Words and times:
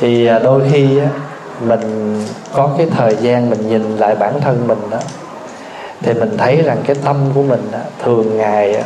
thì 0.00 0.26
à, 0.26 0.38
đôi 0.38 0.62
khi 0.70 0.98
á, 0.98 1.08
mình 1.60 2.16
có 2.52 2.70
cái 2.78 2.86
thời 2.96 3.16
gian 3.20 3.50
mình 3.50 3.68
nhìn 3.68 3.96
lại 3.96 4.14
bản 4.14 4.40
thân 4.40 4.68
mình 4.68 4.78
đó 4.90 4.98
thì 6.02 6.14
mình 6.14 6.36
thấy 6.38 6.62
rằng 6.62 6.78
cái 6.86 6.96
tâm 7.04 7.16
của 7.34 7.42
mình 7.42 7.68
á, 7.72 7.80
thường 8.04 8.36
ngày 8.36 8.74
á, 8.74 8.82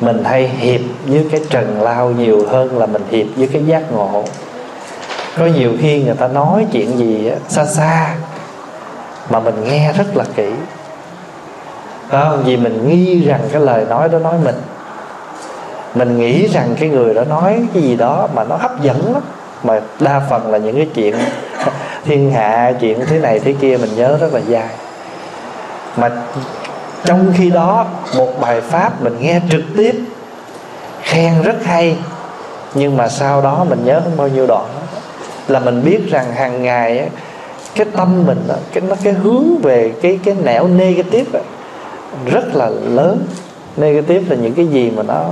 mình 0.00 0.24
hay 0.24 0.48
hiệp 0.48 0.80
với 1.06 1.26
cái 1.30 1.40
trần 1.50 1.82
lao 1.82 2.10
nhiều 2.10 2.46
hơn 2.48 2.78
là 2.78 2.86
mình 2.86 3.02
hiệp 3.10 3.26
với 3.36 3.48
cái 3.52 3.66
giác 3.66 3.92
ngộ. 3.92 4.24
Có 5.38 5.46
nhiều 5.46 5.72
khi 5.80 6.02
người 6.02 6.14
ta 6.14 6.28
nói 6.28 6.66
chuyện 6.72 6.98
gì 6.98 7.28
á, 7.28 7.36
xa 7.48 7.64
xa 7.64 8.14
mà 9.30 9.40
mình 9.40 9.64
nghe 9.64 9.92
rất 9.92 10.16
là 10.16 10.24
kỹ. 10.36 10.50
Đó, 12.10 12.36
vì 12.44 12.56
mình 12.56 12.88
nghi 12.88 13.24
rằng 13.24 13.40
cái 13.52 13.62
lời 13.62 13.86
nói 13.88 14.08
đó 14.08 14.18
nói 14.18 14.34
mình. 14.44 14.56
Mình 15.94 16.18
nghĩ 16.18 16.46
rằng 16.46 16.74
cái 16.80 16.88
người 16.88 17.14
đó 17.14 17.24
nói 17.24 17.62
cái 17.74 17.82
gì 17.82 17.96
đó 17.96 18.28
mà 18.34 18.44
nó 18.44 18.56
hấp 18.56 18.82
dẫn 18.82 19.12
lắm 19.12 19.22
mà 19.62 19.80
đa 20.00 20.20
phần 20.30 20.50
là 20.50 20.58
những 20.58 20.76
cái 20.76 20.88
chuyện 20.94 21.14
thiên 22.04 22.32
hạ 22.32 22.72
chuyện 22.80 23.00
thế 23.06 23.18
này 23.18 23.38
thế 23.38 23.54
kia 23.60 23.76
mình 23.80 23.90
nhớ 23.96 24.18
rất 24.20 24.34
là 24.34 24.40
dài 24.40 24.68
mà 25.96 26.10
trong 27.04 27.32
khi 27.36 27.50
đó 27.50 27.86
một 28.16 28.40
bài 28.40 28.60
pháp 28.60 29.02
mình 29.02 29.16
nghe 29.20 29.40
trực 29.50 29.62
tiếp 29.76 29.94
khen 31.02 31.42
rất 31.42 31.64
hay 31.64 31.96
nhưng 32.74 32.96
mà 32.96 33.08
sau 33.08 33.42
đó 33.42 33.66
mình 33.68 33.84
nhớ 33.84 34.00
không 34.04 34.16
bao 34.16 34.28
nhiêu 34.28 34.46
đoạn 34.46 34.66
đó. 34.74 34.80
là 35.48 35.60
mình 35.60 35.84
biết 35.84 36.00
rằng 36.10 36.32
hàng 36.32 36.62
ngày 36.62 36.98
ấy, 36.98 37.08
cái 37.74 37.86
tâm 37.96 38.26
mình 38.26 38.42
đó, 38.48 38.54
cái 38.72 38.82
nó 38.88 38.96
cái 39.02 39.12
hướng 39.12 39.44
về 39.62 39.92
cái 40.02 40.18
cái 40.24 40.36
nẻo 40.44 40.68
negative 40.68 41.38
ấy, 41.38 41.42
rất 42.26 42.54
là 42.54 42.70
lớn 42.70 43.26
negative 43.76 44.36
là 44.36 44.42
những 44.42 44.54
cái 44.54 44.66
gì 44.66 44.90
mà 44.90 45.02
nó 45.02 45.24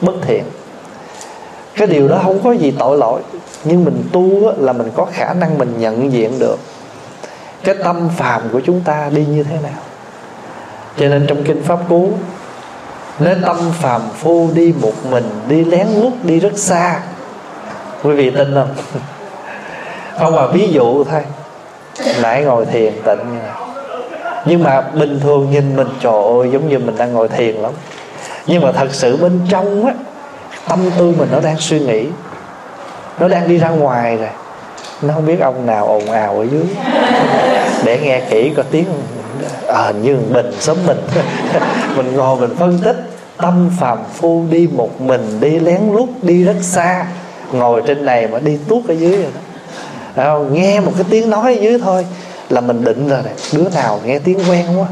bất 0.00 0.12
thiện 0.22 0.44
cái 1.76 1.86
điều 1.86 2.08
đó 2.08 2.20
không 2.22 2.40
có 2.44 2.52
gì 2.52 2.74
tội 2.78 2.98
lỗi, 2.98 3.20
nhưng 3.64 3.84
mình 3.84 4.04
tu 4.12 4.52
là 4.58 4.72
mình 4.72 4.90
có 4.96 5.06
khả 5.12 5.32
năng 5.32 5.58
mình 5.58 5.74
nhận 5.78 6.12
diện 6.12 6.38
được 6.38 6.56
cái 7.64 7.74
tâm 7.84 8.08
phàm 8.16 8.42
của 8.52 8.60
chúng 8.60 8.80
ta 8.80 9.10
đi 9.14 9.26
như 9.26 9.42
thế 9.42 9.56
nào. 9.62 9.80
Cho 10.98 11.08
nên 11.08 11.26
trong 11.26 11.44
kinh 11.44 11.62
pháp 11.62 11.78
cú, 11.88 12.10
nếu 13.18 13.34
tâm 13.42 13.56
phàm 13.72 14.00
phu 14.16 14.50
đi 14.54 14.74
một 14.82 14.92
mình, 15.10 15.30
đi 15.48 15.64
lén 15.64 15.86
lút, 16.00 16.12
đi 16.22 16.40
rất 16.40 16.58
xa, 16.58 17.00
quý 18.02 18.14
vị 18.14 18.30
tin 18.30 18.54
không? 18.54 18.74
Không 20.18 20.36
mà 20.36 20.46
ví 20.46 20.68
dụ 20.72 21.04
thôi, 21.04 21.22
nãy 22.22 22.44
ngồi 22.44 22.66
thiền 22.66 22.92
tịnh 23.04 23.18
như 23.18 23.38
này 23.38 23.62
nhưng 24.44 24.62
mà 24.62 24.80
bình 24.80 25.20
thường 25.20 25.50
nhìn 25.50 25.76
mình, 25.76 25.88
trời 26.00 26.12
ơi, 26.12 26.50
giống 26.52 26.68
như 26.68 26.78
mình 26.78 26.96
đang 26.98 27.12
ngồi 27.12 27.28
thiền 27.28 27.54
lắm. 27.54 27.72
Nhưng 28.46 28.62
mà 28.62 28.72
thật 28.72 28.88
sự 28.90 29.16
bên 29.16 29.40
trong 29.48 29.86
á 29.86 29.94
tâm 30.68 30.80
tư 30.98 31.14
mình 31.18 31.28
nó 31.32 31.40
đang 31.40 31.56
suy 31.58 31.80
nghĩ. 31.80 32.06
Nó 33.18 33.28
đang 33.28 33.48
đi 33.48 33.58
ra 33.58 33.68
ngoài 33.68 34.16
rồi. 34.16 34.28
Nó 35.02 35.14
không 35.14 35.26
biết 35.26 35.40
ông 35.40 35.66
nào 35.66 35.86
ồn 35.86 36.10
ào 36.10 36.38
ở 36.38 36.46
dưới. 36.50 36.64
Để 37.84 37.98
nghe 38.02 38.20
kỹ 38.30 38.52
có 38.56 38.62
tiếng 38.70 38.86
à, 39.68 39.82
hình 39.82 40.02
như 40.02 40.18
mình 40.30 40.52
sớm 40.60 40.76
mình. 40.86 40.98
Mình 41.96 42.16
ngồi 42.16 42.40
mình 42.40 42.56
phân 42.58 42.78
tích. 42.78 42.96
Tâm 43.36 43.70
phàm 43.80 43.98
phu 44.14 44.44
đi 44.50 44.68
một 44.72 45.00
mình 45.00 45.40
đi 45.40 45.58
lén 45.58 45.80
lút 45.92 46.08
đi 46.22 46.44
rất 46.44 46.56
xa. 46.60 47.06
Ngồi 47.52 47.82
trên 47.86 48.04
này 48.04 48.28
mà 48.28 48.38
đi 48.38 48.58
tuốt 48.68 48.88
ở 48.88 48.94
dưới 48.94 49.16
rồi 49.16 49.30
đó. 50.16 50.22
À, 50.22 50.34
nghe 50.50 50.80
một 50.80 50.92
cái 50.96 51.06
tiếng 51.10 51.30
nói 51.30 51.54
ở 51.54 51.60
dưới 51.60 51.78
thôi 51.78 52.06
là 52.50 52.60
mình 52.60 52.84
định 52.84 53.08
rồi 53.08 53.20
này. 53.24 53.34
Đứa 53.52 53.68
nào 53.74 54.00
nghe 54.04 54.18
tiếng 54.18 54.38
quen 54.50 54.66
quá. 54.76 54.86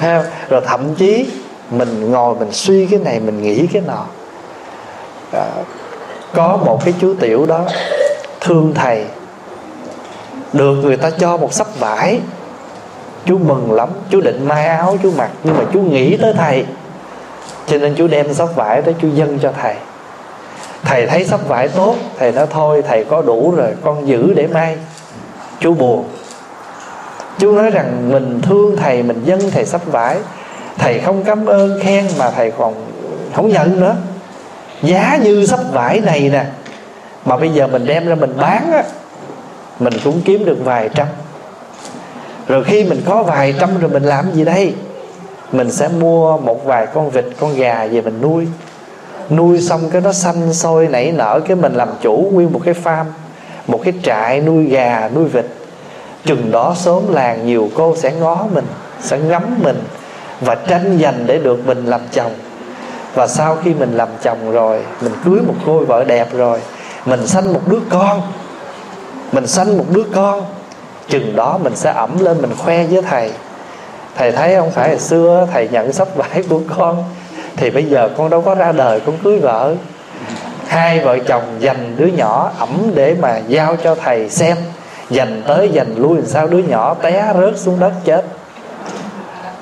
Rồi 0.48 0.62
thậm 0.66 0.94
chí 0.94 1.26
mình 1.70 2.10
ngồi 2.10 2.34
mình 2.34 2.52
suy 2.52 2.86
cái 2.86 3.00
này 3.00 3.20
mình 3.20 3.42
nghĩ 3.42 3.66
cái 3.66 3.82
nọ 3.86 4.04
đó. 5.32 5.44
có 6.34 6.58
một 6.64 6.84
cái 6.84 6.94
chú 7.00 7.14
tiểu 7.20 7.46
đó, 7.46 7.64
thương 8.40 8.74
thầy. 8.74 9.04
Được 10.52 10.74
người 10.74 10.96
ta 10.96 11.10
cho 11.10 11.36
một 11.36 11.52
sắp 11.52 11.66
vải. 11.78 12.20
Chú 13.26 13.38
mừng 13.38 13.72
lắm, 13.72 13.88
chú 14.10 14.20
định 14.20 14.48
may 14.48 14.66
áo 14.66 14.98
chú 15.02 15.12
mặc, 15.16 15.30
nhưng 15.44 15.58
mà 15.58 15.64
chú 15.72 15.80
nghĩ 15.80 16.16
tới 16.16 16.34
thầy. 16.36 16.64
Cho 17.66 17.78
nên 17.78 17.94
chú 17.94 18.08
đem 18.08 18.34
sắp 18.34 18.48
vải 18.54 18.82
tới 18.82 18.94
chú 19.02 19.08
dâng 19.14 19.38
cho 19.42 19.52
thầy. 19.62 19.74
Thầy 20.82 21.06
thấy 21.06 21.24
sắp 21.24 21.40
vải 21.48 21.68
tốt, 21.68 21.94
thầy 22.18 22.32
nói, 22.32 22.46
thôi, 22.50 22.82
thầy 22.88 23.04
có 23.04 23.22
đủ 23.22 23.54
rồi, 23.56 23.70
con 23.84 24.08
giữ 24.08 24.34
để 24.34 24.46
may. 24.46 24.76
Chú 25.60 25.74
buồn. 25.74 26.04
Chú 27.38 27.52
nói 27.52 27.70
rằng, 27.70 28.12
mình 28.12 28.40
thương 28.42 28.76
thầy, 28.76 29.02
mình 29.02 29.22
dâng 29.24 29.50
thầy 29.50 29.66
sắp 29.66 29.80
vải. 29.86 30.16
Thầy 30.78 30.98
không 30.98 31.24
cảm 31.24 31.46
ơn 31.46 31.80
khen 31.82 32.08
mà 32.18 32.30
thầy 32.30 32.50
còn 32.50 32.74
không 33.34 33.48
nhận 33.48 33.80
nữa 33.80 33.96
giá 34.82 35.18
như 35.22 35.46
sắp 35.46 35.60
vải 35.72 36.00
này 36.00 36.28
nè. 36.32 36.44
Mà 37.24 37.36
bây 37.36 37.48
giờ 37.48 37.66
mình 37.66 37.86
đem 37.86 38.06
ra 38.06 38.14
mình 38.14 38.36
bán 38.36 38.72
á, 38.72 38.82
mình 39.78 39.92
cũng 40.04 40.22
kiếm 40.24 40.44
được 40.44 40.58
vài 40.64 40.88
trăm. 40.94 41.06
Rồi 42.48 42.64
khi 42.64 42.84
mình 42.84 43.02
có 43.06 43.22
vài 43.22 43.54
trăm 43.60 43.78
rồi 43.80 43.90
mình 43.90 44.02
làm 44.02 44.32
gì 44.32 44.44
đây? 44.44 44.74
Mình 45.52 45.70
sẽ 45.70 45.88
mua 45.88 46.36
một 46.36 46.64
vài 46.64 46.86
con 46.86 47.10
vịt, 47.10 47.24
con 47.40 47.56
gà 47.56 47.86
về 47.86 48.00
mình 48.00 48.20
nuôi. 48.22 48.46
Nuôi 49.30 49.60
xong 49.60 49.90
cái 49.90 50.00
nó 50.00 50.12
xanh 50.12 50.54
sôi 50.54 50.88
nảy 50.88 51.12
nở, 51.12 51.40
cái 51.46 51.56
mình 51.56 51.74
làm 51.74 51.88
chủ 52.00 52.30
nguyên 52.32 52.52
một 52.52 52.60
cái 52.64 52.74
farm, 52.84 53.04
một 53.66 53.80
cái 53.84 53.94
trại 54.02 54.40
nuôi 54.40 54.64
gà, 54.64 55.10
nuôi 55.14 55.24
vịt. 55.24 55.46
Chừng 56.24 56.50
đó 56.50 56.74
sớm 56.76 57.12
làng 57.12 57.46
nhiều 57.46 57.70
cô 57.74 57.96
sẽ 57.96 58.12
ngó 58.12 58.46
mình, 58.54 58.66
sẽ 59.00 59.18
ngắm 59.18 59.42
mình 59.62 59.82
và 60.40 60.54
tranh 60.54 60.98
giành 61.02 61.26
để 61.26 61.38
được 61.38 61.66
mình 61.66 61.86
làm 61.86 62.00
chồng 62.12 62.32
và 63.14 63.26
sau 63.26 63.56
khi 63.64 63.74
mình 63.74 63.96
làm 63.96 64.08
chồng 64.22 64.50
rồi, 64.50 64.82
mình 65.00 65.12
cưới 65.24 65.40
một 65.46 65.54
cô 65.66 65.78
vợ 65.78 66.04
đẹp 66.04 66.28
rồi, 66.32 66.60
mình 67.06 67.26
sanh 67.26 67.52
một 67.52 67.60
đứa 67.66 67.80
con, 67.90 68.22
mình 69.32 69.46
sanh 69.46 69.78
một 69.78 69.84
đứa 69.90 70.04
con, 70.14 70.44
chừng 71.08 71.36
đó 71.36 71.58
mình 71.62 71.76
sẽ 71.76 71.92
ẩm 71.92 72.18
lên, 72.18 72.42
mình 72.42 72.54
khoe 72.58 72.84
với 72.84 73.02
thầy. 73.02 73.32
Thầy 74.16 74.32
thấy 74.32 74.54
không 74.54 74.70
phải 74.70 74.88
hồi 74.88 74.98
xưa 74.98 75.46
thầy 75.52 75.68
nhận 75.68 75.92
sắp 75.92 76.08
vải 76.16 76.42
của 76.50 76.60
con, 76.78 77.04
thì 77.56 77.70
bây 77.70 77.84
giờ 77.84 78.10
con 78.16 78.30
đâu 78.30 78.42
có 78.42 78.54
ra 78.54 78.72
đời 78.72 79.00
con 79.00 79.18
cưới 79.24 79.38
vợ. 79.38 79.74
Hai 80.66 81.00
vợ 81.00 81.18
chồng 81.18 81.42
dành 81.58 81.94
đứa 81.96 82.06
nhỏ 82.06 82.50
ẩm 82.58 82.68
để 82.94 83.16
mà 83.20 83.38
giao 83.48 83.76
cho 83.76 83.94
thầy 83.94 84.30
xem, 84.30 84.56
dành 85.10 85.42
tới 85.46 85.68
dành 85.68 85.94
lui, 85.96 86.16
làm 86.16 86.26
sao 86.26 86.46
đứa 86.46 86.58
nhỏ 86.58 86.94
té 86.94 87.32
rớt 87.40 87.58
xuống 87.58 87.80
đất 87.80 87.92
chết. 88.04 88.24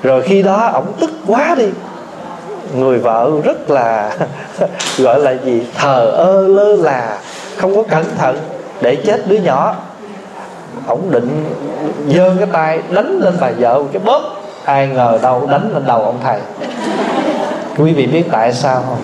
Rồi 0.03 0.21
khi 0.21 0.41
đó 0.41 0.69
ổng 0.73 0.93
tức 0.99 1.09
quá 1.27 1.55
đi 1.57 1.69
người 2.75 2.99
vợ 2.99 3.31
rất 3.43 3.69
là, 3.69 4.11
gọi 4.97 5.19
là 5.19 5.31
gì, 5.31 5.67
thờ 5.77 6.05
ơ 6.05 6.47
lơ 6.47 6.75
là, 6.75 7.17
không 7.57 7.75
có 7.75 7.83
cẩn 7.83 8.05
thận, 8.17 8.37
để 8.81 8.95
chết 8.95 9.27
đứa 9.27 9.37
nhỏ. 9.37 9.75
Ổng 10.87 11.11
định 11.11 11.45
giơ 12.09 12.35
cái 12.37 12.47
tay 12.51 12.79
đánh 12.89 13.19
lên 13.19 13.33
bà 13.41 13.51
vợ 13.59 13.83
cái 13.93 14.01
bóp. 14.05 14.21
Ai 14.65 14.87
ngờ 14.87 15.19
đâu 15.21 15.47
đánh 15.51 15.69
lên 15.73 15.85
đầu 15.85 16.01
ông 16.01 16.19
thầy. 16.23 16.39
Quý 17.77 17.93
vị 17.93 18.07
biết 18.07 18.23
tại 18.31 18.53
sao 18.53 18.83
không? 18.87 18.97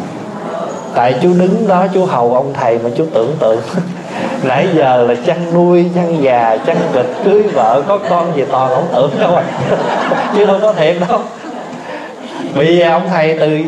Tại 0.96 1.16
chú 1.22 1.34
đứng 1.40 1.68
đó, 1.68 1.86
chú 1.94 2.06
hầu 2.06 2.36
ông 2.36 2.54
thầy 2.54 2.80
mà 2.84 2.90
chú 2.98 3.06
tưởng 3.14 3.36
tượng. 3.40 3.62
Nãy 4.44 4.68
giờ 4.74 5.04
là 5.08 5.16
chăn 5.26 5.54
nuôi, 5.54 5.86
chăn 5.96 6.22
gà, 6.22 6.58
chăn 6.66 6.78
vịt, 6.94 7.06
cưới 7.26 7.42
vợ, 7.42 7.84
có 7.88 8.00
con 8.10 8.36
gì 8.36 8.46
toàn 8.52 8.72
ông 8.72 8.88
tưởng 8.96 9.12
đâu 9.20 9.36
à. 9.36 9.44
chứ 10.36 10.46
không 10.46 10.62
có 10.62 10.74
thiệt 10.74 10.96
đâu 11.10 11.20
bị 12.56 12.80
ông 12.80 13.10
thầy 13.10 13.38
từ 13.40 13.60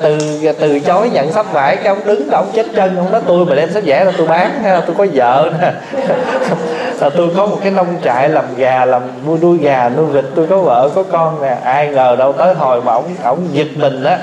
từ 0.00 0.18
từ 0.60 0.80
chối 0.80 1.10
nhận 1.10 1.32
sách 1.32 1.52
vải, 1.52 1.76
cái 1.76 1.86
ông 1.86 1.98
đứng 2.04 2.30
đó, 2.30 2.38
ông 2.38 2.50
chết 2.54 2.66
chân 2.76 2.96
ông 2.96 3.12
nói, 3.12 3.20
tôi 3.26 3.46
mà 3.46 3.54
đem 3.54 3.72
sách 3.72 3.82
vải 3.86 4.04
ra 4.04 4.12
tôi 4.18 4.26
bán 4.26 4.62
hay 4.62 4.72
là 4.72 4.80
tôi 4.80 4.96
có 4.98 5.06
vợ 5.12 5.50
nè. 5.60 5.72
Là 7.00 7.10
tôi 7.10 7.28
có 7.36 7.46
một 7.46 7.58
cái 7.62 7.70
nông 7.70 7.86
trại 8.04 8.28
làm 8.28 8.44
gà, 8.56 8.84
làm 8.84 9.02
nuôi 9.26 9.38
nuôi 9.42 9.58
gà, 9.58 9.90
nuôi 9.96 10.06
vịt, 10.06 10.24
tôi 10.34 10.46
có 10.46 10.58
vợ, 10.58 10.90
có 10.94 11.02
con 11.02 11.42
nè. 11.42 11.56
Ai 11.64 11.88
ngờ 11.88 12.16
đâu 12.18 12.32
tới 12.32 12.54
hồi 12.54 12.82
mà 12.82 12.92
ông 12.92 13.04
ông 13.22 13.48
giật 13.52 13.66
mình 13.76 14.04
á, 14.04 14.18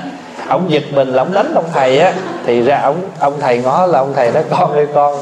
ông 0.48 0.70
giật 0.70 0.82
mình 0.92 1.08
là 1.08 1.22
ông 1.22 1.32
đánh 1.32 1.54
ông 1.54 1.64
thầy 1.72 1.98
á. 1.98 2.12
Thì 2.46 2.62
ra 2.62 2.80
ông 2.82 2.96
ông 3.18 3.40
thầy 3.40 3.58
ngó 3.58 3.86
là 3.86 3.98
ông 3.98 4.12
thầy 4.14 4.32
nói, 4.32 4.42
con 4.50 4.72
ơi, 4.72 4.86
con 4.94 5.14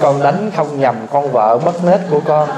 con 0.00 0.22
đánh 0.22 0.50
không 0.56 0.80
nhầm 0.80 0.94
con 1.12 1.32
vợ 1.32 1.58
mất 1.64 1.84
nết 1.84 2.00
của 2.10 2.20
con, 2.24 2.48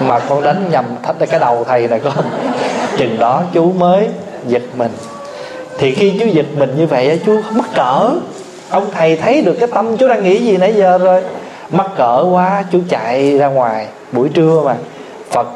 mà 0.00 0.18
con 0.18 0.42
đánh 0.42 0.70
nhầm 0.70 0.84
thách 1.02 1.16
cái 1.30 1.40
đầu 1.40 1.64
thầy 1.68 1.88
này 1.88 2.00
con. 2.04 2.12
Chừng 2.96 3.18
đó 3.18 3.42
chú 3.52 3.72
mới 3.72 4.08
giật 4.46 4.62
mình 4.76 4.90
thì 5.80 5.94
khi 5.94 6.12
chú 6.20 6.26
giật 6.26 6.46
mình 6.58 6.74
như 6.78 6.86
vậy 6.86 7.20
chú 7.26 7.40
mắc 7.50 7.66
cỡ. 7.74 8.10
Ông 8.70 8.86
thầy 8.92 9.16
thấy 9.16 9.42
được 9.42 9.56
cái 9.60 9.68
tâm 9.74 9.96
chú 9.96 10.08
đang 10.08 10.24
nghĩ 10.24 10.38
gì 10.38 10.56
nãy 10.56 10.74
giờ 10.76 10.98
rồi. 10.98 11.22
Mắc 11.70 11.86
cỡ 11.96 12.24
quá 12.30 12.64
chú 12.72 12.80
chạy 12.88 13.38
ra 13.38 13.46
ngoài. 13.46 13.86
Buổi 14.12 14.28
trưa 14.28 14.62
mà, 14.64 14.76
phật 15.30 15.46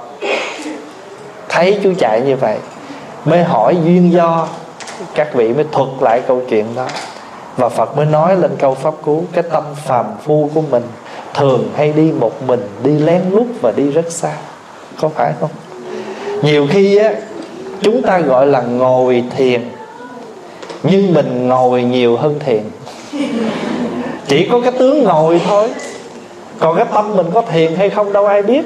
thấy 1.49 1.81
chú 1.83 1.93
chạy 1.99 2.21
như 2.21 2.37
vậy, 2.37 2.57
mới 3.25 3.43
hỏi 3.43 3.77
duyên 3.85 4.13
do. 4.13 4.49
Các 5.15 5.35
vị 5.35 5.53
mới 5.53 5.65
thuật 5.73 5.89
lại 6.01 6.23
câu 6.29 6.43
chuyện 6.49 6.65
đó. 6.77 6.87
Và 7.57 7.69
phật 7.69 7.97
mới 7.97 8.07
nói 8.07 8.37
lên 8.37 8.51
câu 8.59 8.75
pháp 8.75 8.95
cứu, 9.05 9.25
cái 9.33 9.45
tâm 9.53 9.65
phàm 9.85 10.07
phu 10.25 10.51
của 10.55 10.63
mình 10.71 10.83
thường 11.35 11.69
hay 11.77 11.93
đi 11.93 12.13
một 12.21 12.43
mình, 12.47 12.69
đi 12.85 12.99
lén 12.99 13.23
lút 13.31 13.47
và 13.63 13.73
đi 13.77 13.91
rất 13.91 14.13
xa. 14.13 14.33
Có 15.01 15.09
phải 15.09 15.33
không? 15.41 15.51
Nhiều 16.43 16.67
khi 16.71 16.97
á, 16.97 17.11
chúng 17.83 18.03
ta 18.03 18.19
gọi 18.19 18.47
là 18.47 18.61
ngồi 18.61 19.25
thiền 19.37 19.63
nhưng 20.85 21.15
mình 21.15 21.49
ngồi 21.49 21.83
nhiều 21.83 22.17
hơn 22.17 22.39
thiền. 22.39 22.63
Chỉ 24.27 24.49
có 24.53 24.61
cái 24.61 24.73
tướng 24.79 25.05
ngồi 25.05 25.41
thôi. 25.47 25.69
Còn 26.59 26.77
cái 26.77 26.87
tâm 26.95 27.17
mình 27.17 27.27
có 27.35 27.43
thiền 27.43 27.75
hay 27.75 27.91
không 27.91 28.13
đâu 28.13 28.27
ai 28.27 28.43
biết. 28.43 28.63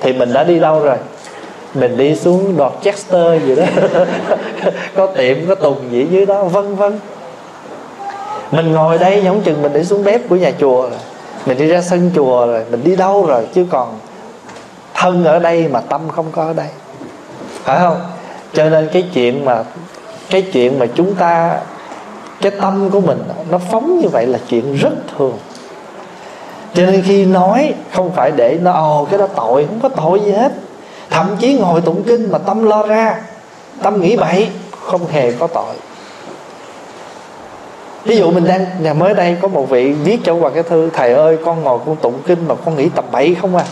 Thì 0.00 0.12
mình 0.12 0.32
đã 0.32 0.44
đi 0.44 0.60
đâu 0.60 0.80
rồi? 0.80 0.96
Mình 1.74 1.96
đi 1.96 2.16
xuống 2.16 2.54
Dorchester 2.58 3.42
gì 3.46 3.54
đó. 3.56 3.64
Có 4.96 5.06
tiệm, 5.06 5.36
có 5.48 5.54
tùng 5.54 5.78
gì 5.90 6.06
dưới 6.10 6.26
đó, 6.26 6.44
vân 6.44 6.74
vân. 6.74 6.98
Mình 8.50 8.72
ngồi 8.72 8.98
đây 8.98 9.22
giống 9.24 9.40
chừng 9.40 9.62
mình 9.62 9.72
đi 9.72 9.84
xuống 9.84 10.04
bếp 10.04 10.28
của 10.28 10.36
nhà 10.36 10.52
chùa 10.60 10.82
rồi. 10.82 10.98
Mình 11.46 11.58
đi 11.58 11.66
ra 11.66 11.80
sân 11.80 12.10
chùa 12.14 12.46
rồi, 12.46 12.64
mình 12.70 12.84
đi 12.84 12.96
đâu 12.96 13.26
rồi? 13.26 13.46
Chứ 13.54 13.66
còn 13.70 13.98
thân 14.94 15.24
ở 15.24 15.38
đây 15.38 15.68
mà 15.68 15.80
tâm 15.80 16.00
không 16.08 16.26
có 16.32 16.42
ở 16.44 16.52
đây. 16.52 16.66
Phải 17.64 17.78
không? 17.78 18.00
Cho 18.52 18.70
nên 18.70 18.88
cái 18.92 19.04
chuyện 19.14 19.44
mà 19.44 19.64
cái 20.30 20.42
chuyện 20.42 20.78
mà 20.78 20.86
chúng 20.94 21.14
ta, 21.14 21.58
cái 22.40 22.52
tâm 22.60 22.90
của 22.90 23.00
mình, 23.00 23.22
nó 23.50 23.58
phóng 23.58 24.00
như 24.00 24.08
vậy 24.08 24.26
là 24.26 24.38
chuyện 24.48 24.76
rất 24.76 24.92
thường. 25.18 25.38
Cho 26.74 26.86
nên 26.86 27.02
khi 27.02 27.24
nói, 27.24 27.74
không 27.92 28.10
phải 28.10 28.30
để 28.30 28.58
nó, 28.62 28.72
ồ, 28.72 29.06
cái 29.10 29.18
đó 29.18 29.26
tội, 29.26 29.66
không 29.66 29.80
có 29.80 29.88
tội 29.88 30.20
gì 30.20 30.32
hết. 30.32 30.52
Thậm 31.10 31.36
chí 31.40 31.58
ngồi 31.58 31.80
tụng 31.80 32.02
kinh 32.02 32.32
mà 32.32 32.38
tâm 32.38 32.64
lo 32.64 32.82
ra, 32.82 33.20
tâm 33.82 34.00
nghĩ 34.00 34.16
bậy, 34.16 34.48
không 34.80 35.06
hề 35.06 35.32
có 35.32 35.46
tội. 35.46 35.74
Ví 38.04 38.16
dụ 38.16 38.30
mình 38.30 38.44
đang, 38.44 38.66
nhà 38.80 38.94
mới 38.94 39.14
đây 39.14 39.36
có 39.42 39.48
một 39.48 39.70
vị 39.70 39.92
viết 39.92 40.18
cho 40.24 40.34
hoàng 40.34 40.54
cái 40.54 40.62
thư, 40.62 40.90
thầy 40.94 41.12
ơi, 41.12 41.38
con 41.44 41.62
ngồi 41.62 41.78
con 41.86 41.96
tụng 41.96 42.18
kinh 42.26 42.48
mà 42.48 42.54
con 42.64 42.76
nghĩ 42.76 42.88
tập 42.88 43.04
bậy 43.12 43.36
không 43.40 43.56
à? 43.56 43.64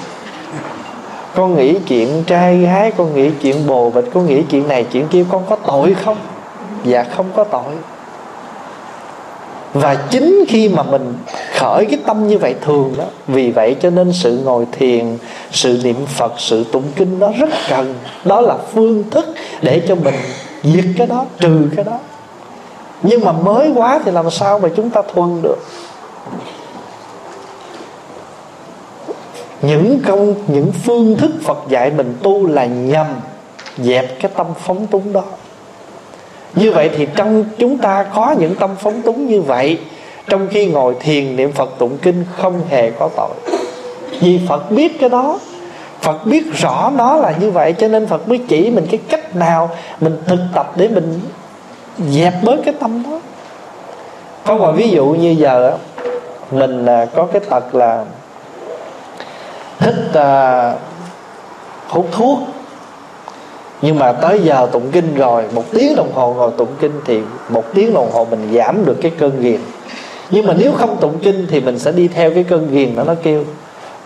Con 1.35 1.56
nghĩ 1.56 1.79
chuyện 1.88 2.25
trai 2.26 2.58
gái, 2.58 2.93
con 2.97 3.14
nghĩ 3.14 3.31
chuyện 3.43 3.67
bồ 3.67 3.91
bịch, 3.91 4.05
con 4.14 4.26
nghĩ 4.26 4.43
chuyện 4.50 4.69
này, 4.69 4.87
chuyện 4.93 5.08
kia, 5.08 5.25
con 5.31 5.43
có 5.49 5.56
tội 5.56 5.94
không? 6.05 6.17
Và 6.84 7.04
không 7.16 7.26
có 7.36 7.44
tội. 7.44 7.74
Và 9.74 9.94
chính 9.94 10.44
khi 10.48 10.68
mà 10.68 10.82
mình 10.82 11.14
khởi 11.54 11.86
cái 11.90 11.98
tâm 12.06 12.28
như 12.28 12.38
vậy 12.38 12.54
thường 12.60 12.94
đó, 12.98 13.04
vì 13.26 13.50
vậy 13.50 13.76
cho 13.82 13.90
nên 13.90 14.12
sự 14.12 14.40
ngồi 14.44 14.66
thiền, 14.72 15.18
sự 15.52 15.80
niệm 15.84 16.06
phật, 16.06 16.32
sự 16.38 16.64
tụng 16.64 16.84
kinh 16.96 17.18
nó 17.18 17.30
rất 17.38 17.48
cần. 17.68 17.94
Đó 18.24 18.40
là 18.40 18.56
phương 18.72 19.10
thức 19.10 19.26
để 19.62 19.82
cho 19.88 19.94
mình 19.94 20.14
diệt 20.62 20.84
cái 20.98 21.06
đó, 21.06 21.24
trừ 21.40 21.68
cái 21.76 21.84
đó. 21.84 21.98
Nhưng 23.02 23.24
mà 23.24 23.32
mới 23.32 23.70
quá 23.74 24.00
thì 24.04 24.12
làm 24.12 24.30
sao 24.30 24.58
mà 24.58 24.68
chúng 24.76 24.90
ta 24.90 25.02
thuần 25.14 25.42
được? 25.42 25.58
Những 29.62 30.00
công, 30.06 30.34
những 30.46 30.72
phương 30.84 31.16
thức 31.16 31.30
phật 31.42 31.58
dạy 31.68 31.90
mình 31.90 32.14
tu 32.22 32.46
là 32.46 32.64
nhằm 32.64 33.06
dẹp 33.78 34.20
cái 34.20 34.30
tâm 34.36 34.46
phóng 34.58 34.86
túng 34.86 35.12
đó 35.12 35.22
như 36.55 36.73
vậy 36.73 36.91
thì 36.97 37.06
trong 37.17 37.44
chúng 37.58 37.79
ta 37.79 38.02
có 38.14 38.35
những 38.38 38.55
tâm 38.55 38.70
phóng 38.81 39.02
túng 39.02 39.26
như 39.26 39.43
vậy 39.43 39.79
trong 40.29 40.49
khi 40.50 40.67
ngồi 40.67 40.94
thiền 41.00 41.37
niệm 41.37 41.52
phật 41.52 41.70
tụng 41.79 41.99
kinh 42.02 42.25
không 42.37 42.62
hề 42.69 42.91
có 42.91 43.11
tội. 43.17 43.35
Vì 44.20 44.41
phật 44.49 44.70
biết 44.70 45.00
cái 45.00 45.08
đó 45.08 45.38
phật 46.00 46.26
biết 46.26 46.44
rõ 46.55 46.93
nó 46.97 47.17
là 47.17 47.35
như 47.41 47.50
vậy 47.50 47.75
cho 47.79 47.88
nên 47.88 48.06
phật 48.06 48.29
mới 48.29 48.41
chỉ 48.49 48.70
mình 48.70 48.87
cái 48.91 49.00
cách 49.08 49.37
nào 49.37 49.70
mình 50.00 50.17
thực 50.26 50.41
tập 50.55 50.73
để 50.76 50.88
mình 50.88 51.20
dẹp 52.08 52.35
bớt 52.43 52.56
cái 52.64 52.75
tâm 52.81 53.02
đó. 53.02 53.20
Có 54.47 54.56
một 54.56 54.73
ví 54.73 54.88
dụ 54.88 55.06
như 55.06 55.31
giờ 55.31 55.73
mình 56.50 56.87
à, 56.87 57.06
có 57.14 57.26
cái 57.32 57.43
tật 57.50 57.75
là 57.75 58.05
thích 59.79 60.11
uh, 60.11 60.79
hút 61.88 62.06
thuốc 62.12 62.38
nhưng 63.82 63.98
mà 63.98 64.12
tới 64.12 64.40
giờ 64.42 64.68
tụng 64.72 64.90
kinh 64.92 65.14
rồi, 65.14 65.44
một 65.54 65.64
tiếng 65.72 65.96
đồng 65.96 66.12
hồ 66.12 66.34
ngồi 66.34 66.50
tụng 66.56 66.68
kinh 66.80 67.00
thì 67.04 67.20
một 67.48 67.64
tiếng 67.74 67.94
đồng 67.94 68.12
hồ 68.12 68.26
mình 68.30 68.52
giảm 68.54 68.84
được 68.84 68.96
cái 69.02 69.12
cơn 69.18 69.40
ghiền. 69.40 69.60
Nhưng 70.30 70.46
mà 70.46 70.54
nếu 70.58 70.72
không 70.72 70.96
tụng 71.00 71.18
kinh 71.22 71.46
thì 71.50 71.60
mình 71.60 71.78
sẽ 71.78 71.92
đi 71.92 72.08
theo 72.08 72.30
cái 72.34 72.44
cơn 72.44 72.70
ghiền 72.70 72.96
đó 72.96 73.04
nó 73.04 73.14
kêu, 73.22 73.44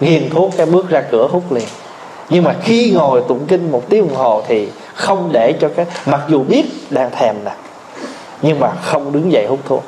ghiền 0.01 0.31
thuốc 0.31 0.53
cái 0.57 0.67
bước 0.67 0.89
ra 0.89 1.05
cửa 1.11 1.29
hút 1.31 1.53
liền. 1.53 1.69
Nhưng 2.31 2.45
mà 2.45 2.55
khi 2.63 2.91
ngồi 2.91 3.23
tụng 3.29 3.47
kinh 3.49 3.73
một 3.73 3.83
tiếng 3.89 4.09
đồng 4.09 4.17
hồ 4.17 4.43
thì 4.47 4.69
không 4.95 5.29
để 5.33 5.53
cho 5.53 5.69
cái, 5.69 5.87
mặc 6.07 6.21
dù 6.29 6.43
biết 6.43 6.65
đang 6.91 7.11
thèm 7.11 7.37
nè, 7.45 7.53
nhưng 8.43 8.61
mà 8.61 8.73
không 8.83 9.13
đứng 9.13 9.33
dậy 9.33 9.47
hút 9.47 9.59
thuốc. 9.69 9.85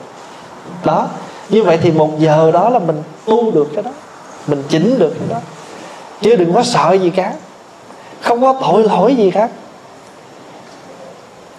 Đó, 0.85 1.09
như 1.49 1.63
vậy 1.63 1.79
thì 1.83 1.91
một 1.91 2.19
giờ 2.19 2.51
đó 2.51 2.69
là 2.69 2.79
mình 2.79 3.03
tu 3.25 3.51
được 3.51 3.69
cái 3.75 3.83
đó, 3.83 3.91
mình 4.47 4.63
chỉnh 4.69 4.99
được 4.99 5.15
cái 5.19 5.29
đó. 5.31 5.39
Chứ 6.21 6.37
đừng 6.37 6.55
có 6.55 6.63
sợ 6.63 6.93
gì 6.93 7.11
cả, 7.11 7.33
không 8.21 8.41
có 8.41 8.55
tội 8.61 8.85
lỗi 8.85 9.15
gì 9.15 9.31
khác 9.31 9.51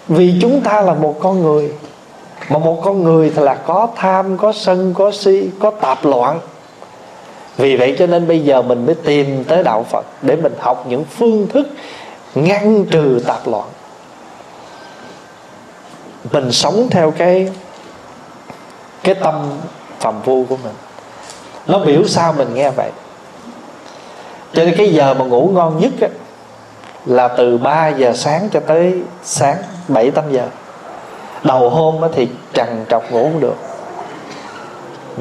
vì 0.08 0.38
chúng 0.40 0.60
ta 0.60 0.80
là 0.80 0.94
một 0.94 1.16
con 1.20 1.42
người 1.42 1.72
mà 2.48 2.58
một 2.58 2.80
con 2.84 3.04
người 3.04 3.32
thì 3.36 3.42
là 3.42 3.54
có 3.54 3.88
tham 3.96 4.36
có 4.36 4.52
sân 4.52 4.94
có 4.94 5.12
si 5.12 5.50
có 5.60 5.70
tạp 5.70 6.04
loạn. 6.04 6.40
Vì 7.56 7.76
vậy 7.76 7.96
cho 7.98 8.06
nên 8.06 8.28
bây 8.28 8.44
giờ 8.44 8.62
mình 8.62 8.86
mới 8.86 8.94
tìm 8.94 9.44
tới 9.44 9.62
đạo 9.62 9.86
phật 9.90 10.06
để 10.22 10.36
mình 10.36 10.54
học 10.58 10.84
những 10.88 11.04
phương 11.04 11.46
thức 11.46 11.68
ngăn 12.34 12.84
trừ 12.84 13.20
tạp 13.26 13.48
loạn. 13.48 13.68
Mình 16.32 16.52
sống 16.52 16.88
theo 16.90 17.10
cái 17.10 17.48
cái 19.02 19.14
tâm 19.14 19.50
phàm 20.00 20.14
phu 20.24 20.46
của 20.48 20.56
mình. 20.64 20.74
Nó 21.66 21.78
biểu 21.78 22.04
sao 22.06 22.32
mình 22.32 22.54
nghe 22.54 22.70
vậy. 22.70 22.90
Cho 24.52 24.64
nên 24.64 24.74
cái 24.78 24.92
giờ 24.92 25.14
mà 25.14 25.24
ngủ 25.24 25.50
ngon 25.54 25.78
nhất 25.80 25.92
á, 26.00 26.08
là 27.08 27.28
từ 27.28 27.58
3 27.58 27.88
giờ 27.88 28.12
sáng 28.14 28.48
cho 28.52 28.60
tới 28.60 29.02
sáng 29.22 29.56
7 29.88 30.10
8 30.10 30.24
giờ. 30.30 30.46
Đầu 31.44 31.70
hôm 31.70 31.94
thì 32.14 32.28
trằn 32.52 32.84
trọc 32.88 33.12
ngủ 33.12 33.22
không 33.22 33.40
được. 33.40 33.56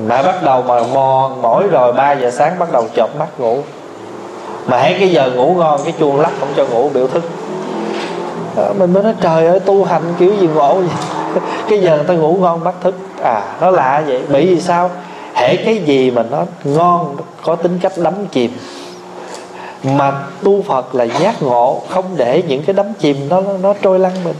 Mà 0.07 0.21
bắt 0.21 0.43
đầu 0.43 0.61
mà 0.61 0.83
mòn 0.93 1.41
mỏi 1.41 1.67
rồi 1.71 1.93
3 1.93 2.11
giờ 2.11 2.31
sáng 2.31 2.59
bắt 2.59 2.71
đầu 2.71 2.85
chợp 2.95 3.09
mắt 3.19 3.39
ngủ. 3.39 3.57
Mà 4.65 4.77
hãy 4.77 4.95
cái 4.99 5.09
giờ 5.11 5.31
ngủ 5.35 5.53
ngon 5.57 5.79
cái 5.83 5.93
chuông 5.99 6.19
lắc 6.19 6.31
không 6.39 6.49
cho 6.55 6.65
ngủ 6.65 6.89
biểu 6.89 7.07
thức. 7.07 7.23
Đó, 8.55 8.73
mình 8.77 8.93
mới 8.93 9.03
nói 9.03 9.13
trời 9.21 9.47
ơi 9.47 9.59
tu 9.59 9.83
hành 9.83 10.01
kiểu 10.19 10.33
gì 10.39 10.47
ngộ 10.47 10.73
vậy? 10.73 10.89
Cái 11.69 11.79
giờ 11.79 11.95
người 11.95 12.05
ta 12.05 12.13
ngủ 12.13 12.37
ngon 12.41 12.63
bắt 12.63 12.75
thức. 12.83 12.95
À 13.23 13.41
nó 13.61 13.71
lạ 13.71 14.03
vậy. 14.07 14.21
Bởi 14.29 14.45
vì 14.45 14.61
sao? 14.61 14.89
Hễ 15.33 15.55
cái 15.55 15.77
gì 15.77 16.11
mà 16.11 16.23
nó 16.31 16.45
ngon 16.63 17.15
có 17.43 17.55
tính 17.55 17.79
cách 17.81 17.91
đắm 17.97 18.13
chìm 18.31 18.51
mà 19.83 20.23
tu 20.43 20.61
phật 20.61 20.95
là 20.95 21.03
giác 21.03 21.43
ngộ 21.43 21.81
không 21.89 22.05
để 22.15 22.43
những 22.47 22.63
cái 22.63 22.73
đắm 22.73 22.85
chìm 22.99 23.17
nó 23.29 23.41
nó 23.61 23.73
trôi 23.81 23.99
lăn 23.99 24.11
mình. 24.23 24.35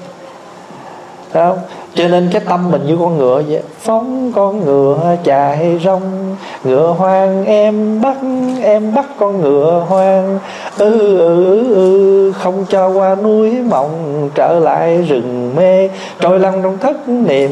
Thấy 1.34 1.44
không? 1.48 1.60
Cho 1.95 2.07
nên 2.07 2.30
cái 2.31 2.42
tâm 2.50 2.72
mình 2.72 2.81
như 2.88 2.98
con 3.00 3.18
ngựa 3.18 3.44
vậy 3.48 3.62
phóng 3.80 4.31
con 4.36 4.66
ngựa 4.66 5.18
chạy 5.24 5.80
rong 5.84 6.36
ngựa 6.63 6.88
hoang 6.98 7.45
em 7.45 8.01
bắt 8.01 8.18
em 8.62 8.95
bắt 8.95 9.06
con 9.19 9.42
ngựa 9.42 9.86
hoang. 9.88 10.39
Ư 10.77 11.00
ừ, 11.00 11.17
ừ, 11.17 11.75
ừ, 11.75 12.32
không 12.32 12.65
cho 12.70 12.88
qua 12.88 13.15
núi 13.15 13.51
mộng 13.51 14.29
trở 14.36 14.60
lại 14.60 14.98
rừng 14.98 15.53
mê 15.56 15.89
trôi 16.20 16.39
lăn 16.39 16.60
trong 16.63 16.77
thất 16.77 17.10
niệm. 17.10 17.51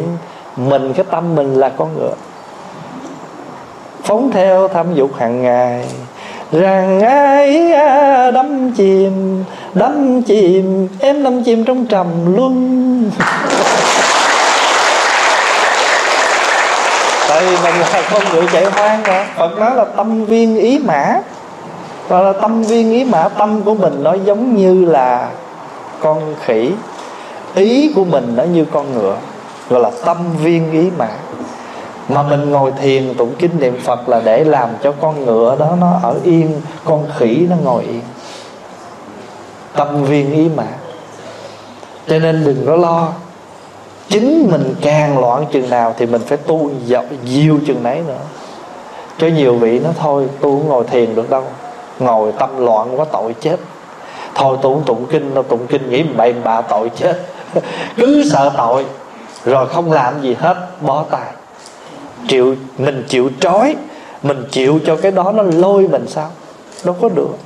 Mình 0.58 0.94
cái 0.94 1.06
tâm 1.12 1.36
mình 1.36 1.56
là 1.56 1.70
con 1.70 1.90
ngựa 1.96 2.14
phóng 4.04 4.32
theo 4.32 4.68
tham 4.68 4.96
dục 4.96 5.12
hàng 5.18 5.42
ngày 5.42 5.86
rằng 6.52 7.02
ai 7.02 7.72
đắm 8.32 8.72
chìm 8.72 9.44
đắm 9.74 10.22
chìm 10.22 10.88
em 11.00 11.24
đắm 11.24 11.44
chìm 11.44 11.66
trong 11.66 11.86
trầm 11.86 12.36
luân. 12.36 13.12
Tại 17.30 17.46
vì 17.46 17.58
mình 17.64 17.74
là 17.80 18.02
con 18.12 18.22
người 18.34 18.44
chạy 18.54 18.66
hoang 18.66 19.04
mà. 19.08 19.26
Phật 19.38 19.60
nói 19.60 19.76
là 19.76 19.86
tâm 19.86 20.26
viên 20.26 20.58
ý 20.58 20.80
mã. 20.80 21.20
Và 22.08 22.22
là 22.22 22.34
tâm 22.34 22.64
viên 22.64 22.92
ý 22.92 23.04
mã, 23.04 23.28
tâm 23.38 23.62
của 23.62 23.74
mình 23.74 24.04
nó 24.04 24.14
giống 24.14 24.56
như 24.56 24.86
là 24.86 25.28
con 26.00 26.36
khỉ. 26.46 26.72
Ý 27.56 27.92
của 27.96 28.06
mình 28.06 28.34
nó 28.36 28.44
như 28.44 28.66
con 28.74 28.94
ngựa, 28.94 29.16
gọi 29.70 29.82
là 29.82 29.92
tâm 30.06 30.18
viên 30.44 30.72
ý 30.72 30.90
mã 30.98 31.08
mà 32.10 32.24
mình 32.24 32.52
ngồi 32.52 32.72
thiền 32.82 33.14
tụng 33.14 33.34
kinh 33.40 33.60
niệm 33.60 33.80
phật 33.84 34.10
là 34.10 34.22
để 34.26 34.44
làm 34.44 34.70
cho 34.84 34.94
con 35.02 35.26
ngựa 35.26 35.56
đó 35.60 35.78
nó 35.80 36.00
ở 36.04 36.16
yên, 36.24 36.62
con 36.86 37.08
khỉ 37.18 37.48
nó 37.50 37.56
ngồi 37.64 37.84
yên. 37.84 38.02
Tâm 39.76 40.04
viên 40.04 40.32
ý 40.34 40.50
mã 40.56 40.68
cho 42.08 42.20
nên 42.20 42.44
đừng 42.46 42.66
có 42.66 42.76
lo. 42.76 43.08
Chính 44.10 44.48
mình 44.52 44.76
càng 44.82 45.20
loạn 45.20 45.46
chừng 45.52 45.70
nào 45.70 45.94
thì 45.98 46.06
mình 46.06 46.22
phải 46.28 46.38
tu 46.38 46.70
dọc 46.86 47.06
nhiều 47.26 47.60
chừng 47.68 47.84
nấy 47.84 48.02
nữa. 48.08 48.22
Cho 49.18 49.28
nhiều 49.28 49.56
vị 49.56 49.80
nó 49.80 49.90
thôi, 50.00 50.28
tu 50.42 50.60
không 50.60 50.70
ngồi 50.70 50.84
thiền 50.84 51.16
được 51.16 51.30
đâu. 51.30 51.44
Ngồi 52.00 52.32
tâm 52.40 52.66
loạn 52.66 53.00
quá 53.00 53.06
tội 53.12 53.36
chết. 53.42 53.60
Thôi 54.36 54.58
tu 54.62 54.82
tụng 54.86 55.06
kinh, 55.06 55.34
nó 55.34 55.42
tụng 55.42 55.68
kinh 55.68 55.90
nghĩ 55.90 56.04
bậy 56.04 56.34
bạ 56.34 56.62
tội 56.62 56.92
chết. 56.96 57.22
Cứ 57.98 58.30
sợ 58.32 58.52
tội, 58.58 58.86
rồi 59.46 59.68
không 59.68 59.92
làm 59.92 60.22
gì 60.22 60.36
hết, 60.40 60.58
bó 60.82 61.04
tay 61.12 61.35
chịu, 62.28 62.56
mình 62.78 63.04
chịu 63.08 63.30
trói, 63.40 63.76
mình 64.24 64.44
chịu 64.52 64.80
cho 64.86 64.96
cái 64.96 65.12
đó 65.12 65.32
nó 65.32 65.44
lôi 65.44 65.88
mình 65.88 66.08
sao? 66.08 66.30
Đâu 66.84 66.96
có 67.02 67.10
được. 67.10 67.38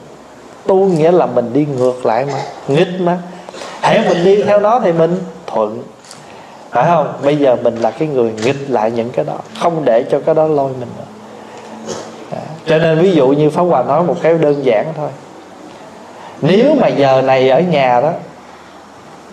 Tu 0.68 0.76
nghĩa 0.76 1.12
là 1.12 1.26
mình 1.26 1.54
đi 1.54 1.66
ngược 1.78 2.06
lại 2.06 2.26
mà, 2.26 2.42
nghịch 2.68 3.02
mà. 3.02 3.18
Hãy 3.82 4.02
mình 4.10 4.24
đi 4.24 4.44
theo 4.44 4.60
nó 4.60 4.80
thì 4.80 4.92
mình 4.92 5.20
thuận. 5.48 5.84
Phải 6.72 6.86
không? 6.86 7.14
Bây 7.24 7.36
giờ 7.36 7.58
mình 7.64 7.76
là 7.76 7.92
cái 7.92 8.08
người 8.08 8.34
nghịch 8.44 8.70
lại 8.70 8.92
những 8.92 9.10
cái 9.10 9.26
đó, 9.26 9.36
không 9.60 9.82
để 9.86 10.04
cho 10.12 10.20
cái 10.26 10.36
đó 10.36 10.48
lôi 10.48 10.72
mình 10.80 10.90
nữa. 10.98 11.06
Cho 12.66 12.78
nên 12.78 13.00
ví 13.00 13.12
dụ 13.12 13.28
như 13.28 13.50
pháp 13.50 13.62
hòa 13.62 13.84
nói 13.84 14.04
một 14.04 14.16
cái 14.22 14.34
đơn 14.34 14.66
giản 14.66 14.86
thôi. 14.98 15.10
Nếu 16.42 16.76
mà 16.82 16.88
giờ 16.88 17.22
này 17.22 17.50
ở 17.50 17.60
nhà 17.60 18.02
đó, 18.02 18.12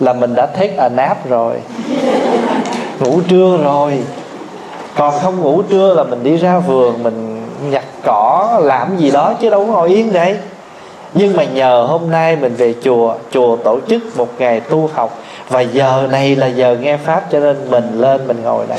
là 0.01 0.13
mình 0.13 0.35
đã 0.35 0.47
thét 0.47 0.77
à 0.77 0.89
nap 0.89 1.29
rồi, 1.29 1.57
ngủ 3.01 3.21
trưa 3.29 3.59
rồi 3.65 4.03
còn 4.97 5.15
không 5.23 5.41
ngủ 5.41 5.63
trưa 5.63 5.95
là 5.95 6.05
mình 6.05 6.23
đi 6.23 6.37
ra 6.37 6.59
vườn, 6.59 7.03
mình 7.03 7.47
nhặt 7.71 7.85
cỏ, 8.05 8.61
làm 8.63 8.97
gì 8.97 9.11
đó 9.11 9.35
chứ 9.41 9.51
đâu 9.51 9.67
có 9.67 9.73
ngồi 9.73 9.89
yên 9.89 10.13
đây 10.13 10.37
nhưng 11.19 11.37
mà 11.37 11.45
nhờ 11.45 11.87
hôm 11.89 12.11
nay 12.11 12.37
mình 12.37 12.55
về 12.55 12.75
chùa 12.83 13.15
chùa 13.31 13.57
tổ 13.57 13.79
chức 13.89 14.03
một 14.17 14.29
ngày 14.39 14.61
tu 14.61 14.91
học. 14.95 15.19
Và 15.49 15.61
giờ 15.61 16.09
này 16.11 16.37
là 16.37 16.47
giờ 16.47 16.77
nghe 16.81 16.97
pháp 16.97 17.23
cho 17.33 17.41
nên 17.41 17.71
mình 17.71 18.01
lên 18.01 18.29
mình 18.29 18.43
ngồi 18.43 18.67
đây. 18.69 18.79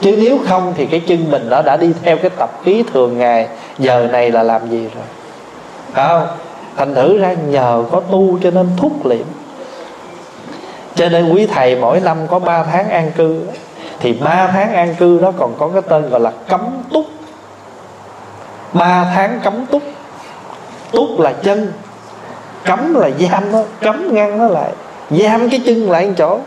Chứ 0.00 0.16
nếu 0.22 0.38
không 0.48 0.74
thì 0.76 0.86
cái 0.86 1.00
chân 1.00 1.30
mình 1.30 1.46
nó 1.50 1.62
đã 1.62 1.76
đi 1.76 1.92
theo 2.02 2.16
cái 2.16 2.30
tập 2.30 2.50
khí 2.64 2.84
thường 2.92 3.18
ngày. 3.18 3.48
Giờ 3.78 4.08
này 4.12 4.30
là 4.30 4.42
làm 4.42 4.70
gì 4.70 4.80
rồi? 4.94 5.04
Phải 5.92 6.08
không? 6.08 6.26
Thành 6.76 6.94
thử 6.94 7.18
ra 7.18 7.32
nhờ 7.32 7.84
có 7.92 8.00
tu 8.00 8.38
cho 8.42 8.50
nên 8.50 8.68
thúc 8.76 9.06
liệm. 9.06 9.26
Cho 10.94 11.08
nên 11.08 11.32
quý 11.32 11.46
thầy 11.46 11.76
mỗi 11.76 12.00
năm 12.00 12.18
có 12.30 12.38
3 12.38 12.62
tháng 12.62 12.90
an 12.90 13.12
cư 13.16 13.40
thì 14.00 14.12
3 14.12 14.46
tháng 14.52 14.74
an 14.74 14.94
cư 14.98 15.20
đó 15.20 15.32
còn 15.38 15.54
có 15.58 15.68
cái 15.68 15.82
tên 15.82 16.10
gọi 16.10 16.20
là 16.20 16.32
cấm 16.48 16.60
túc. 16.92 17.04
3 18.72 19.12
tháng 19.14 19.40
cấm 19.44 19.66
túc. 19.66 19.82
Túc 20.92 21.20
là 21.20 21.32
chân, 21.32 21.72
cấm 22.64 22.94
là 22.94 23.10
giam 23.20 23.52
nó 23.52 23.62
cấm 23.80 24.14
ngăn 24.14 24.38
nó 24.38 24.46
lại, 24.46 24.70
giam 25.10 25.50
cái 25.50 25.60
chân 25.66 25.90
lại 25.90 26.06
một 26.06 26.12
chỗ. 26.18 26.38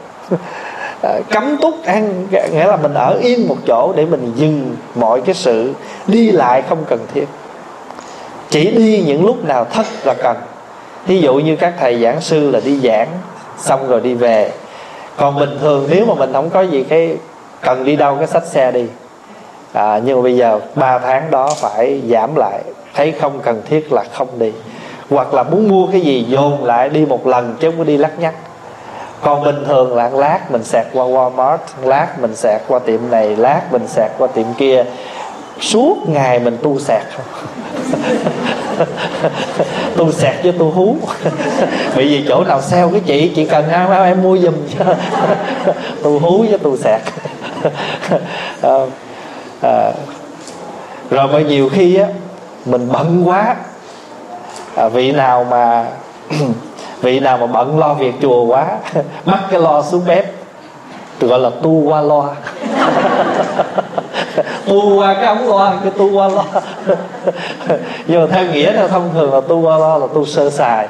À, 1.03 1.19
cấm 1.31 1.57
túc 1.61 1.85
ăn 1.85 2.27
nghĩa 2.31 2.67
là 2.67 2.75
mình 2.75 2.93
ở 2.93 3.19
yên 3.21 3.47
một 3.47 3.57
chỗ 3.67 3.93
để 3.95 4.05
mình 4.05 4.31
dừng 4.35 4.75
mọi 4.95 5.21
cái 5.21 5.35
sự 5.35 5.73
đi 6.07 6.31
lại 6.31 6.61
không 6.69 6.83
cần 6.87 6.99
thiết. 7.13 7.25
Chỉ 8.49 8.71
đi 8.71 9.03
những 9.07 9.25
lúc 9.25 9.45
nào 9.45 9.65
thất 9.65 9.85
là 10.03 10.13
cần. 10.23 10.37
Thí 11.07 11.21
dụ 11.21 11.33
như 11.33 11.55
các 11.55 11.73
thầy 11.79 12.03
giảng 12.03 12.21
sư 12.21 12.51
là 12.51 12.59
đi 12.65 12.79
giảng, 12.79 13.07
xong 13.57 13.87
rồi 13.87 14.01
đi 14.01 14.13
về. 14.13 14.51
Còn 15.17 15.39
bình 15.39 15.57
thường 15.61 15.87
nếu 15.89 16.05
mà 16.05 16.13
mình 16.13 16.33
không 16.33 16.49
có 16.49 16.61
gì 16.61 16.85
cái 16.89 17.17
cần 17.63 17.85
đi 17.85 17.95
đâu 17.95 18.15
cái 18.15 18.27
sách 18.27 18.45
xe 18.45 18.71
đi. 18.71 18.85
À, 19.73 19.99
nhưng 20.05 20.17
mà 20.17 20.23
bây 20.23 20.37
giờ 20.37 20.59
3 20.75 20.99
tháng 20.99 21.31
đó 21.31 21.49
phải 21.55 22.01
giảm 22.09 22.35
lại 22.35 22.61
thấy 22.93 23.11
không 23.11 23.39
cần 23.43 23.61
thiết 23.69 23.93
là 23.93 24.03
không 24.13 24.39
đi. 24.39 24.51
Hoặc 25.09 25.33
là 25.33 25.43
muốn 25.43 25.67
mua 25.67 25.87
cái 25.87 26.01
gì 26.01 26.25
dồn 26.29 26.63
lại 26.63 26.89
đi 26.89 27.05
một 27.05 27.27
lần 27.27 27.55
chứ 27.59 27.71
không 27.71 27.77
có 27.77 27.83
đi 27.83 27.97
lắc 27.97 28.19
nhắc. 28.19 28.33
Còn 29.21 29.43
bình 29.43 29.63
thường 29.67 29.95
là 29.95 30.09
lát 30.09 30.51
mình 30.51 30.63
sạc 30.63 30.85
qua 30.93 31.05
Walmart 31.05 31.57
lát 31.81 32.07
mình 32.21 32.35
sạc 32.35 32.61
qua 32.67 32.79
tiệm 32.79 32.99
này 33.11 33.35
lát 33.35 33.61
mình 33.71 33.87
sạc 33.87 34.11
qua 34.17 34.27
tiệm 34.27 34.45
kia. 34.57 34.85
Suốt 35.59 35.97
ngày 36.07 36.39
mình 36.39 36.57
tu 36.63 36.79
sạc 36.79 37.03
tu 39.97 40.11
sạc 40.11 40.35
với 40.43 40.51
tu 40.51 40.71
hú. 40.71 40.95
Bởi 41.95 42.07
vì 42.07 42.25
chỗ 42.27 42.43
nào 42.43 42.61
sale 42.61 42.87
cái 42.91 43.01
chị 43.05 43.31
chị 43.35 43.45
cần 43.45 43.69
ăn 43.69 44.03
em 44.03 44.21
mua 44.21 44.37
giùm 44.37 44.53
cho? 44.79 44.85
Tu 46.03 46.19
hú 46.19 46.45
với 46.49 46.57
tu 46.57 46.77
sạc 46.77 47.01
à, 48.61 48.73
à, 49.61 49.91
rồi 51.09 51.27
mà 51.27 51.39
nhiều 51.39 51.69
khi 51.69 51.95
á 51.95 52.07
mình 52.65 52.89
bận 52.91 53.23
quá. 53.25 53.55
À, 54.75 54.87
vị 54.87 55.11
nào 55.11 55.45
mà 55.49 55.85
vị 57.01 57.19
nào 57.19 57.37
mà 57.37 57.47
bận 57.47 57.79
lo 57.79 57.93
việc 57.93 58.13
chùa 58.21 58.45
quá 58.45 58.65
bắt 59.25 59.39
cái 59.51 59.59
lo 59.59 59.81
xuống 59.81 60.05
bếp 60.07 60.25
gọi 61.19 61.39
là 61.39 61.49
tu 61.61 61.71
qua 61.71 62.01
loa 62.01 62.29
tu 64.67 64.95
qua 64.95 65.13
cái 65.13 65.25
ống 65.25 65.47
loa, 65.47 65.73
cái 65.83 65.91
tu 65.97 66.11
qua 66.13 66.27
loa. 66.27 66.43
Nhưng 68.07 68.21
mà 68.21 68.27
theo 68.31 68.45
nghĩa 68.45 68.73
theo 68.73 68.87
thông 68.87 69.09
thường 69.13 69.33
là 69.33 69.41
tu 69.41 69.61
qua 69.61 69.77
loa 69.77 69.97
là 69.97 70.07
tu 70.13 70.25
sơ 70.25 70.49
sài. 70.49 70.87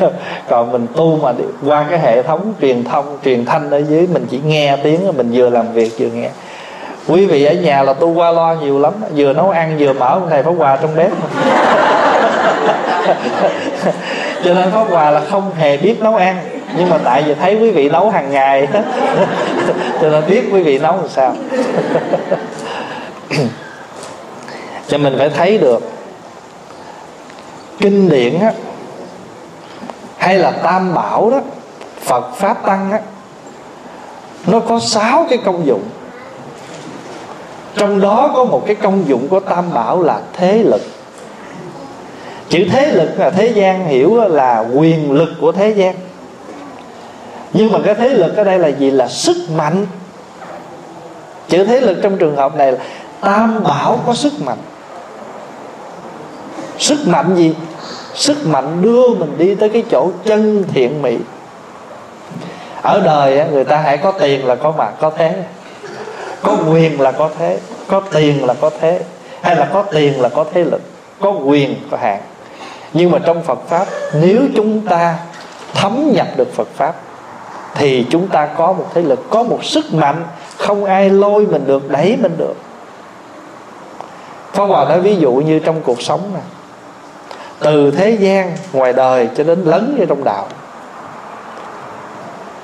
Còn 0.48 0.72
mình 0.72 0.86
tu 0.96 1.18
mà 1.22 1.32
qua 1.66 1.86
cái 1.90 1.98
hệ 1.98 2.22
thống 2.22 2.54
truyền 2.60 2.84
thông, 2.84 3.18
truyền 3.24 3.44
thanh 3.44 3.70
ở 3.70 3.78
dưới, 3.78 4.06
mình 4.12 4.26
chỉ 4.30 4.40
nghe 4.44 4.76
tiếng, 4.82 5.16
mình 5.16 5.30
vừa 5.32 5.50
làm 5.50 5.72
việc 5.72 5.92
vừa 5.98 6.08
nghe. 6.08 6.28
Quý 7.08 7.26
vị 7.26 7.44
ở 7.44 7.54
nhà 7.54 7.82
là 7.82 7.92
tu 7.92 8.14
qua 8.14 8.30
loa 8.30 8.54
nhiều 8.54 8.78
lắm, 8.78 8.92
vừa 9.16 9.32
nấu 9.32 9.50
ăn 9.50 9.76
vừa 9.78 9.92
mở 9.92 10.18
một 10.18 10.26
thầy 10.30 10.42
pháp 10.42 10.54
hòa 10.58 10.78
trong 10.82 10.96
bếp. 10.96 11.10
Cho 14.44 14.54
nên 14.54 14.70
pháp 14.70 14.84
hòa 14.90 15.10
là 15.10 15.20
không 15.30 15.50
hề 15.58 15.76
biết 15.76 16.02
nấu 16.02 16.16
ăn, 16.16 16.36
nhưng 16.78 16.90
mà 16.90 16.98
tại 17.04 17.22
vì 17.22 17.34
thấy 17.34 17.54
quý 17.54 17.70
vị 17.70 17.88
nấu 17.88 18.10
hàng 18.10 18.30
ngày 18.30 18.68
cho 20.02 20.10
nên 20.10 20.22
biết 20.28 20.42
quý 20.52 20.62
vị 20.62 20.78
nấu 20.78 20.96
làm 20.96 21.08
sao 21.08 21.34
cho 24.88 24.98
mình 24.98 25.14
phải 25.18 25.30
thấy 25.30 25.58
được 25.58 25.82
kinh 27.78 28.08
điển 28.08 28.40
á, 28.40 28.52
hay 30.18 30.38
là 30.38 30.50
tam 30.50 30.94
bảo 30.94 31.30
đó, 31.30 31.40
phật, 32.00 32.34
pháp, 32.34 32.66
tăng 32.66 32.92
á, 32.92 33.00
nó 34.46 34.60
có 34.60 34.80
sáu 34.80 35.26
cái 35.30 35.38
công 35.44 35.66
dụng. 35.66 35.82
Trong 37.76 38.00
đó 38.00 38.32
có 38.34 38.44
một 38.44 38.62
cái 38.66 38.76
công 38.76 39.08
dụng 39.08 39.28
của 39.28 39.40
tam 39.40 39.74
bảo 39.74 40.02
là 40.02 40.20
thế 40.32 40.62
lực. 40.62 40.82
Chữ 42.48 42.64
thế 42.70 42.92
lực 42.92 43.18
là 43.18 43.30
thế 43.30 43.46
gian 43.46 43.86
hiểu 43.86 44.16
là 44.28 44.64
quyền 44.74 45.12
lực 45.12 45.28
của 45.40 45.52
thế 45.52 45.70
gian. 45.70 45.94
Nhưng 47.52 47.72
mà 47.72 47.78
cái 47.84 47.94
thế 47.94 48.08
lực 48.08 48.36
ở 48.36 48.44
đây 48.44 48.58
là 48.58 48.68
gì? 48.68 48.90
Là 48.90 49.08
sức 49.08 49.36
mạnh. 49.56 49.86
Chữ 51.48 51.64
thế 51.64 51.80
lực 51.80 51.98
trong 52.02 52.18
trường 52.18 52.36
hợp 52.36 52.56
này 52.56 52.72
là 52.72 52.78
tam 53.20 53.64
bảo 53.64 53.98
có 54.06 54.14
sức 54.14 54.32
mạnh. 54.44 54.58
Sức 56.78 56.98
mạnh 57.06 57.34
gì? 57.36 57.54
Sức 58.14 58.46
mạnh 58.46 58.82
đưa 58.82 59.08
mình 59.08 59.38
đi 59.38 59.54
tới 59.54 59.68
cái 59.68 59.84
chỗ 59.90 60.10
chân 60.24 60.64
thiện 60.72 61.02
mỹ. 61.02 61.18
Ở 62.82 63.00
đời 63.00 63.44
người 63.52 63.64
ta 63.64 63.76
hãy 63.76 63.98
có 63.98 64.12
tiền 64.12 64.46
là 64.46 64.54
có 64.54 64.72
mặt, 64.78 64.92
có 65.00 65.10
thế. 65.10 65.44
Có 66.42 66.56
quyền 66.70 67.00
là 67.00 67.12
có 67.12 67.30
thế, 67.38 67.58
có 67.88 68.00
tiền 68.00 68.44
là 68.44 68.54
có 68.54 68.70
thế, 68.80 69.00
hay 69.40 69.56
là 69.56 69.68
có 69.72 69.82
tiền 69.82 70.20
là 70.20 70.28
có 70.28 70.44
thế 70.52 70.64
lực, 70.64 70.82
có 71.20 71.30
quyền, 71.30 71.74
có 71.90 71.96
hạn. 71.96 72.20
Nhưng 72.92 73.10
mà 73.10 73.18
trong 73.18 73.42
phật 73.42 73.58
pháp, 73.68 73.86
nếu 74.14 74.40
chúng 74.56 74.80
ta 74.80 75.18
thấm 75.74 76.12
nhập 76.12 76.26
được 76.36 76.54
phật 76.54 76.68
pháp, 76.74 76.94
thì 77.74 78.06
chúng 78.10 78.28
ta 78.28 78.46
có 78.46 78.72
một 78.72 78.86
thế 78.94 79.02
lực, 79.02 79.30
có 79.30 79.42
một 79.42 79.64
sức 79.64 79.94
mạnh 79.94 80.24
không 80.56 80.84
ai 80.84 81.10
lôi 81.10 81.46
mình 81.46 81.66
được, 81.66 81.90
đẩy 81.90 82.16
mình 82.22 82.36
được. 82.38 82.54
Pháp 84.56 84.64
Hòa 84.64 84.84
nói 84.84 85.00
ví 85.00 85.16
dụ 85.16 85.32
như 85.32 85.58
trong 85.58 85.80
cuộc 85.84 86.02
sống 86.02 86.20
này 86.34 86.42
Từ 87.60 87.90
thế 87.90 88.10
gian 88.10 88.56
ngoài 88.72 88.92
đời 88.92 89.28
cho 89.36 89.44
đến 89.44 89.62
lấn 89.64 89.96
như 89.98 90.04
trong 90.06 90.24
đạo. 90.24 90.46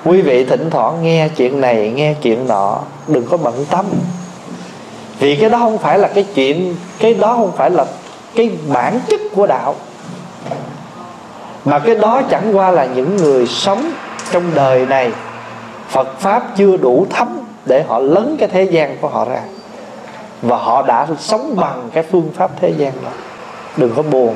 Quý 0.05 0.21
vị 0.21 0.45
thỉnh 0.45 0.69
thoảng 0.69 1.03
nghe 1.03 1.29
chuyện 1.35 1.61
này, 1.61 1.91
nghe 1.95 2.15
chuyện 2.21 2.47
nọ, 2.47 2.79
Đừng 3.07 3.25
có 3.27 3.37
bận 3.37 3.65
tâm. 3.69 3.85
Vì 5.19 5.35
cái 5.35 5.49
đó 5.49 5.57
không 5.57 5.77
phải 5.77 5.99
là 5.99 6.07
cái 6.07 6.25
chuyện, 6.35 6.75
Cái 6.99 7.13
đó 7.13 7.35
không 7.37 7.51
phải 7.57 7.69
là 7.69 7.85
cái 8.35 8.51
bản 8.73 8.99
chất 9.07 9.21
của 9.35 9.47
đạo. 9.47 9.75
Mà 11.65 11.79
cái 11.79 11.95
đó 11.95 12.21
chẳng 12.29 12.57
qua 12.57 12.71
là 12.71 12.85
những 12.85 13.17
người 13.17 13.47
sống 13.47 13.91
trong 14.31 14.43
đời 14.55 14.85
này, 14.85 15.11
Phật 15.89 16.19
Pháp 16.19 16.43
chưa 16.57 16.77
đủ 16.77 17.05
thấm 17.09 17.39
Để 17.65 17.83
họ 17.87 17.99
lấn 17.99 18.37
cái 18.39 18.49
thế 18.49 18.63
gian 18.63 18.97
của 19.01 19.07
họ 19.07 19.25
ra. 19.25 19.41
Và 20.43 20.57
họ 20.57 20.81
đã 20.81 21.07
sống 21.19 21.55
bằng 21.55 21.89
cái 21.93 22.03
phương 22.11 22.31
pháp 22.35 22.51
thế 22.61 22.73
gian 22.77 22.93
đó. 23.03 23.09
Đừng 23.77 23.93
có 23.95 24.01
buồn. 24.01 24.35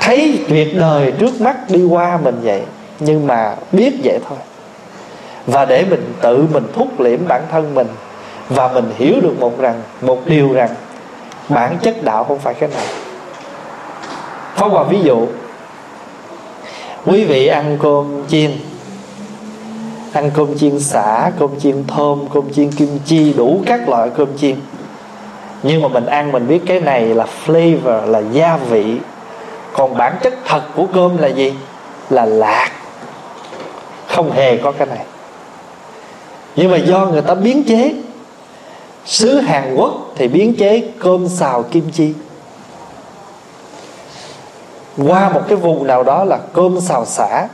Thấy 0.00 0.44
tuyệt 0.48 0.68
đời 0.76 1.12
trước 1.18 1.40
mắt 1.40 1.56
đi 1.68 1.84
qua 1.84 2.18
mình 2.24 2.40
vậy, 2.42 2.62
Nhưng 3.00 3.26
mà 3.26 3.54
biết 3.72 3.92
vậy 4.04 4.18
thôi. 4.28 4.38
Và 5.46 5.64
để 5.64 5.84
mình 5.90 6.12
tự 6.20 6.46
mình 6.52 6.64
thúc 6.74 7.00
liễm 7.00 7.18
bản 7.28 7.42
thân 7.50 7.74
mình, 7.74 7.88
Và 8.48 8.68
mình 8.68 8.92
hiểu 8.96 9.14
được 9.22 9.40
một 9.40 9.58
rằng, 9.58 9.82
Một 10.00 10.18
điều 10.26 10.52
rằng, 10.52 10.70
Bản 11.48 11.78
chất 11.82 12.04
đạo 12.04 12.24
không 12.24 12.38
phải 12.38 12.54
cái 12.54 12.68
này. 12.68 12.86
Pháp 14.54 14.68
Hòa 14.68 14.82
ví 14.82 15.02
dụ, 15.02 15.26
quý 17.06 17.24
vị 17.24 17.46
ăn 17.46 17.78
cơm 17.82 18.22
chiên 18.28 18.50
ăn 20.12 20.30
cơm 20.34 20.58
chiên 20.58 20.80
xả, 20.80 21.30
cơm 21.38 21.60
chiên 21.60 21.84
thơm, 21.86 22.26
cơm 22.34 22.52
chiên 22.52 22.70
kim 22.72 22.98
chi, 23.04 23.32
đủ 23.32 23.62
các 23.66 23.88
loại 23.88 24.10
cơm 24.16 24.38
chiên. 24.38 24.56
Nhưng 25.62 25.82
mà 25.82 25.88
mình 25.88 26.06
ăn, 26.06 26.32
mình 26.32 26.48
biết 26.48 26.60
cái 26.66 26.80
này 26.80 27.06
là 27.06 27.26
flavor, 27.46 28.06
là 28.06 28.22
gia 28.32 28.56
vị. 28.56 28.96
Còn 29.72 29.96
bản 29.96 30.16
chất 30.22 30.34
thật 30.46 30.62
của 30.76 30.86
cơm 30.94 31.18
là 31.18 31.28
gì? 31.28 31.54
Là 32.10 32.24
lạc. 32.24 32.70
Không 34.08 34.32
hề 34.32 34.56
có 34.56 34.72
cái 34.72 34.86
này. 34.86 35.04
Nhưng 36.56 36.70
mà 36.70 36.76
do 36.76 37.06
người 37.06 37.22
ta 37.22 37.34
biến 37.34 37.64
chế. 37.64 37.94
Xứ 39.04 39.40
hàn 39.40 39.74
quốc 39.74 39.92
thì 40.16 40.28
biến 40.28 40.54
chế 40.58 40.90
cơm 40.98 41.28
xào 41.28 41.62
kim 41.62 41.90
chi. 41.90 42.12
Qua 44.96 45.28
một 45.28 45.40
cái 45.48 45.56
vùng 45.56 45.86
nào 45.86 46.02
đó 46.02 46.24
là 46.24 46.38
cơm 46.52 46.80
xào 46.80 47.04
xả 47.04 47.48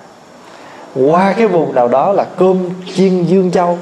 qua 1.06 1.34
cái 1.38 1.46
vùng 1.46 1.74
nào 1.74 1.88
đó 1.88 2.12
là 2.12 2.24
cơm 2.24 2.70
chiên 2.94 3.24
dương 3.24 3.50
châu. 3.50 3.78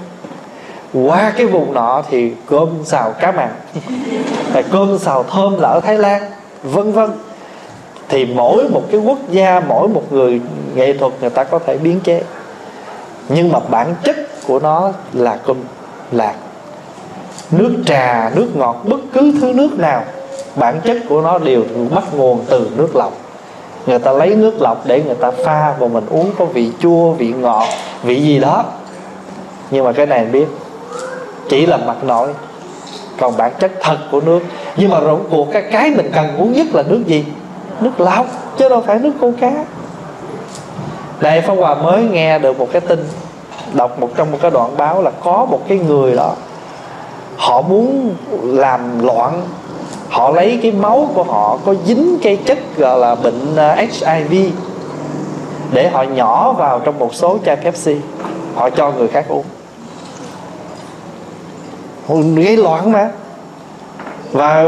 Qua 0.93 1.33
cái 1.37 1.47
vùng 1.47 1.75
nọ 1.75 2.03
thì 2.11 2.33
cơm 2.47 2.69
xào 2.85 3.13
cá 3.13 3.33
mặn 3.33 3.49
cơm 4.71 4.99
xào 4.99 5.23
thơm 5.23 5.61
là 5.61 5.69
ở 5.69 5.81
thái 5.81 5.99
lan, 5.99 6.23
vân 6.63 6.93
vân. 6.93 7.11
Thì 8.09 8.25
mỗi 8.25 8.69
một 8.69 8.83
cái 8.91 9.01
quốc 9.01 9.19
gia, 9.31 9.61
mỗi 9.61 9.89
một 9.89 10.13
người 10.13 10.41
nghệ 10.75 10.93
thuật 10.93 11.13
người 11.21 11.31
ta 11.31 11.45
có 11.45 11.59
thể 11.59 11.79
biến 11.79 12.01
chế. 12.01 12.23
Nhưng 13.29 13.53
mà 13.53 13.59
bản 13.71 13.95
chất 14.05 14.17
của 14.47 14.59
nó 14.59 14.93
là 15.13 15.39
cơm 15.47 15.57
lạc. 16.13 16.35
Nước 17.51 17.77
trà, 17.87 18.31
nước 18.35 18.57
ngọt, 18.57 18.83
bất 18.85 19.01
cứ 19.13 19.35
thứ 19.41 19.53
nước 19.53 19.79
nào, 19.79 20.05
bản 20.57 20.81
chất 20.85 20.97
của 21.09 21.23
nó 21.23 21.39
đều 21.39 21.65
bắt 21.95 22.05
nguồn 22.15 22.45
từ 22.49 22.71
nước 22.77 22.97
lọc 22.97 23.13
người 23.87 23.99
ta 23.99 24.13
lấy 24.13 24.35
nước 24.35 24.55
lọc 24.61 24.87
để 24.87 25.03
người 25.03 25.15
ta 25.15 25.31
pha 25.31 25.75
và 25.79 25.89
mình 25.89 26.07
uống, 26.11 26.31
có 26.39 26.45
vị 26.45 26.71
chua, 26.81 27.11
vị 27.13 27.33
ngọt, 27.33 27.67
vị 28.03 28.23
gì 28.23 28.39
đó. 28.39 28.65
Nhưng 29.71 29.85
mà 29.85 29.93
cái 29.93 30.07
này 30.07 30.25
biết, 30.25 30.47
chỉ 31.49 31.67
là 31.67 31.77
mặt 31.77 32.05
nổi 32.05 32.29
còn 33.19 33.37
bản 33.37 33.53
chất 33.59 33.73
thật 33.81 33.97
của 34.11 34.21
nước. 34.21 34.41
Nhưng 34.77 34.91
mà 34.91 35.01
rộng 35.01 35.25
cuộc 35.31 35.53
cái 35.53 35.63
cái 35.73 35.91
mình 35.91 36.11
cần 36.15 36.37
uống 36.37 36.53
nhất 36.53 36.67
là 36.73 36.83
nước 36.83 37.03
gì? 37.07 37.25
Nước 37.81 38.01
lọc, 38.01 38.27
chứ 38.59 38.69
đâu 38.69 38.83
phải 38.87 38.99
nước 38.99 39.13
cô 39.21 39.33
cá. 39.41 39.53
Đây 41.21 41.41
Pháp 41.41 41.55
Hòa 41.55 41.75
mới 41.75 42.03
nghe 42.03 42.39
được 42.39 42.59
một 42.59 42.69
cái 42.73 42.81
tin, 42.81 43.09
đọc 43.73 44.01
một 44.01 44.11
trong 44.17 44.33
một 44.33 44.39
cái 44.43 44.51
đoạn 44.51 44.77
báo 44.77 45.03
là 45.03 45.11
có 45.25 45.47
một 45.51 45.61
cái 45.69 45.79
người 45.79 46.17
đó, 46.17 46.35
họ 47.37 47.61
muốn 47.61 48.15
làm 48.43 49.07
loạn 49.07 49.43
họ 50.17 50.31
lấy 50.31 50.59
cái 50.63 50.73
máu 50.73 51.09
của 51.15 51.23
họ, 51.23 51.59
có 51.65 51.75
dính 51.87 52.19
cái 52.23 52.37
chất 52.37 52.59
gọi 52.77 52.99
là 52.99 53.15
bệnh 53.15 53.57
à, 53.57 53.87
HIV 54.01 54.53
để 55.73 55.89
họ 55.89 56.03
nhỏ 56.03 56.53
vào 56.53 56.81
trong 56.81 56.99
một 56.99 57.15
số 57.15 57.39
chai 57.45 57.57
Pepsi, 57.57 57.97
họ 58.55 58.71
cho 58.71 58.93
người 58.93 59.09
khác 59.09 59.27
uống. 59.29 59.45
Gây 62.37 62.57
loạn 62.57 62.93
mà. 62.93 63.11
Và 64.33 64.63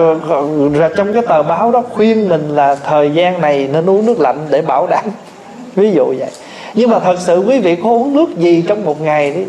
ra 0.75 0.88
trong 0.97 1.12
cái 1.12 1.23
tờ 1.28 1.43
báo 1.43 1.71
đó 1.71 1.83
khuyên 1.95 2.28
mình 2.28 2.49
là 2.49 2.75
thời 2.75 3.11
gian 3.11 3.40
này 3.40 3.69
nên 3.73 3.90
uống 3.90 4.07
nước 4.07 4.21
lạnh 4.21 4.47
để 4.50 4.62
bảo 4.62 4.87
đảm. 4.87 5.05
Ví 5.75 5.93
dụ 5.93 6.05
vậy. 6.19 6.31
Nhưng 6.75 6.90
mà 6.90 6.99
thật 6.99 7.17
sự 7.19 7.45
quý 7.49 7.61
vị 7.61 7.76
có 7.76 7.90
uống 7.90 8.14
nước 8.14 8.37
gì 8.37 8.64
trong 8.69 8.85
một 8.85 9.00
ngày 9.00 9.33
đi, 9.33 9.45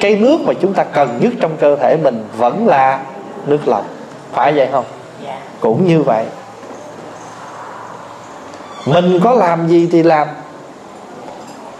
cái 0.00 0.16
nước 0.16 0.40
mà 0.40 0.52
chúng 0.60 0.74
ta 0.74 0.84
cần 0.84 1.18
nhất 1.20 1.32
trong 1.40 1.56
cơ 1.60 1.76
thể 1.76 1.96
mình 2.02 2.24
vẫn 2.36 2.66
là 2.66 3.00
nước 3.46 3.68
lọc. 3.68 3.84
Phải 4.32 4.52
vậy 4.52 4.68
không 4.72 4.84
cũng 5.60 5.86
như 5.86 6.02
vậy. 6.02 6.26
Mình 8.86 9.20
có 9.24 9.32
làm 9.32 9.68
gì 9.68 9.88
thì 9.92 10.02
làm. 10.02 10.28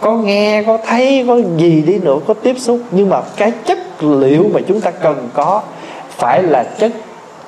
Có 0.01 0.13
nghe, 0.13 0.63
có 0.67 0.79
thấy, 0.87 1.25
có 1.29 1.37
gì 1.57 1.83
đi 1.83 1.99
nữa, 1.99 2.19
có 2.27 2.35
tiếp 2.35 2.57
xúc. 2.59 2.81
Nhưng 2.91 3.09
mà 3.09 3.21
cái 3.37 3.53
chất 3.67 3.79
liệu 4.03 4.45
mà 4.55 4.61
chúng 4.69 4.81
ta 4.81 4.91
cần 4.91 5.29
có 5.35 5.63
phải 6.09 6.43
là 6.43 6.65
chất 6.79 6.93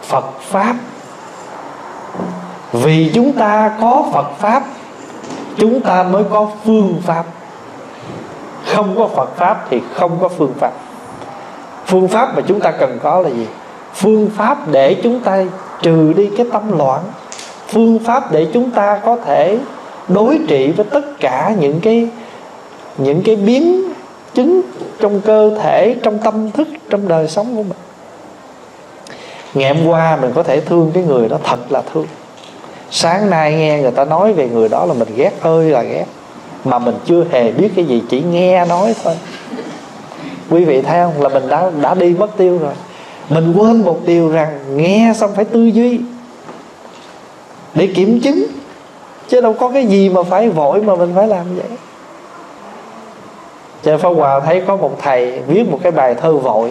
phật 0.03 0.25
pháp. 0.41 0.75
Vì 2.73 3.11
chúng 3.15 3.33
ta 3.33 3.73
có 3.81 4.05
phật 4.13 4.31
pháp, 4.39 4.63
chúng 5.57 5.81
ta 5.81 6.03
mới 6.03 6.25
có 6.31 6.51
phương 6.65 7.03
pháp. 7.07 7.25
Không 8.75 8.95
có 8.99 9.09
phật 9.09 9.37
pháp 9.37 9.67
thì 9.71 9.81
không 9.95 10.19
có 10.21 10.29
phương 10.29 10.55
pháp. 10.61 10.73
Phương 11.87 12.09
pháp 12.09 12.37
mà 12.37 12.43
chúng 12.47 12.61
ta 12.61 12.71
cần 12.71 12.99
có 13.03 13.21
là 13.21 13.29
gì? 13.29 13.47
Phương 13.95 14.31
pháp 14.37 14.59
để 14.71 15.01
chúng 15.03 15.21
ta 15.21 15.43
trừ 15.83 16.13
đi 16.17 16.31
cái 16.37 16.47
tâm 16.53 16.79
loạn, 16.79 17.03
phương 17.69 17.99
pháp 17.99 18.33
để 18.33 18.47
chúng 18.53 18.71
ta 18.71 19.01
có 19.05 19.17
thể 19.17 19.59
đối 20.09 20.39
trị 20.49 20.73
với 20.73 20.87
tất 20.91 21.21
cả 21.21 21.55
những 21.61 21.81
cái 21.81 22.09
những 22.99 23.23
cái 23.23 23.37
biến 23.37 23.93
chứng 24.35 24.61
trong 25.01 25.21
cơ 25.21 25.59
thể, 25.63 25.97
trong 26.03 26.19
tâm 26.19 26.51
thức, 26.51 26.69
trong 26.91 27.09
đời 27.09 27.29
sống 27.29 27.57
của 27.57 27.63
mình. 27.63 27.79
Ngày 29.55 29.75
hôm 29.75 29.87
qua 29.87 30.17
mình 30.17 30.33
có 30.35 30.43
thể 30.43 30.61
thương 30.61 30.91
cái 30.95 31.03
người 31.03 31.29
đó 31.29 31.39
thật 31.45 31.73
là 31.73 31.83
thương. 31.95 32.07
Sáng 32.91 33.31
nay 33.31 33.55
nghe 33.55 33.79
người 33.83 33.91
ta 33.91 34.05
nói 34.05 34.33
về 34.33 34.49
người 34.49 34.69
đó 34.69 34.85
là 34.85 34.95
mình 34.95 35.09
ghét 35.17 35.33
ơi 35.41 35.71
là 35.71 35.83
ghét, 35.83 36.05
mà 36.65 36.79
mình 36.79 36.95
chưa 37.07 37.25
hề 37.31 37.53
biết 37.53 37.69
cái 37.77 37.85
gì, 37.85 38.03
chỉ 38.09 38.23
nghe 38.23 38.65
nói 38.65 38.95
thôi. 39.05 39.15
Quý 40.51 40.65
vị 40.65 40.83
thấy 40.83 41.05
không? 41.05 41.23
Là 41.23 41.29
mình 41.29 41.49
đã 41.49 41.71
đã 41.81 41.95
đi 41.95 42.15
mất 42.19 42.37
tiêu 42.37 42.59
rồi 42.59 42.73
mình 43.31 43.53
quên 43.53 43.83
một 43.83 44.01
điều 44.07 44.29
rằng 44.29 44.59
nghe 44.77 45.13
xong 45.17 45.31
phải 45.35 45.45
tư 45.45 45.65
duy. 45.65 46.01
Để 47.75 47.87
kiểm 47.87 48.21
chứng. 48.21 48.47
Chứ 49.29 49.41
đâu 49.41 49.53
có 49.53 49.69
cái 49.69 49.87
gì 49.87 50.09
mà 50.09 50.23
phải 50.23 50.49
vội 50.49 50.83
mà 50.83 50.95
mình 50.95 51.13
phải 51.15 51.29
làm 51.29 51.57
vậy. 51.57 51.79
Cho 53.83 53.99
Pháp 53.99 54.09
Hòa 54.09 54.41
thấy 54.41 54.63
có 54.67 54.77
một 54.77 54.99
thầy 55.03 55.39
viết 55.47 55.71
một 55.71 55.79
cái 55.83 55.93
bài 55.93 56.15
thơ 56.15 56.37
vội. 56.37 56.71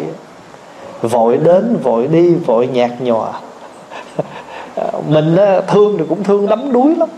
Vội 1.01 1.37
đến, 1.37 1.77
vội 1.83 2.07
đi, 2.07 2.33
vội 2.33 2.67
nhạt 2.67 2.91
nhòa. 2.99 3.31
Mình 5.07 5.37
thương 5.67 5.97
thì 5.97 6.03
cũng 6.09 6.23
thương 6.23 6.47
đắm 6.47 6.73
đuối 6.73 6.95
lắm. 6.95 7.09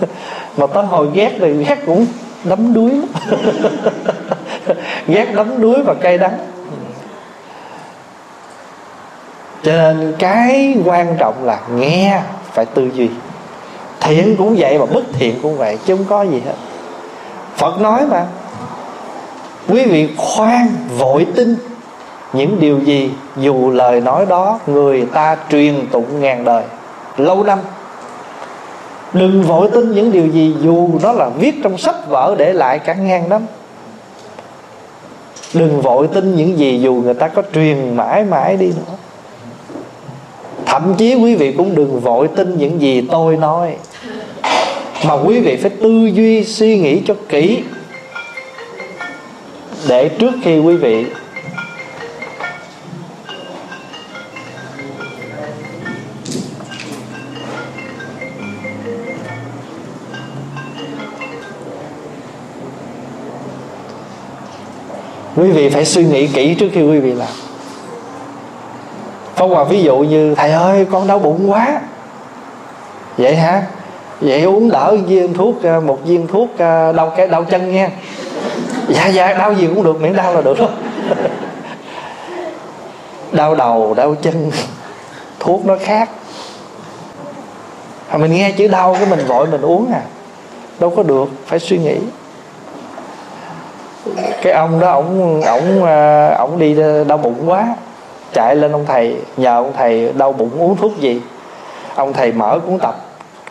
Mà 0.56 0.66
tới 0.66 0.84
hồi 0.84 1.08
ghét 1.14 1.32
thì 1.38 1.52
ghét 1.52 1.78
cũng 1.86 2.06
đắm 2.44 2.74
đuối 2.74 2.90
lắm. 2.90 3.38
Ghét 5.06 5.26
đắm 5.34 5.60
đuối 5.60 5.82
và 5.82 5.94
cay 5.94 6.18
đắng. 6.18 6.38
Cho 9.62 9.72
nên 9.72 10.14
cái 10.18 10.76
quan 10.84 11.16
trọng 11.18 11.44
là 11.44 11.60
nghe 11.76 12.20
phải 12.52 12.66
tư 12.66 12.90
duy. 12.94 13.08
Thiện 14.00 14.36
cũng 14.36 14.56
vậy 14.58 14.78
mà 14.78 14.86
bất 14.86 15.04
thiện 15.12 15.34
cũng 15.42 15.58
vậy, 15.58 15.78
Chứ 15.86 15.96
không 15.96 16.06
có 16.08 16.22
gì 16.22 16.42
hết. 16.46 16.54
Phật 17.56 17.80
nói 17.80 18.06
mà, 18.10 18.26
quý 19.68 19.84
vị 19.84 20.08
khoan, 20.16 20.68
vội 20.98 21.26
tin. 21.36 21.56
Những 22.32 22.60
điều 22.60 22.78
gì, 22.78 23.10
dù 23.36 23.70
lời 23.70 24.00
nói 24.00 24.26
đó, 24.26 24.60
người 24.66 25.06
ta 25.12 25.36
truyền 25.50 25.86
tụng 25.90 26.20
ngàn 26.20 26.44
đời, 26.44 26.62
lâu 27.16 27.44
năm. 27.44 27.58
Đừng 29.12 29.42
vội 29.42 29.70
tin 29.72 29.92
những 29.92 30.12
điều 30.12 30.26
gì, 30.26 30.56
dù 30.62 30.88
nó 31.02 31.12
là 31.12 31.28
viết 31.28 31.54
trong 31.62 31.78
sách 31.78 32.08
vở 32.08 32.34
để 32.38 32.52
lại 32.52 32.78
cả 32.78 32.94
ngàn 32.94 33.28
năm. 33.28 33.42
Đừng 35.54 35.80
vội 35.80 36.08
tin 36.08 36.36
những 36.36 36.58
gì, 36.58 36.80
dù 36.80 36.94
người 36.94 37.14
ta 37.14 37.28
có 37.28 37.42
truyền 37.54 37.96
mãi 37.96 38.24
mãi 38.24 38.56
đi 38.56 38.66
nữa 38.66 38.96
thậm 40.68 40.94
chí 40.98 41.14
quý 41.14 41.34
vị 41.34 41.52
cũng 41.52 41.74
đừng 41.74 42.00
vội 42.00 42.28
tin 42.36 42.58
những 42.58 42.80
gì 42.80 43.02
tôi 43.10 43.36
nói. 43.36 43.76
Mà 45.06 45.14
quý 45.14 45.40
vị 45.40 45.56
phải 45.56 45.70
tư 45.70 46.10
duy, 46.14 46.44
suy 46.44 46.78
nghĩ 46.78 47.00
cho 47.06 47.14
kỹ. 47.28 47.62
Để 49.88 50.08
trước 50.08 50.32
khi 50.42 50.58
quý 50.58 50.76
vị 50.76 51.04
quý 65.36 65.50
vị 65.50 65.68
phải 65.68 65.84
suy 65.84 66.04
nghĩ 66.04 66.26
kỹ 66.26 66.54
trước 66.54 66.68
khi 66.72 66.82
quý 66.82 66.98
vị 66.98 67.12
làm 67.12 67.47
phong 69.38 69.50
hòa 69.50 69.64
ví 69.64 69.82
dụ 69.82 69.98
như, 69.98 70.34
thầy 70.34 70.50
ơi, 70.50 70.86
con 70.90 71.06
đau 71.06 71.18
bụng 71.18 71.50
quá. 71.50 71.80
Vậy 73.18 73.36
hả? 73.36 73.62
Vậy 74.20 74.42
uống 74.42 74.70
đỡ 74.70 74.96
viên 75.06 75.34
thuốc 75.34 75.64
một 75.64 75.98
viên 76.04 76.26
thuốc 76.26 76.48
ờ, 76.58 76.86
ờ, 76.86 76.92
đau 76.92 77.10
cái, 77.16 77.28
đau 77.28 77.44
chân 77.44 77.72
nha. 77.72 77.90
Dạ 78.88 79.06
dạ 79.06 79.32
đau 79.32 79.54
gì 79.54 79.66
cũng 79.66 79.84
được, 79.84 80.00
miễn 80.00 80.16
đau 80.16 80.34
là 80.34 80.40
được 80.40 80.58
đó 80.58 80.68
đau 83.32 83.54
đầu, 83.54 83.94
đau 83.94 84.14
chân, 84.22 84.50
thuốc 85.40 85.66
nó 85.66 85.76
khác. 85.80 86.10
Mình 88.16 88.32
nghe 88.32 88.52
chữ 88.52 88.68
đau 88.68 88.94
cái 88.94 89.06
mình 89.06 89.26
vội 89.26 89.46
mình 89.46 89.60
uống 89.60 89.92
à. 89.92 90.00
Đâu 90.78 90.90
có 90.96 91.02
được, 91.02 91.28
phải 91.46 91.58
suy 91.58 91.78
nghĩ. 91.78 91.96
Cái 94.42 94.52
ông 94.52 94.80
đó, 94.80 94.90
ổng 94.90 95.42
ổng 95.42 95.84
ờ, 95.84 96.28
ổng 96.38 96.58
đi 96.58 96.76
đau 97.08 97.18
bụng 97.18 97.50
quá 97.50 97.74
chạy 98.32 98.56
lên 98.56 98.72
ông 98.72 98.86
thầy 98.86 99.16
nhờ 99.36 99.56
ông 99.56 99.72
thầy 99.76 100.12
đau 100.12 100.32
bụng 100.32 100.50
uống 100.58 100.76
thuốc 100.76 101.00
gì. 101.00 101.20
Ông 101.94 102.12
thầy 102.12 102.32
mở 102.32 102.58
cuốn 102.66 102.78
tập 102.78 102.94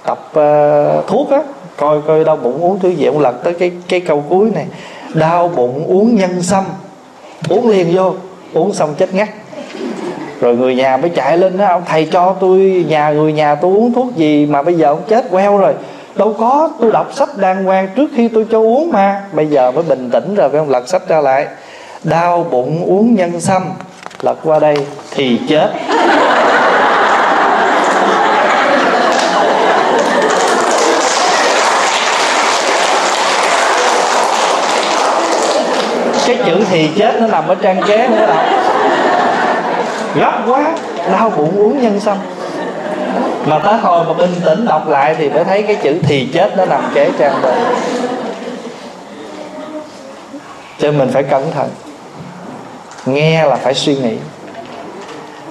tập 0.05 0.19
uh, 0.29 1.07
thuốc 1.07 1.31
á 1.31 1.41
coi 1.77 2.01
coi 2.07 2.23
đau 2.23 2.35
bụng 2.35 2.61
uống 2.61 2.79
thứ 2.79 2.89
gì. 2.89 3.05
Ông 3.05 3.19
lật 3.19 3.43
tới 3.43 3.53
cái 3.53 3.71
cái 3.87 3.99
câu 3.99 4.23
cuối 4.29 4.51
này 4.55 4.65
đau 5.13 5.47
bụng 5.47 5.85
uống 5.87 6.15
nhân 6.15 6.41
sâm 6.41 6.63
uống 7.49 7.69
liền 7.69 7.95
vô 7.95 8.13
uống 8.53 8.73
xong 8.73 8.95
chết 8.97 9.13
ngắt. 9.13 9.29
Rồi 10.41 10.55
người 10.55 10.75
nhà 10.75 10.97
mới 10.97 11.09
chạy 11.09 11.37
lên 11.37 11.57
đó 11.57 11.65
ông 11.65 11.83
thầy 11.85 12.05
cho 12.11 12.35
tôi 12.39 12.85
nhà 12.89 13.11
người 13.11 13.33
nhà 13.33 13.55
tôi 13.55 13.71
uống 13.71 13.93
thuốc 13.93 14.15
gì 14.15 14.45
mà 14.45 14.61
bây 14.61 14.73
giờ 14.73 14.87
ông 14.87 15.01
chết 15.07 15.31
queo 15.31 15.57
rồi. 15.57 15.73
Đâu 16.15 16.35
có 16.39 16.69
tôi 16.81 16.91
đọc 16.91 17.13
sách 17.13 17.37
đàng 17.37 17.63
hoàng 17.63 17.87
trước 17.95 18.09
khi 18.15 18.27
tôi 18.27 18.45
cho 18.51 18.59
uống 18.59 18.91
mà. 18.91 19.23
Bây 19.31 19.47
giờ 19.47 19.71
mới 19.71 19.83
bình 19.83 20.09
tĩnh 20.11 20.35
rồi 20.35 20.49
phải 20.49 20.59
ông 20.59 20.69
lật 20.69 20.89
sách 20.89 21.07
ra 21.07 21.21
lại. 21.21 21.47
Đau 22.03 22.45
bụng 22.51 22.83
uống 22.85 23.15
nhân 23.15 23.39
sâm 23.39 23.63
lật 24.21 24.35
qua 24.43 24.59
đây. 24.59 24.75
Thì 25.11 25.39
chết. 25.49 25.69
Cái 36.27 36.37
chữ 36.45 36.63
thì 36.69 36.89
chết 36.97 37.21
nó 37.21 37.27
nằm 37.27 37.47
ở 37.47 37.55
trang 37.55 37.81
kế 37.87 38.07
nữa 38.07 38.25
đâu 38.27 38.37
gấp 40.15 40.41
quá. 40.47 40.65
Đau 41.11 41.29
bụng 41.29 41.51
uống 41.57 41.81
nhân 41.81 41.99
sâm. 41.99 42.17
Mà 43.45 43.59
tới 43.59 43.77
hồi 43.77 44.05
mà 44.07 44.13
bình 44.13 44.35
tĩnh 44.45 44.65
đọc 44.65 44.87
lại 44.87 45.15
thì 45.17 45.29
mới 45.29 45.43
thấy 45.43 45.61
cái 45.63 45.75
chữ 45.75 45.99
thì 46.07 46.29
chết 46.33 46.57
nó 46.57 46.65
nằm 46.65 46.81
kế 46.93 47.11
trang 47.19 47.41
bên. 47.41 47.53
Cho 50.79 50.91
mình 50.91 51.09
phải 51.13 51.23
cẩn 51.23 51.51
thận 51.51 51.69
nghe 53.07 53.45
là 53.45 53.55
phải 53.55 53.73
suy 53.73 53.95
nghĩ. 53.95 54.17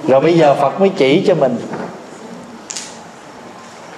Rồi 0.07 0.19
bây 0.19 0.37
giờ 0.37 0.55
phật 0.55 0.79
mới 0.79 0.89
chỉ 0.89 1.23
cho 1.27 1.35
mình. 1.35 1.57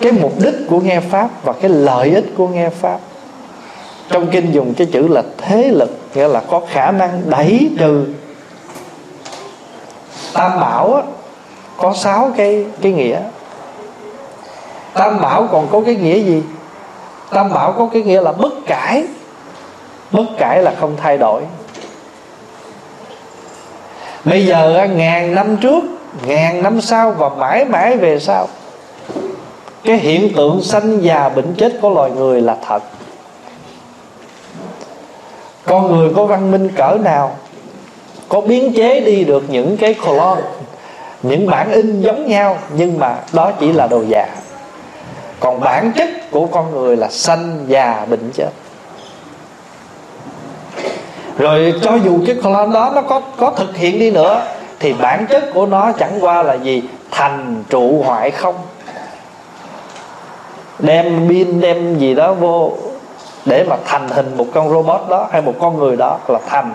Cái 0.01 0.11
mục 0.11 0.33
đích 0.43 0.55
của 0.69 0.79
nghe 0.79 0.99
pháp 0.99 1.29
và 1.43 1.53
cái 1.53 1.69
lợi 1.69 2.09
ích 2.09 2.25
của 2.37 2.47
nghe 2.47 2.69
pháp. 2.69 2.99
Trong 4.09 4.27
kinh 4.27 4.51
dùng 4.51 4.73
cái 4.73 4.87
chữ 4.91 5.07
là 5.07 5.23
thế 5.37 5.67
lực 5.71 5.97
nghĩa 6.15 6.27
là 6.27 6.41
có 6.47 6.61
khả 6.69 6.91
năng 6.91 7.21
đẩy 7.29 7.69
trừ 7.79 8.05
tam 10.33 10.59
bảo 10.59 10.93
á, 10.93 11.01
có 11.77 11.93
sáu 11.93 12.31
cái 12.37 12.65
cái 12.81 12.91
nghĩa. 12.91 13.19
Tam 14.93 15.21
bảo 15.21 15.47
còn 15.51 15.67
có 15.71 15.81
cái 15.85 15.95
nghĩa 15.95 16.19
gì? 16.19 16.43
Tam 17.29 17.53
bảo 17.53 17.71
có 17.71 17.89
cái 17.93 18.01
nghĩa 18.01 18.21
là 18.21 18.31
bất 18.31 18.53
cải. 18.67 19.03
Bất 20.11 20.25
cải 20.37 20.63
là 20.63 20.73
không 20.79 20.97
thay 20.97 21.17
đổi 21.17 21.41
bây 24.25 24.45
giờ 24.45 24.87
ngàn 24.95 25.35
năm 25.35 25.57
trước, 25.57 25.83
ngàn 26.27 26.63
năm 26.63 26.81
sau 26.81 27.11
và 27.11 27.29
mãi 27.29 27.65
mãi 27.65 27.97
về 27.97 28.19
sau, 28.19 28.47
cái 29.83 29.97
hiện 29.97 30.33
tượng 30.35 30.61
sanh 30.61 31.03
già 31.03 31.29
bệnh 31.29 31.53
chết 31.53 31.73
của 31.81 31.89
loài 31.89 32.11
người 32.11 32.41
là 32.41 32.57
thật. 32.67 32.83
Con 35.65 35.87
người 35.87 36.13
có 36.15 36.25
văn 36.25 36.51
minh 36.51 36.69
cỡ 36.75 36.97
nào, 37.03 37.35
có 38.29 38.41
biến 38.41 38.73
chế 38.75 38.99
đi 38.99 39.23
được 39.23 39.43
những 39.49 39.77
cái 39.77 39.93
clone, 39.93 40.41
những 41.23 41.47
bản 41.47 41.71
in 41.71 42.01
giống 42.01 42.27
nhau, 42.27 42.57
nhưng 42.75 42.99
mà 42.99 43.15
đó 43.33 43.51
chỉ 43.59 43.71
là 43.71 43.87
đồ 43.87 44.03
giả 44.09 44.27
còn 45.39 45.59
bản 45.59 45.91
chất 45.95 46.09
của 46.31 46.45
con 46.45 46.71
người 46.71 46.97
là 46.97 47.07
sanh 47.09 47.65
già 47.67 48.05
bệnh 48.09 48.31
chết 48.33 48.49
rồi 51.39 51.73
cho 51.81 51.95
dù 51.95 52.19
cái 52.25 52.35
clone 52.35 52.73
đó 52.73 52.91
nó 52.95 53.01
có 53.01 53.21
có 53.37 53.51
thực 53.51 53.77
hiện 53.77 53.99
đi 53.99 54.11
nữa, 54.11 54.41
thì 54.79 54.93
bản 54.93 55.25
chất 55.29 55.43
của 55.53 55.65
nó 55.65 55.91
chẳng 55.91 56.17
qua 56.21 56.43
là 56.43 56.53
gì? 56.53 56.83
Thành 57.11 57.63
trụ 57.69 58.03
hoại 58.05 58.31
không? 58.31 58.55
Đem 60.79 61.27
pin, 61.29 61.61
đem 61.61 61.97
gì 61.97 62.15
đó 62.15 62.33
vô 62.33 62.73
để 63.45 63.63
mà 63.63 63.75
thành 63.85 64.09
hình 64.09 64.37
một 64.37 64.45
con 64.53 64.69
robot 64.69 65.01
đó 65.09 65.27
hay 65.31 65.41
một 65.41 65.53
con 65.59 65.77
người 65.77 65.95
đó 65.97 66.17
là 66.27 66.39
thành. 66.49 66.71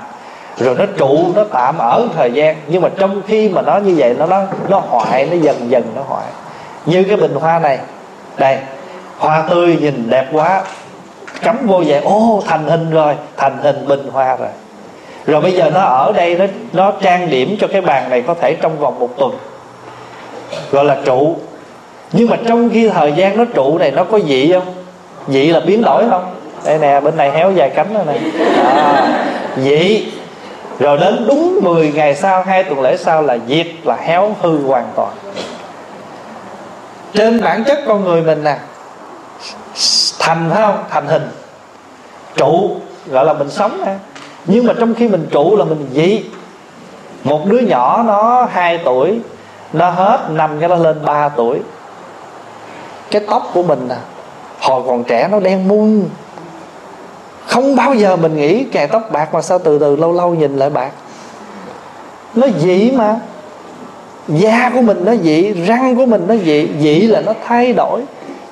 Rồi 0.57 0.75
nó 0.79 0.85
trụ, 0.97 1.19
nó 1.35 1.45
tạm 1.53 1.79
ở 1.79 2.09
thời 2.17 2.33
gian. 2.33 2.57
Nhưng 2.69 2.83
mà 2.83 2.89
trong 2.99 3.23
khi 3.27 3.49
mà 3.49 3.63
nó 3.63 3.77
như 3.77 3.95
vậy, 3.97 4.15
nó 4.19 4.27
nó 4.27 4.43
nó 4.69 4.83
hoại, 4.89 5.27
nó 5.27 5.37
dần 5.37 5.71
dần 5.71 5.83
nó 5.97 6.03
hoại. 6.09 6.27
Như 6.87 7.05
cái 7.05 7.17
bình 7.17 7.35
hoa 7.35 7.59
này. 7.59 7.79
Đây, 8.39 8.59
hoa 9.19 9.43
tươi 9.51 9.79
nhìn 9.81 10.11
đẹp 10.11 10.27
quá 10.33 10.63
cắm 11.43 11.67
vô 11.67 11.83
vậy 11.87 12.01
ô 12.01 12.43
thành 12.47 12.67
hình 12.67 12.91
rồi 12.91 13.15
thành 13.37 13.59
hình 13.63 13.89
bình 13.89 14.09
hoa 14.13 14.37
rồi. 14.37 14.49
Rồi 15.27 15.41
bây 15.41 15.53
giờ 15.53 15.71
nó 15.75 15.81
ở 15.81 16.13
đây 16.13 16.35
nó 16.35 16.45
nó 16.73 16.93
trang 17.03 17.31
điểm 17.31 17.57
cho 17.61 17.67
cái 17.67 17.81
bàn 17.81 18.11
này 18.11 18.23
có 18.23 18.35
thể 18.35 18.57
trong 18.63 18.79
vòng 18.79 18.99
một 18.99 19.09
tuần. 19.17 19.33
Gọi 20.71 20.85
là 20.85 20.97
trụ. 21.05 21.37
Nhưng 22.13 22.31
mà 22.31 22.37
trong 22.49 22.71
khi 22.71 22.89
thời 22.89 23.13
gian 23.13 23.37
nó 23.37 23.45
trụ 23.45 23.79
này 23.79 23.91
nó 23.91 24.05
có 24.05 24.19
dị 24.21 24.53
không? 24.53 24.75
Dị 25.29 25.47
là 25.47 25.61
biến 25.61 25.83
đổi 25.83 26.05
không? 26.11 26.35
Đây 26.65 26.79
nè 26.79 27.01
bên 27.01 27.17
này 27.17 27.31
héo 27.31 27.53
dài 27.53 27.71
cánh 27.71 27.95
rồi 27.95 28.05
nè. 28.07 28.43
À, 28.65 29.25
dị 29.57 30.07
rồi 30.79 30.99
đến 30.99 31.25
đúng 31.29 31.61
10 31.63 31.93
ngày 31.93 32.15
sau 32.15 32.43
hai 32.43 32.65
tuần 32.65 32.81
lễ 32.81 32.97
sau 32.97 33.23
là 33.23 33.39
diệt 33.49 33.67
là 33.85 33.97
héo 33.97 34.37
hư 34.41 34.67
hoàn 34.67 34.87
toàn. 34.97 35.13
Trên 37.15 37.41
bản 37.43 37.65
chất 37.65 37.79
con 37.87 38.05
người 38.05 38.23
mình 38.23 38.45
nè 38.45 38.57
thành, 40.25 40.51
phải 40.51 40.63
không? 40.63 40.85
Thành 40.91 41.07
hình. 41.07 41.29
Trụ, 42.37 42.71
gọi 43.11 43.25
là 43.25 43.33
mình 43.33 43.51
sống 43.51 43.85
ha 43.85 43.99
nhưng 44.47 44.67
mà 44.67 44.75
trong 44.79 44.95
khi 44.95 45.09
mình 45.09 45.27
trụ 45.31 45.57
là 45.57 45.65
mình 45.65 45.89
dị. 45.93 46.25
Một 47.25 47.47
đứa 47.47 47.59
nhỏ 47.59 48.03
nó 48.07 48.49
2 48.51 48.79
tuổi, 48.85 49.21
nó 49.73 49.91
hết 49.91 50.27
năm 50.31 50.57
cái 50.61 50.69
nó 50.69 50.77
lên 50.77 51.05
3 51.05 51.29
tuổi. 51.29 51.61
Cái 53.11 53.23
tóc 53.31 53.51
của 53.55 53.63
mình 53.63 53.89
à 53.89 53.97
hồi 54.61 54.83
còn 54.87 55.05
trẻ 55.05 55.29
nó 55.33 55.41
đen 55.41 55.69
muôn. 55.69 56.09
Không 57.47 57.77
bao 57.77 57.95
giờ 57.95 58.17
mình 58.17 58.37
nghĩ 58.37 58.65
kè 58.65 58.87
tóc 58.87 59.03
bạc 59.13 59.35
mà 59.35 59.43
sao 59.43 59.59
từ 59.59 59.79
từ 59.79 59.97
lâu 59.97 60.13
lâu 60.13 60.35
nhìn 60.35 60.57
lại 60.57 60.71
bạc. 60.71 60.91
Nó 62.35 62.47
dị 62.59 62.91
mà. 62.91 63.17
Da 64.29 64.71
của 64.75 64.81
mình 64.81 65.05
nó 65.05 65.15
dị, 65.15 65.53
răng 65.53 65.97
của 65.97 66.07
mình 66.07 66.25
nó 66.29 66.35
dị 66.37 66.69
dị 66.81 67.01
là 67.01 67.21
nó 67.21 67.33
thay 67.47 67.73
đổi 67.73 68.03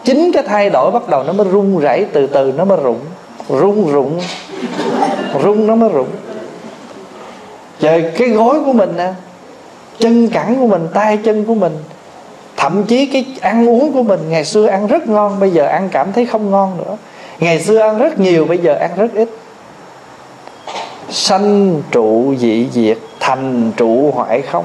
chính 0.04 0.32
cái 0.32 0.42
thay 0.42 0.70
đổi 0.70 0.90
bắt 0.90 1.08
đầu 1.08 1.22
nó 1.22 1.32
mới 1.32 1.46
rung 1.52 1.78
rẩy, 1.78 2.06
từ 2.12 2.26
từ 2.26 2.52
nó 2.56 2.64
mới 2.64 2.78
rụng. 2.82 3.00
Rung 3.48 3.92
rụng. 3.92 4.20
Rung 5.42 5.66
nó 5.66 5.74
mới 5.74 5.88
rụng. 5.88 6.08
Trời 7.80 8.12
cái 8.18 8.28
gối 8.28 8.60
của 8.64 8.72
mình 8.72 8.96
nè, 8.96 9.12
chân 9.98 10.28
cẳng 10.28 10.56
của 10.60 10.66
mình, 10.66 10.88
tay 10.94 11.16
chân 11.16 11.44
của 11.44 11.54
mình, 11.54 11.76
thậm 12.56 12.84
chí 12.84 13.06
cái 13.06 13.26
ăn 13.40 13.68
uống 13.68 13.92
của 13.92 14.02
mình, 14.02 14.20
ngày 14.28 14.44
xưa 14.44 14.66
ăn 14.66 14.86
rất 14.86 15.08
ngon, 15.08 15.40
bây 15.40 15.50
giờ 15.50 15.64
ăn 15.64 15.88
cảm 15.92 16.12
thấy 16.12 16.26
không 16.26 16.50
ngon 16.50 16.78
nữa. 16.78 16.96
Ngày 17.40 17.60
xưa 17.60 17.78
ăn 17.78 17.98
rất 17.98 18.20
nhiều, 18.20 18.44
bây 18.44 18.58
giờ 18.58 18.74
ăn 18.74 18.90
rất 18.96 19.14
ít. 19.14 19.28
Sanh 21.10 21.82
trụ 21.90 22.34
dị 22.38 22.68
diệt, 22.72 22.98
thành 23.20 23.72
trụ 23.76 24.10
hoại 24.14 24.42
không 24.42 24.64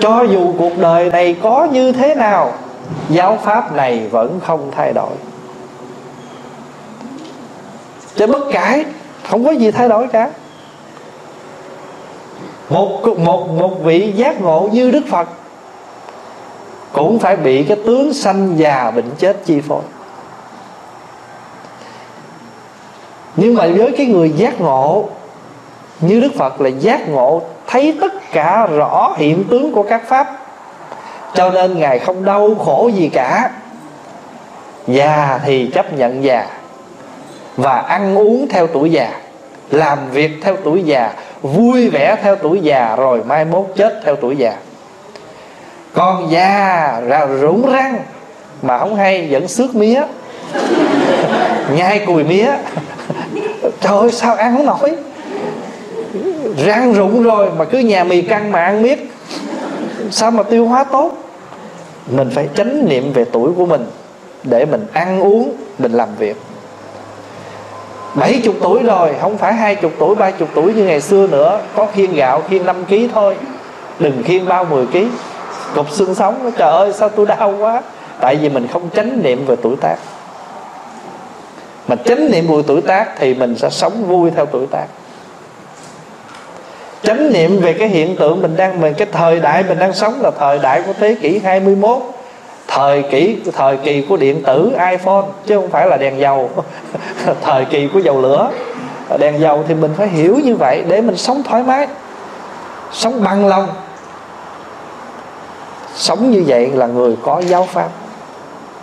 cho 0.00 0.22
dù 0.22 0.54
cuộc 0.58 0.78
đời 0.78 1.10
này 1.10 1.36
có 1.42 1.68
như 1.72 1.92
thế 1.92 2.14
nào, 2.14 2.52
giáo 3.08 3.38
pháp 3.42 3.72
này 3.72 4.08
vẫn 4.10 4.40
không 4.40 4.70
thay 4.76 4.92
đổi. 4.92 5.12
Cho 8.16 8.26
bất 8.26 8.52
cải 8.52 8.84
không 9.28 9.44
có 9.44 9.50
gì 9.50 9.70
thay 9.70 9.88
đổi 9.88 10.08
cả. 10.08 10.30
Một 12.70 13.18
một 13.18 13.48
một 13.48 13.84
vị 13.84 14.12
giác 14.16 14.40
ngộ 14.40 14.68
như 14.72 14.90
đức 14.90 15.02
phật 15.10 15.28
cũng 16.92 17.18
phải 17.18 17.36
bị 17.36 17.64
cái 17.64 17.76
tướng 17.86 18.12
sanh 18.12 18.58
già 18.58 18.90
bệnh 18.90 19.10
chết 19.18 19.36
chi 19.44 19.60
phối. 19.60 19.82
Nhưng 23.36 23.54
mà 23.54 23.66
với 23.76 23.94
cái 23.96 24.06
người 24.06 24.30
giác 24.30 24.60
ngộ 24.60 25.08
như 26.00 26.20
đức 26.20 26.32
phật 26.38 26.60
là 26.60 26.68
giác 26.68 27.08
ngộ, 27.08 27.42
thấy 27.66 27.96
tất 28.00 28.12
cả 28.32 28.66
rõ 28.66 29.14
hiện 29.16 29.44
tướng 29.50 29.72
của 29.72 29.82
các 29.82 30.02
pháp. 30.08 30.38
Cho 31.34 31.50
nên 31.50 31.78
ngài 31.78 31.98
không 31.98 32.24
đau 32.24 32.54
khổ 32.54 32.90
gì 32.94 33.10
cả. 33.12 33.50
Già 34.86 35.40
thì 35.44 35.70
chấp 35.74 35.92
nhận 35.92 36.24
già, 36.24 36.46
và 37.56 37.80
ăn 37.80 38.18
uống 38.18 38.46
theo 38.48 38.66
tuổi 38.66 38.90
già, 38.90 39.10
làm 39.70 39.98
việc 40.10 40.30
theo 40.42 40.56
tuổi 40.64 40.82
già, 40.82 41.12
vui 41.42 41.88
vẻ 41.88 42.16
theo 42.22 42.36
tuổi 42.36 42.60
già, 42.60 42.96
rồi 42.96 43.24
mai 43.24 43.44
mốt 43.44 43.66
chết 43.76 44.00
theo 44.04 44.16
tuổi 44.16 44.36
già. 44.36 44.52
Con 45.94 46.30
già 46.30 47.00
ra 47.06 47.26
rủng 47.40 47.72
răng, 47.72 47.98
mà 48.62 48.78
không 48.78 48.96
hay, 48.96 49.28
vẫn 49.30 49.48
xước 49.48 49.74
mía. 49.74 50.02
Nhai 51.76 52.02
cùi 52.06 52.24
mía. 52.24 52.50
Trời 53.80 53.98
ơi, 53.98 54.12
sao 54.12 54.34
ăn 54.34 54.56
không 54.56 54.66
nổi? 54.66 54.96
Rang 56.56 56.92
rụng 56.92 57.22
rồi 57.22 57.50
mà 57.58 57.64
cứ 57.64 57.78
nhà 57.78 58.04
mì 58.04 58.22
căng 58.22 58.52
mà 58.52 58.64
ăn 58.64 58.82
miết. 58.82 59.10
Sao 60.10 60.30
mà 60.30 60.42
tiêu 60.42 60.66
hóa 60.66 60.84
tốt? 60.84 61.12
Mình 62.10 62.30
phải 62.34 62.48
chánh 62.56 62.88
niệm 62.88 63.12
về 63.12 63.24
tuổi 63.32 63.52
của 63.56 63.66
mình 63.66 63.86
để 64.42 64.64
mình 64.64 64.86
ăn 64.92 65.20
uống 65.20 65.52
mình 65.78 65.92
làm 65.92 66.08
việc. 66.18 66.36
70 68.14 68.54
tuổi 68.62 68.82
rồi 68.82 69.14
Không 69.20 69.38
phải 69.38 69.52
20 69.52 69.90
tuổi, 69.98 70.14
30 70.14 70.48
tuổi 70.54 70.74
như 70.74 70.84
ngày 70.84 71.00
xưa 71.00 71.26
nữa. 71.26 71.60
Có 71.74 71.86
khiên 71.94 72.12
gạo, 72.12 72.42
khiên 72.48 72.66
5 72.66 72.84
kg 72.84 73.08
thôi. 73.14 73.36
Đừng 73.98 74.22
khiên 74.22 74.46
bao 74.46 74.64
10 74.64 74.86
kg 74.86 74.98
Cục 75.74 75.90
xương 75.90 76.14
sống 76.14 76.52
Trời 76.56 76.70
ơi 76.70 76.92
sao 76.92 77.08
tôi 77.08 77.26
đau 77.26 77.54
quá. 77.58 77.82
Tại 78.20 78.36
vì 78.36 78.48
mình 78.48 78.66
không 78.72 78.90
chánh 78.94 79.22
niệm 79.22 79.46
về 79.46 79.56
tuổi 79.62 79.76
tác. 79.80 79.96
Mà 81.88 81.96
chánh 81.96 82.30
niệm 82.30 82.46
về 82.46 82.62
tuổi 82.66 82.82
tác 82.82 83.08
Thì 83.18 83.34
mình 83.34 83.54
sẽ 83.58 83.70
sống 83.70 84.04
vui 84.06 84.30
theo 84.30 84.46
tuổi 84.46 84.66
tác 84.66 84.86
chánh 87.06 87.32
niệm 87.32 87.60
về 87.60 87.72
cái 87.72 87.88
hiện 87.88 88.16
tượng 88.16 88.42
mình 88.42 88.56
đang 88.56 88.80
mình 88.80 88.94
cái 88.94 89.08
thời 89.12 89.40
đại 89.40 89.64
mình 89.68 89.78
đang 89.78 89.92
sống 89.92 90.14
là 90.20 90.30
thời 90.38 90.58
đại 90.58 90.82
của 90.86 90.92
thế 91.00 91.16
kỷ 91.22 91.38
21 91.38 92.02
thời 92.68 93.02
kỷ, 93.02 93.38
thời 93.52 93.76
kỳ 93.76 94.02
của 94.08 94.16
điện 94.16 94.42
tử, 94.42 94.72
iPhone, 94.90 95.24
chứ 95.46 95.56
không 95.56 95.70
phải 95.70 95.86
là 95.86 95.96
đèn 95.96 96.18
dầu. 96.20 96.50
Thời 97.42 97.64
kỳ 97.64 97.88
của 97.88 97.98
dầu 97.98 98.20
lửa. 98.20 98.50
Đèn 99.18 99.40
dầu 99.40 99.64
thì 99.68 99.74
mình 99.74 99.94
phải 99.96 100.08
hiểu 100.08 100.38
như 100.44 100.56
vậy 100.56 100.84
để 100.88 101.00
mình 101.00 101.16
sống 101.16 101.42
thoải 101.42 101.62
mái, 101.62 101.88
sống 102.92 103.24
bằng 103.24 103.46
lòng. 103.46 103.68
Sống 105.94 106.30
như 106.30 106.44
vậy 106.46 106.70
là 106.74 106.86
người 106.86 107.16
có 107.22 107.42
giáo 107.46 107.68
pháp. 107.72 107.88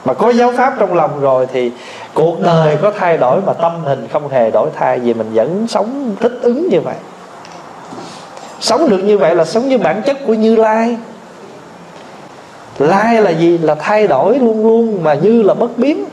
Mà 0.06 0.14
có 0.14 0.30
giáo 0.30 0.54
pháp 0.58 0.74
trong 0.80 0.94
lòng 0.94 1.22
rồi 1.22 1.48
thì 1.54 1.72
cuộc 2.14 2.40
đời 2.40 2.78
có 2.82 2.92
thay 3.00 3.18
đổi 3.18 3.42
mà 3.46 3.54
tâm 3.54 3.72
hình 3.86 4.08
không 4.14 4.30
hề 4.30 4.52
đổi 4.52 4.70
thay 4.76 5.00
vì 5.00 5.14
mình 5.14 5.32
vẫn 5.34 5.68
sống 5.70 6.16
thích 6.20 6.40
ứng 6.42 6.70
như 6.70 6.82
vậy 6.82 6.96
sống 8.64 8.90
được 8.90 9.04
như 9.04 9.18
vậy 9.18 9.36
là 9.36 9.46
sống 9.46 9.70
như 9.70 9.78
bản 9.78 10.02
chất 10.06 10.18
của 10.28 10.34
như 10.34 10.56
lai. 10.56 10.98
Lai 12.80 13.22
là 13.22 13.30
gì? 13.30 13.58
Là 13.58 13.76
thay 13.76 14.08
đổi 14.08 14.40
luôn 14.40 14.64
luôn 14.64 15.04
mà 15.04 15.14
như 15.14 15.42
là 15.42 15.54
bất 15.54 15.78
biến. 15.78 16.06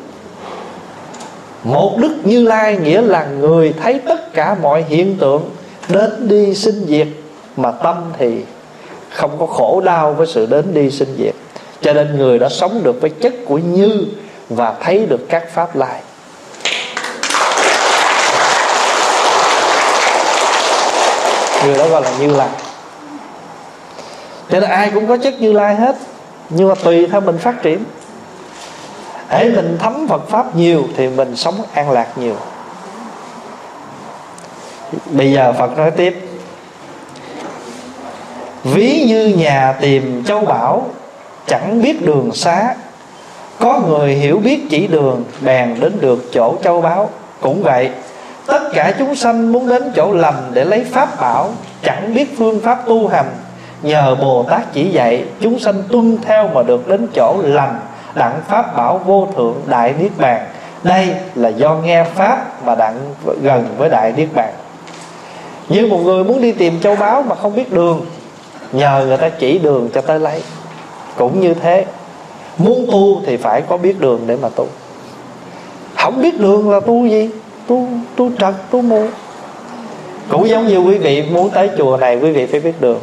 Một 1.65 1.99
đức 1.99 2.17
như 2.25 2.47
lai 2.47 2.77
nghĩa 2.77 3.03
là 3.03 3.27
người 3.27 3.75
thấy 3.83 4.01
tất 4.09 4.35
cả 4.35 4.57
mọi 4.63 4.85
hiện 4.89 5.17
tượng 5.17 5.51
đến 5.89 6.29
đi 6.29 6.55
sinh 6.55 6.85
diệt 6.89 7.09
mà 7.57 7.71
tâm 7.71 7.97
thì 8.19 8.45
không 9.11 9.31
có 9.39 9.47
khổ 9.47 9.83
đau 9.85 10.13
với 10.13 10.27
sự 10.27 10.47
đến 10.47 10.65
đi 10.75 10.91
sinh 10.91 11.15
diệt. 11.19 11.35
Cho 11.81 11.93
nên 11.93 12.19
người 12.19 12.39
đã 12.39 12.49
sống 12.49 12.81
được 12.85 13.01
với 13.01 13.11
chất 13.11 13.35
của 13.47 13.59
như 13.59 14.05
và 14.49 14.75
thấy 14.83 15.07
được 15.07 15.29
các 15.29 15.55
pháp 15.55 15.77
lai. 15.77 16.01
Người 21.65 21.79
đó 21.79 21.89
gọi 21.89 22.03
là 22.03 22.11
như 22.21 22.27
lai. 22.27 22.49
Cho 24.51 24.61
nên 24.61 24.71
ai 24.71 24.91
cũng 24.95 25.07
có 25.07 25.17
chất 25.17 25.41
như 25.41 25.53
lai 25.53 25.75
hết, 25.75 25.97
nhưng 26.51 26.69
mà 26.69 26.75
tùy 26.75 27.07
theo 27.07 27.21
mình 27.21 27.39
phát 27.39 27.63
triển. 27.63 27.85
Hễ 29.29 29.45
mình 29.45 29.79
thấm 29.81 30.09
Phật 30.09 30.29
pháp 30.29 30.57
nhiều 30.57 30.85
thì 30.97 31.09
mình 31.09 31.37
sống 31.37 31.55
an 31.73 31.91
lạc 31.91 32.19
nhiều. 32.19 32.37
Bây 35.07 35.33
giờ 35.33 35.53
Phật 35.59 35.79
nói 35.79 35.91
tiếp. 35.91 36.29
Ví 38.65 39.05
như 39.09 39.27
nhà 39.27 39.77
tìm 39.81 40.25
châu 40.25 40.41
bảo 40.41 40.87
chẳng 41.47 41.83
biết 41.83 42.07
đường 42.07 42.31
xá. 42.35 42.75
Có 43.59 43.81
người 43.89 44.15
hiểu 44.15 44.39
biết 44.39 44.61
chỉ 44.71 44.87
đường, 44.87 45.25
bèn 45.41 45.81
đến 45.81 46.01
được 46.01 46.33
chỗ 46.33 46.55
châu 46.63 46.81
báu. 46.81 47.11
Cũng 47.41 47.63
vậy 47.63 47.91
tất 48.51 48.63
cả 48.73 48.95
chúng 48.99 49.15
sanh 49.15 49.53
muốn 49.53 49.69
đến 49.69 49.93
chỗ 49.97 50.13
lầm 50.13 50.35
để 50.53 50.65
lấy 50.65 50.85
pháp 50.85 51.21
bảo, 51.21 51.51
chẳng 51.83 52.15
biết 52.15 52.39
phương 52.39 52.61
pháp 52.61 52.87
tu 52.87 53.09
hành. 53.09 53.27
Nhờ 53.83 54.17
bồ 54.21 54.43
tát 54.43 54.73
chỉ 54.73 54.85
dạy, 54.85 55.25
chúng 55.41 55.59
sanh 55.59 55.83
tuân 55.89 56.19
theo 56.23 56.49
mà 56.55 56.63
được 56.63 56.89
đến 56.89 57.07
chỗ 57.15 57.37
lành 57.43 57.81
đặng 58.15 58.41
pháp 58.49 58.77
bảo 58.77 58.99
vô 58.99 59.29
thượng 59.37 59.55
đại 59.67 59.95
niết 59.99 60.13
bàn. 60.19 60.47
Đây 60.83 61.09
là 61.35 61.49
do 61.49 61.75
nghe 61.75 62.05
pháp 62.05 62.67
mà 62.67 62.75
đặng 62.75 62.97
gần 63.43 63.65
với 63.79 63.89
đại 63.89 64.13
niết 64.17 64.29
bàn. 64.35 64.53
Như 65.69 65.87
một 65.87 65.99
người 66.05 66.25
muốn 66.25 66.41
đi 66.43 66.53
tìm 66.53 66.81
châu 66.81 66.97
báu 66.97 67.23
mà 67.23 67.35
không 67.35 67.57
biết 67.57 67.73
đường, 67.73 68.07
nhờ 68.73 69.05
người 69.07 69.17
ta 69.17 69.29
chỉ 69.29 69.59
đường 69.59 69.89
cho 69.95 70.01
tới 70.01 70.21
lấy. 70.21 70.43
Cũng 71.17 71.41
như 71.41 71.55
thế, 71.55 71.85
muốn 72.59 72.87
tu 72.93 73.21
thì 73.27 73.37
phải 73.37 73.63
có 73.63 73.77
biết 73.77 74.01
đường 74.01 74.21
để 74.27 74.37
mà 74.43 74.49
tu. 74.49 74.67
Không 75.97 76.23
biết 76.23 76.41
đường 76.41 76.71
là 76.71 76.81
tu 76.81 77.07
gì? 77.07 77.31
Tu 77.71 77.89
tu 78.17 78.31
trật 78.39 78.55
tu 78.71 78.83
mù 78.83 79.07
cũng 80.29 80.49
giống 80.49 80.67
như 80.67 80.79
quý 80.79 80.99
vị 80.99 81.23
muốn 81.31 81.51
tới 81.51 81.71
chùa 81.79 81.97
này, 81.97 82.17
quý 82.17 82.31
vị 82.31 82.47
phải 82.47 82.61
biết 82.61 82.81
đường 82.81 83.01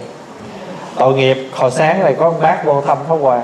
tội 0.95 1.13
nghiệp, 1.13 1.37
hồi 1.53 1.71
sáng 1.71 1.99
này 2.03 2.15
có 2.19 2.29
một 2.29 2.37
bác 2.41 2.65
vô 2.65 2.81
thăm 2.87 2.97
pháp 3.09 3.15
hòa. 3.15 3.41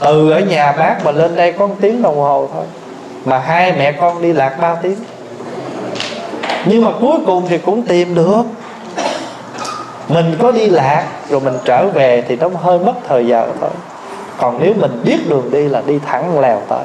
Từ 0.00 0.30
ở 0.30 0.40
nhà 0.40 0.72
bác 0.72 1.04
mà 1.04 1.10
lên 1.10 1.36
đây 1.36 1.52
có 1.52 1.66
một 1.66 1.74
tiếng 1.80 2.02
đồng 2.02 2.16
hồ 2.16 2.48
thôi, 2.54 2.64
mà 3.24 3.38
hai 3.38 3.72
mẹ 3.72 3.92
con 3.92 4.22
đi 4.22 4.32
lạc 4.32 4.56
ba 4.60 4.74
tiếng. 4.74 4.96
Nhưng 6.64 6.84
mà 6.84 6.90
cuối 7.00 7.18
cùng 7.26 7.46
thì 7.48 7.58
cũng 7.58 7.82
tìm 7.82 8.14
được. 8.14 8.42
Mình 10.08 10.36
có 10.42 10.52
đi 10.52 10.66
lạc, 10.66 11.06
rồi 11.28 11.40
mình 11.40 11.54
trở 11.64 11.86
về 11.86 12.24
thì 12.28 12.36
nó 12.36 12.48
hơi 12.62 12.78
mất 12.78 12.94
thời 13.08 13.26
giờ 13.26 13.46
thôi. 13.60 13.70
Còn 14.38 14.58
nếu 14.60 14.74
mình 14.76 15.02
biết 15.04 15.18
đường 15.28 15.50
đi 15.50 15.68
là 15.68 15.82
đi 15.86 15.98
thẳng 16.06 16.40
lèo 16.40 16.60
tới 16.68 16.84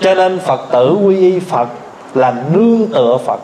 cho 0.00 0.14
nên 0.14 0.38
phật 0.38 0.60
tử 0.72 0.96
quy 1.04 1.16
y 1.16 1.40
phật 1.40 1.68
là 2.14 2.34
nương 2.52 2.86
tựa 2.86 3.18
phật. 3.26 3.40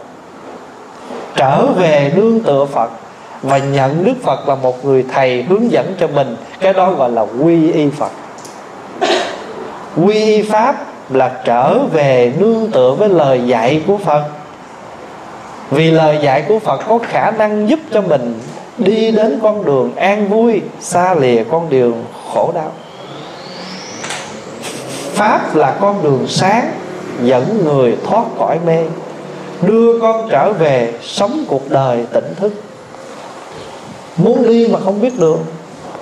Trở 1.36 1.66
về 1.66 2.12
nương 2.16 2.40
tựa 2.40 2.64
phật 2.64 2.90
và 3.42 3.58
nhận 3.58 4.04
đức 4.04 4.14
phật 4.22 4.48
là 4.48 4.54
một 4.54 4.84
người 4.84 5.04
thầy 5.12 5.42
hướng 5.42 5.72
dẫn 5.72 5.94
cho 6.00 6.06
mình, 6.06 6.36
cái 6.60 6.72
đó 6.72 6.90
gọi 6.90 7.10
là 7.10 7.26
quy 7.42 7.72
y 7.72 7.90
phật. 7.90 8.10
Quy 9.96 10.14
y 10.14 10.42
pháp 10.42 10.76
là 11.10 11.30
trở 11.44 11.78
về 11.78 12.32
nương 12.38 12.70
tựa 12.70 12.94
với 12.98 13.08
lời 13.08 13.42
dạy 13.46 13.82
của 13.86 13.96
phật. 13.96 14.22
Vì 15.70 15.90
lời 15.90 16.18
dạy 16.22 16.44
của 16.48 16.58
phật 16.58 16.80
có 16.88 16.98
khả 16.98 17.30
năng 17.30 17.68
giúp 17.68 17.80
cho 17.92 18.00
mình 18.00 18.40
đi 18.78 19.10
đến 19.10 19.38
con 19.42 19.64
đường 19.64 19.96
an 19.96 20.28
vui, 20.28 20.62
xa 20.80 21.14
lìa 21.14 21.44
con 21.50 21.70
đường 21.70 22.04
khổ 22.32 22.52
đau 22.54 22.72
pháp 25.12 25.56
là 25.56 25.76
con 25.80 26.02
đường 26.02 26.24
sáng, 26.28 26.72
dẫn 27.22 27.64
người 27.64 27.96
thoát 28.06 28.24
khỏi 28.38 28.58
mê, 28.66 28.84
đưa 29.62 30.00
con 30.00 30.28
trở 30.30 30.52
về 30.52 30.92
sống 31.02 31.44
cuộc 31.48 31.70
đời 31.70 32.06
tỉnh 32.12 32.34
thức. 32.36 32.52
Muốn 34.16 34.48
đi 34.48 34.68
mà 34.72 34.78
không 34.84 35.00
biết 35.00 35.18
đường 35.18 35.38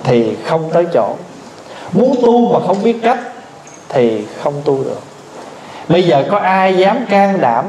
thì 0.03 0.35
không 0.45 0.69
tới 0.73 0.85
chỗ. 0.93 1.15
Muốn 1.93 2.15
tu 2.21 2.53
mà 2.53 2.59
không 2.67 2.83
biết 2.83 2.95
cách 3.03 3.19
thì 3.89 4.25
không 4.43 4.53
tu 4.65 4.83
được. 4.83 4.99
Bây 5.87 6.03
giờ 6.03 6.23
có 6.31 6.37
ai 6.37 6.77
dám 6.77 7.05
can 7.09 7.41
đảm 7.41 7.65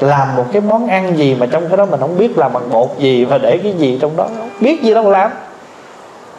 làm 0.00 0.36
một 0.36 0.44
cái 0.52 0.62
món 0.62 0.86
ăn 0.86 1.18
gì 1.18 1.34
mà 1.34 1.46
trong 1.46 1.68
cái 1.68 1.76
đó 1.76 1.86
mình 1.86 2.00
không 2.00 2.18
biết 2.18 2.38
làm 2.38 2.52
bằng 2.52 2.70
bột 2.70 2.88
gì 2.98 3.24
và 3.24 3.38
để 3.38 3.58
cái 3.62 3.72
gì 3.72 3.98
trong 4.00 4.16
đó 4.16 4.28
không? 4.38 4.50
Biết 4.60 4.82
gì 4.82 4.94
đâu 4.94 5.10
làm 5.10 5.30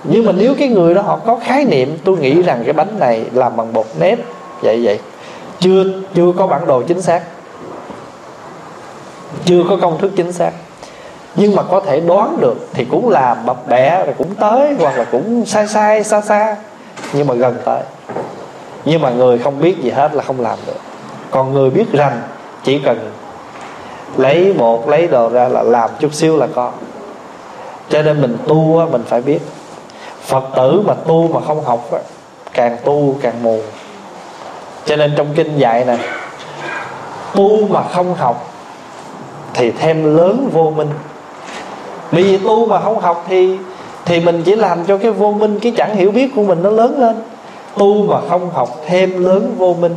nhưng 0.08 0.26
mà 0.26 0.32
nếu 0.32 0.56
cái 0.60 0.68
người 0.68 0.94
đó 0.94 1.02
họ 1.02 1.20
có 1.26 1.36
khái 1.44 1.66
niệm, 1.66 1.98
tôi 2.04 2.18
nghĩ 2.18 2.42
rằng 2.42 2.62
cái 2.64 2.74
bánh 2.74 3.00
này 3.00 3.26
làm 3.34 3.58
bằng 3.58 3.74
bột 3.74 3.86
nếp, 4.00 4.20
vậy 4.62 4.82
vậy. 4.84 5.00
Chưa 5.60 5.84
chưa 6.16 6.32
có 6.38 6.48
bản 6.48 6.68
đồ 6.68 6.82
chính 6.82 7.02
xác. 7.02 7.22
Chưa 9.46 9.64
có 9.70 9.78
công 9.82 9.98
thức 9.98 10.12
chính 10.16 10.32
xác. 10.32 10.52
Nhưng 11.36 11.56
mà 11.56 11.64
có 11.64 11.80
thể 11.80 12.00
đoán 12.00 12.38
được 12.42 12.68
thì 12.74 12.86
cũng 12.86 13.10
làm 13.10 13.46
bập 13.46 13.68
bẹ, 13.68 14.06
rồi 14.06 14.16
cũng 14.18 14.36
tới, 14.36 14.76
hoặc 14.80 14.98
là 14.98 15.06
cũng 15.12 15.46
sai 15.46 15.68
sai, 15.68 16.04
xa 16.04 16.22
xa. 16.22 16.56
Nhưng 17.14 17.28
mà 17.28 17.34
gần 17.34 17.56
tới. 17.66 17.82
Nhưng 18.86 19.02
mà 19.02 19.10
người 19.10 19.38
không 19.38 19.62
biết 19.62 19.84
gì 19.84 19.90
hết 19.90 20.14
là 20.14 20.24
không 20.24 20.42
làm 20.42 20.58
được. 20.68 20.80
Còn 21.32 21.54
người 21.54 21.70
biết 21.70 21.92
rằng 21.92 22.22
chỉ 22.64 22.80
cần 22.80 23.12
lấy 24.18 24.54
bột 24.54 24.88
lấy 24.88 25.08
đồ 25.08 25.30
ra 25.30 25.48
là 25.48 25.64
làm 25.64 25.90
chút 26.00 26.14
xíu 26.14 26.38
là 26.38 26.48
có. 26.56 26.72
Cho 27.90 28.02
nên 28.02 28.22
mình 28.22 28.38
tu 28.48 28.88
mình 28.92 29.04
phải 29.08 29.22
biết 29.22 29.40
phật 30.26 30.44
tử 30.56 30.84
mà 30.86 30.94
tu 30.94 31.28
mà 31.28 31.42
không 31.48 31.64
học 31.64 31.90
càng 32.54 32.78
tu 32.84 33.16
càng 33.22 33.44
mù. 33.44 33.60
Cho 34.86 34.96
nên 34.96 35.14
trong 35.18 35.28
kinh 35.36 35.58
dạy 35.58 35.86
này 35.86 36.00
tu 37.36 37.68
mà 37.68 37.84
không 37.94 38.16
học 38.16 38.52
thì 39.54 39.72
thêm 39.72 40.18
lớn 40.18 40.50
vô 40.54 40.74
minh. 40.76 40.90
Vì 42.12 42.38
tu 42.38 42.66
mà 42.66 42.82
không 42.82 43.00
học 43.00 43.26
thì 43.28 43.58
thì 44.06 44.20
mình 44.20 44.44
chỉ 44.44 44.56
làm 44.56 44.86
cho 44.86 44.98
cái 44.98 45.12
vô 45.12 45.32
minh, 45.32 45.60
cái 45.60 45.74
chẳng 45.78 45.96
hiểu 45.96 46.12
biết 46.12 46.32
của 46.36 46.44
mình 46.44 46.64
nó 46.64 46.70
lớn 46.70 47.00
lên. 47.00 47.16
Tu 47.78 48.08
mà 48.08 48.18
không 48.30 48.50
học 48.50 48.70
thêm 48.88 49.24
lớn 49.24 49.56
vô 49.58 49.74
minh. 49.74 49.96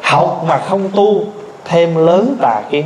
Học 0.00 0.44
mà 0.48 0.58
không 0.58 0.90
tu, 0.94 1.20
thêm 1.64 2.06
lớn 2.06 2.36
tà 2.42 2.62
kiến. 2.70 2.84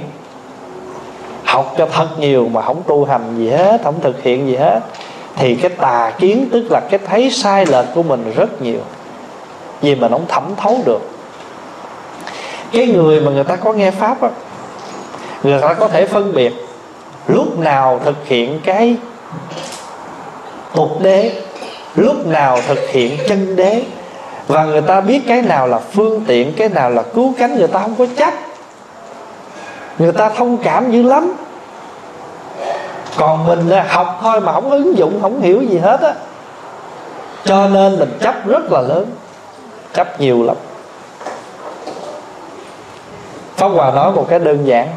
Học 1.45 1.75
cho 1.79 1.87
thật 1.93 2.09
nhiều 2.19 2.49
mà 2.53 2.63
không 2.63 2.83
tu 2.87 3.05
hành 3.05 3.35
gì 3.39 3.51
hết, 3.51 3.81
không 3.85 4.01
thực 4.01 4.23
hiện 4.23 4.47
gì 4.47 4.57
hết 4.57 4.81
thì 5.41 5.55
cái 5.55 5.71
tà 5.71 6.13
kiến 6.19 6.49
tức 6.53 6.71
là 6.71 6.81
cái 6.91 7.01
thấy 7.07 7.31
sai 7.31 7.67
lệch 7.67 7.87
của 7.95 8.03
mình 8.03 8.33
rất 8.37 8.63
nhiều. 8.63 8.81
Vì 9.81 9.95
mình 9.95 10.13
không 10.13 10.27
thẩm 10.29 10.55
thấu 10.57 10.79
được. 10.87 11.11
Cái 12.73 12.87
người 12.87 13.21
mà 13.21 13.33
người 13.33 13.45
ta 13.45 13.57
có 13.57 13.73
nghe 13.73 13.91
pháp 13.91 14.23
á, 14.23 14.29
người 15.43 15.61
ta 15.61 15.75
có 15.75 15.89
thể 15.89 16.07
phân 16.07 16.33
biệt 16.33 16.53
lúc 17.27 17.59
nào 17.59 18.01
thực 18.05 18.17
hiện 18.27 18.61
cái 18.65 18.97
tục 20.75 21.01
đế, 21.01 21.33
lúc 21.95 22.27
nào 22.27 22.59
thực 22.69 22.89
hiện 22.89 23.19
chân 23.29 23.57
đế, 23.57 23.83
và 24.47 24.65
người 24.65 24.81
ta 24.81 25.01
biết 25.01 25.21
cái 25.29 25.43
nào 25.43 25.69
là 25.69 25.79
phương 25.79 26.25
tiện, 26.27 26.53
cái 26.57 26.69
nào 26.69 26.91
là 26.91 27.03
cứu 27.03 27.35
cánh, 27.39 27.59
người 27.59 27.69
ta 27.69 27.81
không 27.81 27.95
có 27.99 28.07
chấp. 28.17 28.35
Người 29.99 30.13
ta 30.13 30.29
thông 30.29 30.57
cảm 30.57 30.93
dữ 30.93 31.03
lắm 31.03 31.33
còn 33.21 33.47
mình 33.47 33.69
là 33.69 33.87
học 33.89 34.19
thôi 34.23 34.41
mà 34.41 34.53
không 34.53 34.71
ứng 34.71 34.99
dụng, 34.99 35.19
không 35.23 35.41
hiểu 35.41 35.63
gì 35.63 35.79
hết 35.79 36.01
á. 36.01 36.15
Cho 37.45 37.69
nên 37.69 37.99
mình 37.99 38.19
chấp 38.21 38.47
rất 38.47 38.73
là 38.73 38.81
lớn, 38.81 39.07
chấp 39.95 40.21
nhiều 40.21 40.43
lắm. 40.43 40.57
Pháp 43.57 43.69
Hòa 43.69 43.91
nói 43.91 44.13
một 44.13 44.27
cái 44.29 44.39
đơn 44.39 44.67
giản. 44.67 44.89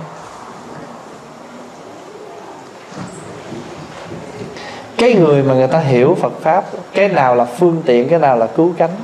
Cái 4.97 5.13
người 5.13 5.43
mà 5.43 5.53
người 5.53 5.67
ta 5.67 5.79
hiểu 5.79 6.17
Phật 6.21 6.33
Pháp, 6.41 6.65
Cái 6.93 7.07
nào 7.07 7.35
là 7.35 7.45
phương 7.45 7.81
tiện, 7.85 8.09
Cái 8.09 8.19
nào 8.19 8.37
là 8.37 8.47
cứu 8.47 8.73
cánh. 8.77 8.95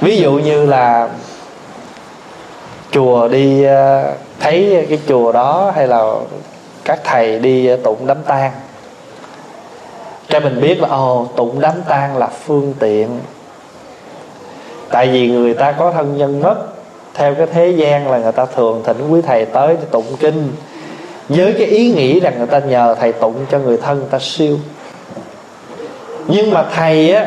Ví 0.00 0.16
dụ 0.16 0.32
như 0.32 0.66
là 0.66 1.08
Chùa 2.90 3.28
đi 3.28 3.64
à, 3.64 4.04
Thấy 4.40 4.86
cái 4.88 5.00
chùa 5.08 5.32
đó 5.32 5.72
Hay 5.74 5.86
là 5.86 6.14
các 6.84 7.00
thầy 7.04 7.38
đi 7.38 7.66
ờ, 7.66 7.76
tụng 7.76 8.06
đám 8.06 8.22
tang. 8.26 8.52
Cho 10.28 10.40
mình 10.40 10.60
biết 10.60 10.80
là, 10.80 10.88
ồ, 10.88 11.28
tụng 11.36 11.60
đám 11.60 11.74
tang 11.88 12.16
là 12.16 12.26
phương 12.26 12.74
tiện. 12.78 13.08
Tại 14.90 15.08
vì 15.08 15.28
người 15.28 15.54
ta 15.54 15.72
có 15.72 15.92
thân 15.92 16.16
nhân 16.16 16.40
mất, 16.40 16.56
theo 17.14 17.34
cái 17.34 17.46
thế 17.46 17.68
gian 17.68 18.10
là 18.10 18.18
người 18.18 18.32
ta 18.32 18.46
thường 18.46 18.82
thỉnh 18.84 19.08
quý 19.10 19.20
thầy 19.22 19.44
tới 19.44 19.76
để 19.80 19.86
tụng 19.90 20.16
kinh, 20.20 20.52
với 21.28 21.54
cái 21.58 21.66
ý 21.66 21.92
nghĩ 21.92 22.20
rằng 22.20 22.34
người 22.38 22.46
ta 22.46 22.58
nhờ 22.58 22.94
thầy 23.00 23.12
tụng 23.12 23.34
cho 23.50 23.58
người 23.58 23.76
thân 23.76 23.98
người 23.98 24.08
ta 24.10 24.18
siêu. 24.18 24.58
Nhưng 26.26 26.50
mà 26.50 26.64
thầy 26.74 27.14
á 27.14 27.26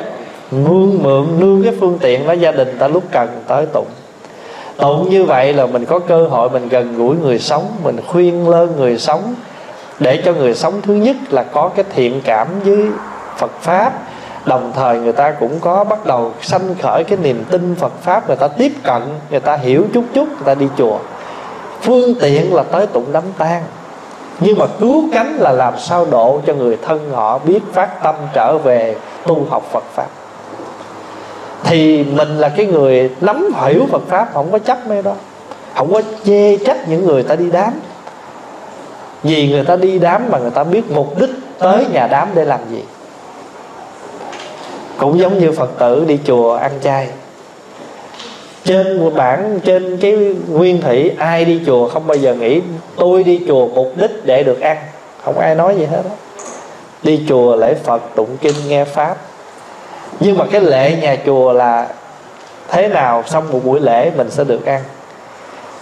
mượn 0.51 0.99
mượn 1.03 1.39
nương 1.39 1.63
cái 1.63 1.73
phương 1.79 1.97
tiện 2.01 2.27
đó 2.27 2.33
gia 2.33 2.51
đình 2.51 2.77
ta 2.79 2.87
lúc 2.87 3.03
cần 3.11 3.29
tới 3.47 3.65
tụng. 3.73 3.87
Tụng 4.77 5.09
như 5.09 5.23
vậy 5.23 5.53
là 5.53 5.65
mình 5.65 5.85
có 5.85 5.99
cơ 5.99 6.27
hội 6.27 6.49
mình 6.49 6.69
gần 6.69 6.97
gũi 6.97 7.15
người 7.15 7.39
sống, 7.39 7.67
mình 7.83 7.97
khuyên 8.07 8.49
lơn 8.49 8.75
người 8.77 8.97
sống 8.97 9.35
để 9.99 10.21
cho 10.25 10.33
người 10.33 10.53
sống 10.53 10.81
thứ 10.81 10.93
nhất 10.93 11.15
là 11.29 11.43
có 11.43 11.69
cái 11.75 11.85
thiện 11.95 12.21
cảm 12.25 12.47
với 12.65 12.85
phật 13.37 13.51
pháp. 13.61 13.93
Đồng 14.45 14.71
thời 14.75 14.99
người 14.99 15.13
ta 15.13 15.31
cũng 15.31 15.59
có 15.59 15.83
bắt 15.83 16.05
đầu 16.05 16.33
sanh 16.41 16.75
khởi 16.81 17.03
cái 17.03 17.17
niềm 17.21 17.43
tin 17.49 17.75
phật 17.75 17.93
pháp, 18.01 18.27
người 18.27 18.37
ta 18.37 18.47
tiếp 18.47 18.71
cận, 18.83 19.01
người 19.29 19.39
ta 19.39 19.55
hiểu 19.55 19.85
chút 19.93 20.03
chút, 20.13 20.27
người 20.27 20.45
ta 20.45 20.55
đi 20.55 20.67
chùa. 20.77 20.99
Phương 21.81 22.15
tiện 22.21 22.53
là 22.53 22.63
tới 22.63 22.87
tụng 22.87 23.05
đám 23.11 23.23
tang. 23.37 23.63
Nhưng 24.39 24.57
mà 24.57 24.65
cứu 24.79 25.03
cánh 25.13 25.35
là 25.39 25.51
làm 25.51 25.73
sao 25.79 26.05
độ 26.11 26.41
cho 26.47 26.53
người 26.53 26.77
thân 26.85 27.11
họ 27.11 27.37
biết 27.37 27.59
phát 27.73 28.03
tâm 28.03 28.15
trở 28.33 28.57
về 28.57 28.95
tu 29.25 29.45
học 29.49 29.63
Phật 29.71 29.83
pháp. 29.93 30.07
Thì 31.63 32.03
mình 32.03 32.37
là 32.37 32.49
cái 32.49 32.65
người 32.65 33.11
nắm 33.21 33.49
hiểu 33.65 33.85
Phật 33.91 34.01
pháp, 34.07 34.29
không 34.33 34.51
có 34.51 34.59
chấp 34.59 34.87
mê 34.87 35.01
đó. 35.01 35.13
Không 35.75 35.93
có 35.93 36.01
chê 36.25 36.57
trách 36.57 36.89
những 36.89 37.05
người 37.05 37.23
ta 37.23 37.35
đi 37.35 37.51
đám 37.51 37.73
vì 39.23 39.47
người 39.47 39.63
ta 39.63 39.75
đi 39.75 39.99
đám 39.99 40.29
mà 40.31 40.37
người 40.37 40.51
ta 40.51 40.63
biết 40.63 40.91
mục 40.91 41.19
đích 41.19 41.29
tới 41.59 41.85
nhà 41.93 42.07
đám 42.07 42.27
để 42.35 42.45
làm 42.45 42.59
gì. 42.71 42.83
Cũng 44.97 45.19
giống 45.19 45.39
như 45.39 45.51
phật 45.51 45.69
tử 45.79 46.05
đi 46.07 46.19
chùa 46.25 46.53
ăn 46.55 46.71
chay. 46.83 47.07
Trên 48.63 48.99
một 48.99 49.11
bản 49.15 49.59
trên 49.65 49.97
cái 49.97 50.35
nguyên 50.49 50.81
thủy, 50.81 51.11
ai 51.17 51.45
đi 51.45 51.61
chùa 51.65 51.89
không 51.89 52.07
bao 52.07 52.17
giờ 52.17 52.33
nghĩ 52.33 52.61
tôi 52.95 53.23
đi 53.23 53.41
chùa 53.47 53.67
mục 53.67 53.93
đích 53.95 54.25
để 54.25 54.43
được 54.43 54.61
ăn. 54.61 54.77
Không 55.23 55.39
ai 55.39 55.55
nói 55.55 55.75
gì 55.77 55.85
hết 55.85 56.01
đó 56.03 56.11
đi 57.03 57.25
chùa 57.29 57.55
lễ 57.55 57.73
phật, 57.73 58.01
tụng 58.15 58.37
kinh, 58.41 58.55
nghe 58.67 58.85
pháp. 58.85 59.17
Nhưng 60.19 60.37
mà 60.37 60.45
cái 60.51 60.61
lễ 60.61 60.97
nhà 61.01 61.17
chùa 61.25 61.53
là 61.53 61.87
thế 62.67 62.87
nào, 62.87 63.23
xong 63.25 63.51
một 63.51 63.59
buổi 63.65 63.79
lễ 63.79 64.11
mình 64.17 64.31
sẽ 64.31 64.43
được 64.43 64.65
ăn. 64.65 64.83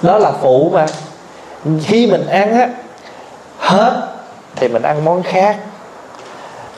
Đó 0.01 0.17
là 0.17 0.31
phụ 0.41 0.69
mà. 0.73 0.85
Khi 1.83 2.07
mình 2.07 2.27
ăn 2.27 2.53
á 2.53 2.69
hết 3.57 4.07
thì 4.55 4.67
mình 4.67 4.81
ăn 4.81 5.05
món 5.05 5.23
khác. 5.23 5.57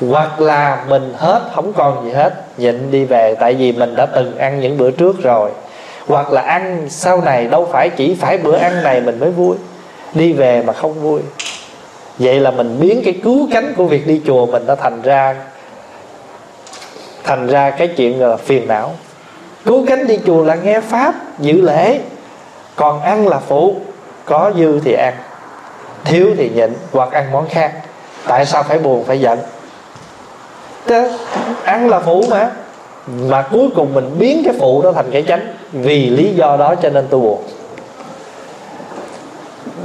Hoặc 0.10 0.42
là 0.42 0.86
mình 0.90 1.14
hết, 1.18 1.42
không 1.56 1.74
còn 1.74 2.06
gì 2.06 2.12
hết, 2.12 2.34
nhịn 2.58 2.92
đi 2.92 3.06
về, 3.06 3.36
tại 3.40 3.54
vì 3.54 3.72
mình 3.72 3.96
đã 3.96 4.06
từng 4.06 4.38
ăn 4.38 4.60
những 4.60 4.78
bữa 4.78 4.92
trước 4.92 5.24
rồi. 5.24 5.52
Hoặc 6.08 6.32
là 6.32 6.42
ăn 6.42 6.88
sau 6.90 7.22
này, 7.22 7.48
đâu 7.48 7.70
phải 7.72 7.90
chỉ 7.90 8.16
phải 8.16 8.38
bữa 8.38 8.56
ăn 8.56 8.84
này 8.84 9.02
mình 9.02 9.20
mới 9.20 9.32
vui. 9.32 9.56
Đi 10.14 10.34
về 10.34 10.64
mà 10.64 10.74
không 10.74 11.02
vui. 11.02 11.22
Vậy 12.20 12.40
là 12.40 12.52
mình 12.52 12.80
biến 12.80 13.02
cái 13.06 13.20
cứu 13.24 13.48
cánh 13.52 13.74
của 13.78 13.86
việc 13.86 14.08
đi 14.08 14.22
chùa 14.28 14.46
mình 14.46 14.66
đã 14.66 14.76
thành 14.76 15.02
ra 15.02 15.36
thành 17.24 17.48
ra 17.48 17.70
cái 17.70 17.88
chuyện 17.88 18.22
là 18.22 18.38
phiền 18.38 18.68
não. 18.68 18.94
Cứu 19.66 19.86
cánh 19.88 20.08
đi 20.08 20.20
chùa 20.26 20.44
là 20.44 20.56
nghe 20.56 20.80
pháp, 20.80 21.16
giữ 21.40 21.62
lễ. 21.62 22.00
Còn 22.76 23.02
ăn 23.02 23.28
là 23.28 23.40
phụ, 23.40 23.76
có 24.26 24.52
dư 24.58 24.80
thì 24.80 24.94
ăn 24.94 25.14
thiếu 26.08 26.28
thì 26.38 26.50
nhịn 26.50 26.74
hoặc 26.92 27.12
ăn 27.12 27.32
món 27.32 27.50
khác. 27.50 27.72
Tại 28.28 28.46
sao 28.46 28.64
phải 28.64 28.80
buồn 28.80 29.04
phải 29.04 29.20
giận? 29.20 29.40
Thế, 30.88 31.12
ăn 31.64 31.90
là 31.90 32.00
phụ 32.00 32.24
mà. 32.30 32.52
Mà 33.08 33.42
cuối 33.52 33.70
cùng 33.76 33.94
mình 33.94 34.16
biến 34.20 34.42
cái 34.46 34.54
phụ 34.60 34.82
đó 34.82 34.92
thành 34.92 35.12
cái 35.12 35.24
chánh. 35.28 35.54
Vì 35.72 36.10
lý 36.10 36.34
do 36.36 36.58
đó 36.58 36.76
cho 36.82 36.90
nên 36.90 37.08
tôi 37.10 37.20
buồn. 37.20 37.44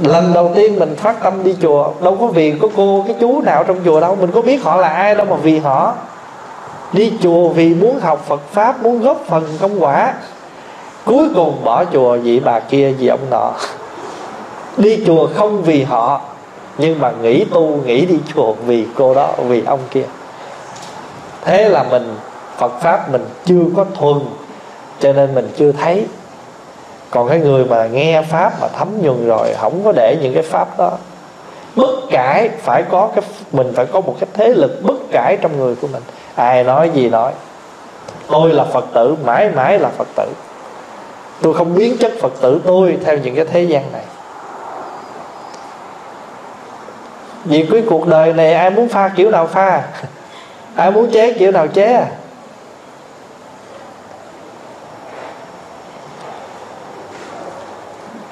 Lần 0.01 0.33
đầu 0.33 0.51
tiên 0.55 0.79
mình 0.79 0.95
phát 0.95 1.23
tâm 1.23 1.43
đi 1.43 1.55
chùa 1.61 1.91
đâu 2.01 2.17
có 2.19 2.27
vì 2.27 2.53
có 2.61 2.67
cô 2.75 3.03
cái 3.07 3.15
chú 3.19 3.41
nào 3.41 3.63
trong 3.63 3.77
chùa 3.85 3.99
đâu. 3.99 4.15
Mình 4.15 4.31
có 4.31 4.41
biết 4.41 4.63
họ 4.63 4.75
là 4.75 4.87
ai 4.87 5.15
đâu 5.15 5.25
mà 5.29 5.35
vì 5.35 5.59
họ. 5.59 5.93
Đi 6.93 7.13
chùa 7.21 7.49
vì 7.49 7.73
muốn 7.73 7.99
học 7.99 8.25
Phật 8.27 8.41
pháp 8.51 8.83
muốn 8.83 9.01
góp 9.01 9.23
phần 9.27 9.57
công 9.61 9.83
quả. 9.83 10.13
Cuối 11.05 11.27
cùng 11.35 11.63
bỏ 11.63 11.85
chùa 11.93 12.17
vị 12.17 12.39
bà 12.39 12.59
kia 12.59 12.91
vì 12.99 13.07
ông 13.07 13.29
nọ 13.29 13.51
đi 14.77 15.03
chùa 15.05 15.27
không 15.35 15.63
vì 15.63 15.83
họ, 15.83 16.21
nhưng 16.77 16.99
mà 16.99 17.11
nghĩ 17.21 17.45
tu, 17.45 17.79
nghĩ 17.85 18.05
đi 18.05 18.19
chùa 18.33 18.53
vì 18.65 18.85
cô 18.95 19.13
đó, 19.13 19.31
vì 19.37 19.63
ông 19.65 19.79
kia. 19.91 20.05
Thế 21.41 21.69
là 21.69 21.83
mình, 21.83 22.15
Phật 22.57 22.71
pháp 22.81 23.11
mình 23.11 23.25
chưa 23.45 23.63
có 23.75 23.85
thuần, 23.95 24.19
cho 24.99 25.13
nên 25.13 25.35
mình 25.35 25.49
chưa 25.57 25.71
thấy. 25.71 26.05
Còn 27.09 27.29
cái 27.29 27.39
người 27.39 27.65
mà 27.65 27.85
nghe 27.85 28.21
pháp 28.21 28.61
mà 28.61 28.67
thấm 28.67 28.87
nhuần 29.01 29.27
rồi, 29.27 29.53
không 29.59 29.83
có 29.83 29.91
để 29.91 30.17
những 30.21 30.33
cái 30.33 30.43
pháp 30.43 30.77
đó. 30.77 30.91
Bất 31.75 31.89
cải 32.11 32.49
phải 32.49 32.83
có 32.83 33.09
cái, 33.15 33.23
mình 33.51 33.73
phải 33.75 33.85
có 33.85 34.01
một 34.01 34.15
cái 34.19 34.29
thế 34.33 34.53
lực 34.53 34.83
bất 34.83 34.95
cải 35.11 35.37
trong 35.41 35.59
người 35.59 35.75
của 35.75 35.87
mình. 35.87 36.03
Ai 36.35 36.63
nói 36.63 36.89
gì 36.93 37.09
nói. 37.09 37.31
Tôi 38.27 38.53
là 38.53 38.63
phật 38.63 38.85
tử, 38.93 39.15
mãi 39.25 39.49
mãi 39.49 39.79
là 39.79 39.89
phật 39.89 40.07
tử. 40.15 40.29
Tôi 41.41 41.53
không 41.53 41.75
biến 41.75 41.97
chất 41.97 42.11
phật 42.21 42.33
tử, 42.41 42.61
tôi 42.65 42.97
theo 43.05 43.17
những 43.17 43.35
cái 43.35 43.45
thế 43.45 43.63
gian 43.63 43.91
này. 43.91 44.03
Vì 47.45 47.65
cái 47.71 47.83
cuộc 47.89 48.07
đời 48.07 48.33
này 48.33 48.53
ai 48.53 48.69
muốn 48.69 48.89
pha 48.89 49.09
kiểu 49.15 49.31
nào 49.31 49.47
pha? 49.47 49.81
Ai 50.75 50.91
muốn 50.91 51.11
chế 51.11 51.33
kiểu 51.33 51.51
nào 51.51 51.67
chế? 51.67 51.93
À 51.93 52.07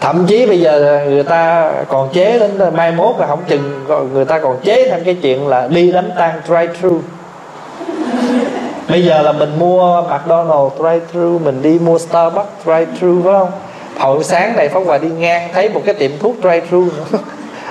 thậm 0.01 0.25
chí 0.27 0.45
bây 0.45 0.59
giờ 0.59 1.01
người 1.09 1.23
ta 1.23 1.71
còn 1.87 2.09
chế 2.13 2.39
đến 2.39 2.75
mai 2.75 2.91
mốt 2.91 3.15
là 3.19 3.27
không 3.27 3.43
chừng 3.47 3.85
người 4.13 4.25
ta 4.25 4.39
còn 4.39 4.59
chế 4.63 4.89
thêm 4.89 5.03
cái 5.05 5.17
chuyện 5.21 5.47
là 5.47 5.67
đi 5.67 5.91
đánh 5.91 6.11
tan 6.17 6.41
drive 6.45 6.73
thru. 6.81 6.99
Bây 8.89 9.05
giờ 9.05 9.21
là 9.21 9.31
mình 9.31 9.59
mua 9.59 10.01
McDonald 10.01 10.71
drive 10.77 10.99
thru 11.13 11.39
mình 11.39 11.61
đi 11.61 11.79
mua 11.79 11.97
Starbucks 11.97 12.63
drive 12.63 12.87
thru 12.99 13.21
phải 13.23 13.33
không? 13.33 13.51
Hồi 13.99 14.23
sáng 14.23 14.55
này 14.55 14.69
phong 14.69 14.85
hòa 14.85 14.97
đi 14.97 15.09
ngang 15.09 15.49
thấy 15.53 15.69
một 15.69 15.81
cái 15.85 15.95
tiệm 15.95 16.11
thuốc 16.19 16.35
drive 16.41 16.61
thru 16.69 16.87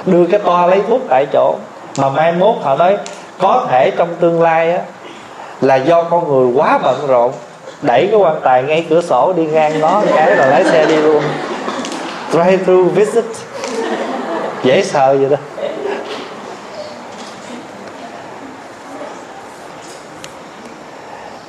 đưa 0.07 0.25
cái 0.27 0.41
toa 0.45 0.67
lấy 0.67 0.83
thuốc 0.89 1.01
tại 1.09 1.27
chỗ. 1.33 1.55
Mà 1.99 2.09
mai 2.09 2.33
mốt 2.33 2.57
họ 2.63 2.77
nói, 2.77 2.97
có 3.39 3.67
thể 3.69 3.91
trong 3.91 4.15
tương 4.21 4.43
lai 4.43 4.73
á, 4.73 4.83
là 5.61 5.77
do 5.77 6.03
con 6.03 6.29
người 6.29 6.53
quá 6.55 6.79
bận 6.83 7.07
rộn, 7.09 7.33
đẩy 7.83 8.09
cái 8.11 8.21
quan 8.21 8.41
tài 8.45 8.63
ngay 8.63 8.87
cửa 8.91 9.01
sổ 9.01 9.33
đi 9.33 9.47
ngang 9.47 9.81
nó 9.81 10.03
cái 10.17 10.37
là 10.37 10.47
lái 10.47 10.65
xe 10.65 10.87
đi 10.87 10.97
luôn. 10.97 11.23
Drive 12.31 12.57
through, 12.57 12.95
visit. 12.95 13.25
Dễ 14.63 14.83
sợ 14.83 15.17
vậy 15.21 15.29
đó. 15.31 15.37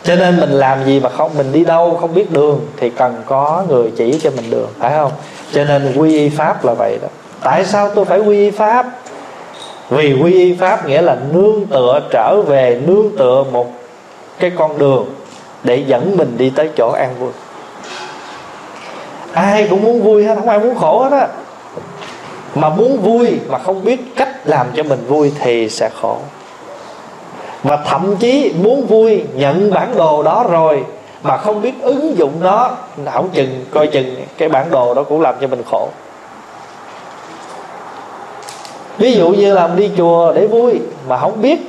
Cho 0.04 0.16
nên 0.16 0.40
mình 0.40 0.50
làm 0.50 0.86
gì 0.86 1.00
mà 1.00 1.10
không, 1.10 1.32
mình 1.38 1.52
đi 1.52 1.66
đâu 1.66 1.98
không 2.02 2.14
biết 2.14 2.32
đường 2.32 2.68
thì 2.78 2.90
cần 2.90 3.24
có 3.26 3.64
người 3.70 3.92
chỉ 3.98 4.20
cho 4.24 4.30
mình 4.36 4.50
đường, 4.50 4.70
phải 4.80 4.92
không? 4.98 5.12
Cho 5.54 5.64
nên 5.64 5.94
quy 5.98 6.18
y 6.18 6.30
pháp 6.30 6.66
là 6.66 6.74
vậy 6.74 7.00
đó 7.02 7.08
tại 7.44 7.66
sao 7.66 7.90
tôi 7.96 8.06
phải 8.06 8.20
quy 8.20 8.38
y 8.38 8.52
pháp? 8.52 8.86
Vì 9.90 10.14
quy 10.24 10.34
y 10.34 10.56
pháp 10.56 10.88
nghĩa 10.88 11.02
là 11.02 11.18
nương 11.34 11.66
tựa 11.66 12.00
trở 12.12 12.42
về, 12.42 12.82
nương 12.88 13.18
tựa 13.18 13.44
một 13.52 13.68
cái 14.40 14.52
con 14.58 14.78
đường 14.78 15.06
để 15.64 15.84
dẫn 15.88 16.18
mình 16.18 16.38
đi 16.38 16.52
tới 16.56 16.70
chỗ 16.78 16.92
an 16.92 17.16
vui. 17.20 17.32
Ai 19.34 19.68
cũng 19.70 19.84
muốn 19.84 20.02
vui 20.02 20.24
hết, 20.24 20.36
không 20.36 20.50
ai 20.50 20.60
muốn 20.60 20.76
khổ 20.76 21.00
hết 21.04 21.12
á. 21.20 21.28
Mà 22.56 22.70
muốn 22.70 22.98
vui 22.98 23.40
mà 23.48 23.58
không 23.60 23.86
biết 23.86 24.16
cách 24.16 24.30
làm 24.46 24.68
cho 24.74 24.84
mình 24.84 25.06
vui 25.08 25.32
thì 25.40 25.70
sẽ 25.70 25.90
khổ. 26.02 26.18
Và 27.64 27.78
thậm 27.78 28.16
chí 28.20 28.54
muốn 28.64 28.88
vui, 28.88 29.24
nhận 29.34 29.72
bản 29.72 29.96
đồ 29.98 30.24
đó 30.24 30.46
rồi 30.50 30.84
mà 31.24 31.38
không 31.38 31.62
biết 31.62 31.74
ứng 31.82 32.18
dụng 32.18 32.34
nó 32.42 32.72
không 33.12 33.30
chừng, 33.34 33.66
coi 33.72 33.88
chừng 33.88 34.16
cái 34.38 34.50
bản 34.50 34.72
đồ 34.72 34.94
đó 34.94 35.04
cũng 35.04 35.22
làm 35.22 35.36
cho 35.42 35.48
mình 35.48 35.62
khổ 35.72 35.90
ví 39.02 39.14
dụ 39.14 39.30
như 39.30 39.54
là 39.54 39.70
đi 39.76 39.90
chùa 39.98 40.34
để 40.34 40.48
vui, 40.48 40.80
mà 41.08 41.18
không 41.18 41.42
biết 41.42 41.60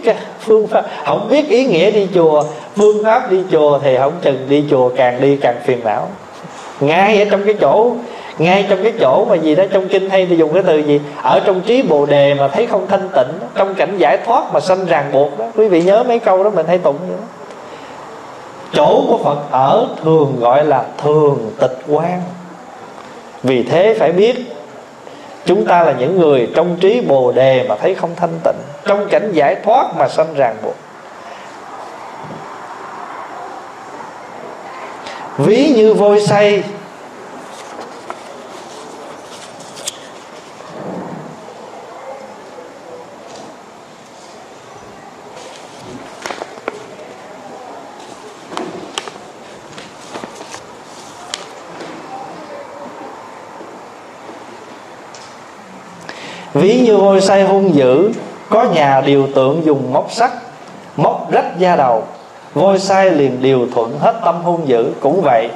phương 0.41 0.67
pháp, 0.67 0.85
không 1.07 1.29
biết 1.31 1.49
ý 1.49 1.65
nghĩa 1.65 1.91
đi 1.91 2.09
chùa, 2.15 2.45
phương 2.77 3.05
pháp 3.05 3.31
đi 3.31 3.43
chùa 3.53 3.79
thì 3.79 3.97
không 3.97 4.13
chừng 4.23 4.47
đi 4.49 4.65
chùa 4.71 4.89
càng 4.97 5.21
đi 5.21 5.37
càng 5.37 5.57
phiền 5.65 5.81
não. 5.85 6.09
Ngay 6.81 7.19
ở 7.19 7.25
trong 7.31 7.45
cái 7.45 7.55
chỗ, 7.61 7.93
ngay 8.39 8.67
trong 8.69 8.79
cái 8.83 8.93
chỗ 9.01 9.25
mà 9.25 9.35
gì 9.35 9.55
đó, 9.55 9.65
trong 9.73 9.89
kinh 9.89 10.11
hay 10.11 10.27
thì 10.27 10.37
dùng 10.37 10.53
cái 10.55 10.63
từ 10.63 10.79
gì, 10.79 11.01
ở 11.23 11.41
trong 11.41 11.61
trí 11.61 11.83
bồ 11.83 12.07
đề 12.07 12.35
mà 12.35 12.49
thấy 12.49 12.67
không 12.67 12.87
thanh 12.89 13.09
tịnh, 13.15 13.49
trong 13.55 13.75
cảnh 13.75 13.99
giải 13.99 14.19
thoát 14.27 14.53
mà 14.55 14.61
sanh 14.61 14.87
ràng 14.87 15.13
buộc 15.13 15.39
đó. 15.39 15.45
Quý 15.57 15.69
vị 15.69 15.83
nhớ 15.83 16.05
mấy 16.09 16.19
câu 16.19 16.45
đó, 16.45 16.51
mình 16.51 16.67
hay 16.67 16.79
tụng 16.79 16.97
như 17.09 17.13
đó. 17.13 17.25
Chỗ 18.75 19.05
của 19.09 19.19
phật 19.25 19.39
ở 19.51 19.87
thường 20.03 20.37
gọi 20.41 20.65
là 20.65 20.85
thường 21.03 21.51
tịch 21.61 21.79
quan 21.89 22.21
vì 23.43 23.63
thế 23.63 23.97
phải 23.99 24.13
biết 24.13 24.37
chúng 25.47 25.65
ta 25.65 25.85
là 25.85 25.93
những 25.93 26.19
người 26.21 26.51
trong 26.55 26.77
trí 26.81 27.01
bồ 27.01 27.33
đề 27.33 27.67
mà 27.69 27.77
thấy 27.77 27.95
không 27.95 28.11
thanh 28.17 28.39
tịnh, 28.45 28.57
trong 28.87 29.09
cảnh 29.09 29.33
giải 29.33 29.57
thoát 29.65 29.87
mà 29.97 30.09
sanh 30.09 30.35
ràng 30.35 30.57
buộc. 30.63 30.77
Ví 35.39 35.73
như 35.77 35.95
vôi 35.95 36.21
say 36.21 36.63
ví 56.55 56.81
như 56.81 56.97
voi 56.97 57.21
say 57.21 57.43
hung 57.43 57.75
dữ, 57.75 58.11
có 58.51 58.65
nhà 58.75 59.03
điều 59.07 59.27
tượng 59.35 59.65
dùng 59.65 59.93
móc 59.93 60.13
sắt, 60.13 60.31
móc 60.97 61.33
rách 61.33 61.59
da 61.59 61.77
đầu. 61.77 62.03
Voi 62.55 62.79
sai 62.79 63.11
liền 63.11 63.43
điều 63.43 63.67
thuận 63.75 63.99
hết 63.99 64.15
tâm 64.25 64.43
hung 64.43 64.69
dữ, 64.69 64.87
cũng 65.01 65.21
vậy, 65.25 65.49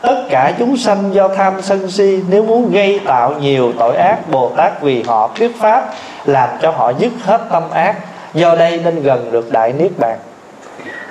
tất 0.00 0.24
cả 0.30 0.52
chúng 0.58 0.76
sanh 0.76 1.14
do 1.14 1.28
tham 1.28 1.62
sân 1.62 1.90
si 1.90 2.20
nếu 2.28 2.44
muốn 2.44 2.70
gây 2.70 3.00
tạo 3.04 3.34
nhiều 3.40 3.72
tội 3.78 3.96
ác, 3.96 4.30
bồ 4.30 4.50
tát 4.56 4.82
vì 4.82 5.02
họ 5.02 5.30
thuyết 5.38 5.60
pháp, 5.60 5.94
làm 6.24 6.48
cho 6.62 6.70
họ 6.70 6.92
dứt 6.98 7.12
hết 7.24 7.40
tâm 7.50 7.62
ác. 7.70 7.96
Do 8.34 8.54
đây 8.54 8.80
nên 8.84 9.02
gần 9.02 9.32
được 9.32 9.52
đại 9.52 9.72
niết 9.72 9.90
bàn. 9.98 10.18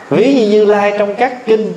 Ví 0.10 0.34
như 0.34 0.50
như 0.50 0.66
lai 0.66 0.94
trong 0.98 1.16
các 1.16 1.46
kinh, 1.46 1.74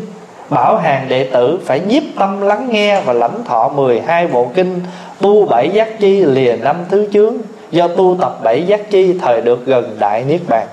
bảo 0.48 0.76
hàng 0.76 1.08
đệ 1.08 1.24
tử 1.32 1.58
phải 1.66 1.80
nhiếp 1.80 2.02
tâm 2.18 2.40
lắng 2.40 2.68
nghe 2.70 3.00
và 3.00 3.12
lãnh 3.12 3.44
thọ 3.44 3.68
12 3.68 4.26
bộ 4.26 4.50
kinh 4.54 4.80
tu 5.20 5.46
bảy 5.46 5.68
giác 5.68 6.00
chi 6.00 6.22
lìa 6.22 6.56
năm 6.62 6.76
thứ 6.90 7.08
chướng 7.12 7.36
do 7.70 7.88
tu 7.88 8.16
tập 8.20 8.38
bảy 8.42 8.66
giác 8.66 8.90
chi 8.90 9.18
thời 9.18 9.40
được 9.40 9.66
gần 9.66 9.96
đại 9.98 10.24
niết 10.24 10.40
bàn. 10.48 10.66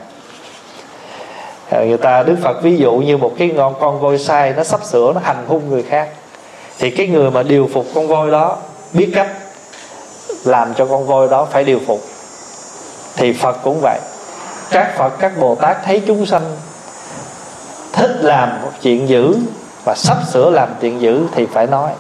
À, 1.70 1.84
người 1.84 1.98
ta, 1.98 2.24
đức 2.24 2.36
phật 2.41 2.64
ví 2.64 2.78
dụ 2.78 2.94
như 2.94 3.18
một 3.18 3.32
cái 3.38 3.48
ngọn 3.48 3.76
con 3.80 4.00
voi 4.00 4.18
sai, 4.18 4.54
nó 4.58 4.64
sắp 4.64 4.84
sửa, 4.84 5.12
nó 5.14 5.22
hành 5.24 5.46
hung 5.48 5.70
người 5.70 5.84
khác. 5.84 6.10
Thì 6.80 6.89
cái 6.89 7.08
người 7.08 7.32
mà 7.32 7.44
điều 7.44 7.70
phục 7.74 7.86
con 7.96 8.08
voi 8.08 8.32
đó 8.32 8.58
biết 8.94 9.12
cách 9.16 9.28
làm 10.46 10.74
cho 10.74 10.86
con 10.86 11.08
voi 11.08 11.28
đó 11.28 11.48
phải 11.52 11.64
điều 11.64 11.80
phục. 11.88 12.02
Thì 13.16 13.34
phật 13.34 13.58
cũng 13.64 13.80
vậy. 13.82 14.00
Các 14.72 14.98
phật, 14.98 15.10
các 15.20 15.32
bồ 15.39 15.56
tát 15.56 15.78
thấy 15.86 16.02
chúng 16.08 16.26
sanh 16.26 16.44
thích 17.94 18.12
làm 18.22 18.62
một 18.62 18.72
chuyện 18.82 19.10
dữ 19.10 19.36
và 19.86 19.96
sắp 19.96 20.18
sửa 20.32 20.50
làm 20.50 20.70
chuyện 20.82 21.02
dữ 21.02 21.22
thì 21.36 21.46
phải 21.46 21.68
nói. 21.68 21.91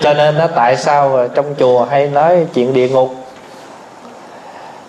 Cho 0.00 0.14
nên 0.14 0.38
nó 0.38 0.46
tại 0.54 0.76
sao 0.76 1.16
à, 1.16 1.28
trong 1.34 1.54
chùa 1.58 1.84
hay 1.84 2.08
nói 2.08 2.46
chuyện 2.54 2.72
địa 2.72 2.88
ngục 2.88 3.14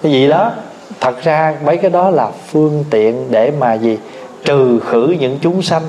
cái 0.03 0.11
gì 0.11 0.27
đó. 0.27 0.51
Thật 0.99 1.23
ra 1.23 1.53
mấy 1.65 1.77
cái 1.77 1.91
đó 1.91 2.09
là 2.09 2.29
phương 2.47 2.85
tiện 2.89 3.31
để 3.31 3.51
mà 3.59 3.73
gì? 3.73 3.97
Trừ 4.45 4.79
khử 4.79 5.15
những 5.19 5.39
chúng 5.41 5.61
sanh 5.61 5.83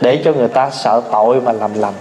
để 0.00 0.22
cho 0.24 0.32
người 0.32 0.48
ta 0.48 0.70
sợ 0.70 1.02
tội 1.12 1.40
mà 1.40 1.52
làm 1.52 1.70
lầm 1.74 1.94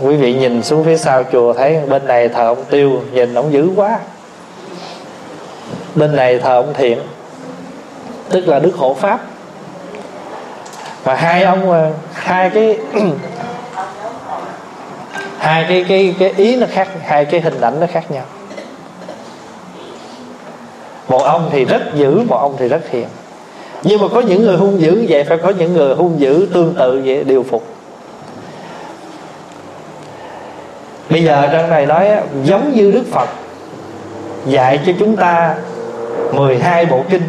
quý 0.00 0.16
vị 0.16 0.34
nhìn 0.34 0.62
xuống 0.62 0.84
phía 0.84 0.96
sau 0.96 1.22
chùa 1.32 1.52
thấy 1.52 1.80
bên 1.88 2.06
này 2.06 2.28
thờ 2.28 2.46
ông 2.46 2.64
tiêu, 2.70 3.02
nhìn 3.12 3.34
ông 3.34 3.52
dữ 3.52 3.70
quá. 3.76 3.98
Bên 5.94 6.16
này 6.16 6.38
thờ 6.38 6.54
ông 6.54 6.74
thiện, 6.74 6.98
tức 8.30 8.48
là 8.48 8.58
đức 8.58 8.74
hộ 8.76 8.94
pháp. 8.94 9.20
Và 11.04 11.14
hai 11.14 11.42
ông 11.42 11.70
ờ, 11.70 11.92
hai 12.12 12.50
cái 12.50 12.78
hai 15.38 15.64
cái 15.68 15.84
cái 15.88 16.14
cái 16.18 16.32
ý 16.36 16.56
nó 16.56 16.66
khác, 16.70 16.88
hai 17.04 17.24
cái 17.24 17.40
hình 17.40 17.60
ảnh 17.60 17.80
nó 17.80 17.86
khác 17.92 18.10
nhau 18.10 18.24
một 21.08 21.22
ông 21.24 21.48
thì 21.52 21.64
rất 21.64 21.82
dữ 21.94 22.22
một 22.28 22.36
ông 22.36 22.56
thì 22.58 22.68
rất 22.68 22.80
hiền. 22.90 23.06
Nhưng 23.82 24.00
mà 24.00 24.08
có 24.14 24.20
những 24.20 24.42
người 24.42 24.56
hung 24.56 24.80
dữ 24.80 25.06
vậy, 25.08 25.24
phải 25.24 25.38
có 25.38 25.52
những 25.58 25.74
người 25.74 25.94
hung 25.94 26.20
dữ 26.20 26.48
tương 26.54 26.74
tự 26.74 27.02
vậy, 27.04 27.24
điều 27.24 27.42
phục. 27.42 27.64
Bây 31.10 31.24
giờ 31.24 31.48
trong 31.52 31.70
này 31.70 31.86
nói 31.86 32.10
giống 32.44 32.72
như 32.72 32.90
đức 32.90 33.04
phật 33.12 33.28
dạy 34.46 34.80
cho 34.86 34.92
chúng 34.98 35.16
ta 35.16 35.54
12 36.32 36.86
bộ 36.86 37.02
kinh. 37.10 37.22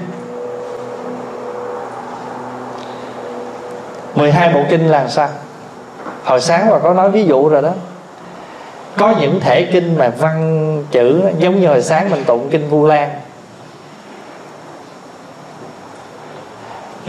12 4.16 4.54
bộ 4.54 4.60
kinh 4.70 4.88
là 4.88 5.08
sao? 5.08 5.30
Hồi 6.24 6.42
sáng 6.42 6.70
mà 6.70 6.80
có 6.80 6.94
nói 6.94 7.12
ví 7.12 7.26
dụ 7.26 7.50
rồi 7.50 7.62
đó. 7.62 7.72
Có 8.98 9.14
những 9.20 9.40
thể 9.40 9.66
kinh 9.72 9.98
mà 9.98 10.10
văn 10.20 10.84
chữ 10.92 11.22
Giống 11.40 11.62
như 11.62 11.68
hồi 11.68 11.82
sáng 11.82 12.10
mình 12.10 12.24
tụng 12.24 12.50
kinh 12.52 12.70
Vu 12.70 12.86
Lan. 12.86 13.10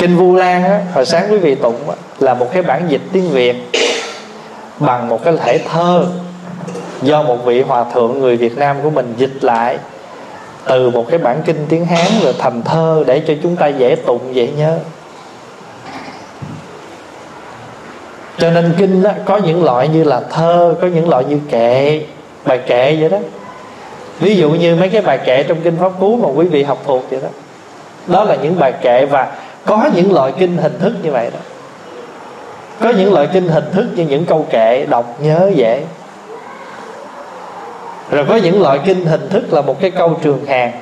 Kinh 0.07 0.17
Vu 0.17 0.37
Lan 0.37 0.65
á, 0.65 0.81
hồi 0.95 1.07
sáng 1.07 1.27
quý 1.31 1.39
vị 1.39 1.55
tụng 1.55 1.91
á, 1.91 1.97
là 2.19 2.35
một 2.35 2.47
cái 2.53 2.63
bản 2.63 2.83
dịch 2.89 3.01
tiếng 3.13 3.31
Việt 3.31 3.57
bằng 4.79 5.09
một 5.09 5.25
cái 5.25 5.35
thể 5.45 5.59
thơ 5.59 6.07
do 7.03 7.23
một 7.23 7.45
vị 7.45 7.63
hòa 7.63 7.85
thượng 7.95 8.21
người 8.21 8.37
Việt 8.37 8.59
Nam 8.59 8.77
của 8.83 8.91
mình 8.91 9.15
dịch 9.17 9.45
lại 9.45 9.79
từ 10.65 10.91
một 10.91 11.07
cái 11.11 11.19
bản 11.19 11.43
kinh 11.45 11.67
tiếng 11.69 11.87
Hán 11.87 12.07
rồi 12.23 12.35
thành 12.39 12.63
thơ 12.63 13.05
để 13.07 13.23
cho 13.29 13.35
chúng 13.43 13.57
ta 13.57 13.67
dễ 13.67 13.95
tụng 13.95 14.35
dễ 14.35 14.49
nhớ. 14.57 14.79
Cho 18.39 18.51
nên 18.51 18.75
kinh 18.79 19.03
đó, 19.03 19.11
có 19.25 19.37
những 19.37 19.65
loại 19.65 19.89
như 19.89 20.05
là 20.05 20.21
thơ 20.31 20.75
có 20.81 20.87
những 20.87 21.09
loại 21.09 21.25
như 21.25 21.41
kệ 21.51 22.03
bài 22.45 22.61
kệ 22.67 22.97
vậy 23.01 23.09
đó. 23.09 23.19
Ví 24.21 24.37
dụ 24.37 24.51
như 24.51 24.77
mấy 24.77 24.89
cái 24.89 25.03
bài 25.03 25.19
kệ 25.27 25.43
trong 25.43 25.61
kinh 25.61 25.77
pháp 25.81 25.93
cú 26.01 26.17
mà 26.17 26.29
quý 26.35 26.47
vị 26.47 26.63
học 26.63 26.79
thuộc 26.87 27.11
vậy 27.11 27.21
đó. 27.23 27.29
Đó 28.07 28.25
là 28.25 28.35
những 28.35 28.59
bài 28.59 28.73
kệ 28.83 29.07
và 29.07 29.33
có 29.67 29.89
những 29.95 30.13
loại 30.13 30.33
kinh 30.39 30.57
hình 30.57 30.79
thức 30.79 30.93
như 31.03 31.11
vậy 31.11 31.31
đó. 31.33 31.39
Có 32.81 32.91
những 32.91 33.13
loại 33.13 33.29
kinh 33.33 33.49
hình 33.49 33.65
thức 33.73 33.87
như 33.95 34.07
những 34.07 34.25
câu 34.25 34.47
kệ, 34.51 34.87
đọc, 34.87 35.17
nhớ, 35.21 35.51
dễ. 35.55 35.85
Rồi 38.11 38.25
có 38.29 38.37
những 38.37 38.63
loại 38.63 38.81
kinh 38.85 39.07
hình 39.07 39.29
thức 39.31 39.53
là 39.53 39.61
một 39.61 39.81
cái 39.81 39.91
câu 39.91 40.19
trường 40.23 40.47
hàng. 40.47 40.73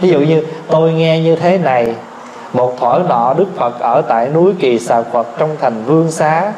Ví 0.00 0.08
dụ 0.08 0.18
như, 0.18 0.44
tôi 0.70 0.92
nghe 0.92 1.20
như 1.20 1.36
thế 1.36 1.58
này, 1.58 1.94
một 2.52 2.76
thuở 2.80 3.00
nọ 3.08 3.34
đức 3.38 3.46
phật 3.56 3.80
ở 3.80 4.02
tại 4.08 4.28
núi 4.28 4.52
kỳ 4.60 4.78
xà 4.78 5.02
phật 5.02 5.26
trong 5.38 5.56
thành 5.60 5.84
vương 5.84 6.10
xá. 6.10 6.52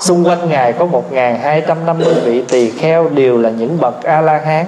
Xung 0.00 0.24
quanh 0.24 0.50
ngài 0.50 0.72
có 0.72 0.86
một 0.86 1.04
hai 1.42 1.62
trăm 1.66 1.86
năm 1.86 1.98
mươi 1.98 2.14
vị 2.24 2.44
tỳ 2.48 2.70
kheo 2.70 3.08
đều 3.08 3.38
là 3.38 3.50
những 3.50 3.80
bậc 3.80 4.02
a 4.02 4.20
la 4.20 4.38
hán 4.38 4.66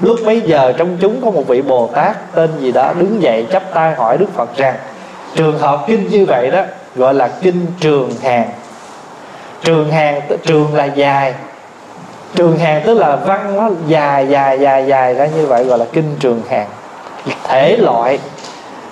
lúc 0.00 0.18
bấy 0.26 0.40
giờ 0.40 0.72
trong 0.76 0.96
chúng 1.00 1.20
có 1.24 1.30
một 1.30 1.46
vị 1.48 1.62
bồ 1.62 1.86
tát 1.86 2.34
tên 2.34 2.50
gì 2.60 2.72
đó 2.72 2.92
đứng 2.98 3.22
dậy 3.22 3.46
chắp 3.52 3.62
tay 3.74 3.94
hỏi 3.94 4.18
đức 4.18 4.26
phật 4.34 4.56
rằng 4.56 4.74
trường 5.34 5.58
hợp 5.58 5.84
kinh 5.86 6.08
như 6.08 6.24
vậy 6.28 6.50
đó, 6.50 6.62
gọi 6.96 7.14
là 7.14 7.28
kinh 7.42 7.66
trường 7.80 8.10
hàng. 8.22 8.50
Trường 9.62 9.90
hàng 9.90 10.20
trường 10.46 10.74
là 10.74 10.84
dài. 10.84 11.34
Trường 12.34 12.58
hàng 12.58 12.82
tức 12.86 12.94
là 12.94 13.16
văn 13.16 13.56
nó 13.56 13.70
dài 13.86 14.26
dài 14.28 14.58
dài 14.58 14.86
dài 14.86 15.14
ra 15.14 15.26
như 15.26 15.46
vậy, 15.46 15.64
gọi 15.64 15.78
là 15.78 15.84
kinh 15.92 16.16
trường 16.20 16.42
hàng. 16.50 16.68
Thể 17.44 17.76
loại 17.76 18.18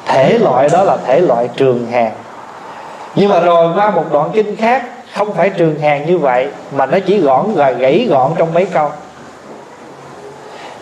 thể 0.07 0.39
loại 0.39 0.69
đó 0.73 0.85
là 0.85 0.97
thể 1.07 1.21
loại 1.21 1.49
trường 1.57 1.87
hàng. 1.93 2.13
Nhưng 3.15 3.29
mà 3.29 3.41
rồi 3.41 3.73
qua 3.77 3.91
một 3.91 4.05
đoạn 4.13 4.31
kinh 4.33 4.57
khác, 4.57 4.85
không 5.15 5.35
phải 5.35 5.51
trường 5.51 5.79
hàng 5.79 6.07
như 6.07 6.19
vậy, 6.19 6.49
mà 6.73 6.87
nó 6.87 6.99
chỉ 7.07 7.21
gọn 7.21 7.55
và 7.55 7.71
gãy 7.71 8.07
gọn 8.11 8.33
trong 8.37 8.55
mấy 8.55 8.65
câu. 8.65 8.91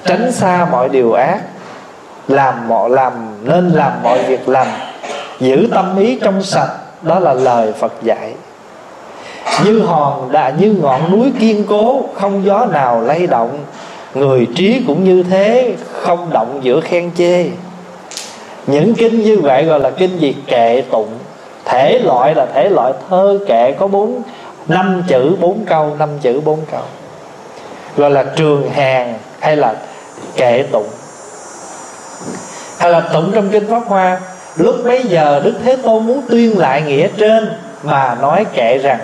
Tránh 0.04 0.32
xa 0.32 0.66
mọi 0.70 0.88
điều 0.88 1.12
ác, 1.12 1.38
làm 2.28 2.68
mọi, 2.68 2.90
làm, 2.90 3.12
nên 3.42 3.68
làm 3.68 3.92
mọi 4.02 4.22
việc 4.22 4.48
lành 4.48 4.89
giữ 5.40 5.68
tâm 5.70 5.98
ý 5.98 6.18
trong 6.22 6.42
sạch, 6.42 6.70
đó 7.02 7.18
là 7.18 7.34
lời 7.34 7.72
phật 7.72 7.92
dạy. 8.02 8.34
Như 9.64 9.80
hòn 9.80 10.32
đã 10.32 10.52
như 10.58 10.72
ngọn 10.72 11.10
núi 11.10 11.32
kiên 11.40 11.64
cố, 11.68 12.02
không 12.14 12.44
gió 12.44 12.66
nào 12.72 13.00
lay 13.00 13.26
động. 13.26 13.58
Người 14.14 14.46
trí 14.56 14.82
cũng 14.86 15.04
như 15.04 15.22
thế, 15.22 15.74
không 15.92 16.30
động 16.32 16.60
giữa 16.62 16.80
khen 16.80 17.10
chê. 17.18 17.46
Những 18.66 18.94
kinh 18.94 19.22
như 19.22 19.38
vậy 19.38 19.64
gọi 19.64 19.80
là 19.80 19.90
kinh 19.90 20.18
gì? 20.18 20.36
Kệ 20.46 20.82
tụng. 20.90 21.08
Thể 21.64 21.98
loại 21.98 22.34
là 22.34 22.46
thể 22.54 22.68
loại 22.68 22.92
thơ 23.10 23.38
kệ 23.48 23.72
có 23.72 23.86
bốn, 23.86 24.22
năm 24.68 25.02
chữ 25.08 25.36
bốn 25.40 25.64
câu, 25.66 25.96
năm 25.98 26.08
chữ 26.22 26.40
bốn 26.40 26.58
câu. 26.72 26.82
Gọi 27.96 28.10
là 28.10 28.24
trường 28.36 28.70
hàng 28.70 29.18
hay 29.40 29.56
là 29.56 29.74
kệ 30.36 30.64
tụng. 30.72 30.88
Hay 32.78 32.90
là 32.90 33.00
tụng 33.00 33.32
trong 33.34 33.48
kinh 33.48 33.66
pháp 33.70 33.82
hoa 33.86 34.20
lúc 34.60 34.74
bấy 34.84 35.02
giờ 35.02 35.40
đức 35.44 35.54
thế 35.64 35.76
tôn 35.76 36.06
muốn 36.06 36.22
tuyên 36.30 36.58
lại 36.58 36.82
nghĩa 36.82 37.08
trên 37.16 37.48
mà 37.82 38.16
nói 38.20 38.44
kệ 38.52 38.78
rằng 38.78 38.98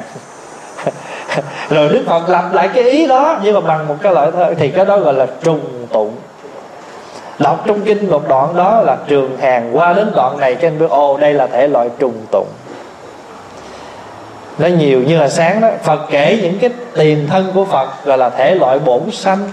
rồi 1.70 1.88
đức 1.88 2.02
phật 2.06 2.28
lặp 2.28 2.54
lại 2.54 2.68
cái 2.74 2.90
ý 2.90 3.06
đó, 3.06 3.38
nhưng 3.42 3.54
mà 3.54 3.60
bằng 3.60 3.88
một 3.88 3.96
cái 4.02 4.14
loại 4.14 4.30
thơ 4.32 4.54
thì 4.58 4.68
cái 4.68 4.84
đó 4.84 4.98
gọi 4.98 5.14
là 5.14 5.26
trùng 5.42 5.86
tụng. 5.92 6.12
Đọc 7.38 7.62
trong 7.66 7.80
kinh 7.80 8.10
một 8.10 8.28
đoạn 8.28 8.56
đó 8.56 8.82
là 8.82 8.96
trường 9.06 9.36
hàng 9.36 9.76
qua 9.76 9.92
đến 9.92 10.12
đoạn 10.14 10.40
này 10.40 10.54
trên 10.54 10.78
biết 10.78 10.90
ô 10.90 11.16
đây 11.16 11.34
là 11.34 11.46
thể 11.46 11.68
loại 11.68 11.88
trùng 11.98 12.26
tụng. 12.32 12.48
Nó 14.58 14.66
nhiều 14.66 15.02
như 15.02 15.18
là 15.18 15.28
sáng 15.28 15.60
đó. 15.60 15.68
Phật 15.82 16.00
kể 16.10 16.38
những 16.42 16.58
cái 16.58 16.70
tiền 16.94 17.26
thân 17.30 17.50
của 17.54 17.64
phật 17.64 18.04
gọi 18.04 18.18
là 18.18 18.30
thể 18.30 18.54
loại 18.54 18.78
bổn 18.78 19.10
sanh. 19.12 19.52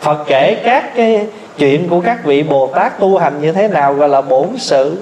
Phật 0.00 0.18
kể 0.26 0.54
các 0.64 0.96
cái 0.96 1.26
chuyện 1.58 1.88
của 1.88 2.00
các 2.00 2.24
vị 2.24 2.42
bồ 2.42 2.70
tát 2.74 3.00
tu 3.00 3.18
hành 3.18 3.40
như 3.40 3.52
thế 3.52 3.68
nào 3.68 3.94
gọi 3.94 4.08
là 4.08 4.20
bổn 4.20 4.48
sự. 4.58 4.96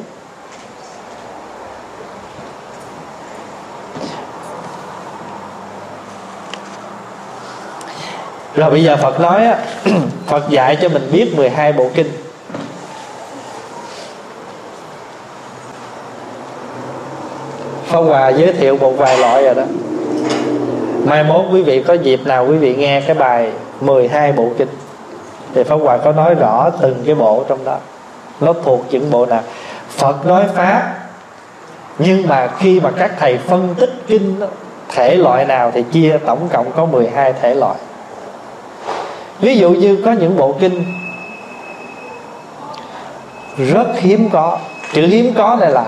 Rồi 8.61 8.71
bây 8.71 8.85
giờ 8.85 8.97
Phật 8.97 9.21
nói 9.21 9.45
á, 9.45 9.59
Phật 10.27 10.51
dạy 10.51 10.77
cho 10.83 10.89
mình 10.89 11.09
biết 11.13 11.37
12 11.37 11.73
bộ 11.73 11.91
kinh. 11.95 12.11
Phong 17.87 18.09
Hòa 18.09 18.29
giới 18.29 18.53
thiệu 18.53 18.77
một 18.77 18.93
vài 18.97 19.19
loại 19.19 19.45
rồi 19.45 19.55
đó. 19.55 19.63
Mai 21.05 21.25
mốt 21.25 21.45
quý 21.53 21.63
vị 21.63 21.83
có 21.83 21.95
dịp 21.95 22.27
nào 22.27 22.47
quý 22.47 22.57
vị 22.57 22.77
nghe 22.77 23.01
cái 23.01 23.15
bài 23.15 23.53
12 23.81 24.33
bộ 24.33 24.49
kinh. 24.59 24.69
Thì 25.55 25.63
pháp 25.63 25.77
hòa 25.77 25.97
có 25.97 26.13
nói 26.13 26.35
rõ 26.35 26.71
từng 26.81 27.03
cái 27.07 27.15
bộ 27.15 27.45
trong 27.49 27.65
đó. 27.65 27.79
Nó 28.41 28.53
thuộc 28.53 28.85
những 28.91 29.11
bộ 29.11 29.27
nào? 29.27 29.43
Phật 29.89 30.27
nói 30.27 30.45
pháp, 30.55 30.95
nhưng 31.99 32.29
mà 32.29 32.49
khi 32.59 32.81
mà 32.81 32.91
các 32.91 33.13
thầy 33.19 33.39
phân 33.39 33.75
tích 33.79 33.93
kinh 34.07 34.41
thể 34.89 35.17
loại 35.17 35.45
nào 35.45 35.71
thì 35.75 35.85
chia 35.93 36.19
tổng 36.27 36.49
cộng 36.53 36.73
có 36.73 36.85
12 36.85 37.33
thể 37.33 37.55
loại 37.55 37.77
ví 39.41 39.59
dụ 39.59 39.71
như 39.71 40.03
có 40.05 40.13
những 40.13 40.37
bộ 40.37 40.55
kinh 40.61 40.85
rất 43.59 43.87
hiếm 43.97 44.29
có. 44.33 44.59
Chữ 44.93 45.07
hiếm 45.07 45.35
có 45.37 45.57
này 45.61 45.71
là 45.71 45.85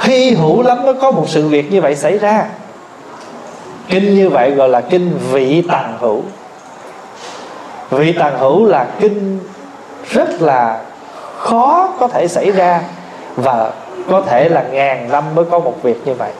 hy 0.00 0.30
hữu 0.30 0.62
lắm 0.62 0.82
mới 0.82 0.94
có 0.94 1.10
một 1.10 1.24
sự 1.28 1.48
việc 1.48 1.72
như 1.72 1.80
vậy 1.80 1.96
xảy 1.96 2.18
ra. 2.18 2.46
Kinh 3.88 4.14
như 4.16 4.28
vậy 4.28 4.50
gọi 4.50 4.68
là 4.68 4.80
kinh 4.80 5.18
vị 5.30 5.62
tàng 5.68 5.96
hữu. 6.00 6.22
Vị 7.90 8.12
tàng 8.12 8.38
hữu 8.38 8.66
là 8.66 8.86
kinh 9.00 9.40
rất 10.10 10.42
là 10.42 10.80
khó 11.38 11.88
có 12.00 12.08
thể 12.08 12.28
xảy 12.28 12.50
ra 12.50 12.80
và 13.36 13.72
có 14.10 14.20
thể 14.20 14.48
là 14.48 14.62
ngàn 14.62 15.08
năm 15.12 15.24
mới 15.34 15.44
có 15.44 15.58
một 15.58 15.74
việc 15.82 16.06
như 16.06 16.14
vậy 16.14 16.30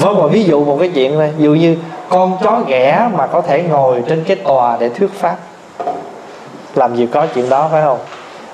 vâng 0.00 0.22
và 0.22 0.26
ví 0.26 0.44
dụ 0.44 0.64
một 0.64 0.76
cái 0.80 0.90
chuyện 0.94 1.18
này 1.18 1.32
dụ 1.38 1.54
như 1.54 1.76
con 2.08 2.36
chó 2.42 2.60
ghẻ 2.66 3.08
mà 3.16 3.26
có 3.26 3.40
thể 3.40 3.62
ngồi 3.62 4.02
trên 4.08 4.24
cái 4.24 4.36
tòa 4.36 4.76
để 4.80 4.88
thuyết 4.88 5.12
pháp. 5.12 5.36
Làm 6.74 6.96
gì 6.96 7.08
có 7.12 7.26
chuyện 7.34 7.48
đó, 7.48 7.68
phải 7.72 7.82
không? 7.82 7.98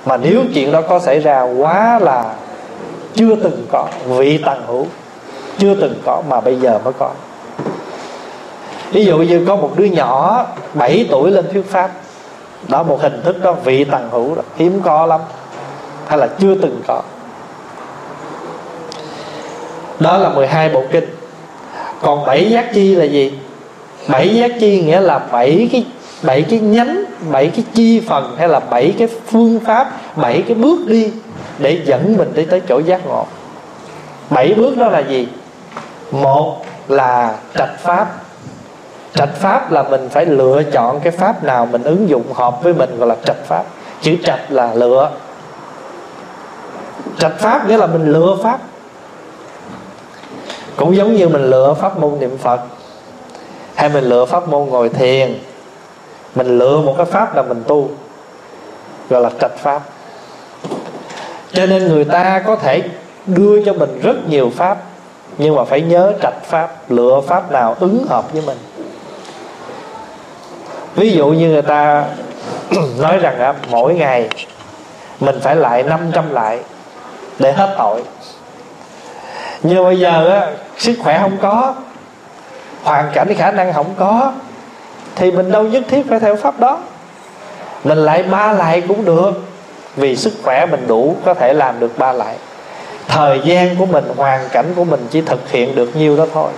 Mà 0.05 0.17
nếu 0.17 0.41
chuyện 0.53 0.71
đó 0.71 0.81
có 0.81 0.99
xảy 0.99 1.19
ra 1.19 1.41
quá 1.41 1.99
là 1.99 2.33
chưa 3.15 3.35
từng 3.35 3.65
có, 3.71 3.87
vị 4.07 4.37
tần 4.45 4.63
hữu 4.67 4.85
chưa 5.57 5.75
từng 5.75 5.95
có 6.05 6.23
mà 6.29 6.41
bây 6.41 6.55
giờ 6.55 6.79
mới 6.83 6.93
có. 6.93 7.09
Ví 8.91 9.05
dụ 9.05 9.17
như 9.17 9.45
có 9.47 9.55
một 9.55 9.71
đứa 9.75 9.85
nhỏ 9.85 10.45
7 10.73 11.07
tuổi 11.11 11.31
lên 11.31 11.45
thuyết 11.53 11.71
pháp, 11.71 11.91
đó 12.67 12.83
một 12.83 13.01
hình 13.01 13.21
thức 13.23 13.43
đó, 13.43 13.51
vị 13.51 13.83
tần 13.83 14.09
hữu 14.11 14.35
đó, 14.35 14.41
hiếm 14.55 14.81
có 14.83 15.05
lắm, 15.05 15.21
hay 16.07 16.17
là 16.17 16.27
chưa 16.39 16.55
từng 16.55 16.81
có. 16.87 17.01
Đó 19.99 20.17
là 20.17 20.29
12 20.29 20.69
bộ 20.69 20.83
kinh 20.91 21.20
còn 22.01 22.25
bảy 22.25 22.49
giác 22.49 22.73
chi 22.73 22.95
là 22.95 23.05
gì? 23.05 23.33
Bảy 24.07 24.35
giác 24.35 24.51
chi 24.59 24.81
nghĩa 24.81 24.99
là 24.99 25.19
bảy 25.19 25.69
cái 25.71 25.85
bảy 26.23 26.41
cái 26.41 26.59
nhánh, 26.59 27.03
bảy 27.31 27.47
cái 27.47 27.65
chi 27.73 27.99
phần 27.99 28.35
hay 28.37 28.47
là 28.47 28.59
bảy 28.59 28.93
cái 28.97 29.07
phương 29.27 29.59
pháp, 29.65 29.91
bảy 30.15 30.43
cái 30.47 30.55
bước 30.55 30.87
đi 30.87 31.11
để 31.59 31.81
dẫn 31.85 32.17
mình 32.17 32.31
đi 32.35 32.45
tới 32.45 32.61
chỗ 32.69 32.79
giác 32.79 33.01
ngộ. 33.05 33.25
Bảy 34.29 34.53
bước 34.53 34.77
đó 34.77 34.87
là 34.87 34.99
gì? 34.99 35.27
Một 36.11 36.65
là 36.87 37.35
trạch 37.57 37.79
pháp. 37.79 38.07
Trạch 39.13 39.35
pháp 39.35 39.71
là 39.71 39.83
mình 39.83 40.09
phải 40.09 40.25
lựa 40.25 40.63
chọn 40.71 40.99
cái 40.99 41.11
pháp 41.11 41.43
nào 41.43 41.65
mình 41.65 41.83
ứng 41.83 42.09
dụng 42.09 42.33
hợp 42.33 42.63
với 42.63 42.73
mình, 42.73 42.99
gọi 42.99 43.07
là 43.09 43.15
trạch 43.25 43.45
pháp. 43.47 43.63
Chữ 44.01 44.15
trạch 44.23 44.51
là 44.51 44.73
lựa. 44.73 45.11
Trạch 47.19 47.39
pháp 47.39 47.69
nghĩa 47.69 47.77
là 47.77 47.87
mình 47.87 48.11
lựa 48.11 48.37
pháp 48.43 48.59
cũng 50.75 50.95
giống 50.95 51.15
như 51.15 51.27
mình 51.27 51.49
lựa 51.49 51.73
pháp 51.73 51.99
môn 51.99 52.19
niệm 52.19 52.37
phật 52.37 52.59
hay 53.75 53.89
mình 53.89 54.03
lựa 54.03 54.25
pháp 54.25 54.47
môn 54.47 54.67
ngồi 54.67 54.89
thiền 54.89 55.39
mình 56.35 56.57
lựa 56.57 56.77
một 56.77 56.93
cái 56.97 57.05
pháp 57.05 57.35
là 57.35 57.41
mình 57.41 57.63
tu 57.67 57.89
gọi 59.09 59.21
là 59.21 59.29
trạch 59.39 59.57
pháp. 59.57 59.81
Cho 61.51 61.65
nên 61.65 61.87
người 61.87 62.05
ta 62.05 62.43
có 62.47 62.55
thể 62.55 62.83
đưa 63.25 63.65
cho 63.65 63.73
mình 63.73 63.99
rất 64.03 64.29
nhiều 64.29 64.51
pháp 64.55 64.77
nhưng 65.37 65.55
mà 65.55 65.63
phải 65.63 65.81
nhớ 65.81 66.13
trạch 66.21 66.43
pháp 66.43 66.91
lựa 66.91 67.21
pháp 67.27 67.51
nào 67.51 67.75
ứng 67.79 68.05
hợp 68.09 68.33
với 68.33 68.41
mình. 68.45 68.57
Ví 70.95 71.11
dụ 71.11 71.27
như 71.27 71.49
người 71.49 71.61
ta 71.61 72.05
nói 72.99 73.17
rằng 73.17 73.39
á, 73.39 73.53
mỗi 73.69 73.93
ngày 73.93 74.29
mình 75.19 75.39
phải 75.41 75.55
lại 75.55 75.83
500 75.83 76.33
lại 76.33 76.59
để 77.39 77.51
hết 77.51 77.75
tội 77.77 78.03
nhưng 79.63 79.83
bây 79.83 79.99
giờ 79.99 80.29
á, 80.29 80.47
sức 80.77 80.95
khỏe 81.03 81.19
không 81.19 81.37
có 81.41 81.75
hoàn 82.83 83.11
cảnh 83.13 83.33
khả 83.33 83.51
năng 83.51 83.73
không 83.73 83.93
có 83.97 84.31
thì 85.15 85.31
mình 85.31 85.51
đâu 85.51 85.63
nhất 85.63 85.83
thiết 85.87 86.05
phải 86.09 86.19
theo 86.19 86.35
pháp 86.35 86.59
đó. 86.59 86.79
Mình 87.83 87.97
lại 87.97 88.23
ba 88.23 88.51
lại 88.53 88.83
cũng 88.87 89.05
được 89.05 89.31
vì 89.95 90.15
sức 90.15 90.33
khỏe 90.43 90.65
mình 90.65 90.87
đủ 90.87 91.15
có 91.25 91.33
thể 91.33 91.53
làm 91.53 91.79
được 91.79 91.97
ba 91.97 92.11
lại. 92.11 92.35
Thời 93.07 93.41
gian 93.43 93.75
của 93.75 93.85
mình 93.85 94.05
hoàn 94.17 94.49
cảnh 94.49 94.73
của 94.75 94.83
mình 94.83 95.07
chỉ 95.09 95.21
thực 95.21 95.51
hiện 95.51 95.75
được 95.75 95.95
nhiêu 95.95 96.17
đó 96.17 96.25
thôi. 96.33 96.49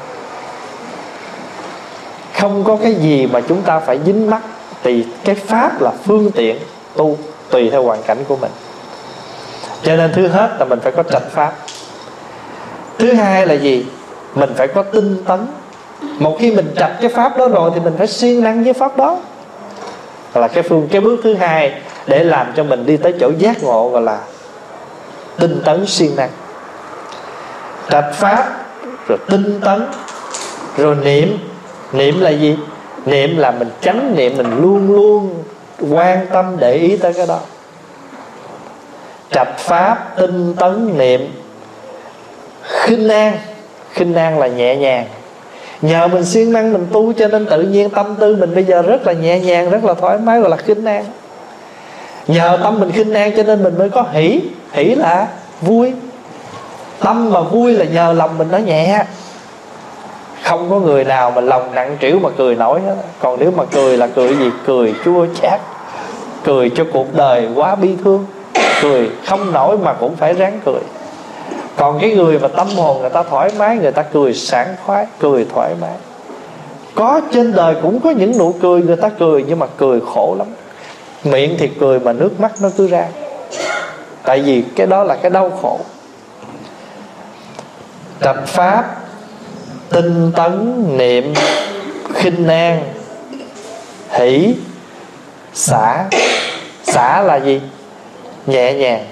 Không 2.39 2.64
có 2.64 2.78
cái 2.84 2.93
gì 2.95 3.28
mà 3.28 3.41
chúng 3.47 3.62
ta 3.62 3.80
phải 3.80 3.99
dính 4.06 4.30
mắc 4.30 4.41
thì 4.84 5.06
cái 5.24 5.36
pháp 5.36 5.82
là 5.82 5.91
phương 6.06 6.32
tiện 6.32 6.60
tu 6.95 7.18
tùy 7.49 7.70
theo 7.70 7.84
hoàn 7.84 8.04
cảnh 8.04 8.18
của 8.28 8.36
mình. 8.36 8.51
Cho 9.84 9.95
nên 9.95 10.14
thứ 10.14 10.28
hết 10.28 10.49
là 10.60 10.66
mình 10.66 10.80
phải 10.80 10.91
có 10.91 11.04
trạch 11.04 11.32
pháp 11.32 11.54
thứ 12.99 13.13
hai 13.13 13.47
là 13.47 13.53
gì? 13.53 13.85
Mình 14.35 14.49
phải 14.55 14.67
có 14.67 14.83
tinh 14.83 15.23
tấn. 15.27 15.39
Một 16.19 16.37
khi 16.39 16.51
mình 16.51 16.73
trạch 16.77 16.91
cái 17.01 17.09
pháp 17.09 17.37
đó 17.37 17.47
rồi 17.47 17.71
thì 17.73 17.79
mình 17.79 17.93
phải 17.97 18.07
siêng 18.07 18.43
năng 18.43 18.63
với 18.63 18.73
pháp 18.73 18.97
đó. 18.97 19.17
Là 20.33 20.47
cái 20.47 20.63
phương, 20.63 20.87
cái 20.91 21.01
bước 21.01 21.19
thứ 21.23 21.33
hai 21.33 21.81
để 22.07 22.23
làm 22.23 22.47
cho 22.55 22.63
mình 22.63 22.85
đi 22.85 22.97
tới 22.97 23.13
chỗ 23.19 23.31
giác 23.37 23.63
ngộ 23.63 23.89
gọi 23.89 24.01
là 24.01 24.19
tinh 25.39 25.61
tấn 25.65 25.85
siêng 25.87 26.15
năng. 26.15 26.29
Trạch 27.89 28.13
pháp, 28.13 28.65
rồi 29.07 29.17
tinh 29.29 29.61
tấn, 29.65 29.85
rồi 30.77 30.95
niệm. 30.95 31.37
Niệm 31.91 32.19
là 32.19 32.29
gì? 32.29 32.57
Niệm 33.05 33.37
là 33.37 33.51
mình 33.51 33.69
chánh 33.81 34.15
niệm, 34.15 34.37
mình 34.37 34.61
luôn 34.61 34.95
luôn 34.95 35.43
quan 35.91 36.27
tâm 36.33 36.57
để 36.59 36.73
ý 36.73 36.97
tới 36.97 37.13
cái 37.13 37.27
đó. 37.27 37.39
Trạch 39.31 39.57
pháp, 39.57 40.17
tinh 40.17 40.55
tấn, 40.59 40.97
niệm 40.97 41.42
khinh 42.64 43.09
an. 43.09 43.38
Khinh 43.91 44.16
an 44.16 44.39
là 44.39 44.47
nhẹ 44.47 44.76
nhàng. 44.76 45.05
Nhờ 45.82 46.07
mình 46.07 46.26
siêng 46.26 46.53
năng 46.53 46.74
mình 46.74 46.88
tu 46.91 47.14
cho 47.14 47.28
nên 47.28 47.45
tự 47.45 47.61
nhiên 47.61 47.89
tâm 47.89 48.16
tư 48.20 48.36
mình 48.36 48.55
bây 48.55 48.64
giờ 48.64 48.82
rất 48.82 49.07
là 49.07 49.14
nhẹ 49.14 49.39
nhàng, 49.39 49.70
rất 49.70 49.84
là 49.84 49.93
thoải 49.93 50.18
mái, 50.18 50.39
gọi 50.39 50.49
là 50.49 50.57
khinh 50.57 50.86
an. 50.86 51.05
Nhờ 52.28 52.57
tâm 52.64 52.80
mình 52.80 52.91
khinh 52.91 53.14
an 53.14 53.32
cho 53.38 53.43
nên 53.43 53.64
mình 53.64 53.78
mới 53.78 53.89
có 53.89 54.05
hỷ. 54.11 54.41
Hỷ 54.72 54.95
là 54.95 55.28
vui. 55.61 55.93
Tâm 56.99 57.32
mà 57.32 57.41
vui 57.41 57.74
là 57.74 57.86
nhờ 57.86 58.14
lòng 58.14 58.38
mình 58.38 58.47
nó 58.51 58.57
nhẹ. 58.57 59.05
Không 60.43 60.70
có 60.70 60.80
người 60.80 61.03
nào 61.03 61.32
mà 61.32 61.41
lòng 61.41 61.76
nặng 61.76 61.97
trĩu 62.01 62.20
mà 62.20 62.30
cười 62.38 62.55
nổi 62.55 62.82
hết. 62.82 62.95
Còn 63.20 63.39
nếu 63.39 63.51
mà 63.51 63.64
cười 63.72 63.97
là 63.97 64.07
cười 64.07 64.36
gì? 64.36 64.49
Cười 64.66 64.93
chua 65.05 65.26
chát. 65.41 65.61
Cười 66.43 66.70
cho 66.70 66.84
cuộc 66.93 67.16
đời 67.16 67.47
quá 67.55 67.76
bi 67.76 67.95
thương. 68.03 68.26
Cười 68.82 69.09
không 69.26 69.51
nổi 69.51 69.78
mà 69.78 69.93
cũng 69.93 70.16
phải 70.16 70.34
ráng 70.34 70.59
cười 70.66 70.82
còn 71.78 71.99
cái 72.01 72.15
người 72.15 72.39
mà 72.39 72.47
tâm 72.47 72.67
hồn 72.67 73.01
người 73.01 73.09
ta 73.09 73.24
thoải 73.24 73.51
mái, 73.57 73.78
người 73.78 73.91
ta 73.91 74.01
cười 74.01 74.34
sảng 74.34 74.76
khoái, 74.86 75.05
cười 75.19 75.45
thoải 75.53 75.76
mái. 75.82 75.95
Có 76.95 77.21
trên 77.34 77.53
đời 77.53 77.76
cũng 77.82 77.99
có 77.99 78.09
những 78.09 78.38
nụ 78.38 78.55
cười 78.61 78.82
người 78.82 78.95
ta 78.95 79.09
cười, 79.09 79.45
nhưng 79.47 79.59
mà 79.59 79.67
cười 79.78 80.01
khổ 80.13 80.36
lắm. 80.39 80.47
Miệng 81.24 81.55
thì 81.59 81.69
cười 81.80 81.99
mà 81.99 82.13
nước 82.13 82.39
mắt 82.39 82.51
nó 82.61 82.69
cứ 82.78 82.88
ra. 82.88 83.07
Tại 84.24 84.41
vì 84.41 84.63
cái 84.76 84.88
đó 84.88 85.03
là 85.03 85.15
cái 85.15 85.32
đau 85.32 85.51
khổ. 85.61 85.80
Tập 88.19 88.36
pháp, 88.47 88.95
tinh 89.89 90.32
tấn, 90.36 90.86
niệm, 90.97 91.34
khinh 92.13 92.47
an, 92.47 92.84
hỷ, 94.09 94.55
xả. 95.53 96.05
Xả 96.84 97.21
là 97.21 97.36
gì? 97.36 97.61
Nhẹ 98.45 98.74
nhàng. 98.74 99.05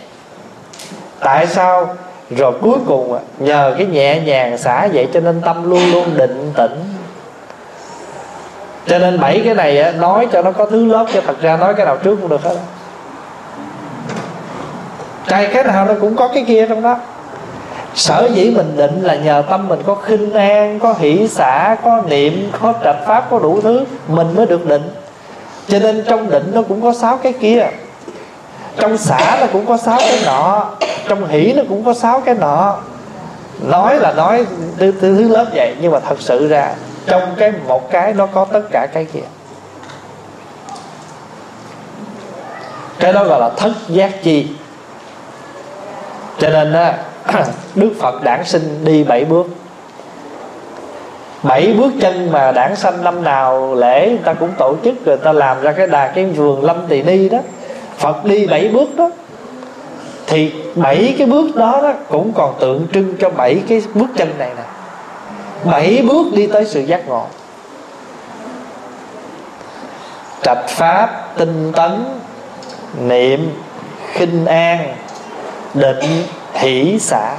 Tại 1.19 1.47
sao 1.47 1.95
rồi 2.37 2.53
cuối 2.61 2.77
cùng 2.87 3.19
nhờ 3.39 3.75
cái 3.77 3.87
nhẹ 3.87 4.19
nhàng 4.19 4.57
xả 4.57 4.87
vậy 4.93 5.07
cho 5.13 5.19
nên 5.19 5.41
tâm 5.41 5.69
luôn 5.69 5.91
luôn 5.91 6.17
định 6.17 6.51
tĩnh. 6.57 6.83
Cho 8.87 8.99
nên 8.99 9.19
bảy 9.19 9.41
cái 9.45 9.55
này 9.55 9.93
nói 9.93 10.27
cho 10.31 10.41
nó 10.41 10.51
có 10.51 10.65
thứ 10.65 10.85
lớp 10.85 11.05
cho 11.13 11.21
thật 11.21 11.41
ra 11.41 11.57
nói 11.57 11.73
cái 11.73 11.85
nào 11.85 11.97
trước 11.97 12.15
cũng 12.21 12.29
được 12.29 12.43
hết. 12.43 12.55
Trai 15.27 15.47
cái 15.53 15.63
nào 15.63 15.85
nó 15.85 15.93
cũng 16.01 16.15
có 16.15 16.27
cái 16.27 16.43
kia 16.47 16.65
trong 16.69 16.81
đó. 16.81 16.95
Sở 17.95 18.29
dĩ 18.33 18.53
mình 18.55 18.77
định 18.77 19.01
là 19.01 19.15
nhờ 19.15 19.43
tâm 19.49 19.67
mình 19.67 19.79
có 19.85 19.95
khinh 19.95 20.33
an, 20.33 20.79
có 20.79 20.95
hỷ 20.99 21.27
xả, 21.27 21.75
có 21.83 22.01
niệm, 22.07 22.51
có 22.61 22.73
trạch 22.83 23.05
pháp, 23.05 23.27
có 23.29 23.39
đủ 23.39 23.61
thứ, 23.61 23.85
mình 24.07 24.35
mới 24.35 24.45
được 24.45 24.65
định. 24.65 24.89
Cho 25.67 25.79
nên 25.79 26.03
trong 26.07 26.29
định 26.29 26.51
nó 26.53 26.61
cũng 26.61 26.81
có 26.81 26.93
sáu 26.93 27.17
cái 27.17 27.33
kia. 27.33 27.67
Trong 28.77 28.97
xả 28.97 29.37
nó 29.41 29.47
cũng 29.53 29.65
có 29.65 29.77
sáu 29.77 29.97
cái 29.99 30.19
nọ 30.25 30.65
trong 31.07 31.27
hỷ 31.27 31.53
nó 31.53 31.63
cũng 31.69 31.85
có 31.85 31.93
sáu 31.93 32.21
cái 32.25 32.35
nọ. 32.35 32.77
Nói 33.61 33.99
là 33.99 34.13
nói 34.13 34.45
thứ, 34.77 34.91
thứ, 34.91 35.15
thứ 35.17 35.27
lớp 35.27 35.45
vậy 35.53 35.75
nhưng 35.81 35.91
mà 35.91 35.99
thật 35.99 36.21
sự 36.21 36.47
ra 36.47 36.73
trong 37.05 37.21
cái 37.37 37.53
một 37.67 37.91
cái 37.91 38.13
nó 38.13 38.25
có 38.25 38.45
tất 38.45 38.61
cả 38.71 38.87
cái 38.93 39.05
kia. 39.05 39.19
Cái 42.99 43.13
đó 43.13 43.23
gọi 43.23 43.39
là 43.39 43.49
thất 43.57 43.71
giác 43.87 44.23
chi. 44.23 44.47
Cho 46.39 46.49
nên 46.49 46.73
á 46.73 46.97
đức 47.75 47.91
phật 47.99 48.23
đản 48.23 48.45
sinh 48.45 48.85
đi 48.85 49.03
bảy 49.03 49.25
bước. 49.25 49.47
Bảy 51.43 51.73
bước 51.73 51.91
chân 52.01 52.31
mà 52.31 52.51
đảng 52.51 52.75
sanh 52.75 53.03
năm 53.03 53.23
nào 53.23 53.75
lễ 53.75 54.09
người 54.09 54.19
ta 54.23 54.33
cũng 54.33 54.51
tổ 54.57 54.75
chức 54.83 55.05
rồi 55.05 55.17
ta 55.17 55.31
làm 55.31 55.61
ra 55.61 55.71
cái 55.71 55.87
đà 55.87 56.07
cái 56.07 56.25
vườn 56.25 56.65
lâm 56.65 56.87
tỳ 56.87 57.03
ni 57.03 57.29
đó. 57.29 57.37
Phật 57.97 58.25
đi 58.25 58.47
bảy 58.47 58.67
bước 58.67 58.95
đó 58.95 59.09
thì 60.31 60.53
bảy 60.75 61.15
cái 61.17 61.27
bước 61.27 61.55
đó, 61.55 61.79
đó 61.83 61.93
cũng 62.09 62.33
còn 62.35 62.55
tượng 62.59 62.87
trưng 62.93 63.15
cho 63.19 63.29
bảy 63.29 63.61
cái 63.67 63.83
bước 63.93 64.07
chân 64.15 64.37
này 64.37 64.51
nè. 64.57 64.63
Bảy 65.71 66.03
bước 66.07 66.27
đi 66.33 66.47
tới 66.47 66.65
sự 66.65 66.81
giác 66.81 67.07
ngộ. 67.07 67.25
Trạch 70.43 70.69
pháp 70.69 71.37
tinh 71.37 71.71
tấn 71.75 72.05
niệm 73.01 73.51
khinh 74.11 74.45
an 74.45 74.95
định 75.73 76.23
hỷ 76.53 76.99
xả. 76.99 77.35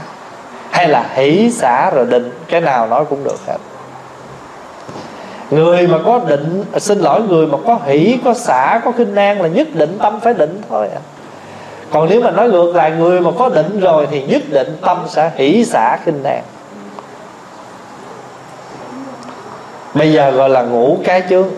Hay 0.71 0.89
là 0.89 1.07
hỷ 1.15 1.51
xả 1.51 1.91
rồi 1.91 2.07
định 2.07 2.31
cái 2.49 2.61
nào 2.61 2.87
nói 2.87 3.05
cũng 3.11 3.25
được 3.25 3.39
hết. 3.47 3.59
Người 5.51 5.87
mà 5.87 5.99
có 6.05 6.21
định 6.27 6.65
xin 6.77 6.99
lỗi 6.99 7.23
người 7.23 7.47
mà 7.47 7.59
có 7.67 7.79
hỷ 7.85 8.19
có 8.25 8.35
xả 8.35 8.81
có 8.85 8.93
khinh 8.93 9.15
an 9.15 9.43
là 9.43 9.49
nhất 9.49 9.69
định 9.73 9.99
tâm 10.03 10.21
phải 10.21 10.35
định 10.35 10.63
thôi 10.69 10.89
à 10.95 11.01
còn 11.93 12.09
nếu 12.11 12.21
mà 12.21 12.31
nói 12.31 12.49
ngược 12.49 12.75
lại, 12.75 12.91
người 12.91 13.21
mà 13.21 13.31
có 13.39 13.49
định 13.49 13.81
rồi 13.81 14.09
thì 14.11 14.23
nhất 14.23 14.43
định 14.51 14.77
tâm 14.81 15.05
sẽ 15.09 15.31
hỷ 15.37 15.65
xả 15.65 15.99
khinh 16.05 16.23
nạn 16.23 16.43
bây 19.95 20.13
giờ 20.13 20.31
gọi 20.31 20.51
là 20.51 20.63
ngủ 20.63 20.99
cái 21.05 21.23
chướng. 21.31 21.49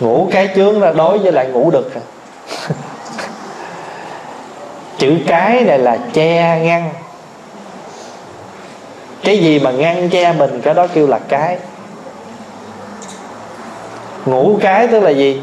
Ngủ 0.00 0.28
cái 0.32 0.48
chướng 0.56 0.82
là 0.82 0.92
đối 0.92 1.18
với 1.18 1.32
lại 1.32 1.46
ngủ 1.46 1.70
được 1.70 1.94
rồi. 1.94 2.02
Chữ 4.98 5.16
cái 5.26 5.60
này 5.60 5.78
là 5.78 5.98
che 6.12 6.60
ngăn. 6.62 6.90
Cái 9.24 9.38
gì 9.38 9.58
mà 9.58 9.70
ngăn 9.70 10.10
che 10.10 10.32
mình, 10.32 10.60
cái 10.60 10.74
đó 10.74 10.86
kêu 10.94 11.06
là 11.06 11.18
cái. 11.28 11.58
Ngủ 14.26 14.58
cái 14.60 14.88
tức 14.88 15.00
là 15.00 15.10
gì? 15.10 15.42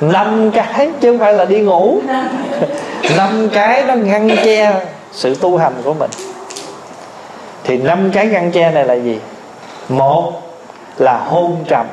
Năm 0.00 0.50
cái 0.50 0.90
chứ 1.00 1.12
không 1.12 1.18
phải 1.18 1.34
là 1.34 1.44
đi 1.44 1.60
ngủ. 1.60 2.00
Năm 3.16 3.48
cái 3.52 3.84
nó 3.84 3.94
ngăn 3.94 4.36
che 4.44 4.86
sự 5.12 5.34
tu 5.34 5.56
hành 5.56 5.74
của 5.84 5.94
mình. 5.94 6.10
Thì 7.64 7.76
năm 7.78 8.10
cái 8.12 8.26
ngăn 8.26 8.52
che 8.52 8.70
này 8.70 8.84
là 8.84 8.94
gì? 8.94 9.20
Một 9.88 10.32
là 10.98 11.18
hôn 11.18 11.64
trầm. 11.68 11.86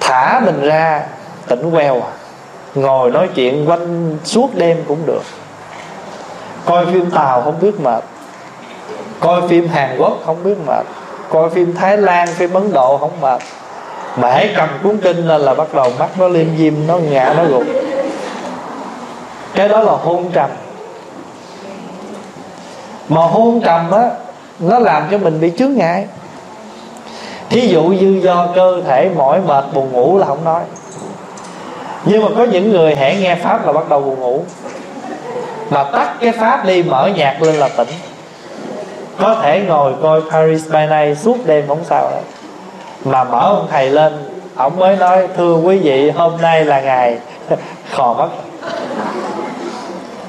Thả 0.00 0.40
mình 0.44 0.60
ra 0.60 1.02
tỉnh 1.46 1.70
queo 1.70 1.94
à. 1.94 2.10
Ngồi 2.74 3.10
nói 3.10 3.28
chuyện 3.34 3.68
quanh 3.68 4.18
suốt 4.24 4.50
đêm 4.54 4.84
cũng 4.88 5.06
được. 5.06 5.22
Coi 6.64 6.86
phim 6.86 7.10
tàu 7.10 7.42
không 7.42 7.60
biết 7.60 7.80
mệt. 7.80 8.04
Coi 9.20 9.48
phim 9.48 9.68
hàn 9.68 9.96
quốc 9.98 10.18
không 10.24 10.44
biết 10.44 10.56
mệt. 10.66 10.86
Coi 11.28 11.50
phim 11.50 11.74
thái 11.74 11.96
lan 11.96 12.28
phim 12.28 12.52
ấn 12.52 12.72
độ 12.72 12.98
không 12.98 13.20
mệt 13.20 13.40
mà 14.16 14.30
hãy 14.30 14.54
cầm 14.56 14.68
cuốn 14.82 14.98
kinh 14.98 15.16
lên 15.16 15.40
là 15.40 15.54
bắt 15.54 15.74
đầu 15.74 15.92
mắt 15.98 16.08
nó 16.18 16.28
liêm 16.28 16.46
diêm, 16.58 16.74
nó 16.86 16.98
ngã, 16.98 17.34
nó 17.36 17.44
gục. 17.44 17.62
Cái 19.54 19.68
đó 19.68 19.80
là 19.80 19.92
hôn 19.92 20.30
trầm. 20.32 20.50
Mà 23.08 23.20
hôn 23.20 23.60
trầm 23.64 23.90
á, 23.90 24.10
nó 24.58 24.78
làm 24.78 25.02
cho 25.10 25.18
mình 25.18 25.40
bị 25.40 25.52
chướng 25.58 25.74
ngại. 25.74 26.06
Thí 27.50 27.68
dụ 27.68 27.82
như 27.82 28.20
do 28.24 28.48
cơ 28.54 28.82
thể 28.86 29.10
mỏi 29.16 29.40
mệt, 29.46 29.64
buồn 29.74 29.92
ngủ 29.92 30.18
là 30.18 30.26
không 30.26 30.44
nói. 30.44 30.62
Nhưng 32.04 32.22
mà 32.22 32.28
có 32.36 32.44
những 32.44 32.70
người 32.70 32.94
hãy 32.94 33.16
nghe 33.16 33.34
pháp 33.34 33.66
là 33.66 33.72
bắt 33.72 33.88
đầu 33.88 34.00
buồn 34.00 34.20
ngủ. 34.20 34.44
Mà 35.70 35.84
tắt 35.84 36.14
cái 36.20 36.32
pháp 36.32 36.66
đi, 36.66 36.82
mở 36.82 37.10
nhạc 37.16 37.42
lên 37.42 37.54
là 37.54 37.68
tỉnh. 37.68 37.88
Có 39.18 39.34
thể 39.42 39.60
ngồi 39.60 39.94
coi 40.02 40.20
Paris 40.30 40.70
by 40.72 40.80
Night 40.90 41.18
suốt 41.18 41.36
đêm 41.46 41.64
không 41.68 41.84
sao 41.84 42.10
hết 42.10 42.39
mà 43.04 43.24
mở 43.24 43.40
ông 43.40 43.66
thầy 43.70 43.90
lên, 43.90 44.12
ông 44.54 44.78
mới 44.78 44.96
nói, 44.96 45.28
thưa 45.36 45.54
quý 45.54 45.78
vị, 45.78 46.10
hôm 46.10 46.32
nay 46.40 46.64
là 46.64 46.80
ngày 46.80 47.18
khò 47.92 48.14
mất 48.14 48.28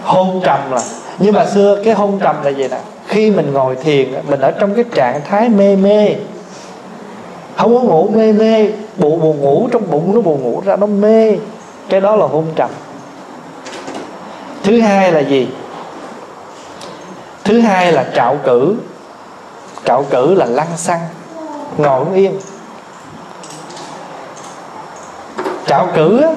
hôn 0.04 0.42
trầm 0.44 0.72
là. 0.72 0.82
Nhưng 1.20 1.36
mà 1.36 1.46
xưa 1.46 1.82
cái 1.86 1.94
hôn 1.94 2.20
trầm 2.20 2.36
là 2.44 2.50
gì 2.50 2.68
nè? 2.68 2.80
Khi 3.08 3.32
mình 3.32 3.54
ngồi 3.54 3.76
thiền, 3.76 4.14
mình 4.30 4.40
ở 4.40 4.52
trong 4.52 4.76
cái 4.76 4.86
trạng 4.94 5.22
thái 5.30 5.50
mê 5.50 5.76
mê. 5.76 6.16
Không 7.58 7.76
có 7.76 7.82
ngủ 7.82 8.10
mê 8.14 8.32
mê, 8.32 8.72
bộ 8.98 9.10
buồn 9.10 9.42
ngủ 9.42 9.68
trong 9.72 9.92
bụng 9.92 10.16
nó 10.16 10.22
buồn 10.22 10.42
ngủ 10.44 10.62
ra 10.66 10.76
nó 10.76 10.88
mê. 10.88 11.38
Cái 11.90 12.02
đó 12.02 12.16
là 12.16 12.26
hôn 12.26 12.46
trầm. 12.56 12.70
Thứ 14.64 14.80
hai 14.82 15.12
là 15.12 15.20
gì? 15.20 15.48
Thứ 17.44 17.60
hai 17.60 17.92
là 17.92 18.06
trạo 18.16 18.38
cử. 18.44 18.76
Trạo 19.86 20.06
cử 20.10 20.34
là 20.34 20.46
lăn 20.46 20.68
xăng, 20.76 21.00
ngồi 21.78 22.06
không 22.06 22.14
yên. 22.14 22.32
Trảo 25.72 25.88
cử 25.94 26.22
á. 26.22 26.30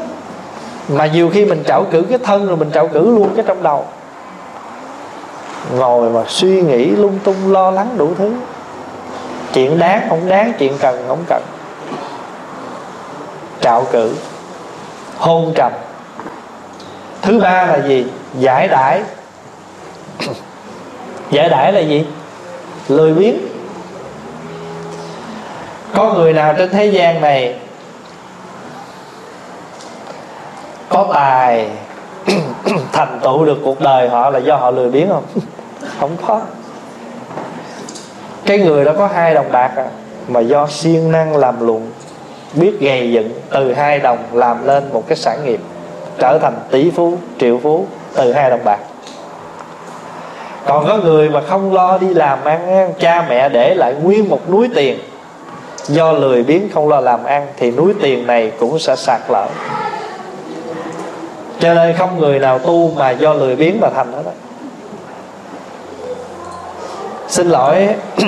Mà 0.89 1.07
nhiều 1.07 1.31
khi 1.31 1.45
mình 1.45 1.65
trảo 1.67 1.87
cử 1.91 2.05
cái 2.09 2.19
thân 2.19 2.47
rồi 2.47 2.57
mình 2.57 2.71
trảo 2.75 2.89
cử 2.89 3.15
luôn 3.15 3.31
cái 3.37 3.45
trong 3.49 3.63
đầu. 3.63 3.87
Ngồi 5.77 6.11
mà 6.11 6.21
suy 6.29 6.63
nghĩ, 6.63 6.87
lung 6.87 7.19
tung, 7.25 7.53
lo 7.53 7.71
lắng 7.71 7.89
đủ 7.97 8.15
thứ. 8.19 8.33
Chuyện 9.53 9.79
đáng 9.79 10.07
không 10.09 10.29
đáng, 10.29 10.53
chuyện 10.59 10.73
cần 10.81 11.05
không 11.09 11.25
cần. 11.29 11.43
Trạo 13.61 13.87
cử. 13.93 14.15
Hôn 15.19 15.53
trầm. 15.55 15.73
Thứ 17.23 17.41
ba 17.41 17.67
là 17.67 17.79
gì? 17.87 18.07
Giải 18.39 18.69
đãi. 18.69 19.03
Giải 21.31 21.49
đãi 21.49 21.73
là 21.73 21.81
gì? 21.81 22.07
Lười 22.89 23.15
biếng. 23.15 23.37
Có 25.95 26.13
người 26.13 26.33
nào 26.33 26.55
trên 26.59 26.71
thế 26.71 26.87
gian 26.87 27.21
này 27.21 27.59
có 30.95 31.07
tài 31.15 31.69
thành 32.93 33.19
tựu 33.23 33.45
được 33.45 33.59
cuộc 33.65 33.81
đời 33.81 34.09
họ 34.09 34.31
là 34.31 34.39
do 34.39 34.57
họ 34.57 34.71
lười 34.71 34.91
biếng 34.91 35.09
không? 35.09 35.25
Không 36.01 36.17
có. 36.27 36.41
Cái 38.47 38.59
người 38.59 38.85
đó 38.85 38.93
có 38.99 39.07
hai 39.07 39.35
đồng 39.35 39.53
bạc 39.53 39.71
à, 39.77 39.87
mà 40.29 40.41
do 40.41 40.67
siêng 40.67 41.13
năng 41.13 41.37
làm 41.37 41.67
luận 41.67 41.91
biết 42.55 42.81
gầy 42.81 43.13
dựng 43.13 43.31
từ 43.51 43.73
hai 43.73 43.99
đồng 43.99 44.19
làm 44.33 44.67
lên 44.67 44.93
một 44.93 45.05
cái 45.09 45.17
sản 45.17 45.45
nghiệp 45.45 45.61
trở 46.19 46.39
thành 46.39 46.55
tỷ 46.71 46.91
phú 46.91 47.17
triệu 47.41 47.59
phú 47.63 47.87
từ 48.15 48.33
hai 48.33 48.51
đồng 48.51 48.65
bạc. 48.65 48.79
Còn 50.67 50.87
có 50.89 50.97
người 50.97 51.31
mà 51.31 51.41
không 51.49 51.75
lo 51.75 51.99
đi 51.99 52.15
làm 52.15 52.45
ăn 52.45 52.93
cha 53.01 53.27
mẹ 53.29 53.49
để 53.49 53.75
lại 53.75 53.95
nguyên 54.03 54.29
một 54.29 54.51
núi 54.51 54.69
tiền 54.75 54.99
do 55.89 56.13
lười 56.13 56.43
biếng 56.43 56.69
không 56.75 56.89
lo 56.89 57.01
làm 57.01 57.25
ăn 57.25 57.47
thì 57.57 57.71
núi 57.71 57.95
tiền 58.03 58.27
này 58.27 58.53
cũng 58.59 58.79
sẽ 58.79 58.97
sạt 58.97 59.21
lở 59.29 59.47
cho 61.65 61.75
nên 61.75 61.97
không 61.97 62.21
người 62.21 62.39
nào 62.39 62.59
tu 62.59 62.91
mà 62.97 63.11
do 63.11 63.33
lười 63.33 63.57
biếng 63.57 63.81
mà 63.81 63.89
thành 63.95 64.13
hết 64.13 64.23
đó. 64.25 64.31
Xin 67.29 67.49
lỗi, 67.49 67.89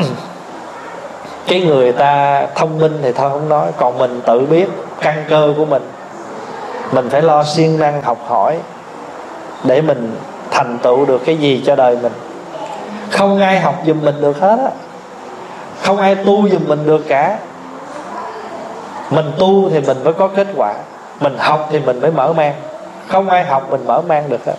cái 1.46 1.60
người 1.60 1.92
ta 1.92 2.42
thông 2.54 2.78
minh 2.78 2.98
thì 3.02 3.12
thôi 3.12 3.30
không 3.30 3.48
nói, 3.48 3.68
còn 3.76 3.98
mình 3.98 4.20
tự 4.26 4.40
biết 4.40 4.66
căn 5.00 5.24
cơ 5.28 5.54
của 5.56 5.64
mình. 5.64 5.82
Mình 6.92 7.10
phải 7.10 7.22
lo 7.22 7.44
siêng 7.44 7.78
năng 7.78 8.02
học 8.02 8.18
hỏi 8.26 8.58
để 9.64 9.80
mình 9.80 10.16
thành 10.50 10.78
tựu 10.78 11.04
được 11.04 11.22
cái 11.24 11.36
gì 11.36 11.62
cho 11.66 11.76
đời 11.76 11.98
mình. 12.02 12.12
Không 13.10 13.38
ai 13.40 13.60
học 13.60 13.74
giùm 13.86 14.04
mình 14.04 14.20
được 14.20 14.40
hết 14.40 14.58
á. 14.64 14.70
Không 15.82 15.98
ai 15.98 16.14
tu 16.14 16.48
giùm 16.48 16.62
mình 16.66 16.86
được 16.86 17.08
cả. 17.08 17.38
Mình 19.10 19.32
tu 19.38 19.70
thì 19.70 19.80
mình 19.80 20.04
mới 20.04 20.12
có 20.12 20.28
kết 20.28 20.46
quả. 20.56 20.74
Mình 21.20 21.36
học 21.38 21.68
thì 21.70 21.78
mình 21.78 22.00
mới 22.00 22.10
mở 22.10 22.32
mang 22.32 22.54
không 23.08 23.28
ai 23.28 23.44
học 23.44 23.70
mình 23.70 23.80
mở 23.86 24.02
mang 24.08 24.28
được 24.28 24.44
hết 24.46 24.56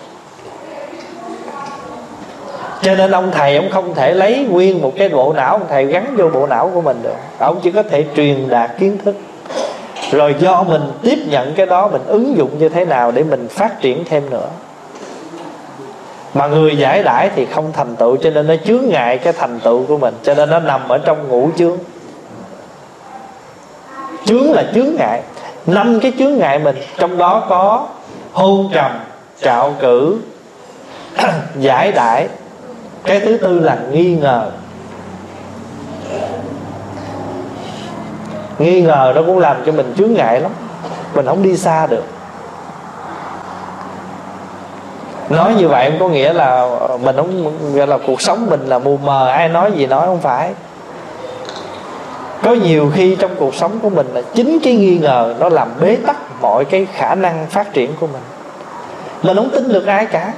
cho 2.81 2.95
nên 2.95 3.11
ông 3.11 3.31
thầy 3.31 3.55
ông 3.55 3.69
không 3.69 3.93
thể 3.93 4.13
lấy 4.13 4.47
nguyên 4.49 4.81
một 4.81 4.93
cái 4.97 5.09
bộ 5.09 5.33
não, 5.33 5.51
ông 5.51 5.65
thầy 5.69 5.85
gắn 5.85 6.15
vô 6.17 6.29
bộ 6.29 6.47
não 6.47 6.71
của 6.73 6.81
mình 6.81 6.99
được. 7.03 7.15
Ông 7.39 7.59
chỉ 7.63 7.71
có 7.71 7.83
thể 7.83 8.05
truyền 8.15 8.49
đạt 8.49 8.71
kiến 8.79 8.97
thức. 9.05 9.15
Rồi 10.11 10.35
do 10.39 10.63
mình 10.63 10.81
tiếp 11.01 11.17
nhận 11.29 11.53
cái 11.53 11.65
đó, 11.65 11.87
mình 11.87 12.01
ứng 12.07 12.37
dụng 12.37 12.59
như 12.59 12.69
thế 12.69 12.85
nào 12.85 13.11
để 13.11 13.23
mình 13.23 13.47
phát 13.47 13.81
triển 13.81 14.03
thêm 14.05 14.29
nữa. 14.29 14.47
Mà 16.33 16.47
người 16.47 16.77
giải 16.77 17.03
đãi 17.03 17.29
thì 17.35 17.45
không 17.45 17.71
thành 17.73 17.95
tựu, 17.95 18.17
cho 18.17 18.29
nên 18.29 18.47
nó 18.47 18.53
chướng 18.65 18.89
ngại 18.89 19.17
cái 19.17 19.33
thành 19.33 19.59
tựu 19.59 19.85
của 19.85 19.97
mình, 19.97 20.13
cho 20.23 20.35
nên 20.35 20.49
nó 20.49 20.59
nằm 20.59 20.89
ở 20.89 20.97
trong 20.97 21.27
ngũ 21.27 21.49
chướng. 21.57 21.77
Chướng 24.25 24.51
là 24.51 24.63
chướng 24.75 24.95
ngại. 24.95 25.21
Năm 25.65 25.99
cái 25.99 26.13
chướng 26.19 26.37
ngại 26.37 26.59
mình, 26.59 26.75
trong 26.97 27.17
đó 27.17 27.45
có 27.49 27.87
hôn 28.37 28.69
trầm, 28.73 28.91
trạo 29.41 29.73
cử, 29.79 30.17
giải 31.55 31.91
đãi. 31.91 32.27
Cái 33.03 33.19
thứ 33.19 33.37
tư 33.37 33.59
là 33.59 33.77
nghi 33.91 34.15
ngờ. 34.15 34.51
Nghi 38.59 38.81
ngờ 38.81 39.13
nó 39.15 39.21
cũng 39.25 39.39
làm 39.39 39.57
cho 39.65 39.71
mình 39.71 39.93
chướng 39.97 40.13
ngại 40.13 40.41
lắm. 40.41 40.51
Mình 41.13 41.25
không 41.25 41.43
đi 41.43 41.57
xa 41.57 41.87
được. 41.87 42.03
Nói 45.29 45.53
như 45.55 45.67
vậy 45.67 45.91
không 45.91 45.99
có 45.99 46.09
nghĩa 46.09 46.33
là 46.33 46.77
ờ, 46.79 46.97
mình 46.97 47.15
không, 47.15 47.53
gọi 47.73 47.87
là 47.87 47.97
cuộc 48.07 48.21
sống 48.21 48.45
mình 48.49 48.67
là 48.67 48.79
mù 48.79 48.97
mờ, 48.97 49.27
ai 49.27 49.49
nói 49.49 49.71
gì 49.71 49.87
nói 49.87 50.05
không 50.05 50.21
phải. 50.21 50.53
Có 52.43 52.53
nhiều 52.53 52.91
khi 52.95 53.15
trong 53.15 53.31
cuộc 53.39 53.55
sống 53.55 53.79
của 53.79 53.89
mình 53.89 54.07
là 54.13 54.21
chính 54.33 54.59
cái 54.63 54.75
nghi 54.75 54.97
ngờ 54.97 55.35
nó 55.39 55.49
làm 55.49 55.67
bế 55.79 55.95
tắc 55.95 56.26
mọi 56.41 56.65
cái 56.65 56.87
khả 56.93 57.15
năng 57.15 57.47
phát 57.47 57.73
triển 57.73 57.95
của 57.99 58.07
mình. 58.07 58.21
Mình 59.23 59.37
không 59.37 59.49
tin 59.49 59.69
được 59.69 59.85
ai 59.85 60.05
cả. 60.05 60.33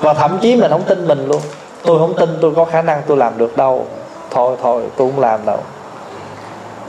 Và 0.00 0.14
thậm 0.14 0.38
chí 0.42 0.56
mình 0.56 0.70
không 0.70 0.82
tin 0.82 1.08
mình 1.08 1.28
luôn. 1.28 1.40
Tôi 1.84 1.98
không 1.98 2.14
tin 2.16 2.38
tôi 2.40 2.52
có 2.56 2.64
khả 2.64 2.82
năng 2.82 3.02
tôi 3.06 3.16
làm 3.16 3.38
được 3.38 3.56
đâu. 3.56 3.86
Thôi 4.30 4.56
thôi 4.62 4.82
tôi 4.96 5.10
không 5.10 5.20
làm 5.20 5.40
đâu. 5.46 5.58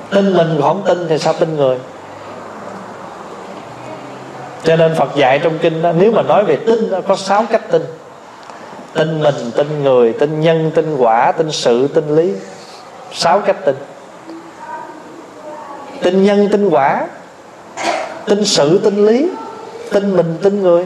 Tin 0.09 0.33
mình 0.33 0.59
không 0.61 0.83
tin 0.85 1.07
thì 1.09 1.17
sao 1.17 1.33
tin 1.33 1.57
người? 1.57 1.77
Cho 4.63 4.75
nên 4.75 4.95
Phật 4.95 5.15
dạy 5.15 5.39
trong 5.39 5.57
kinh 5.57 5.81
đó, 5.81 5.91
nếu 5.91 6.11
mà 6.11 6.21
nói 6.21 6.43
về 6.43 6.55
tin 6.55 6.91
đó, 6.91 6.97
có 7.07 7.15
sáu 7.15 7.45
cách 7.51 7.71
tin. 7.71 7.81
Tin 8.93 9.21
mình 9.23 9.51
tin 9.55 9.83
người 9.83 10.13
tin 10.13 10.41
nhân 10.41 10.71
tin 10.75 10.97
quả 10.97 11.31
tin 11.31 11.51
sự 11.51 11.87
tin 11.87 12.15
lý. 12.15 12.33
Sáu 13.11 13.39
cách 13.39 13.65
tin 13.65 13.75
tin 16.01 16.23
nhân, 16.23 16.49
tin 16.51 16.69
quả, 16.69 17.07
tin 18.25 18.45
sự, 18.45 18.79
tin 18.83 19.05
lý, 19.05 19.29
tin 19.91 20.17
mình, 20.17 20.37
tin 20.43 20.61
người. 20.61 20.85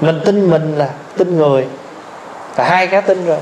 Mình 0.00 0.20
tin 0.24 0.50
mình 0.50 0.74
là 0.78 0.88
tin 1.16 1.38
người. 1.38 1.66
Là 2.56 2.64
hai 2.64 2.86
cái 2.86 3.02
tin 3.02 3.26
rồi. 3.26 3.38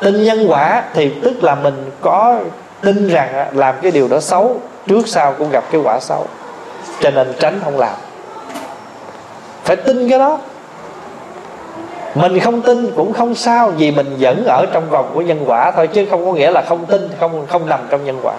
Tin 0.00 0.24
nhân 0.24 0.46
quả 0.48 0.82
thì 0.94 1.12
tức 1.22 1.44
là 1.44 1.54
mình 1.54 1.90
có 2.00 2.38
tin 2.80 3.08
rằng 3.08 3.48
làm 3.52 3.74
cái 3.82 3.90
điều 3.90 4.08
đó 4.08 4.20
xấu 4.20 4.60
trước 4.86 5.08
sau 5.08 5.34
cũng 5.38 5.50
gặp 5.50 5.64
cái 5.70 5.80
quả 5.84 6.00
xấu. 6.00 6.26
Cho 7.00 7.10
nên 7.10 7.32
tránh 7.40 7.60
không 7.64 7.78
làm. 7.78 7.94
Phải 9.64 9.76
tin 9.76 10.10
cái 10.10 10.18
đó. 10.18 10.38
Mình 12.14 12.40
không 12.40 12.62
tin 12.62 12.92
cũng 12.96 13.12
không 13.12 13.34
sao 13.34 13.72
vì 13.76 13.90
mình 13.90 14.16
vẫn 14.20 14.44
ở 14.46 14.66
trong 14.72 14.90
vòng 14.90 15.10
của 15.14 15.20
nhân 15.20 15.44
quả 15.46 15.70
thôi, 15.70 15.86
chứ 15.86 16.06
không 16.10 16.24
có 16.24 16.32
nghĩa 16.32 16.50
là 16.50 16.62
không 16.68 16.86
tin, 16.86 17.08
không 17.20 17.46
không 17.46 17.68
nằm 17.68 17.80
trong 17.90 18.04
nhân 18.04 18.20
quả 18.22 18.34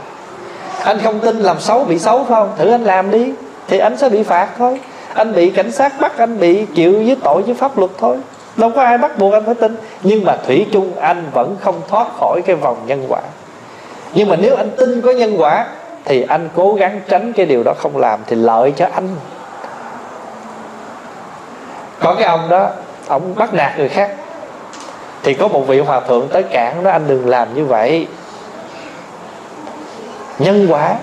anh 0.87 0.99
không 1.03 1.19
tin 1.19 1.39
làm 1.39 1.59
xấu 1.59 1.83
bị 1.83 1.99
xấu 1.99 2.17
phải 2.17 2.27
không? 2.27 2.49
Thử 2.57 2.71
anh 2.71 2.83
làm 2.83 3.11
đi. 3.11 3.33
Thì 3.67 3.77
anh 3.77 3.97
sẽ 3.97 4.09
bị 4.09 4.23
phạt 4.23 4.47
thôi. 4.57 4.79
Anh 5.13 5.33
bị 5.33 5.49
cảnh 5.49 5.71
sát 5.71 5.93
bắt, 5.99 6.17
anh 6.17 6.39
bị 6.39 6.65
chịu 6.65 6.93
với 6.93 7.17
tội 7.23 7.41
với 7.41 7.53
pháp 7.53 7.77
luật 7.77 7.91
thôi. 7.97 8.17
Đâu 8.57 8.71
có 8.75 8.81
ai 8.81 8.97
bắt 8.97 9.17
buộc 9.17 9.33
anh 9.33 9.45
phải 9.45 9.55
tin. 9.55 9.75
Nhưng 10.03 10.25
mà 10.25 10.37
thủy 10.45 10.65
chung, 10.71 10.91
anh 10.99 11.23
vẫn 11.33 11.55
không 11.61 11.81
thoát 11.89 12.07
khỏi 12.19 12.41
cái 12.45 12.55
vòng 12.55 12.77
nhân 12.85 13.05
quả. 13.09 13.19
Nhưng 14.13 14.29
mà 14.29 14.35
nếu 14.35 14.55
anh 14.55 14.69
tin 14.77 15.01
có 15.01 15.11
nhân 15.11 15.35
quả, 15.37 15.65
thì 16.05 16.25
anh 16.29 16.49
cố 16.55 16.73
gắng 16.73 17.01
tránh 17.09 17.33
cái 17.33 17.45
điều 17.45 17.63
đó 17.63 17.73
không 17.77 17.97
làm 17.97 18.19
thì 18.27 18.35
lợi 18.35 18.73
cho 18.75 18.87
anh. 18.93 19.07
Có 21.99 22.15
cái 22.15 22.25
ông 22.25 22.49
đó, 22.49 22.69
ông 23.07 23.35
bắt 23.35 23.53
nạt 23.53 23.77
người 23.77 23.89
khác. 23.89 24.11
Thì 25.23 25.33
có 25.33 25.47
một 25.47 25.67
vị 25.67 25.79
hòa 25.79 25.99
thượng 25.99 26.27
tới 26.27 26.43
cản 26.43 26.83
đó, 26.83 26.91
anh 26.91 27.07
đừng 27.07 27.29
làm 27.29 27.53
như 27.53 27.65
vậy 27.65 28.07
nhân 30.39 30.67
quả. 30.69 30.95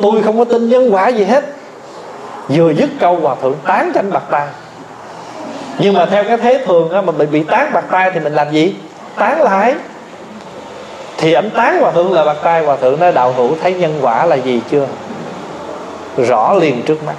Tôi 0.00 0.22
không 0.22 0.38
có 0.38 0.44
tin 0.44 0.68
nhân 0.68 0.94
quả 0.94 1.08
gì 1.08 1.24
hết. 1.24 1.44
Vừa 2.48 2.70
dứt 2.70 2.90
câu 3.00 3.16
hòa 3.16 3.34
thượng 3.42 3.56
tán 3.64 3.92
tranh 3.94 4.12
bạc 4.12 4.22
tay 4.30 4.46
nhưng 5.78 5.94
mà 5.94 6.06
theo 6.06 6.24
cái 6.24 6.36
thế 6.36 6.64
thường 6.66 6.90
á, 6.90 7.00
mà 7.00 7.12
mình 7.12 7.30
bị 7.30 7.42
tán 7.42 7.72
bạc 7.72 7.84
tay 7.90 8.10
thì 8.14 8.20
mình 8.20 8.34
làm 8.34 8.50
gì? 8.52 8.74
Tán 9.16 9.42
lại. 9.42 9.74
Thì 11.18 11.32
ảnh 11.32 11.50
tán 11.50 11.80
hòa 11.80 11.92
thượng 11.92 12.12
là 12.12 12.24
bạc 12.24 12.36
tay 12.42 12.64
hòa 12.64 12.76
thượng 12.76 13.00
nói, 13.00 13.12
đạo 13.12 13.32
hữu, 13.32 13.56
thấy 13.62 13.74
nhân 13.74 13.98
quả 14.02 14.26
là 14.26 14.36
gì 14.36 14.60
chưa? 14.70 14.86
Rõ 16.16 16.54
liền 16.54 16.82
trước 16.82 17.04
mắt. 17.06 17.14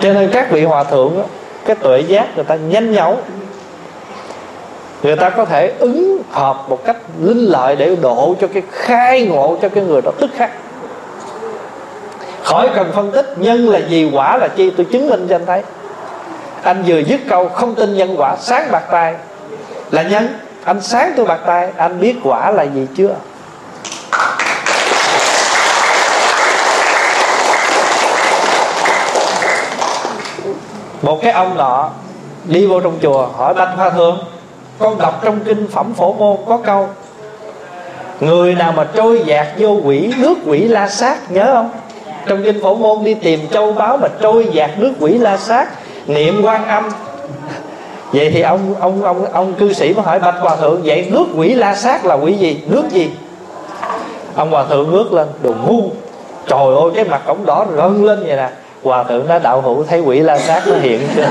Cho 0.00 0.12
nên 0.12 0.30
các 0.32 0.50
vị 0.50 0.64
hòa 0.64 0.84
thượng 0.84 1.12
cái 1.64 1.76
tuệ 1.76 2.00
giác 2.00 2.26
người 2.34 2.44
ta 2.44 2.54
nhanh 2.54 2.92
nhẩu 2.92 3.18
người 5.02 5.16
ta 5.16 5.30
có 5.30 5.44
thể 5.44 5.72
ứng 5.78 6.22
hợp 6.30 6.56
một 6.68 6.84
cách 6.84 6.96
linh 7.20 7.44
lợi 7.44 7.76
để 7.76 7.96
độ 7.96 8.34
cho 8.40 8.46
cái 8.54 8.62
khai 8.70 9.22
ngộ 9.26 9.56
cho 9.62 9.68
cái 9.68 9.84
người 9.84 10.02
đó 10.02 10.10
tức 10.20 10.30
khắc. 10.36 10.50
Khỏi 12.42 12.70
cần 12.74 12.92
phân 12.94 13.12
tích 13.12 13.34
nhân 13.36 13.68
là 13.68 13.78
gì, 13.78 14.10
quả 14.14 14.36
là 14.36 14.48
chi, 14.48 14.70
tôi 14.70 14.86
chứng 14.92 15.10
minh 15.10 15.26
cho 15.28 15.34
anh 15.34 15.46
thấy. 15.46 15.62
Anh 16.62 16.82
vừa 16.86 16.98
dứt 16.98 17.20
câu 17.28 17.48
không 17.48 17.74
tin 17.74 17.96
nhân 17.96 18.14
quả, 18.18 18.36
sáng 18.36 18.72
bạc 18.72 18.84
tay 18.90 19.14
là 19.90 20.02
nhân, 20.02 20.28
anh 20.64 20.80
sáng 20.80 21.12
tôi 21.16 21.26
bạc 21.26 21.40
tay 21.46 21.68
anh 21.76 22.00
biết 22.00 22.16
quả 22.24 22.50
là 22.50 22.62
gì 22.62 22.86
chưa? 22.96 23.14
Một 31.02 31.18
cái 31.22 31.32
ông 31.32 31.56
nọ 31.56 31.90
đi 32.44 32.66
vô 32.66 32.80
trong 32.80 32.98
chùa, 33.02 33.26
hỏi 33.36 33.54
banh 33.54 33.76
hoa 33.76 33.90
thương 33.90 34.18
con 34.80 34.98
đọc 34.98 35.20
trong 35.24 35.40
kinh 35.44 35.66
phẩm 35.66 35.92
phổ 35.94 36.12
môn 36.12 36.36
có 36.46 36.58
câu, 36.64 36.88
người 38.20 38.54
nào 38.54 38.72
mà 38.72 38.86
trôi 38.94 39.22
dạt 39.26 39.46
vô 39.58 39.80
quỷ, 39.84 40.12
nước 40.18 40.34
quỷ 40.46 40.68
la 40.68 40.88
sát 40.88 41.32
nhớ 41.32 41.50
không? 41.54 41.70
Trong 42.26 42.42
kinh 42.44 42.62
phổ 42.62 42.74
môn 42.74 43.04
đi 43.04 43.14
tìm 43.14 43.40
châu 43.50 43.72
báu 43.72 43.96
mà 43.96 44.08
trôi 44.20 44.46
dạt 44.52 44.70
nước 44.78 44.92
quỷ 45.00 45.18
la 45.18 45.36
sát, 45.36 45.68
niệm 46.06 46.42
quan 46.44 46.66
âm. 46.68 46.88
Vậy 48.12 48.30
thì 48.30 48.40
ông 48.40 48.74
ông 48.80 49.02
ông 49.02 49.24
ông 49.32 49.54
cư 49.54 49.72
sĩ 49.72 49.94
mới 49.94 50.02
hỏi, 50.04 50.18
bạch 50.18 50.34
hòa 50.40 50.56
thượng, 50.56 50.80
vậy 50.84 51.06
nước 51.10 51.26
quỷ 51.36 51.54
la 51.54 51.74
sát 51.74 52.06
là 52.06 52.14
quỷ 52.14 52.32
gì? 52.32 52.62
Nước 52.66 52.84
gì? 52.90 53.10
Ông 54.34 54.50
hòa 54.50 54.64
thượng 54.64 54.90
ngước 54.90 55.12
lên, 55.12 55.28
đồ 55.42 55.54
ngu. 55.66 55.90
Trời 56.46 56.74
ơi, 56.80 56.90
cái 56.94 57.04
mặt 57.04 57.22
ổng 57.26 57.46
đỏ 57.46 57.66
rơn 57.76 58.04
lên 58.04 58.20
vậy 58.26 58.36
nè. 58.36 58.48
Hòa 58.82 59.04
thượng 59.04 59.28
nó 59.28 59.38
đạo 59.38 59.60
hữu, 59.60 59.84
thấy 59.84 60.00
quỷ 60.00 60.20
la 60.20 60.38
sát 60.38 60.62
nó 60.66 60.74
hiện 60.74 61.00
chưa? 61.16 61.26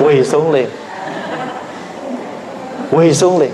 Quỳ 0.00 0.24
xuống 0.24 0.52
liền 0.52 0.68
quỳ 2.96 3.14
xuống 3.14 3.38
liền. 3.38 3.50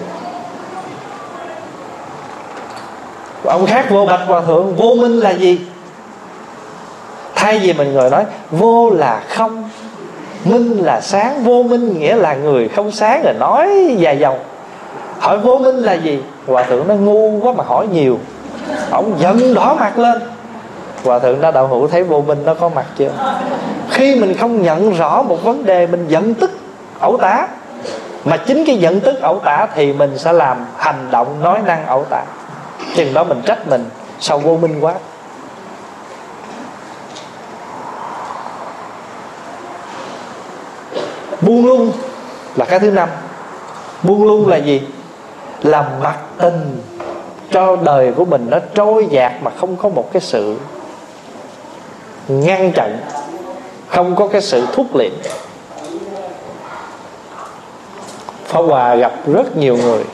Ông 3.45 3.67
khác 3.67 3.91
vô 3.91 4.07
bạch 4.07 4.21
hòa 4.27 4.41
thượng, 4.47 4.77
vô 4.77 4.95
minh 4.95 5.21
là 5.21 5.31
gì? 5.31 5.61
Thay 7.35 7.59
vì 7.59 7.73
mình 7.73 7.95
ngồi 7.95 8.11
nói, 8.11 8.25
vô 8.51 8.91
là 8.91 9.23
không, 9.29 9.69
minh 10.45 10.79
là 10.85 11.01
sáng, 11.01 11.45
vô 11.45 11.63
minh 11.63 11.99
nghĩa 11.99 12.17
là 12.17 12.35
người 12.35 12.69
không 12.69 12.93
sáng 12.93 13.23
rồi 13.25 13.35
nói 13.41 13.97
dài 13.99 14.19
dòng. 14.19 14.39
Hỏi 15.19 15.39
vô 15.39 15.59
minh 15.59 15.77
là 15.77 15.93
gì? 15.93 16.23
Hòa 16.47 16.63
thượng 16.63 16.89
nó 16.89 16.95
ngu 16.95 17.41
quá 17.43 17.53
mà 17.57 17.65
hỏi 17.65 17.87
nhiều. 17.93 18.19
Ông 18.91 19.13
giận 19.19 19.55
đỏ 19.55 19.77
mặt 19.81 19.99
lên. 19.99 20.23
Hòa 21.05 21.19
thượng 21.19 21.41
đã 21.41 21.51
đạo 21.51 21.67
hữu 21.67 21.89
thấy 21.89 22.05
vô 22.05 22.21
minh 22.21 22.39
nó 22.45 22.55
có 22.55 22.69
mặt 22.69 22.87
chưa? 22.97 23.11
Khi 23.91 24.15
mình 24.15 24.35
không 24.35 24.63
nhận 24.63 24.93
rõ 24.93 25.23
một 25.23 25.45
vấn 25.45 25.65
đề, 25.65 25.87
mình 25.87 26.09
giận 26.09 26.35
tức, 26.35 26.51
ẩu 27.01 27.17
tá 27.17 27.49
mà 28.25 28.37
chính 28.37 28.65
cái 28.65 28.77
nhận 28.77 29.01
thức 29.01 29.21
ẩu 29.21 29.39
tả 29.39 29.67
thì 29.75 29.93
mình 29.93 30.19
sẽ 30.19 30.33
làm 30.33 30.67
hành 30.77 31.09
động 31.11 31.43
nói 31.43 31.61
năng 31.67 31.87
ẩu 31.87 32.05
tả. 32.11 32.23
Chừng 32.97 33.15
đó 33.15 33.25
mình 33.25 33.43
trách 33.47 33.69
mình 33.69 33.85
sao 34.21 34.39
vô 34.39 34.57
minh 34.57 34.81
quá. 34.81 34.95
Buông 41.41 41.67
lung 41.67 41.93
là 42.57 42.65
cái 42.65 42.79
thứ 42.79 42.91
năm. 42.91 43.09
Buông 44.03 44.25
lung 44.25 44.49
là 44.49 44.57
gì? 44.57 44.83
Là 45.63 45.91
mặc 46.03 46.19
tình. 46.39 46.83
Cho 47.51 47.77
đời 47.77 48.13
của 48.17 48.25
mình 48.25 48.47
nó 48.51 48.59
trôi 48.75 49.07
dạt 49.11 49.33
mà 49.43 49.51
không 49.61 49.77
có 49.77 49.89
một 49.89 50.13
cái 50.13 50.23
sự 50.23 50.57
ngăn 52.29 52.73
chặn, 52.73 52.99
không 53.89 54.17
có 54.17 54.29
cái 54.29 54.41
sự 54.41 54.67
thúc 54.73 54.87
liệm. 54.97 55.13
Pháp 58.51 58.61
Hòa 58.61 58.95
gặp 58.95 59.13
rất 59.27 59.57
nhiều 59.57 59.77
người. 59.77 60.05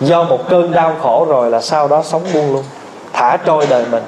Do 0.00 0.24
một 0.24 0.48
cơn 0.48 0.72
đau 0.72 0.96
khổ 1.02 1.26
rồi 1.28 1.50
là 1.50 1.60
sau 1.60 1.88
đó 1.88 2.02
sống 2.04 2.22
buông 2.34 2.52
luôn 2.52 2.64
Thả 3.12 3.36
trôi 3.36 3.66
đời 3.70 3.84
mình. 3.90 4.02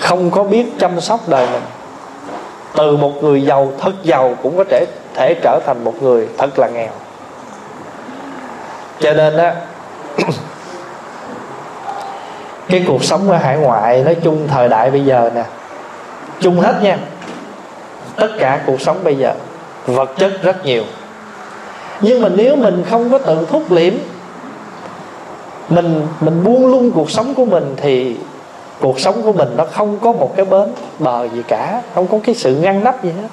Không 0.00 0.30
có 0.30 0.44
biết 0.44 0.66
chăm 0.78 1.00
sóc 1.00 1.20
đời 1.26 1.46
mình. 1.52 1.62
Từ 2.76 2.96
một 2.96 3.12
người 3.22 3.42
giàu 3.42 3.72
thật 3.80 3.92
giàu 4.02 4.34
Cũng 4.42 4.56
có 4.56 4.64
thể, 4.70 4.86
thể 5.14 5.34
trở 5.42 5.60
thành 5.66 5.84
một 5.84 6.02
người 6.02 6.28
thật 6.38 6.58
là 6.58 6.68
nghèo. 6.68 6.90
Cho 9.00 9.12
nên 9.12 9.36
á 9.36 9.54
cái 12.68 12.84
cuộc 12.86 13.04
sống 13.04 13.30
ở 13.30 13.36
hải 13.36 13.56
ngoại 13.56 14.02
nói 14.02 14.16
chung 14.22 14.48
thời 14.48 14.68
đại 14.68 14.90
bây 14.90 15.04
giờ 15.04 15.30
nè 15.34 15.44
chung 16.40 16.60
hết 16.60 16.82
nha. 16.82 16.98
Tất 18.16 18.28
cả 18.38 18.60
cuộc 18.66 18.80
sống 18.80 18.96
bây 19.04 19.16
giờ 19.16 19.34
vật 19.86 20.10
chất 20.18 20.42
rất 20.42 20.64
nhiều. 20.64 20.82
Nhưng 22.00 22.22
mà 22.22 22.28
nếu 22.28 22.56
mình 22.56 22.84
không 22.90 23.10
có 23.10 23.18
tự 23.18 23.46
thúc 23.50 23.62
liễm, 23.70 23.94
mình 25.68 26.06
mình 26.20 26.44
buông 26.44 26.66
lung 26.66 26.90
cuộc 26.90 27.10
sống 27.10 27.34
của 27.34 27.44
mình 27.44 27.74
thì 27.76 28.16
cuộc 28.80 29.00
sống 29.00 29.22
của 29.22 29.32
mình 29.32 29.48
nó 29.56 29.64
không 29.64 29.98
có 30.02 30.12
một 30.12 30.36
cái 30.36 30.44
bến 30.44 30.68
bờ 30.98 31.28
gì 31.34 31.42
cả, 31.48 31.82
không 31.94 32.06
có 32.06 32.18
cái 32.24 32.34
sự 32.34 32.56
ngăn 32.56 32.84
nắp 32.84 33.04
gì 33.04 33.10
hết. 33.10 33.28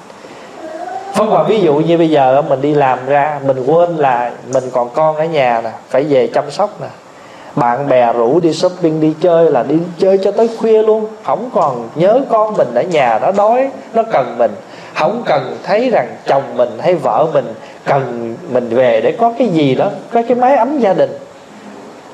Vâng, 0.62 1.12
Phân 1.14 1.28
hòa 1.28 1.42
ví 1.42 1.60
dụ 1.60 1.74
như 1.74 1.98
bây 1.98 2.10
giờ 2.10 2.42
mình 2.48 2.60
đi 2.60 2.74
làm 2.74 2.98
ra, 3.06 3.40
Mình 3.46 3.64
quên 3.66 3.96
là 3.96 4.30
mình 4.52 4.64
còn 4.72 4.88
con 4.94 5.16
ở 5.16 5.24
nhà 5.24 5.60
nè, 5.64 5.70
Phải 5.88 6.02
về 6.02 6.26
chăm 6.26 6.50
sóc 6.50 6.80
nè. 6.80 6.88
Bạn 7.56 7.88
bè 7.88 8.12
rủ 8.12 8.40
đi 8.40 8.52
shopping, 8.52 9.00
đi 9.00 9.14
chơi 9.20 9.50
là 9.50 9.62
đi 9.62 9.78
chơi 9.98 10.18
cho 10.18 10.30
tới 10.30 10.48
khuya 10.58 10.82
luôn. 10.82 11.06
Không 11.22 11.50
còn 11.54 11.88
nhớ 11.94 12.20
con 12.28 12.54
mình 12.56 12.68
ở 12.74 12.82
nhà, 12.82 13.18
nó 13.22 13.32
đói, 13.32 13.70
nó 13.94 14.02
cần 14.12 14.34
mình 14.38 14.50
không 14.94 15.22
cần 15.26 15.56
thấy 15.62 15.90
rằng 15.90 16.16
chồng 16.26 16.56
mình 16.56 16.78
hay 16.82 16.94
vợ 16.94 17.26
mình 17.32 17.54
cần 17.84 18.36
mình 18.50 18.68
về 18.68 19.00
để 19.00 19.16
có 19.20 19.32
cái 19.38 19.48
gì 19.48 19.74
đó, 19.74 19.90
có 20.12 20.22
cái 20.28 20.36
mái 20.36 20.56
ấm 20.56 20.78
gia 20.78 20.94
đình. 20.94 21.10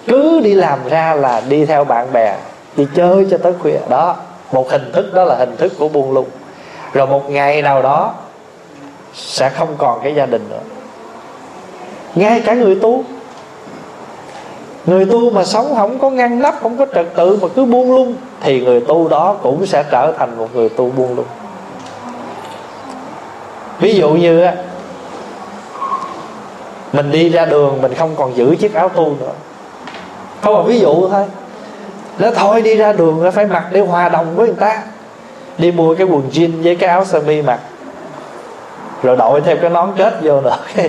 Cứ 0.06 0.40
đi 0.40 0.54
làm 0.54 0.78
ra 0.88 1.14
là 1.14 1.42
đi 1.48 1.66
theo 1.66 1.84
bạn 1.84 2.12
bè, 2.12 2.36
đi 2.76 2.86
chơi 2.94 3.26
cho 3.30 3.38
tới 3.38 3.52
khuya. 3.62 3.78
Đó, 3.88 4.16
một 4.52 4.70
hình 4.70 4.92
thức 4.92 5.14
đó 5.14 5.24
là 5.24 5.34
hình 5.36 5.56
thức 5.56 5.72
của 5.78 5.88
buông 5.88 6.12
lung. 6.12 6.26
Rồi 6.92 7.06
một 7.06 7.30
ngày 7.30 7.62
nào 7.62 7.82
đó 7.82 8.14
sẽ 9.14 9.48
không 9.48 9.68
còn 9.78 10.00
cái 10.02 10.14
gia 10.14 10.26
đình 10.26 10.42
nữa. 10.50 10.60
Ngay 12.14 12.40
cả 12.40 12.54
người 12.54 12.74
tu. 12.74 13.04
Người 14.86 15.04
tu 15.04 15.30
mà 15.30 15.44
sống 15.44 15.74
không 15.76 15.98
có 15.98 16.10
ngăn 16.10 16.42
nắp, 16.42 16.54
không 16.62 16.76
có 16.76 16.86
trật 16.94 17.06
tự 17.16 17.38
mà 17.42 17.48
cứ 17.56 17.64
buông 17.64 17.94
lung, 17.94 18.14
thì 18.40 18.60
người 18.60 18.80
tu 18.80 19.08
đó 19.08 19.36
cũng 19.42 19.66
sẽ 19.66 19.84
trở 19.90 20.12
thành 20.18 20.38
một 20.38 20.48
người 20.54 20.68
tu 20.68 20.90
buông 20.90 21.16
lung 21.16 21.26
ví 23.80 23.94
dụ 23.94 24.10
như 24.10 24.40
á 24.40 24.54
mình 26.92 27.10
đi 27.10 27.28
ra 27.28 27.44
đường 27.44 27.82
mình 27.82 27.94
không 27.94 28.14
còn 28.16 28.36
giữ 28.36 28.56
chiếc 28.56 28.74
áo 28.74 28.88
tu 28.88 29.16
nữa. 29.20 29.32
Không 30.42 30.54
là 30.54 30.62
ví 30.62 30.80
dụ 30.80 31.08
thôi. 31.08 31.24
Nó 32.18 32.30
thôi 32.30 32.62
đi 32.62 32.74
ra 32.74 32.92
đường 32.92 33.24
nó 33.24 33.30
phải 33.30 33.46
mặc 33.46 33.64
để 33.70 33.80
hòa 33.80 34.08
đồng 34.08 34.36
với 34.36 34.46
người 34.46 34.56
ta. 34.56 34.82
Đi 35.58 35.72
mua 35.72 35.94
cái 35.94 36.06
quần 36.06 36.30
jean 36.32 36.62
với 36.62 36.76
cái 36.76 36.90
áo 36.90 37.04
sơ 37.04 37.20
mi 37.20 37.42
mặc. 37.42 37.60
Rồi 39.02 39.16
đội 39.16 39.40
thêm 39.40 39.58
cái 39.60 39.70
nón 39.70 39.92
kết 39.98 40.14
vô 40.22 40.40
nữa. 40.40 40.56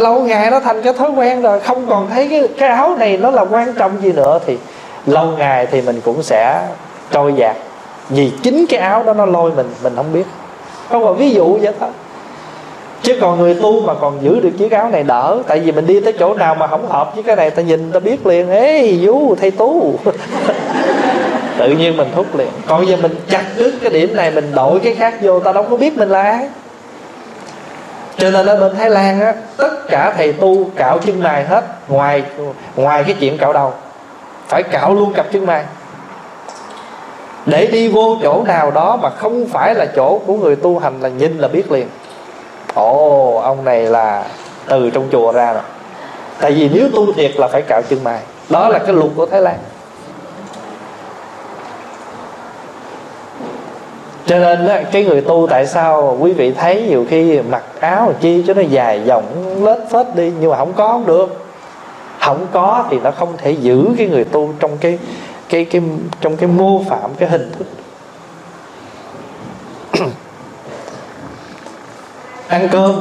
Lâu 0.00 0.20
ngày 0.20 0.50
nó 0.50 0.60
thành 0.60 0.82
cái 0.82 0.92
thói 0.92 1.10
quen 1.10 1.42
rồi 1.42 1.60
không 1.60 1.86
còn 1.88 2.08
thấy 2.10 2.28
cái, 2.28 2.48
cái 2.58 2.68
áo 2.68 2.96
này 2.96 3.16
nó 3.16 3.30
là 3.30 3.42
quan 3.42 3.74
trọng 3.74 4.02
gì 4.02 4.12
nữa 4.12 4.38
thì 4.46 4.58
lâu 5.06 5.26
ngày 5.26 5.66
thì 5.66 5.82
mình 5.82 6.00
cũng 6.04 6.22
sẽ 6.22 6.68
trôi 7.10 7.34
dạt. 7.36 7.56
Vì 8.08 8.32
chính 8.42 8.66
cái 8.68 8.80
áo 8.80 9.02
đó 9.02 9.14
nó 9.14 9.26
lôi 9.26 9.52
mình 9.52 9.70
mình 9.82 9.96
không 9.96 10.12
biết 10.12 10.24
không 10.90 11.04
là 11.04 11.12
ví 11.12 11.30
dụ 11.30 11.58
vậy 11.62 11.72
thôi. 11.80 11.88
Chứ 13.02 13.18
còn 13.20 13.38
người 13.38 13.54
tu 13.54 13.80
mà 13.80 13.94
còn 13.94 14.22
giữ 14.22 14.40
được 14.40 14.50
chiếc 14.58 14.72
áo 14.72 14.88
này 14.88 15.02
đỡ, 15.02 15.38
tại 15.46 15.60
vì 15.60 15.72
mình 15.72 15.86
đi 15.86 16.00
tới 16.00 16.12
chỗ 16.18 16.34
nào 16.34 16.54
mà 16.54 16.66
không 16.66 16.88
hợp 16.88 17.14
với 17.14 17.22
cái 17.22 17.36
này, 17.36 17.50
ta 17.50 17.62
nhìn 17.62 17.92
ta 17.92 18.00
biết 18.00 18.26
liền. 18.26 18.50
Ê, 18.50 18.98
vú, 19.02 19.34
thầy 19.34 19.50
tu. 19.50 19.94
Tự 21.58 21.70
nhiên 21.70 21.96
mình 21.96 22.08
thúc 22.14 22.36
liền. 22.36 22.48
Còn 22.66 22.86
giờ 22.86 22.96
mình 23.02 23.14
chặt 23.30 23.44
đứt 23.56 23.74
cái 23.82 23.90
điểm 23.90 24.16
này, 24.16 24.30
mình 24.30 24.54
đổi 24.54 24.80
cái 24.80 24.94
khác 24.94 25.14
vô 25.22 25.40
ta 25.40 25.52
đâu 25.52 25.66
có 25.70 25.76
biết 25.76 25.98
mình 25.98 26.08
là 26.08 26.22
ai. 26.22 26.48
Cho 28.18 28.30
nên 28.30 28.46
ở 28.46 28.56
bên 28.56 28.76
thái 28.76 28.90
lan 28.90 29.20
á, 29.20 29.34
tất 29.56 29.88
cả 29.88 30.14
thầy 30.16 30.32
tu 30.32 30.70
cạo 30.76 30.98
chân 30.98 31.22
mày 31.22 31.44
hết, 31.44 31.64
ngoài 31.88 32.22
ngoài 32.76 33.04
cái 33.04 33.16
chuyện 33.20 33.38
cạo 33.38 33.52
đầu. 33.52 33.72
Phải 34.48 34.62
cạo 34.62 34.94
luôn 34.94 35.12
cặp 35.12 35.26
chân 35.32 35.46
mày 35.46 35.64
để 37.46 37.66
đi 37.66 37.88
vô 37.88 38.16
chỗ 38.22 38.42
nào 38.46 38.70
đó 38.70 38.98
mà 39.02 39.10
không 39.10 39.46
phải 39.46 39.74
là 39.74 39.86
chỗ 39.96 40.20
của 40.26 40.34
người 40.34 40.56
tu 40.56 40.78
hành 40.78 41.00
là 41.00 41.08
nhìn 41.08 41.38
là 41.38 41.48
biết 41.48 41.72
liền. 41.72 41.88
Ồ 42.74 43.40
ông 43.44 43.64
này 43.64 43.82
là 43.82 44.24
từ 44.68 44.90
trong 44.90 45.08
chùa 45.12 45.32
ra 45.32 45.52
rồi. 45.52 45.62
Tại 46.40 46.52
vì 46.52 46.68
nếu 46.68 46.88
tu 46.94 47.12
thiệt 47.12 47.36
là 47.36 47.48
phải 47.48 47.62
cạo 47.62 47.82
chân 47.88 48.04
mày. 48.04 48.20
Đó 48.50 48.68
là 48.68 48.78
cái 48.78 48.92
luật 48.92 49.10
của 49.16 49.26
thái 49.26 49.40
lan. 49.40 49.56
Cho 54.26 54.38
nên 54.38 54.68
á, 54.68 54.82
cái 54.92 55.04
người 55.04 55.20
tu 55.20 55.46
tại 55.50 55.66
sao 55.66 56.16
quý 56.20 56.32
vị 56.32 56.52
thấy 56.52 56.82
nhiều 56.82 57.06
khi 57.10 57.40
mặc 57.40 57.62
áo 57.80 58.12
chi 58.20 58.44
cho 58.46 58.54
nó 58.54 58.62
dài 58.62 59.02
dòng 59.04 59.24
lết 59.64 59.78
phết 59.90 60.06
đi 60.14 60.32
nhưng 60.40 60.50
mà 60.50 60.56
không 60.56 60.72
có 60.72 60.88
không 60.88 61.06
được. 61.06 61.46
Không 62.20 62.46
có 62.52 62.84
thì 62.90 62.98
nó 63.00 63.10
không 63.10 63.32
thể 63.38 63.50
giữ 63.50 63.84
cái 63.98 64.06
người 64.06 64.24
tu 64.24 64.50
trong 64.60 64.70
cái 64.80 64.98
cái 65.48 65.64
cái, 65.64 65.82
trong 66.20 66.36
cái 66.36 66.48
mô 66.48 66.82
phạm, 66.88 67.14
cái 67.14 67.28
hình 67.28 67.52
thức. 67.58 67.66
Ăn 72.48 72.68
cơm. 72.72 73.00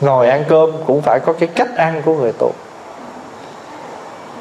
Ngồi 0.00 0.28
ăn 0.28 0.44
cơm 0.48 0.70
cũng 0.86 1.02
phải 1.02 1.20
có 1.20 1.32
cái 1.32 1.48
cách 1.48 1.76
ăn 1.76 2.02
của 2.04 2.14
người 2.14 2.32
tu 2.32 2.52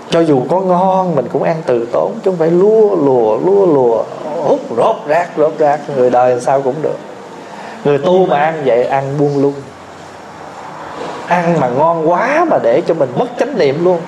cho 0.09 0.19
dù 0.19 0.41
có 0.49 0.59
ngon, 0.59 1.15
mình 1.15 1.27
cũng 1.33 1.43
ăn 1.43 1.61
từ 1.65 1.87
tốn, 1.91 2.13
chứ 2.13 2.31
không 2.31 2.37
phải 2.37 2.51
lúa 2.51 2.95
lùa 2.95 3.37
lúa 3.45 3.65
lùa, 3.65 4.03
hút 4.43 4.59
rốt 4.77 4.95
rác 5.07 5.29
rốt 5.37 5.53
rác. 5.57 5.79
Người 5.95 6.09
đời 6.09 6.31
làm 6.31 6.39
sao 6.39 6.61
cũng 6.61 6.75
được. 6.81 6.97
Người 7.83 7.97
tu 7.97 8.25
mà 8.25 8.37
ăn 8.37 8.61
vậy, 8.65 8.83
ăn 8.83 9.17
buông 9.17 9.41
luôn 9.41 9.53
ăn 11.27 11.59
mà 11.59 11.69
ngon 11.69 12.09
quá 12.09 12.45
mà 12.49 12.57
để 12.63 12.81
cho 12.87 12.93
mình 12.93 13.09
mất 13.15 13.27
chánh 13.39 13.57
niệm 13.57 13.83
luôn 13.83 13.99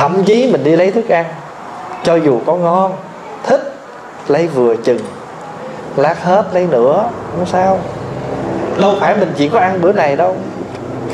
thậm 0.00 0.24
chí 0.24 0.52
mình 0.52 0.64
đi 0.64 0.76
lấy 0.76 0.90
thức 0.90 1.08
ăn, 1.08 1.24
cho 2.04 2.14
dù 2.14 2.40
có 2.46 2.54
ngon, 2.54 2.92
thích, 3.42 3.74
lấy 4.28 4.46
vừa 4.46 4.76
chừng, 4.76 4.98
lát 5.96 6.24
hết 6.24 6.44
lấy 6.52 6.66
nữa, 6.66 7.10
không 7.36 7.46
sao. 7.46 7.78
Đâu 8.80 8.94
phải 9.00 9.16
mình 9.16 9.32
chỉ 9.36 9.48
có 9.48 9.58
ăn 9.58 9.80
bữa 9.80 9.92
này 9.92 10.16
đâu. 10.16 10.36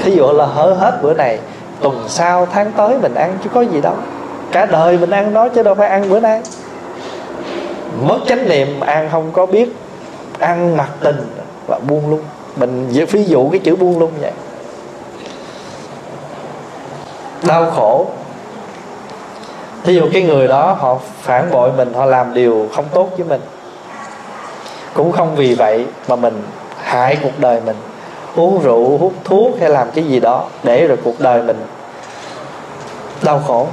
Thí 0.03 0.13
dụ 0.13 0.33
là 0.33 0.47
hở 0.47 0.77
hết 0.81 0.99
bữa 1.03 1.15
này, 1.15 1.39
tuần 1.81 2.05
sau, 2.09 2.47
tháng 2.53 2.73
tới 2.73 2.99
mình 2.99 3.15
ăn 3.15 3.39
chứ 3.45 3.51
có 3.55 3.61
gì 3.61 3.81
đâu. 3.81 3.95
Cả 4.53 4.67
đời 4.67 4.99
mình 4.99 5.11
ăn 5.11 5.35
nó 5.35 5.49
chứ 5.49 5.63
đâu 5.63 5.75
phải 5.75 5.89
ăn 5.89 6.11
bữa 6.11 6.21
nay. 6.21 6.43
Mất 8.03 8.19
chánh 8.27 8.49
niệm 8.49 8.81
ăn 8.81 9.09
không 9.13 9.33
có 9.33 9.47
biết, 9.47 9.77
ăn 10.39 10.77
mặc 10.77 10.89
tình 11.01 11.27
và 11.67 11.79
buông 11.89 12.11
luôn 12.11 12.21
mình 12.57 12.89
ví 13.11 13.25
dụ 13.25 13.49
cái 13.49 13.61
chữ 13.65 13.77
buông 13.77 13.99
luôn 13.99 14.11
vậy. 14.21 14.33
Đau 17.43 17.71
khổ 17.71 18.07
thí 19.87 19.95
dụ 19.95 20.09
cái 20.13 20.23
người 20.23 20.49
đó 20.49 20.77
họ 20.79 20.99
phản 21.23 21.51
bội 21.51 21.73
mình, 21.77 21.93
họ 21.95 22.05
làm 22.05 22.35
điều 22.35 22.69
không 22.75 22.85
tốt 22.95 23.11
với 23.17 23.27
mình. 23.29 23.41
Cũng 24.95 25.13
không 25.13 25.37
vì 25.37 25.55
vậy 25.55 25.87
mà 26.09 26.17
mình 26.17 26.43
hại 26.83 27.19
cuộc 27.23 27.39
đời 27.39 27.61
mình. 27.67 27.77
Uống 28.37 28.63
rượu, 28.63 28.99
hút 28.99 29.13
thuốc 29.25 29.61
hay 29.61 29.71
làm 29.71 29.91
cái 29.91 30.05
gì 30.05 30.21
đó 30.21 30.45
để 30.63 30.87
rồi 30.87 30.99
cuộc 31.05 31.21
đời 31.21 31.43
mình 31.43 31.67
đau 33.23 33.43
khổ. 33.47 33.67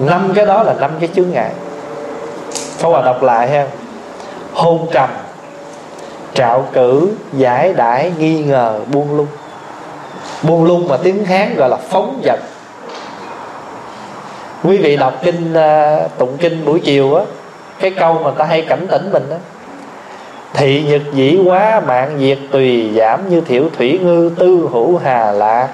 Năm 0.00 0.32
cái 0.34 0.46
đó 0.46 0.62
là 0.62 0.74
năm 0.74 0.90
cái 1.00 1.08
chướng 1.16 1.30
ngại. 1.30 1.50
Phó 2.78 2.88
Hòa 2.88 3.02
đọc 3.02 3.22
lại 3.22 3.48
ha. 3.48 3.66
Hôn 4.52 4.86
trầm, 4.92 5.10
Trạo 6.34 6.64
cử, 6.72 7.08
Giải 7.32 7.72
đãi, 7.72 8.12
nghi 8.18 8.42
ngờ, 8.42 8.80
buông 8.92 9.16
lung. 9.16 9.26
Buông 10.42 10.64
lung 10.64 10.88
mà 10.88 10.96
tiếng 10.96 11.24
Hán 11.24 11.54
gọi 11.56 11.68
là 11.68 11.76
phóng 11.76 12.20
dật. 12.24 12.40
Quý 14.64 14.78
vị 14.78 14.96
đọc 14.96 15.14
kinh 15.22 15.54
à, 15.54 15.98
Tụng 16.18 16.36
kinh 16.38 16.64
buổi 16.64 16.80
chiều 16.80 17.14
á, 17.14 17.24
Cái 17.80 17.90
câu 17.90 18.14
mà 18.24 18.30
ta 18.30 18.44
hay 18.44 18.62
cảnh 18.62 18.86
tỉnh 18.90 19.12
mình 19.12 19.22
đó 19.30 19.36
Thị 20.54 20.84
nhật 20.88 21.02
dĩ 21.12 21.38
quá 21.44 21.82
mạng 21.86 22.16
diệt 22.18 22.38
tùy 22.50 22.92
giảm 22.96 23.28
Như 23.28 23.40
thiểu 23.40 23.64
thủy 23.76 23.98
ngư 24.02 24.30
tư 24.38 24.68
hữu 24.72 24.96
hà 25.04 25.32
lạc. 25.32 25.68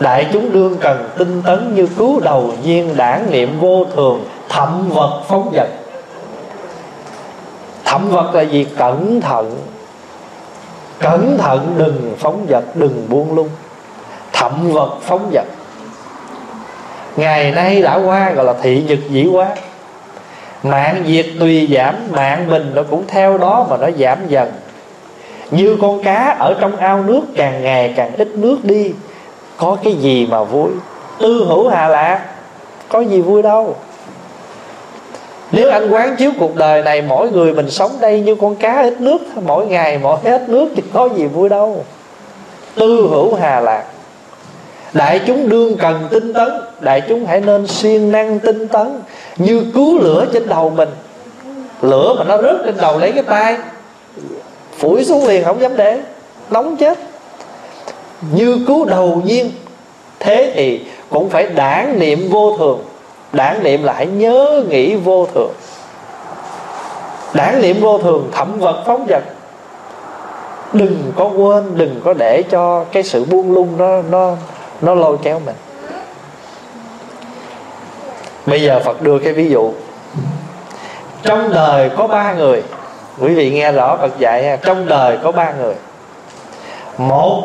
Đại 0.00 0.26
chúng 0.32 0.52
đương 0.52 0.76
cần 0.80 1.08
tinh 1.18 1.42
tấn 1.46 1.74
Như 1.74 1.86
cứu 1.98 2.20
đầu 2.20 2.52
nhiên 2.62 2.96
đảng 2.96 3.30
niệm 3.30 3.60
vô 3.60 3.84
thường 3.94 4.24
Thậm 4.48 4.90
vật 4.90 5.22
phóng 5.28 5.50
vật. 5.54 5.68
Thậm 7.84 8.08
vật 8.08 8.34
là 8.34 8.42
gì? 8.42 8.66
Cẩn 8.76 9.20
thận. 9.20 9.58
Cẩn 10.98 11.38
thận 11.38 11.74
đừng 11.78 12.14
phóng 12.18 12.46
vật, 12.48 12.64
Đừng 12.74 13.06
buông 13.08 13.34
lung. 13.34 13.48
Thậm 14.32 14.72
vật 14.72 14.96
phóng 15.00 15.30
vật. 15.32 15.44
Ngày 17.16 17.50
nay 17.50 17.82
đã 17.82 17.96
qua 17.96 18.30
gọi 18.30 18.44
là 18.44 18.54
thị 18.62 18.82
nhật 18.88 18.98
dĩ 19.10 19.26
quá 19.32 19.48
Mạng 20.62 21.04
diệt 21.06 21.26
tùy 21.40 21.68
giảm, 21.74 21.94
Mạng 22.10 22.46
mình 22.50 22.72
nó 22.74 22.82
cũng 22.90 23.04
theo 23.08 23.38
đó 23.38 23.66
mà 23.70 23.76
nó 23.76 23.88
giảm 23.98 24.18
dần. 24.28 24.52
Như 25.50 25.76
con 25.80 26.02
cá 26.02 26.36
ở 26.38 26.56
trong 26.60 26.76
ao 26.76 27.02
nước, 27.02 27.20
Càng 27.36 27.62
ngày 27.62 27.92
càng 27.96 28.10
ít 28.16 28.28
nước 28.28 28.58
đi. 28.62 28.92
Có 29.56 29.76
cái 29.84 29.92
gì 29.92 30.26
mà 30.30 30.44
vui? 30.44 30.70
Tư 31.18 31.44
hữu 31.48 31.68
hà 31.68 31.88
lạc, 31.88 32.20
Có 32.88 33.00
gì 33.00 33.20
vui 33.20 33.42
đâu. 33.42 33.76
Nếu 35.52 35.70
anh 35.70 35.90
quán 35.90 36.16
chiếu 36.16 36.30
cuộc 36.38 36.56
đời 36.56 36.82
này, 36.82 37.02
mỗi 37.02 37.30
người 37.30 37.54
mình 37.54 37.70
sống 37.70 37.90
đây 38.00 38.20
như 38.20 38.34
con 38.34 38.56
cá 38.56 38.82
ít 38.82 39.00
nước, 39.00 39.18
mỗi 39.44 39.66
ngày 39.66 39.98
mỗi 39.98 40.18
hết 40.24 40.48
nước 40.48 40.68
thì 40.76 40.82
có 40.92 41.08
gì 41.16 41.26
vui 41.26 41.48
đâu. 41.48 41.84
Tư 42.74 43.08
hữu 43.10 43.34
hà 43.34 43.60
lạc 43.60 43.84
đại 44.92 45.20
chúng 45.26 45.48
đương 45.48 45.76
cần 45.76 46.08
tinh 46.10 46.32
tấn, 46.32 46.48
đại 46.80 47.02
chúng 47.08 47.26
hãy 47.26 47.40
nên 47.40 47.66
siêng 47.66 48.12
năng 48.12 48.38
tinh 48.38 48.68
tấn, 48.68 49.00
như 49.36 49.64
cứu 49.74 49.98
lửa 49.98 50.26
trên 50.32 50.48
đầu 50.48 50.70
mình. 50.70 50.88
Lửa 51.82 52.14
mà 52.18 52.24
nó 52.24 52.42
rớt 52.42 52.56
trên 52.64 52.76
đầu 52.76 52.98
lấy 52.98 53.12
cái 53.12 53.22
tay, 53.22 53.56
phủi 54.78 55.04
xuống 55.04 55.26
liền 55.26 55.44
không 55.44 55.60
dám 55.60 55.76
để, 55.76 56.00
nóng 56.50 56.76
chết. 56.76 56.98
Như 58.32 58.58
cứu 58.66 58.84
đầu 58.84 59.22
nhiên, 59.24 59.50
thế 60.18 60.52
thì 60.54 60.84
cũng 61.10 61.30
phải 61.30 61.46
đản 61.46 61.98
niệm 61.98 62.28
vô 62.30 62.56
thường. 62.58 62.82
Đản 63.32 63.62
niệm 63.62 63.82
là 63.82 63.92
hãy 63.92 64.06
nhớ 64.06 64.64
nghĩ 64.68 64.94
vô 64.94 65.26
thường. 65.34 65.52
Đản 67.34 67.62
niệm 67.62 67.80
vô 67.80 67.98
thường, 67.98 68.30
thẩm 68.32 68.58
vật 68.58 68.82
phóng 68.86 69.06
vật. 69.06 69.22
Đừng 70.72 71.12
có 71.16 71.24
quên, 71.24 71.64
đừng 71.76 72.00
có 72.04 72.14
để 72.18 72.42
cho 72.50 72.84
cái 72.92 73.02
sự 73.02 73.24
buông 73.24 73.52
lung 73.52 73.68
nó 73.78 74.02
nó 74.10 74.36
nó 74.82 74.94
lôi 74.94 75.18
kéo 75.22 75.38
mình. 75.38 75.56
Bây 78.46 78.62
giờ 78.62 78.80
phật 78.84 79.02
đưa 79.02 79.18
cái 79.18 79.32
ví 79.32 79.50
dụ. 79.50 79.72
Trong 81.22 81.52
đời 81.52 81.90
có 81.96 82.06
ba 82.06 82.32
người. 82.32 82.62
Quý 83.18 83.34
vị 83.34 83.50
nghe 83.50 83.72
rõ 83.72 83.96
phật 83.96 84.18
dạy 84.18 84.44
ha. 84.44 84.56
Trong 84.56 84.86
đời 84.86 85.18
có 85.22 85.32
ba 85.32 85.52
người. 85.52 85.74
Một 86.98 87.42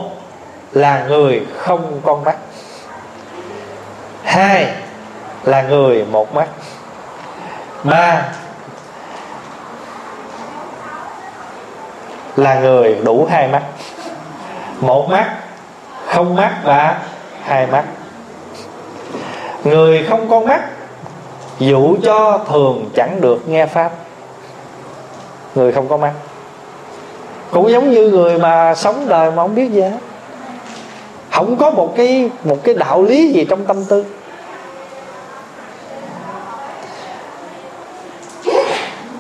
là 0.72 1.06
người 1.08 1.46
không 1.58 2.02
con 2.06 2.24
mắt. 2.24 2.38
Hai 4.24 4.74
là 5.44 5.62
người 5.62 6.06
một 6.06 6.36
mắt. 6.36 6.48
Ba 7.84 8.22
là 12.36 12.60
người 12.60 12.96
đủ 13.04 13.28
hai 13.30 13.48
mắt. 13.48 13.62
Một 14.80 15.10
mắt, 15.10 15.38
không 16.08 16.36
mắt 16.36 16.54
và 16.64 16.98
hai 17.48 17.68
mắt. 17.68 17.84
Người 19.64 20.06
không 20.10 20.30
con 20.30 20.46
mắt, 20.46 20.62
dụ 21.60 21.96
cho 22.04 22.40
thường 22.50 22.90
chẳng 22.96 23.22
được 23.22 23.50
nghe 23.50 23.66
pháp. 23.66 23.92
Người 25.56 25.72
không 25.72 25.88
có 25.88 25.98
mắt. 25.98 26.14
Cũng 27.52 27.72
giống 27.72 27.92
như 27.92 28.10
người 28.10 28.40
mà 28.40 28.76
sống 28.76 29.06
đời 29.08 29.32
mà 29.32 29.44
không 29.44 29.56
biết 29.56 29.72
gì 29.72 29.82
hết. 29.82 29.98
Không 31.32 31.58
có 31.58 31.70
một 31.70 31.94
cái 31.98 32.30
một 32.44 32.58
cái 32.64 32.76
đạo 32.76 33.04
lý 33.04 33.32
gì 33.32 33.46
trong 33.50 33.66
tâm 33.66 33.86
tư. 33.86 34.06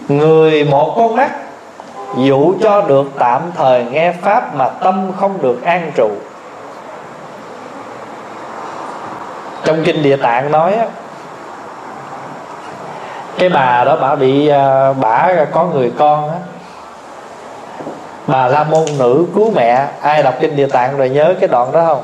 Người 0.07 0.63
một 0.63 0.93
con 0.97 1.15
mắt, 1.15 1.31
dụ 2.17 2.53
cho 2.61 2.81
được 2.81 3.05
tạm 3.19 3.41
thời 3.55 3.85
nghe 3.85 4.13
pháp 4.21 4.55
mà 4.55 4.69
tâm 4.69 5.11
không 5.19 5.41
được 5.41 5.63
an 5.63 5.91
trụ. 5.95 6.09
Trong 9.67 9.83
kinh 9.83 10.03
địa 10.03 10.15
tạng 10.15 10.51
nói 10.51 10.73
á, 10.73 10.85
cái 13.37 13.49
bà 13.49 13.83
đó 13.83 13.97
bà 14.01 14.15
bị 14.15 14.49
bà 15.01 15.29
có 15.51 15.65
người 15.65 15.91
con 15.97 16.29
á. 16.29 16.35
Bà 18.27 18.47
la 18.47 18.63
môn 18.63 18.85
nữ 18.97 19.25
cứu 19.35 19.51
mẹ, 19.55 19.87
ai 20.01 20.23
đọc 20.23 20.33
kinh 20.39 20.55
địa 20.55 20.67
tạng 20.67 20.97
rồi 20.97 21.09
nhớ 21.09 21.33
cái 21.39 21.47
đoạn 21.47 21.71
đó 21.71 21.85
không? 21.85 22.03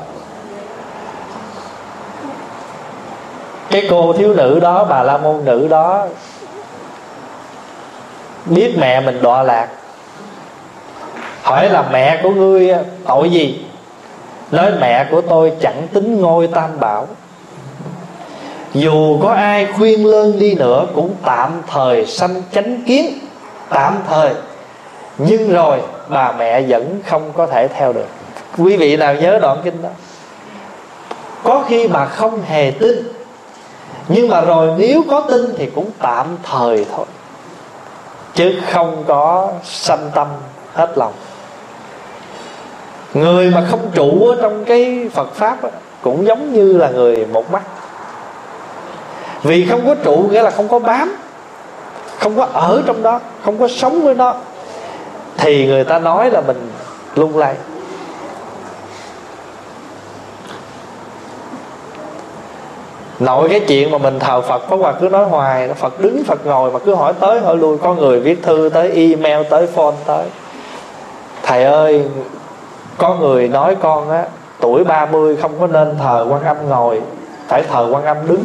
Cái 3.70 3.86
cô 3.90 4.12
thiếu 4.12 4.34
nữ 4.34 4.60
đó, 4.60 4.84
bà 4.84 5.02
la 5.02 5.16
môn 5.16 5.44
nữ 5.44 5.68
đó, 5.68 6.06
biết 8.46 8.74
mẹ 8.78 9.00
mình 9.00 9.22
đọa 9.22 9.42
lạc. 9.42 9.68
Hỏi 11.42 11.68
là 11.68 11.84
mẹ 11.92 12.20
của 12.22 12.30
ngươi 12.30 12.74
tội 13.06 13.30
gì? 13.30 13.66
Nói 14.50 14.72
mẹ 14.80 15.06
của 15.10 15.20
tôi 15.20 15.52
chẳng 15.60 15.88
tính 15.92 16.20
ngôi 16.20 16.46
tam 16.46 16.80
bảo 16.80 17.06
dù 18.74 19.18
có 19.22 19.32
ai 19.32 19.66
khuyên 19.76 20.06
lơn 20.06 20.38
đi 20.38 20.54
nữa 20.54 20.86
cũng 20.94 21.14
tạm 21.24 21.62
thời 21.66 22.06
sanh 22.06 22.42
chánh 22.52 22.82
kiến. 22.86 23.18
Tạm 23.68 23.98
thời. 24.08 24.34
Nhưng 25.18 25.52
rồi 25.52 25.80
bà 26.08 26.32
mẹ 26.32 26.62
vẫn 26.62 27.00
không 27.06 27.32
có 27.32 27.46
thể 27.46 27.68
theo 27.68 27.92
được. 27.92 28.06
Quý 28.58 28.76
vị 28.76 28.96
nào 28.96 29.14
nhớ 29.14 29.38
đoạn 29.42 29.60
kinh 29.64 29.82
đó? 29.82 29.88
Có 31.42 31.64
khi 31.68 31.88
bà 31.88 32.04
không 32.04 32.42
hề 32.42 32.70
tin. 32.70 33.12
Nhưng 34.08 34.28
mà 34.28 34.40
rồi 34.40 34.70
nếu 34.78 35.02
có 35.10 35.20
tin 35.20 35.54
thì 35.56 35.66
cũng 35.66 35.90
tạm 35.98 36.26
thời 36.42 36.86
thôi. 36.96 37.06
Chứ 38.34 38.60
không 38.70 39.04
có 39.06 39.52
sanh 39.64 40.10
tâm 40.14 40.26
hết 40.72 40.98
lòng. 40.98 41.12
Người 43.14 43.50
mà 43.50 43.66
không 43.70 43.90
trụ 43.94 44.28
ở 44.28 44.36
trong 44.42 44.64
cái 44.64 45.10
phật 45.12 45.34
pháp 45.34 45.62
đó, 45.62 45.68
cũng 46.02 46.26
giống 46.26 46.52
như 46.52 46.76
là 46.76 46.88
người 46.88 47.26
một 47.26 47.50
mắt 47.52 47.62
vì 49.44 49.66
không 49.66 49.86
có 49.86 49.94
trụ 49.94 50.28
nghĩa 50.30 50.42
là 50.42 50.50
không 50.50 50.68
có 50.68 50.78
bám, 50.78 51.16
không 52.18 52.36
có 52.36 52.48
ở 52.52 52.82
trong 52.86 53.02
đó, 53.02 53.20
không 53.44 53.58
có 53.58 53.68
sống 53.68 54.02
với 54.02 54.14
nó. 54.14 54.34
Thì 55.36 55.66
người 55.66 55.84
ta 55.84 55.98
nói 55.98 56.30
là 56.30 56.40
mình 56.40 56.70
lung 57.14 57.38
lay. 57.38 57.54
Nội 63.20 63.48
cái 63.48 63.60
chuyện 63.60 63.90
mà 63.90 63.98
mình 63.98 64.18
thờ 64.18 64.40
phật 64.40 64.62
có 64.70 64.76
quà 64.76 64.92
cứ 64.92 65.08
nói 65.08 65.24
hoài 65.24 65.68
phật 65.68 66.00
đứng, 66.00 66.24
phật 66.24 66.46
ngồi 66.46 66.70
mà 66.70 66.78
cứ 66.78 66.94
hỏi 66.94 67.12
tới, 67.20 67.40
hỏi 67.40 67.56
lui. 67.56 67.78
Có 67.78 67.94
người 67.94 68.20
viết 68.20 68.42
thư 68.42 68.70
tới, 68.74 68.90
email 68.90 69.46
tới, 69.50 69.66
phone 69.66 69.94
tới. 70.06 70.24
Thầy 71.42 71.64
ơi, 71.64 72.04
có 72.98 73.14
người 73.14 73.48
nói 73.48 73.76
con 73.82 74.10
á, 74.10 74.24
tuổi 74.60 74.84
30 74.84 75.36
không 75.36 75.52
có 75.60 75.66
nên 75.66 75.98
thờ 76.02 76.26
quan 76.30 76.44
âm 76.44 76.68
ngồi, 76.68 77.00
phải 77.48 77.62
thờ 77.62 77.88
quan 77.92 78.04
âm 78.04 78.16
đứng 78.28 78.44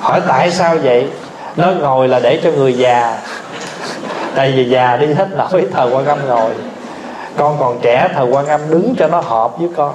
hỏi 0.00 0.20
tại 0.28 0.50
sao 0.50 0.76
vậy? 0.82 1.08
Nó 1.56 1.66
ngồi 1.80 2.08
là 2.08 2.20
để 2.20 2.40
cho 2.44 2.50
người 2.50 2.72
già. 2.74 3.18
Tại 4.34 4.52
vì 4.52 4.64
già 4.64 4.96
đi 4.96 5.06
hết 5.06 5.28
nổi 5.36 5.66
thờ 5.72 5.90
quan 5.92 6.06
âm 6.06 6.18
ngồi. 6.28 6.50
Con 7.36 7.56
còn 7.60 7.78
trẻ, 7.82 8.08
thờ 8.14 8.26
quan 8.30 8.46
âm 8.46 8.60
đứng 8.70 8.94
cho 8.98 9.08
nó 9.08 9.20
hợp 9.20 9.58
với 9.58 9.68
con. 9.76 9.94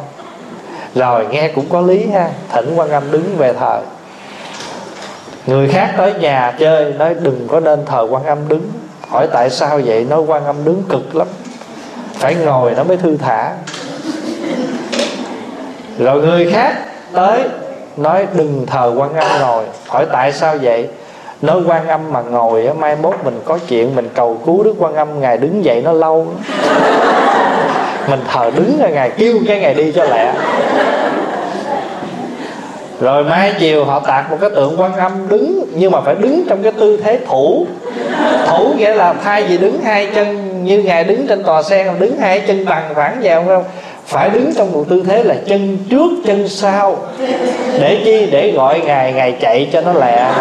Rồi, 0.96 1.28
nghe 1.32 1.48
cũng 1.48 1.66
có 1.70 1.82
lý 1.82 2.08
ha. 2.08 2.30
Thỉnh 2.52 2.76
quan 2.76 2.90
âm 2.90 3.12
đứng 3.12 3.38
về 3.38 3.54
thờ. 3.54 3.82
Người 5.46 5.70
khác 5.70 5.94
tới 5.98 6.14
nhà 6.14 6.54
chơi, 6.60 6.94
nói 6.94 7.16
đừng 7.20 7.48
có 7.48 7.60
nên 7.60 7.86
thờ 7.86 8.08
quan 8.10 8.26
âm 8.26 8.48
đứng. 8.48 8.72
Hỏi 9.10 9.28
tại 9.34 9.50
sao 9.50 9.80
vậy? 9.86 10.06
Nói 10.10 10.22
quan 10.28 10.46
âm 10.46 10.66
đứng 10.66 10.84
cực 10.90 11.16
lắm. 11.16 11.28
Phải 12.14 12.36
ngồi 12.36 12.72
nó 12.72 12.84
mới 12.84 12.98
thư 12.98 13.18
thả. 13.18 13.52
Rồi 16.00 16.22
người 16.22 16.52
khác 16.52 16.76
tới 17.14 17.44
nói 17.98 18.28
đừng 18.34 18.66
thờ 18.68 18.94
quan 18.98 19.14
âm 19.14 19.28
ngồi. 19.42 19.64
Hỏi 19.88 20.06
tại 20.12 20.32
sao 20.32 20.58
vậy? 20.62 20.88
Nói 21.42 21.62
quan 21.68 21.88
âm 21.88 22.14
mà 22.14 22.22
ngồi 22.22 22.68
á, 22.68 22.74
mai 22.74 22.96
mốt 22.96 23.14
mình 23.24 23.40
có 23.46 23.58
chuyện 23.68 23.96
mình 23.96 24.10
cầu 24.14 24.38
cứu 24.46 24.64
đức 24.64 24.74
quan 24.80 24.96
âm, 24.96 25.22
ngài 25.22 25.38
đứng 25.38 25.66
dậy 25.66 25.82
nó 25.86 25.92
lâu. 25.92 26.28
Mình 28.08 28.20
thờ 28.34 28.52
đứng 28.56 28.78
rồi 28.80 28.92
ngài 28.92 29.10
kêu 29.10 29.38
cái 29.48 29.60
ngày 29.60 29.74
đi 29.74 29.92
cho 29.92 30.04
lẹ. 30.04 30.34
Rồi 33.02 33.24
mai 33.24 33.54
chiều 33.60 33.86
họ 33.86 34.00
tạc 34.00 34.32
một 34.32 34.38
cái 34.42 34.50
tượng 34.50 34.82
quan 34.82 34.96
âm 34.96 35.28
đứng, 35.30 35.66
nhưng 35.74 35.92
mà 35.92 36.02
phải 36.02 36.16
đứng 36.16 36.44
trong 36.50 36.64
cái 36.64 36.72
tư 36.72 36.98
thế 37.04 37.20
thủ. 37.28 37.66
Thủ 38.48 38.74
nghĩa 38.78 38.94
là 38.94 39.14
thay 39.24 39.44
vì 39.44 39.58
đứng 39.58 39.82
hai 39.82 40.08
chân 40.16 40.64
như 40.64 40.84
ngài 40.84 41.04
đứng 41.04 41.28
trên 41.28 41.44
tòa 41.44 41.64
sen 41.64 41.88
đứng 42.00 42.18
hai 42.18 42.40
chân 42.40 42.66
bằng 42.66 42.94
phẳng 42.96 43.20
vào, 43.24 43.44
không? 43.48 43.64
Phải 44.06 44.30
đứng 44.30 44.54
trong 44.56 44.72
một 44.72 44.86
tư 44.90 45.04
thế 45.08 45.24
là 45.24 45.36
chân 45.48 45.78
trước 45.90 46.10
chân 46.26 46.48
sau 46.48 46.98
để 47.80 48.02
chi? 48.06 48.28
Để 48.32 48.52
gọi 48.52 48.82
ngài 48.86 49.14
ngài 49.14 49.38
chạy 49.42 49.70
cho 49.74 49.82
nó 49.82 49.94
lẹ. 49.94 50.32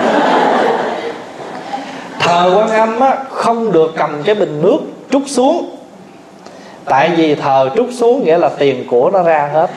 Thờ 2.19 2.53
quan 2.57 2.71
âm 2.71 3.01
á, 3.01 3.17
không 3.31 3.73
được 3.73 3.93
cầm 3.97 4.23
cái 4.25 4.35
bình 4.35 4.63
nước 4.63 4.79
trút 5.11 5.23
xuống. 5.27 5.77
Tại 6.85 7.11
vì 7.17 7.35
thờ 7.35 7.71
trút 7.77 7.87
xuống 7.93 8.25
nghĩa 8.25 8.39
là 8.39 8.51
tiền 8.59 8.85
của 8.91 9.11
nó 9.11 9.23
ra 9.23 9.51
hết. 9.53 9.71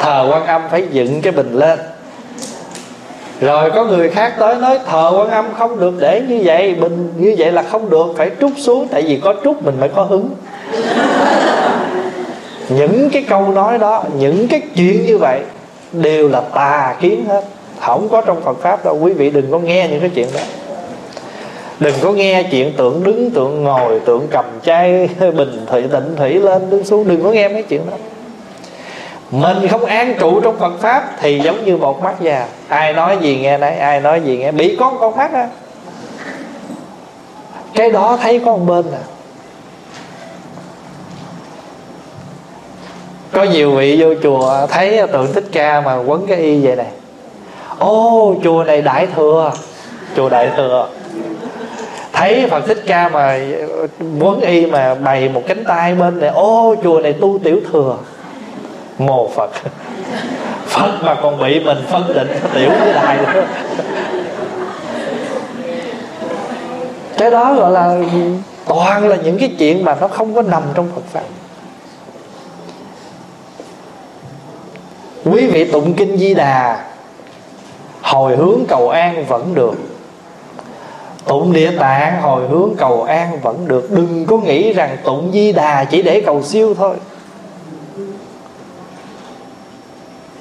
Thờ 0.00 0.28
quan 0.30 0.46
âm 0.46 0.62
phải 0.70 0.84
dựng 0.90 1.22
cái 1.22 1.32
bình 1.32 1.52
lên. 1.52 1.78
Rồi 3.40 3.70
có 3.70 3.84
người 3.84 4.08
khác 4.08 4.32
tới 4.38 4.54
nói 4.54 4.78
thờ 4.86 5.12
quan 5.16 5.30
âm 5.30 5.44
không 5.58 5.80
được 5.80 5.94
để 6.00 6.22
như 6.28 6.40
vậy 6.44 6.74
bình 6.74 7.12
như 7.18 7.34
vậy 7.38 7.52
là 7.52 7.62
không 7.62 7.90
được 7.90 8.06
phải 8.16 8.30
trút 8.40 8.52
xuống 8.56 8.88
tại 8.90 9.02
vì 9.02 9.20
có 9.24 9.34
trút 9.44 9.62
mình 9.62 9.80
mới 9.80 9.88
có 9.88 10.02
hứng 10.02 10.30
những 12.76 13.10
cái 13.10 13.24
câu 13.28 13.48
nói 13.48 13.78
đó, 13.78 14.04
những 14.18 14.48
cái 14.48 14.60
chuyện 14.74 15.06
như 15.06 15.18
vậy 15.18 15.40
đều 15.92 16.28
là 16.28 16.40
tà 16.40 16.96
kiến 17.00 17.24
hết. 17.28 17.44
Không 17.80 18.08
có 18.08 18.20
trong 18.20 18.40
Phật 18.40 18.58
pháp 18.60 18.84
đâu. 18.84 18.98
Quý 19.02 19.12
vị 19.12 19.30
đừng 19.30 19.50
có 19.50 19.58
nghe 19.58 19.88
những 19.90 20.00
cái 20.00 20.10
chuyện 20.14 20.28
đó. 20.34 20.40
Đừng 21.80 21.94
có 22.00 22.12
nghe 22.12 22.42
chuyện 22.42 22.72
tượng 22.76 23.04
đứng 23.04 23.30
tượng 23.30 23.64
ngồi 23.64 24.00
tượng 24.00 24.26
cầm 24.30 24.44
chai 24.62 25.08
bình 25.20 25.66
thủy 25.66 25.82
tịnh 25.92 26.16
thủy 26.16 26.34
lên, 26.34 26.70
đứng 26.70 26.84
xuống. 26.84 27.08
Đừng 27.08 27.22
có 27.22 27.30
nghe 27.30 27.48
mấy 27.48 27.62
chuyện 27.62 27.82
đó. 27.90 27.96
Mình 29.30 29.68
không 29.68 29.84
an 29.84 30.14
trụ 30.18 30.40
trong 30.40 30.58
Phật 30.58 30.72
pháp 30.80 31.10
thì 31.20 31.38
giống 31.38 31.64
như 31.64 31.76
một 31.76 32.02
mắt 32.02 32.14
già. 32.20 32.46
Ai 32.68 32.92
nói 32.92 33.18
gì 33.20 33.38
nghe 33.42 33.58
nấy, 33.58 33.74
ai 33.74 34.00
nói 34.00 34.20
gì 34.20 34.36
nghe. 34.36 34.52
Bị 34.52 34.76
con 34.80 34.98
con 35.00 35.16
mắt 35.16 35.32
á. 35.32 35.48
Cái 37.74 37.90
đó 37.90 38.18
thấy 38.22 38.38
có 38.44 38.56
một 38.56 38.64
bên 38.66 38.84
à. 38.92 39.04
Có 43.32 43.42
nhiều 43.42 43.70
vị 43.70 43.96
vô 44.00 44.14
chùa 44.22 44.66
thấy 44.66 45.06
tượng 45.12 45.32
thích 45.32 45.44
ca 45.52 45.80
mà 45.80 45.96
quấn 45.96 46.26
cái 46.28 46.38
y 46.38 46.66
vậy 46.66 46.76
này. 46.76 46.86
Ô, 47.78 48.34
chùa 48.44 48.64
này 48.64 48.82
đại 48.82 49.06
thừa. 49.16 49.52
Chùa 50.16 50.28
đại 50.28 50.50
thừa. 50.56 50.88
Thấy 52.12 52.46
phật 52.50 52.66
thích 52.66 52.82
ca 52.86 53.08
mà 53.08 53.38
quấn 54.20 54.40
y 54.40 54.66
mà 54.66 54.94
bày 54.94 55.28
một 55.28 55.42
cánh 55.48 55.64
tay 55.64 55.94
bên 55.94 56.20
này. 56.20 56.30
Ô, 56.30 56.74
chùa 56.82 57.00
này 57.00 57.12
tu 57.12 57.38
tiểu 57.44 57.60
thừa. 57.72 57.96
Mồ 58.98 59.28
phật. 59.28 59.50
Phật 60.66 60.92
mà 61.02 61.14
còn 61.22 61.38
bị 61.38 61.60
mình 61.60 61.78
phân 61.90 62.12
định 62.14 62.28
tiểu 62.54 62.70
với 62.80 62.92
đại 62.92 63.16
nữa 63.16 63.44
cái 67.22 67.30
đó 67.30 67.54
gọi 67.54 67.70
là 67.70 67.96
toàn 68.66 69.08
là 69.08 69.16
những 69.16 69.38
cái 69.38 69.54
chuyện 69.58 69.84
mà 69.84 69.96
nó 70.00 70.08
không 70.08 70.34
có 70.34 70.42
nằm 70.42 70.62
trong 70.74 70.88
phật 70.94 71.02
pháp. 71.12 71.41
Quý 75.24 75.46
vị 75.46 75.64
tụng 75.64 75.94
kinh 75.94 76.18
di 76.18 76.34
đà, 76.34 76.84
hồi 78.02 78.36
hướng 78.36 78.58
cầu 78.68 78.88
an 78.88 79.24
vẫn 79.28 79.54
được. 79.54 79.74
Tụng 81.26 81.52
địa 81.52 81.70
tạng, 81.78 82.22
hồi 82.22 82.48
hướng 82.48 82.74
cầu 82.78 83.02
an 83.02 83.40
vẫn 83.42 83.68
được. 83.68 83.90
Đừng 83.90 84.26
có 84.26 84.36
nghĩ 84.36 84.72
rằng 84.72 84.96
tụng 85.04 85.30
di 85.32 85.52
đà 85.52 85.84
chỉ 85.84 86.02
để 86.02 86.22
cầu 86.26 86.42
siêu 86.42 86.74
thôi. 86.74 86.96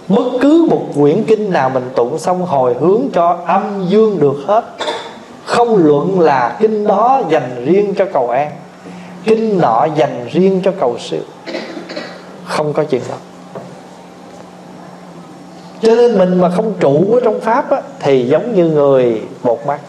Bất 0.07 0.23
cứ 0.41 0.67
một 0.69 0.85
quyển 0.95 1.23
kinh 1.23 1.51
nào 1.53 1.69
mình 1.69 1.89
tụng 1.95 2.19
xong 2.19 2.45
hồi 2.45 2.75
hướng 2.79 3.01
cho 3.13 3.37
âm 3.45 3.85
dương 3.89 4.19
được 4.19 4.43
hết. 4.47 4.63
Không 5.45 5.75
luận 5.75 6.19
là 6.19 6.57
kinh 6.59 6.87
đó 6.87 7.21
dành 7.29 7.65
riêng 7.65 7.93
cho 7.97 8.05
cầu 8.13 8.29
an, 8.29 8.51
kinh 9.23 9.57
nọ 9.57 9.87
dành 9.95 10.27
riêng 10.31 10.61
cho 10.63 10.71
cầu 10.79 10.97
siêu. 10.99 11.21
Không 12.45 12.73
có 12.73 12.83
chuyện 12.83 13.01
đó 13.09 13.15
cho 15.81 15.95
nên 15.95 16.17
mình 16.17 16.41
mà 16.41 16.49
không 16.49 16.73
trụ 16.79 17.13
ở 17.13 17.19
trong 17.23 17.41
pháp 17.41 17.71
á, 17.71 17.81
thì 17.99 18.27
giống 18.27 18.55
như 18.55 18.65
người 18.65 19.21
một 19.43 19.67
mắt. 19.67 19.79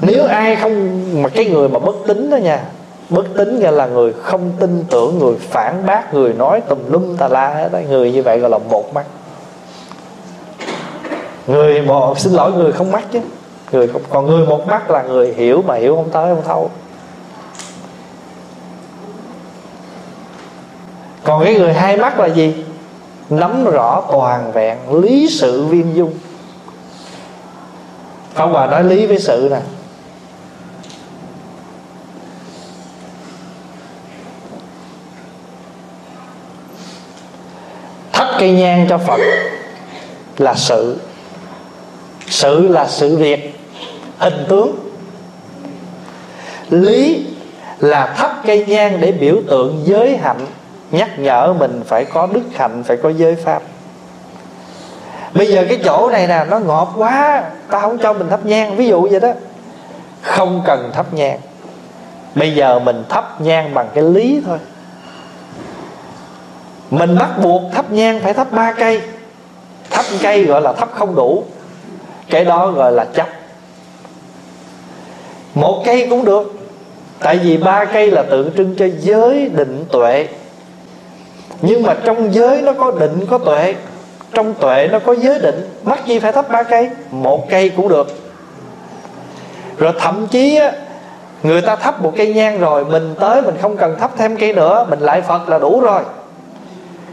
Nếu 0.00 0.26
ai 0.26 0.56
không 0.56 1.02
mà 1.22 1.28
cái 1.28 1.44
người 1.44 1.68
mà 1.68 1.78
bất 1.78 1.94
tín 2.06 2.30
đó 2.30 2.36
nha 2.36 2.64
bất 3.08 3.24
tín 3.36 3.58
nghĩa 3.58 3.70
là 3.70 3.86
người 3.86 4.12
không 4.12 4.52
tin 4.60 4.84
tưởng 4.90 5.18
người 5.18 5.34
phản 5.40 5.86
bác 5.86 6.14
người 6.14 6.32
nói 6.32 6.60
tùm 6.60 6.78
lum 6.88 7.16
tà 7.16 7.28
la 7.28 7.48
hết 7.48 7.72
đó 7.72 7.78
người 7.88 8.12
như 8.12 8.22
vậy 8.22 8.38
gọi 8.38 8.50
là 8.50 8.58
một 8.58 8.94
mắt. 8.94 9.04
Người 11.46 11.82
một 11.82 12.18
xin 12.18 12.32
lỗi 12.32 12.52
người 12.52 12.72
không 12.72 12.92
mắt 12.92 13.04
chứ. 13.12 13.20
Người 13.72 13.88
không, 13.88 14.02
còn 14.10 14.26
người 14.26 14.46
một 14.46 14.66
mắt 14.66 14.90
là 14.90 15.02
người 15.02 15.34
hiểu 15.36 15.62
mà 15.66 15.74
hiểu 15.74 15.96
không 15.96 16.10
tới 16.10 16.34
không 16.34 16.44
thấu. 16.46 16.70
Còn 21.24 21.44
cái 21.44 21.54
người 21.54 21.72
hai 21.72 21.96
mắt 21.96 22.18
là 22.18 22.26
gì? 22.26 22.54
Nắm 23.30 23.64
rõ 23.64 24.02
toàn 24.12 24.52
vẹn 24.52 24.78
lý 25.02 25.28
sự 25.30 25.64
viên 25.64 25.96
dung. 25.96 26.14
Ông 28.34 28.52
bà 28.52 28.66
nói 28.66 28.84
lý 28.84 29.06
với 29.06 29.18
sự 29.18 29.48
nè. 29.50 29.60
Thắp 38.12 38.28
cây 38.38 38.52
nhang 38.52 38.86
cho 38.88 38.98
phật 38.98 39.20
là 40.38 40.54
sự. 40.54 40.98
Sự 42.26 42.68
là 42.68 42.86
sự 42.88 43.16
việc, 43.16 43.60
hình 44.18 44.46
tướng. 44.48 44.76
Lý 46.70 47.26
là 47.78 48.14
thắp 48.16 48.42
cây 48.46 48.66
nhang 48.66 49.00
để 49.00 49.12
biểu 49.12 49.36
tượng 49.48 49.82
giới 49.84 50.16
hạnh 50.16 50.46
nhắc 50.94 51.18
nhở 51.18 51.52
mình 51.52 51.82
phải 51.86 52.04
có 52.04 52.28
đức 52.32 52.42
hạnh, 52.54 52.82
phải 52.86 52.96
có 52.96 53.08
giới 53.08 53.34
pháp. 53.34 53.62
Bây 55.34 55.46
giờ 55.46 55.64
cái 55.68 55.80
chỗ 55.84 56.10
này 56.10 56.26
nè, 56.26 56.44
nó 56.50 56.58
ngọt 56.58 56.92
quá, 56.96 57.42
ta 57.70 57.80
không 57.80 57.98
cho 57.98 58.12
mình 58.12 58.28
thắp 58.28 58.40
nhang, 58.44 58.76
ví 58.76 58.86
dụ 58.86 59.08
vậy 59.10 59.20
đó. 59.20 59.32
Không 60.22 60.62
cần 60.66 60.90
thắp 60.94 61.14
nhang. 61.14 61.38
Bây 62.34 62.54
giờ 62.54 62.78
mình 62.78 63.04
thắp 63.08 63.40
nhang 63.40 63.74
bằng 63.74 63.88
cái 63.94 64.04
lý 64.04 64.42
thôi. 64.46 64.58
Mình 66.90 67.18
bắt 67.18 67.30
buộc 67.42 67.62
thắp 67.72 67.90
nhang 67.90 68.20
phải 68.20 68.34
thắp 68.34 68.52
ba 68.52 68.72
cây. 68.72 69.00
Thắp 69.90 70.04
cây 70.22 70.44
gọi 70.44 70.60
là 70.60 70.72
thắp 70.72 70.88
không 70.94 71.14
đủ. 71.14 71.44
Cái 72.30 72.44
đó 72.44 72.70
gọi 72.70 72.92
là 72.92 73.04
chấp. 73.04 73.28
Một 75.54 75.82
cây 75.86 76.06
cũng 76.10 76.24
được. 76.24 76.52
Tại 77.18 77.38
vì 77.38 77.56
ba 77.56 77.84
cây 77.84 78.10
là 78.10 78.22
tượng 78.22 78.50
trưng 78.56 78.74
cho 78.78 78.86
giới 79.00 79.48
định 79.48 79.84
tuệ 79.92 80.28
nhưng 81.62 81.82
mà 81.82 81.94
trong 82.04 82.34
giới 82.34 82.62
nó 82.62 82.72
có 82.72 82.90
định, 82.90 83.26
có 83.30 83.38
tuệ. 83.38 83.74
Trong 84.34 84.54
tuệ 84.54 84.88
nó 84.92 84.98
có 84.98 85.14
giới 85.14 85.38
định. 85.38 85.68
Mắc 85.84 86.06
gì 86.06 86.18
phải 86.18 86.32
thắp 86.32 86.50
ba 86.50 86.62
cây? 86.62 86.90
Một 87.10 87.50
cây 87.50 87.68
cũng 87.68 87.88
được. 87.88 88.06
Rồi 89.78 89.92
thậm 89.98 90.26
chí 90.26 90.56
á, 90.56 90.72
người 91.42 91.60
ta 91.60 91.76
thắp 91.76 92.02
một 92.02 92.12
cây 92.16 92.34
nhang 92.34 92.60
rồi, 92.60 92.84
mình 92.84 93.14
tới 93.20 93.42
mình 93.42 93.54
không 93.62 93.76
cần 93.76 93.96
thắp 94.00 94.10
thêm 94.18 94.36
cây 94.36 94.52
nữa, 94.52 94.86
mình 94.90 95.00
lại 95.00 95.22
phật 95.22 95.48
là 95.48 95.58
đủ 95.58 95.80
rồi. 95.80 96.02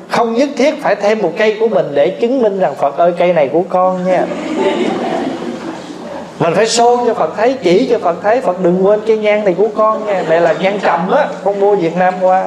Không 0.10 0.34
nhất 0.34 0.50
thiết 0.58 0.84
phải 0.84 0.96
thêm 0.96 1.20
một 1.20 1.32
cây 1.38 1.58
của 1.60 1.68
mình 1.68 1.92
để 1.94 2.10
chứng 2.10 2.42
minh 2.42 2.60
rằng 2.60 2.76
phật 2.76 2.98
ơi, 2.98 3.14
cây 3.18 3.34
này 3.34 3.50
của 3.54 3.64
con 3.70 4.06
nha. 4.06 4.26
Mình 6.40 6.54
phải 6.56 6.68
xôn 6.68 7.00
cho 7.06 7.14
phật 7.14 7.34
thấy, 7.38 7.56
chỉ 7.64 7.88
cho 7.92 8.00
phật 8.00 8.16
thấy. 8.24 8.42
Phật 8.42 8.64
đừng 8.64 8.86
quên 8.86 9.00
cây 9.08 9.18
nhang 9.18 9.46
này 9.46 9.54
của 9.58 9.68
con 9.78 10.06
nha. 10.06 10.24
Đây 10.30 10.42
là 10.42 10.54
nhang 10.54 10.80
trầm 10.80 11.12
á, 11.12 11.28
con 11.44 11.60
mua 11.60 11.76
việt 11.76 11.98
nam 11.98 12.14
qua. 12.22 12.46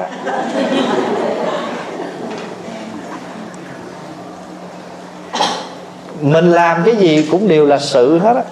Mình 6.25 6.51
làm 6.51 6.81
cái 6.85 6.95
gì 6.95 7.27
cũng 7.31 7.47
đều 7.47 7.65
là 7.65 7.79
sự 7.79 8.19
hết 8.19 8.35
á. 8.35 8.43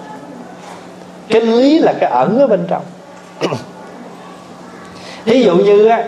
Cái 1.28 1.40
lý 1.40 1.78
là 1.78 1.94
cái 2.00 2.10
ẩn 2.10 2.38
ở 2.38 2.46
bên 2.46 2.66
trong. 2.68 2.82
Ví 5.24 5.42
dụ 5.42 5.56
như 5.56 5.86
á, 5.88 6.04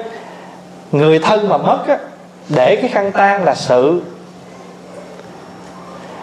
người 0.93 1.19
thân 1.19 1.49
mà 1.49 1.57
mất 1.57 1.79
á, 1.89 1.99
để 2.49 2.77
cái 2.77 2.91
khăn 2.91 3.13
tang 3.13 3.45
là 3.45 3.55
sự. 3.55 4.01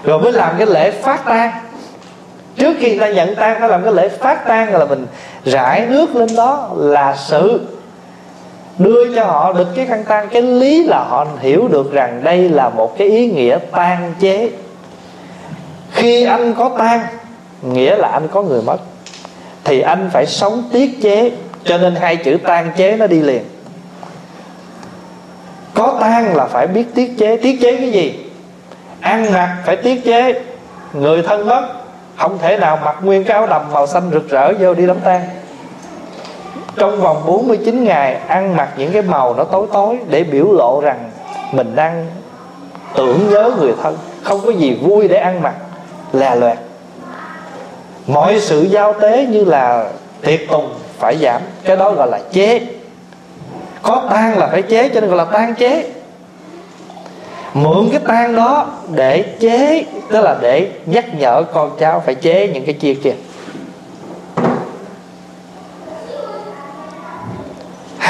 Rồi 0.03 0.19
mới 0.19 0.31
làm 0.31 0.55
cái 0.57 0.67
lễ 0.67 0.91
phát 0.91 1.25
tang. 1.25 1.51
Trước 2.55 2.77
khi 2.79 2.99
ta 2.99 3.09
nhận 3.09 3.35
tang, 3.35 3.59
phải 3.59 3.69
làm 3.69 3.83
cái 3.83 3.93
lễ 3.93 4.09
phát 4.09 4.47
tang 4.47 4.75
là 4.75 4.85
mình 4.85 5.05
rải 5.45 5.85
nước 5.89 6.15
lên 6.15 6.35
đó 6.35 6.69
là 6.77 7.15
sự. 7.17 7.61
Đưa 8.77 9.15
cho 9.15 9.23
họ 9.23 9.53
được 9.53 9.67
cái 9.75 9.85
khăn 9.85 10.03
tang. 10.03 10.29
Cái 10.29 10.41
lý 10.41 10.83
là 10.83 11.03
họ 11.09 11.27
hiểu 11.39 11.67
được 11.67 11.91
rằng 11.91 12.21
đây 12.23 12.49
là 12.49 12.69
một 12.69 12.97
cái 12.97 13.07
ý 13.07 13.31
nghĩa 13.31 13.57
tan 13.71 14.13
chế 14.19 14.49
khi 16.03 16.23
anh 16.23 16.53
có 16.53 16.69
tang, 16.77 16.99
nghĩa 17.61 17.95
là 17.95 18.07
anh 18.07 18.27
có 18.27 18.41
người 18.41 18.61
mất, 18.61 18.77
thì 19.63 19.81
anh 19.81 20.09
phải 20.13 20.25
sống 20.25 20.63
tiết 20.71 21.01
chế, 21.01 21.31
cho 21.63 21.77
nên 21.77 21.95
hai 21.95 22.15
chữ 22.15 22.37
tan 22.43 22.71
chế 22.77 22.97
nó 22.97 23.07
đi 23.07 23.21
liền. 23.21 23.43
Có 25.73 25.97
tang 25.99 26.35
là 26.35 26.45
phải 26.45 26.67
biết 26.67 26.85
tiết 26.95 27.11
chế. 27.19 27.37
Tiết 27.37 27.59
chế 27.61 27.77
cái 27.77 27.91
gì? 27.91 28.31
Ăn 29.01 29.33
mặc 29.33 29.57
phải 29.65 29.75
tiết 29.75 30.05
chế. 30.05 30.41
Người 30.93 31.21
thân 31.21 31.47
mất, 31.47 31.67
không 32.17 32.37
thể 32.41 32.57
nào 32.57 32.79
mặc 32.85 32.95
nguyên 33.01 33.23
cái 33.23 33.37
áo 33.37 33.47
đầm 33.47 33.61
màu 33.73 33.87
xanh 33.87 34.09
rực 34.13 34.29
rỡ 34.29 34.53
vô 34.59 34.73
đi 34.73 34.87
đám 34.87 34.99
tang. 34.99 35.21
Trong 36.75 37.01
vòng 37.01 37.23
49 37.25 37.83
ngày, 37.83 38.13
ăn 38.27 38.57
mặc 38.57 38.69
những 38.77 38.91
cái 38.91 39.01
màu 39.01 39.33
nó 39.33 39.43
tối 39.43 39.67
tối 39.73 39.97
để 40.09 40.23
biểu 40.23 40.51
lộ 40.51 40.81
rằng 40.83 41.11
mình 41.51 41.75
đang 41.75 42.07
tưởng 42.95 43.29
nhớ 43.29 43.51
người 43.59 43.73
thân. 43.83 43.97
Không 44.23 44.41
có 44.45 44.51
gì 44.51 44.79
vui 44.81 45.07
để 45.07 45.17
ăn 45.17 45.41
mặc 45.41 45.53
là 46.13 46.35
loẹt, 46.35 46.57
mọi 48.07 48.39
sự 48.39 48.63
giao 48.63 48.93
tế 48.93 49.25
như 49.25 49.45
là 49.45 49.89
tiệc 50.21 50.39
tùng 50.49 50.73
phải 50.99 51.17
giảm 51.17 51.41
cái 51.63 51.75
đó 51.75 51.91
gọi 51.91 52.07
là 52.11 52.19
chế. 52.31 52.61
Có 53.81 54.07
tan 54.09 54.37
là 54.37 54.47
phải 54.47 54.61
chế 54.61 54.89
cho 54.89 55.01
nên 55.01 55.09
gọi 55.09 55.17
là 55.17 55.25
tan 55.25 55.55
chế. 55.55 55.91
Mượn 57.53 57.89
cái 57.91 58.01
tan 58.07 58.35
đó 58.35 58.67
để 58.95 59.21
chế 59.39 59.85
tức 60.09 60.21
là 60.21 60.37
để 60.41 60.69
nhắc 60.85 61.05
nhở 61.19 61.43
con 61.53 61.71
cháu 61.79 62.03
phải 62.05 62.15
chế 62.15 62.47
những 62.47 62.65
cái 62.65 62.73
chia 62.73 62.93
kia 62.93 63.13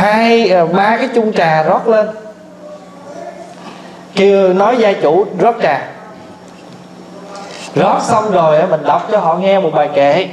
hai 0.03 0.49
ờ, 0.49 0.65
ba 0.65 0.97
cái 0.97 1.09
chung 1.15 1.33
trà 1.33 1.63
rót 1.63 1.87
lên. 1.87 2.07
Kêu 4.15 4.53
nói 4.53 4.77
gia 4.77 4.93
chủ 4.93 5.25
rót 5.39 5.55
trà 5.63 5.87
rót 7.75 7.99
xong 8.01 8.31
rồi 8.31 8.67
mình 8.67 8.83
đọc 8.83 9.07
cho 9.11 9.19
họ 9.19 9.35
nghe 9.35 9.59
một 9.59 9.69
bài 9.73 9.89
kệ 9.95 10.29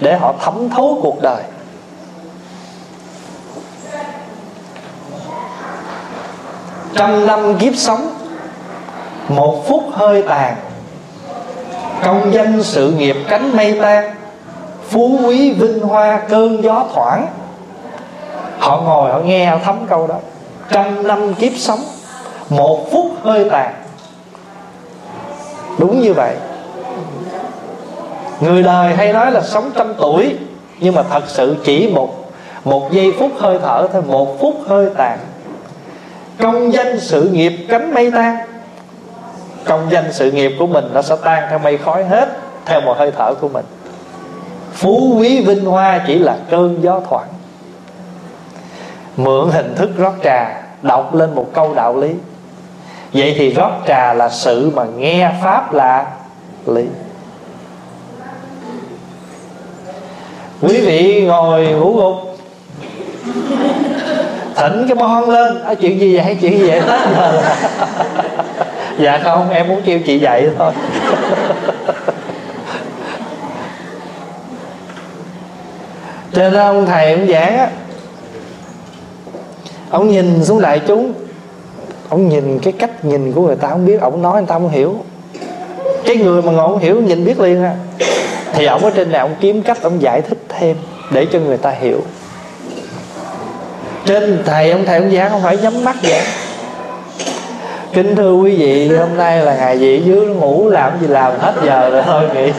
để 0.00 0.16
họ 0.16 0.34
thấm 0.40 0.70
thấu 0.70 0.98
cuộc 1.02 1.22
đời. 1.22 1.42
Trăm 6.96 7.26
năm 7.26 7.58
kiếp 7.58 7.76
sống, 7.76 8.14
một 9.28 9.68
phút 9.68 9.84
hơi 9.92 10.22
tàn. 10.22 10.56
Công 12.04 12.32
danh 12.32 12.62
sự 12.62 12.90
nghiệp 12.90 13.16
cánh 13.28 13.56
mây 13.56 13.78
tan, 13.82 14.14
phú 14.88 15.18
quý 15.24 15.52
vinh 15.52 15.80
hoa 15.80 16.20
cơn 16.28 16.62
gió 16.62 16.84
thoảng. 16.94 17.26
Họ 18.58 18.80
ngồi 18.80 19.12
họ 19.12 19.18
nghe, 19.18 19.46
họ 19.46 19.58
thấm 19.64 19.86
câu 19.88 20.06
đó. 20.06 20.14
Trăm 20.70 21.06
năm 21.06 21.34
kiếp 21.34 21.52
sống, 21.56 21.80
một 22.48 22.92
phút 22.92 23.06
hơi 23.22 23.50
tàn. 23.50 23.74
Đúng 25.78 26.00
như 26.00 26.14
vậy 26.14 26.36
người 28.40 28.62
đời 28.62 28.94
hay 28.94 29.12
nói 29.12 29.32
là 29.32 29.40
sống 29.40 29.70
trăm 29.76 29.94
tuổi, 29.98 30.36
nhưng 30.80 30.94
mà 30.94 31.02
thật 31.02 31.22
sự 31.26 31.56
chỉ 31.64 31.88
một 31.94 32.32
một 32.64 32.92
giây 32.92 33.14
phút 33.18 33.30
hơi 33.38 33.58
thở 33.62 33.88
thôi, 33.92 34.02
một 34.02 34.40
phút 34.40 34.54
hơi 34.66 34.88
tàn. 34.96 35.18
Công 36.38 36.72
danh 36.72 37.00
sự 37.00 37.28
nghiệp 37.28 37.66
cánh 37.68 37.94
mây 37.94 38.10
tan 38.10 38.36
công 39.66 39.86
danh 39.90 40.12
sự 40.12 40.32
nghiệp 40.32 40.52
của 40.58 40.66
mình 40.66 40.84
nó 40.94 41.02
sẽ 41.02 41.16
tan 41.24 41.42
theo 41.50 41.58
mây 41.58 41.78
khói 41.78 42.04
hết, 42.04 42.28
theo 42.64 42.80
một 42.80 42.96
hơi 42.98 43.12
thở 43.16 43.34
của 43.34 43.48
mình. 43.48 43.64
Phú 44.72 45.16
quý 45.18 45.44
vinh 45.44 45.64
hoa 45.64 46.00
chỉ 46.06 46.18
là 46.18 46.36
cơn 46.50 46.82
gió 46.82 47.00
thoảng. 47.08 47.28
Mượn 49.16 49.50
hình 49.50 49.74
thức 49.74 49.90
rót 49.96 50.12
trà, 50.24 50.62
đọc 50.82 51.14
lên 51.14 51.34
một 51.34 51.50
câu 51.52 51.74
đạo 51.74 51.96
lý. 51.96 52.14
Vậy 53.12 53.34
thì 53.38 53.50
rót 53.50 53.70
trà 53.86 54.14
là 54.14 54.28
sự 54.28 54.72
mà 54.74 54.84
nghe 54.84 55.30
pháp 55.42 55.72
là 55.72 56.06
lý. 56.66 56.84
Quý 60.62 60.80
vị 60.80 61.24
ngồi 61.26 61.66
ngủ 61.66 61.96
gục. 61.96 62.14
Thỉnh 64.56 64.84
cái 64.88 64.96
bon 64.96 65.30
lên 65.30 65.62
à, 65.64 65.74
chuyện 65.74 66.00
gì 66.00 66.16
vậy 66.16 66.36
chuyện 66.40 66.58
gì 66.58 66.70
vậy? 66.70 66.80
Dạ 68.98 69.20
không 69.24 69.50
em 69.50 69.68
muốn 69.68 69.82
kêu 69.84 69.98
chị 70.06 70.18
dậy 70.18 70.50
thôi. 70.58 70.72
Cho 76.32 76.42
nên 76.42 76.54
ông 76.54 76.86
thầy 76.86 77.12
ông 77.12 77.28
giảng 77.28 77.58
á 77.58 77.70
ông 79.90 80.10
nhìn 80.10 80.44
xuống 80.44 80.60
đại 80.60 80.80
chúng. 80.86 81.12
Ông 82.08 82.28
nhìn 82.28 82.58
cái 82.58 82.72
cách 82.72 83.04
nhìn 83.04 83.32
của 83.32 83.46
người 83.46 83.56
ta 83.56 83.68
không 83.68 83.86
biết 83.86 84.00
ông 84.00 84.22
nói 84.22 84.32
người 84.32 84.46
ta 84.46 84.54
không 84.54 84.68
hiểu. 84.68 84.96
Cái 86.04 86.16
người 86.16 86.42
mà 86.42 86.52
ngồi 86.52 86.68
không 86.68 86.78
hiểu 86.78 87.00
nhìn 87.00 87.24
biết 87.24 87.40
liền 87.40 87.62
à 87.62 87.76
thì 88.52 88.66
ông 88.66 88.84
ở 88.84 88.90
trên 88.90 89.12
này 89.12 89.20
ông 89.20 89.34
kiếm 89.40 89.62
cách 89.62 89.82
ông 89.82 90.02
giải 90.02 90.22
thích 90.22 90.38
thêm 90.48 90.76
để 91.10 91.26
cho 91.32 91.38
người 91.38 91.56
ta 91.56 91.70
hiểu. 91.70 92.00
Trên 94.06 94.42
thầy 94.46 94.70
ông 94.70 94.84
thầy 94.86 94.98
ông 94.98 95.10
giảng 95.10 95.30
không 95.30 95.42
phải 95.42 95.56
nhắm 95.56 95.84
mắt 95.84 95.96
vậy? 96.02 96.20
Kính 97.92 98.16
thưa 98.16 98.32
quý 98.32 98.56
vị 98.56 98.96
hôm 98.96 99.16
nay 99.16 99.40
là 99.40 99.56
ngày 99.56 99.80
gì 99.80 100.02
dưới 100.04 100.26
ngủ 100.26 100.68
làm 100.68 100.92
gì 101.00 101.06
làm 101.06 101.32
hết 101.38 101.54
giờ 101.64 101.90
rồi 101.90 102.02
thôi 102.06 102.22
nghỉ. 102.34 102.52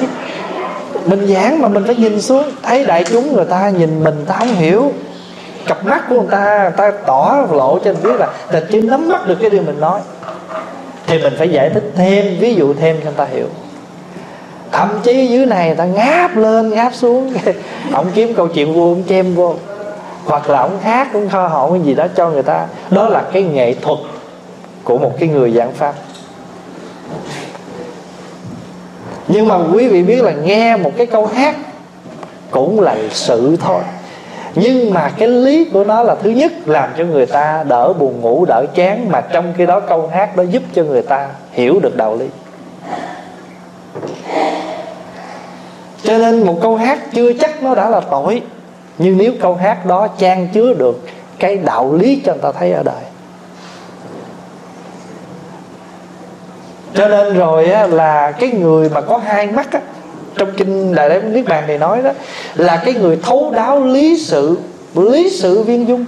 Mình 1.05 1.27
giảng 1.27 1.61
mà 1.61 1.68
mình 1.68 1.84
phải 1.85 1.95
nhìn 1.95 2.22
xuống 2.22 2.43
thấy 2.64 2.85
đại 2.85 3.03
chúng 3.03 3.34
người 3.34 3.45
ta 3.45 3.69
nhìn 3.69 4.03
mình 4.03 4.26
ta 4.26 4.35
không 4.39 4.55
hiểu. 4.55 4.91
Cặp 5.68 5.85
mắt 5.85 6.03
của 6.09 6.15
người 6.15 6.31
ta 6.31 6.59
người 6.64 6.77
ta 6.77 6.91
tỏ 7.05 7.45
lộ 7.51 7.80
cho 7.85 7.93
mình 7.93 8.03
biết 8.03 8.19
là 8.19 8.27
là 8.51 8.61
chưa 8.72 8.81
nắm 8.81 9.09
bắt 9.09 9.27
được 9.27 9.38
cái 9.41 9.49
điều 9.49 9.61
mình 9.61 9.80
nói. 9.80 9.99
Thì 11.07 11.23
mình 11.23 11.34
phải 11.38 11.49
giải 11.49 11.69
thích 11.69 11.91
thêm 11.95 12.38
ví 12.39 12.55
dụ 12.55 12.73
thêm 12.73 12.97
cho 12.97 13.03
người 13.03 13.14
ta 13.18 13.26
hiểu 13.26 13.47
thậm 14.72 14.89
chí 15.03 15.27
dưới 15.27 15.45
này 15.45 15.76
ta 15.76 15.85
ngáp 15.85 16.38
lên, 16.38 16.69
ngáp 16.69 16.94
xuống. 16.95 17.34
Ông 17.94 18.07
kiếm 18.15 18.34
câu 18.34 18.48
chuyện 18.48 18.73
vô 18.73 18.81
ông 18.81 19.03
chêm 19.10 19.35
vô. 19.35 19.56
Hoặc 20.26 20.49
là 20.49 20.60
ông 20.60 20.80
hát 20.80 21.07
cũng 21.14 21.30
kho 21.30 21.48
hậu 21.48 21.72
cái 21.72 21.81
gì 21.81 21.94
đó 21.94 22.07
cho 22.15 22.30
người 22.30 22.44
ta. 22.44 22.65
Đó 22.89 23.10
là 23.10 23.23
cái 23.34 23.44
nghệ 23.44 23.73
thuật 23.73 23.99
của 24.84 24.98
một 24.98 25.11
cái 25.19 25.30
người 25.30 25.52
giảng 25.52 25.72
pháp. 25.72 25.94
Nhưng 29.27 29.48
mà 29.48 29.57
quý 29.73 29.88
vị 29.88 30.03
biết 30.03 30.23
là 30.23 30.31
nghe 30.31 30.77
một 30.77 30.91
cái 30.98 31.06
câu 31.06 31.26
hát 31.26 31.56
cũng 32.52 32.80
là 32.80 32.95
sự 33.11 33.57
thôi. 33.61 33.81
Nhưng 34.56 34.94
mà 34.94 35.11
cái 35.18 35.27
lý 35.27 35.65
của 35.73 35.84
nó 35.84 36.03
là 36.03 36.15
thứ 36.15 36.30
nhất, 36.30 36.52
làm 36.65 36.89
cho 36.98 37.03
người 37.03 37.26
ta 37.26 37.64
đỡ 37.68 37.94
buồn 37.94 38.22
ngủ, 38.22 38.45
đỡ 38.45 38.65
chán. 38.76 39.10
Mà 39.11 39.22
trong 39.22 39.53
khi 39.57 39.65
đó 39.65 39.80
câu 39.80 40.07
hát 40.07 40.35
đó 40.35 40.44
giúp 40.44 40.64
cho 40.73 40.84
người 40.84 41.02
ta 41.02 41.27
hiểu 41.52 41.80
được 41.80 41.95
đạo 41.95 42.15
lý. 42.15 42.26
Cho 46.07 46.17
nên 46.17 46.45
một 46.45 46.59
câu 46.61 46.75
hát 46.75 46.99
chưa 47.13 47.34
chắc 47.34 47.63
nó 47.63 47.75
đã 47.75 47.89
là 47.89 47.99
tội. 47.99 48.41
Nhưng 48.97 49.17
nếu 49.17 49.34
câu 49.41 49.55
hát 49.55 49.85
đó 49.85 50.07
trang 50.17 50.47
chứa 50.53 50.73
được 50.73 51.07
cái 51.39 51.57
đạo 51.57 51.93
lý 51.93 52.21
cho 52.25 52.34
người 52.34 52.41
ta 52.41 52.51
thấy 52.51 52.71
ở 52.71 52.84
đời. 52.84 53.03
Cho 56.93 57.07
nên 57.07 57.34
rồi 57.34 57.65
á, 57.65 57.88
là 57.88 58.31
cái 58.31 58.49
người 58.49 58.89
mà 58.89 59.01
có 59.01 59.17
hai 59.17 59.47
mắt 59.47 59.71
á, 59.71 59.79
trong 60.38 60.51
kinh 60.57 60.95
đại 60.95 61.09
đế 61.09 61.21
niết 61.21 61.45
bàn 61.47 61.67
này 61.67 61.77
nói 61.77 62.01
đó 62.01 62.11
là 62.55 62.81
cái 62.85 62.93
người 62.93 63.19
thấu 63.23 63.51
đáo 63.55 63.85
lý 63.85 64.17
sự 64.17 64.57
lý 64.95 65.29
sự 65.29 65.63
viên 65.63 65.88
dung. 65.88 66.05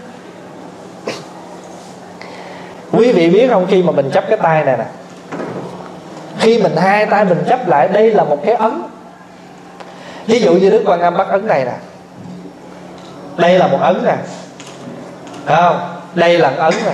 Quý 2.91 3.11
vị 3.11 3.29
biết 3.29 3.47
không 3.49 3.67
khi 3.69 3.83
mà 3.83 3.91
mình 3.91 4.09
chấp 4.11 4.23
cái 4.29 4.37
tay 4.37 4.65
này 4.65 4.77
nè 4.77 4.85
khi 6.39 6.63
mình 6.63 6.75
hai 6.75 7.05
tay 7.05 7.25
mình 7.25 7.43
chấp 7.49 7.67
lại 7.67 7.87
đây 7.87 8.11
là 8.11 8.23
một 8.23 8.45
cái 8.45 8.55
ấn 8.55 8.81
ví 10.29 10.39
dụ 10.39 10.53
như 10.53 10.69
đức 10.69 10.81
quan 10.85 11.01
âm 11.01 11.17
bắt 11.17 11.27
ấn 11.27 11.47
này 11.47 11.65
nè. 11.65 11.73
Đây 13.37 13.59
là 13.59 13.67
một 13.67 13.77
ấn 13.81 14.03
nè. 14.05 14.15
Không? 15.45 15.79
Đây 16.15 16.37
là 16.37 16.49
ấn 16.57 16.73
nè. 16.85 16.93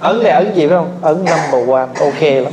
Ấn 0.00 0.22
này 0.22 0.32
ấn 0.32 0.54
gì 0.54 0.66
phải 0.66 0.76
không? 0.76 0.98
Ấn 1.02 1.24
năm 1.24 1.38
bầu 1.52 1.64
quan. 1.66 1.88
Ok 1.94 2.22
lắm. 2.22 2.52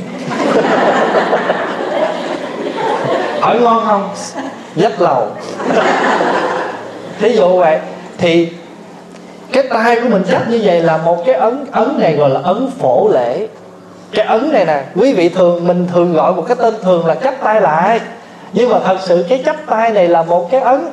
Hỏi 3.40 3.60
ngon 3.60 3.84
không? 3.86 4.10
Dắt 4.76 5.00
lầu. 5.00 5.26
Thí 7.20 7.36
dụ 7.36 7.58
vậy, 7.58 7.78
thì 8.18 8.52
cái 9.52 9.62
tay 9.62 10.00
của 10.00 10.08
mình 10.08 10.22
chắc 10.30 10.42
như 10.48 10.60
vậy 10.64 10.82
là 10.82 10.96
một 10.96 11.22
cái 11.26 11.34
ấn 11.34 11.64
ấn 11.72 12.00
này 12.00 12.14
gọi 12.14 12.30
là 12.30 12.40
ấn 12.44 12.70
phổ 12.80 13.08
lễ. 13.12 13.48
Cái 14.12 14.26
ấn 14.26 14.52
này 14.52 14.64
nè, 14.64 14.82
quý 14.94 15.12
vị 15.12 15.28
thường, 15.28 15.66
mình 15.66 15.86
thường 15.92 16.14
gọi 16.14 16.32
một 16.32 16.44
cái 16.48 16.56
tên 16.60 16.74
thường 16.82 17.06
là 17.06 17.14
chắp 17.14 17.34
tay 17.42 17.60
lại 17.60 18.00
nhưng 18.52 18.70
mà 18.70 18.78
thật 18.84 18.96
sự 19.00 19.24
cái 19.28 19.42
chấp 19.46 19.56
tay 19.66 19.90
này 19.90 20.08
là 20.08 20.22
một 20.22 20.50
cái 20.50 20.60
ấn. 20.60 20.88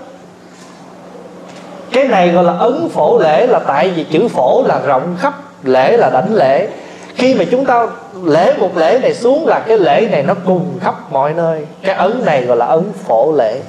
Cái 1.91 2.07
này 2.07 2.29
gọi 2.29 2.43
là 2.43 2.53
ấn 2.53 2.89
phổ 2.89 3.19
lễ 3.19 3.47
là 3.47 3.59
tại 3.59 3.89
vì 3.89 4.03
chữ 4.03 4.27
phổ 4.27 4.63
là 4.67 4.79
rộng 4.85 5.17
khắp, 5.19 5.33
lễ 5.63 5.97
là 5.97 6.09
đảnh 6.09 6.33
lễ. 6.33 6.67
Khi 7.15 7.35
mà 7.35 7.45
chúng 7.51 7.65
ta 7.65 7.87
lễ 8.23 8.57
một 8.57 8.77
lễ 8.77 8.99
này 9.01 9.13
xuống 9.13 9.47
là 9.47 9.59
cái 9.67 9.77
lễ 9.77 10.07
này 10.11 10.23
nó 10.23 10.33
cùng 10.45 10.79
khắp 10.81 11.11
mọi 11.11 11.33
nơi. 11.33 11.65
Cái 11.83 11.95
ấn 11.95 12.25
này 12.25 12.45
gọi 12.45 12.57
là 12.57 12.65
ấn 12.65 12.91
phổ 13.07 13.33
lễ. 13.37 13.61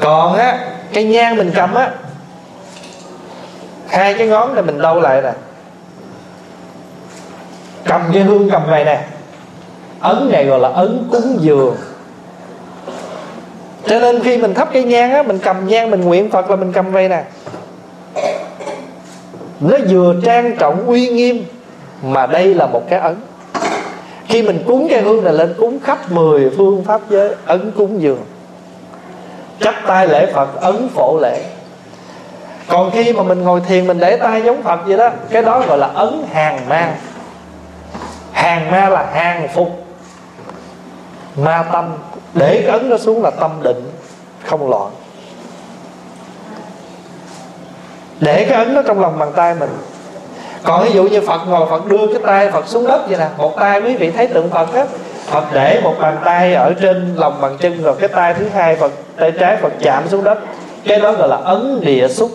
Còn 0.00 0.34
á, 0.34 0.58
cái 0.92 1.04
nhang 1.04 1.36
mình 1.36 1.52
cầm 1.54 1.74
á, 1.74 1.90
hai 3.88 4.14
cái 4.14 4.26
ngón 4.26 4.54
này 4.54 4.62
mình 4.62 4.82
đâu 4.82 5.00
lại 5.00 5.22
nè. 5.22 5.32
Cầm 7.84 8.02
cái 8.12 8.22
hương 8.22 8.50
cầm 8.50 8.70
này 8.70 8.84
nè 8.84 9.04
ấn 10.00 10.28
này 10.32 10.44
gọi 10.44 10.60
là 10.60 10.68
ấn 10.68 11.08
cúng 11.12 11.36
dường. 11.40 11.76
Cho 13.86 13.98
nên 13.98 14.22
khi 14.22 14.38
mình 14.38 14.54
thắp 14.54 14.68
cây 14.72 14.84
nhang 14.84 15.12
á, 15.12 15.22
mình 15.22 15.38
cầm 15.38 15.68
nhang, 15.68 15.90
mình 15.90 16.00
nguyện 16.00 16.30
phật 16.30 16.50
là 16.50 16.56
mình 16.56 16.72
cầm 16.72 16.92
vậy 16.92 17.08
nè. 17.08 17.22
Nó 19.60 19.76
vừa 19.88 20.14
trang 20.24 20.56
trọng 20.56 20.86
uy 20.86 21.08
nghiêm, 21.08 21.44
mà 22.02 22.26
đây 22.26 22.54
là 22.54 22.66
một 22.66 22.82
cái 22.88 22.98
ấn. 23.00 23.16
Khi 24.28 24.42
mình 24.42 24.64
cúng 24.66 24.86
cây 24.90 25.00
hương 25.00 25.24
này 25.24 25.32
lên, 25.32 25.54
cúng 25.58 25.78
khắp 25.84 26.10
mười 26.10 26.50
phương 26.56 26.84
pháp 26.84 27.00
giới, 27.10 27.34
ấn 27.46 27.72
cúng 27.76 28.02
dường. 28.02 28.18
Chắp 29.60 29.74
tay 29.86 30.08
lễ 30.08 30.32
phật, 30.32 30.60
ấn 30.60 30.88
phổ 30.88 31.18
lễ. 31.22 31.44
Còn 32.68 32.90
khi 32.90 33.12
mà 33.12 33.22
mình 33.22 33.42
ngồi 33.42 33.60
thiền, 33.68 33.86
mình 33.86 33.98
để 33.98 34.16
tay 34.16 34.42
giống 34.42 34.62
phật 34.62 34.80
vậy 34.86 34.96
đó, 34.96 35.10
cái 35.30 35.42
đó 35.42 35.62
gọi 35.68 35.78
là 35.78 35.86
ấn 35.86 36.22
hàng 36.32 36.68
ma. 36.68 36.94
Hàng 38.32 38.70
ma 38.70 38.88
là 38.88 39.06
hàng 39.14 39.48
phục 39.54 39.85
ma 41.36 41.64
tâm, 41.72 41.92
để 42.34 42.62
cái 42.66 42.78
ấn 42.78 42.90
nó 42.90 42.98
xuống 42.98 43.22
là 43.22 43.30
tâm 43.30 43.50
định, 43.62 43.90
không 44.46 44.70
loạn. 44.70 44.90
Để 48.20 48.44
cái 48.44 48.58
ấn 48.64 48.74
nó 48.74 48.82
trong 48.82 49.00
lòng 49.00 49.18
bàn 49.18 49.32
tay 49.36 49.54
mình. 49.54 49.70
Còn 50.62 50.84
ví 50.84 50.92
dụ 50.92 51.04
như 51.04 51.20
phật 51.20 51.40
ngồi 51.48 51.66
phật 51.70 51.86
đưa 51.86 52.06
cái 52.06 52.22
tay 52.26 52.50
phật 52.50 52.68
xuống 52.68 52.86
đất 52.86 53.08
vậy 53.08 53.18
nè, 53.18 53.28
một 53.36 53.56
tay 53.56 53.80
quý 53.80 53.96
vị 53.96 54.10
thấy 54.10 54.26
tượng 54.26 54.50
phật 54.50 54.72
hết 54.72 54.88
phật 55.26 55.44
để 55.52 55.80
một 55.84 55.94
bàn 56.00 56.18
tay 56.24 56.54
ở 56.54 56.74
trên 56.80 57.14
lòng 57.16 57.40
bàn 57.40 57.56
chân, 57.60 57.82
rồi 57.82 57.96
cái 58.00 58.08
tay 58.08 58.34
thứ 58.34 58.48
hai 58.54 58.76
phật, 58.76 58.92
tay 59.16 59.32
trái 59.38 59.56
phật 59.56 59.72
chạm 59.80 60.08
xuống 60.08 60.24
đất. 60.24 60.38
Cái 60.84 61.00
đó 61.00 61.12
gọi 61.12 61.28
là 61.28 61.36
ấn 61.36 61.80
địa 61.80 62.08
xúc. 62.08 62.30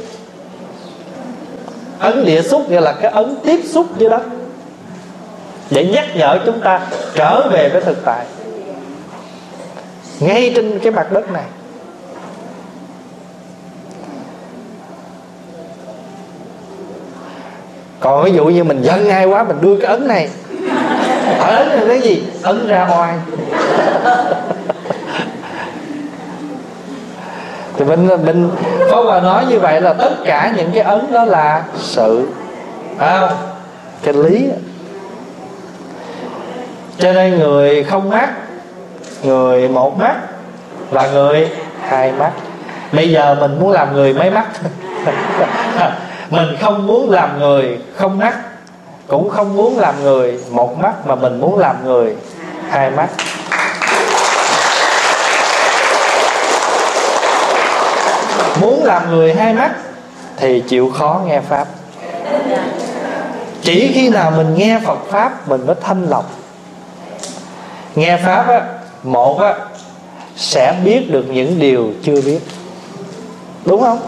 Ấn 1.99 2.25
địa 2.25 2.41
xúc 2.41 2.69
nghĩa 2.69 2.81
là 2.81 2.91
cái 2.91 3.11
ấn 3.11 3.35
tiếp 3.43 3.59
xúc 3.65 3.85
với 3.99 4.09
đất. 4.09 4.21
Để 5.69 5.85
nhắc 5.85 6.05
nhở 6.15 6.39
chúng 6.45 6.61
ta 6.61 6.81
trở 7.15 7.47
về 7.51 7.69
với 7.69 7.81
thực 7.81 8.05
tại 8.05 8.25
ngay 10.21 10.51
trên 10.55 10.79
cái 10.79 10.91
mặt 10.91 11.11
đất 11.11 11.31
này. 11.31 11.43
Còn 17.99 18.23
ví 18.23 18.31
dụ 18.31 18.45
như 18.45 18.63
mình 18.63 18.81
giận 18.81 19.09
ai 19.09 19.25
quá 19.25 19.43
mình 19.43 19.57
đưa 19.61 19.77
cái 19.77 19.85
ấn 19.85 20.07
này. 20.07 20.29
Ở 21.39 21.55
ấn 21.55 21.67
là 21.67 21.85
cái 21.87 22.01
gì? 22.01 22.23
Ấn 22.43 22.67
ra 22.67 22.87
oai. 22.91 23.15
Thì 27.77 27.85
mình 27.85 28.09
mình 28.25 28.49
có 28.91 29.03
mà 29.03 29.21
nói 29.21 29.45
như 29.49 29.59
vậy 29.59 29.81
là 29.81 29.93
tất 29.93 30.11
cả 30.25 30.53
những 30.57 30.71
cái 30.73 30.83
ấn 30.83 31.11
đó 31.11 31.25
là 31.25 31.63
sự. 31.77 32.27
À, 32.97 33.29
cái 34.03 34.13
lý. 34.13 34.49
Cho 36.97 37.13
nên 37.13 37.39
người 37.39 37.83
không 37.83 38.09
mắc 38.09 38.29
người 39.23 39.67
một 39.69 39.97
mắt 39.97 40.15
và 40.89 41.11
người 41.11 41.49
hai 41.81 42.11
mắt. 42.11 42.31
Bây 42.91 43.11
giờ 43.11 43.35
mình 43.39 43.59
muốn 43.59 43.71
làm 43.71 43.93
người 43.93 44.13
mấy 44.13 44.31
mắt? 44.31 44.45
Mình 46.29 46.57
không 46.61 46.87
muốn 46.87 47.09
làm 47.09 47.39
người 47.39 47.79
không 47.95 48.17
mắt, 48.17 48.35
cũng 49.07 49.29
không 49.29 49.55
muốn 49.55 49.79
làm 49.79 50.03
người 50.03 50.39
một 50.51 50.79
mắt, 50.79 51.07
mà 51.07 51.15
mình 51.15 51.41
muốn 51.41 51.59
làm 51.59 51.75
người 51.85 52.15
hai 52.69 52.91
mắt. 52.91 53.07
Muốn 58.61 58.83
làm 58.83 59.09
người 59.09 59.33
hai 59.33 59.53
mắt 59.53 59.71
thì 60.37 60.63
chịu 60.67 60.91
khó 60.97 61.21
nghe 61.25 61.39
pháp. 61.39 61.67
Chỉ 63.61 63.91
khi 63.95 64.09
nào 64.09 64.31
mình 64.31 64.55
nghe 64.55 64.79
phật 64.85 64.99
pháp, 65.09 65.49
mình 65.49 65.67
mới 65.67 65.75
thanh 65.81 66.07
lọc. 66.09 66.25
Nghe 67.95 68.17
pháp 68.17 68.47
á 68.47 68.61
một 69.03 69.39
á, 69.39 69.55
sẽ 70.35 70.75
biết 70.85 71.11
được 71.11 71.25
những 71.29 71.59
điều 71.59 71.91
chưa 72.03 72.21
biết. 72.21 72.39
Đúng 73.65 73.81
không? 73.81 73.99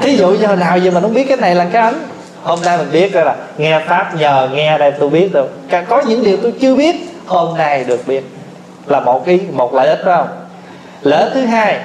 Thí 0.00 0.16
dụ 0.16 0.36
giờ 0.36 0.56
nào 0.56 0.78
giờ 0.78 0.90
mình 0.90 1.02
không 1.02 1.14
biết 1.14 1.28
cái 1.28 1.36
này 1.36 1.54
là 1.54 1.66
cái 1.72 1.82
ánh. 1.82 2.06
Hôm 2.42 2.58
nay 2.64 2.78
mình 2.78 2.88
biết 2.92 3.12
rồi 3.12 3.24
là 3.24 3.36
nghe 3.58 3.80
pháp 3.88 4.14
nhờ, 4.18 4.48
nghe 4.52 4.78
đây 4.78 4.92
tôi 5.00 5.08
biết 5.08 5.32
rồi 5.32 5.46
có 5.88 6.02
những 6.06 6.24
điều 6.24 6.36
tôi 6.36 6.52
chưa 6.60 6.74
biết, 6.74 6.96
hôm 7.26 7.56
nay 7.56 7.84
được 7.84 8.06
biết. 8.06 8.24
Là 8.86 9.00
một 9.00 9.26
cái 9.26 9.40
một 9.52 9.74
lợi 9.74 9.88
ích, 9.88 9.98
phải 10.04 10.16
không? 10.16 10.28
Lợi 11.02 11.22
ích 11.22 11.30
thứ 11.34 11.40
hai, 11.40 11.80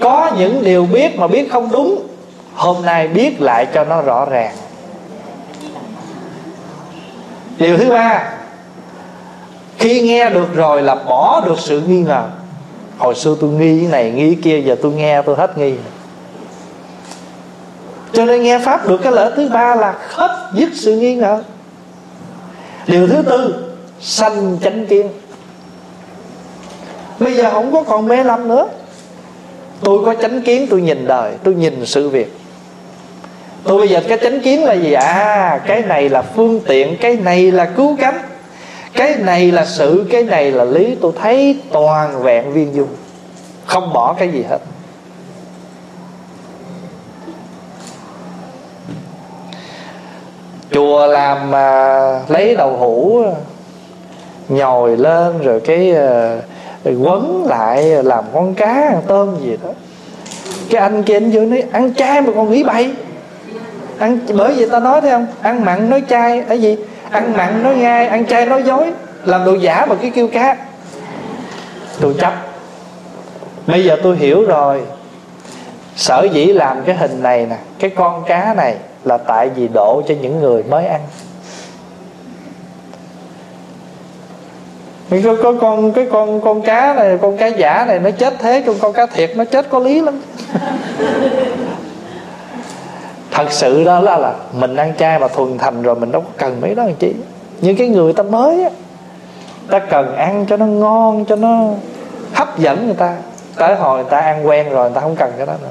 có 0.00 0.30
những 0.38 0.64
điều 0.64 0.86
biết 0.86 1.18
mà 1.18 1.26
biết 1.26 1.52
không 1.52 1.72
đúng, 1.72 2.06
hôm 2.54 2.84
nay 2.84 3.08
biết 3.08 3.40
lại 3.40 3.66
cho 3.74 3.84
nó 3.84 4.02
rõ 4.02 4.24
ràng. 4.24 4.54
Điều 7.58 7.78
thứ 7.78 7.90
ba 7.90 8.32
khi 9.84 10.00
nghe 10.00 10.30
được 10.30 10.54
rồi 10.54 10.82
là 10.82 10.94
bỏ 10.94 11.42
được 11.46 11.58
sự 11.58 11.82
nghi 11.86 12.00
ngờ. 12.00 12.24
Hồi 12.98 13.14
xưa 13.14 13.36
tôi 13.40 13.50
nghi 13.50 13.80
cái 13.80 13.88
này, 13.90 14.10
nghi 14.10 14.34
cái 14.34 14.42
kia, 14.42 14.60
giờ 14.60 14.76
tôi 14.82 14.92
nghe 14.92 15.22
tôi 15.22 15.36
hết 15.36 15.58
nghi. 15.58 15.74
Cho 18.12 18.24
nên 18.24 18.42
nghe 18.42 18.58
pháp 18.58 18.88
được 18.88 19.00
cái 19.02 19.12
lợi 19.12 19.32
thứ 19.36 19.48
ba 19.48 19.74
là 19.74 19.94
hết 20.08 20.50
dứt 20.54 20.68
sự 20.74 20.96
nghi 20.96 21.14
ngờ. 21.14 21.42
Điều 22.86 23.08
thứ 23.08 23.22
tư, 23.22 23.54
sanh 24.00 24.58
chánh 24.62 24.86
kiến. 24.86 25.08
Bây 27.18 27.34
giờ 27.34 27.50
không 27.50 27.72
có 27.72 27.82
còn 27.82 28.08
mê 28.08 28.24
lầm 28.24 28.48
nữa. 28.48 28.68
Tôi 29.80 30.04
có 30.04 30.14
chánh 30.22 30.42
kiến, 30.42 30.66
tôi 30.70 30.80
nhìn 30.82 31.06
đời, 31.06 31.32
tôi 31.42 31.54
nhìn 31.54 31.86
sự 31.86 32.08
việc. 32.08 32.38
Tôi 33.64 33.78
bây 33.78 33.88
giờ 33.88 34.00
cái 34.08 34.18
chánh 34.22 34.40
kiến 34.40 34.64
là 34.64 34.74
gì? 34.74 34.92
À 34.92 35.60
cái 35.66 35.82
này 35.82 36.08
là 36.08 36.22
phương 36.22 36.60
tiện, 36.66 36.96
cái 37.00 37.16
này 37.16 37.50
là 37.50 37.64
cứu 37.64 37.96
cánh 38.00 38.20
cái 38.94 39.16
này 39.16 39.52
là 39.52 39.64
sự, 39.64 40.06
cái 40.10 40.22
này 40.22 40.50
là 40.50 40.64
lý. 40.64 40.96
Tôi 41.00 41.12
thấy 41.22 41.60
toàn 41.72 42.22
vẹn 42.22 42.52
viên 42.52 42.74
dung. 42.74 42.88
Không 43.66 43.92
bỏ 43.92 44.12
cái 44.18 44.28
gì 44.28 44.44
hết. 44.50 44.58
Chùa 50.72 51.06
làm 51.06 51.50
mà 51.50 52.20
lấy 52.28 52.56
đầu 52.56 52.76
hũ, 52.76 53.22
nhồi 54.48 54.96
lên, 54.96 55.42
rồi 55.42 55.60
cái 55.60 55.92
rồi 56.84 56.96
quấn 57.02 57.46
lại, 57.48 57.84
làm 57.84 58.24
con 58.34 58.54
cá, 58.54 58.72
ăn 58.72 59.02
tôm 59.06 59.36
gì 59.40 59.56
đó. 59.64 59.70
Cái 60.70 60.82
anh 60.82 61.02
kia 61.02 61.16
anh 61.16 61.30
vô 61.30 61.40
nói, 61.40 61.62
ăn 61.72 61.94
chay 61.94 62.20
mà 62.20 62.32
còn 62.36 62.50
nghĩ 62.50 62.62
bậy. 62.62 62.92
Ăn, 63.98 64.18
bởi 64.34 64.52
vì 64.54 64.68
ta 64.68 64.78
nói, 64.80 65.00
thấy 65.00 65.10
không? 65.10 65.26
Ăn 65.42 65.64
mặn 65.64 65.90
nói 65.90 66.02
chay, 66.08 66.42
cái 66.48 66.60
gì? 66.60 66.76
Ăn 67.14 67.32
mặn 67.36 67.62
nói 67.62 67.76
ngay 67.76 68.06
ăn 68.06 68.26
chay 68.26 68.46
nói 68.46 68.62
dối 68.62 68.92
làm 69.24 69.44
đồ 69.44 69.54
giả 69.54 69.86
mà 69.86 69.94
cái 70.02 70.10
kêu 70.10 70.28
cá 70.28 70.56
tôi 72.00 72.14
chấp. 72.20 72.32
Bây 73.66 73.84
giờ 73.84 73.96
tôi 74.02 74.16
hiểu 74.16 74.44
rồi. 74.44 74.80
Sở 75.96 76.28
dĩ 76.32 76.46
làm 76.46 76.82
cái 76.84 76.96
hình 76.96 77.22
này 77.22 77.46
nè 77.50 77.56
cái 77.78 77.90
con 77.90 78.24
cá 78.26 78.54
này 78.54 78.76
là 79.04 79.16
tại 79.16 79.48
vì 79.56 79.68
độ 79.68 80.02
cho 80.08 80.14
những 80.22 80.40
người 80.40 80.62
mới 80.62 80.86
ăn. 80.86 81.00
Có, 85.24 85.36
có 85.42 85.54
con 85.60 85.92
cái 85.92 86.06
con 86.12 86.40
con 86.40 86.62
cá 86.62 86.94
này 86.94 87.18
con 87.22 87.36
cá 87.36 87.46
giả 87.46 87.84
này 87.88 87.98
nó 87.98 88.10
chết 88.10 88.34
thế 88.38 88.62
con 88.66 88.76
con 88.80 88.92
cá 88.92 89.06
thiệt 89.06 89.30
nó 89.36 89.44
chết 89.44 89.70
có 89.70 89.78
lý 89.78 90.00
lắm 90.00 90.20
thật 93.34 93.52
sự 93.52 93.84
đó 93.84 94.00
là 94.00 94.16
là 94.16 94.34
mình 94.52 94.76
ăn 94.76 94.92
chay 94.98 95.18
mà 95.18 95.28
thuần 95.28 95.58
thành 95.58 95.82
rồi 95.82 95.94
mình 95.94 96.12
đâu 96.12 96.20
có 96.20 96.28
cần 96.36 96.60
mấy 96.60 96.74
đó 96.74 96.84
làm 96.84 96.94
chi 96.94 97.14
những 97.60 97.76
cái 97.76 97.88
người 97.88 98.12
ta 98.12 98.22
mới 98.22 98.62
á, 98.62 98.70
ta 99.70 99.78
cần 99.78 100.16
ăn 100.16 100.46
cho 100.48 100.56
nó 100.56 100.66
ngon, 100.66 101.24
cho 101.24 101.36
nó 101.36 101.68
hấp 102.34 102.58
dẫn 102.58 102.86
người 102.86 102.94
ta. 102.94 103.16
Tới 103.56 103.76
hồi 103.76 104.02
người 104.02 104.10
ta 104.10 104.18
ăn 104.20 104.46
quen 104.46 104.70
rồi 104.70 104.90
người 104.90 104.94
ta 104.94 105.00
không 105.00 105.16
cần 105.16 105.32
cái 105.36 105.46
đó 105.46 105.52
nữa. 105.62 105.68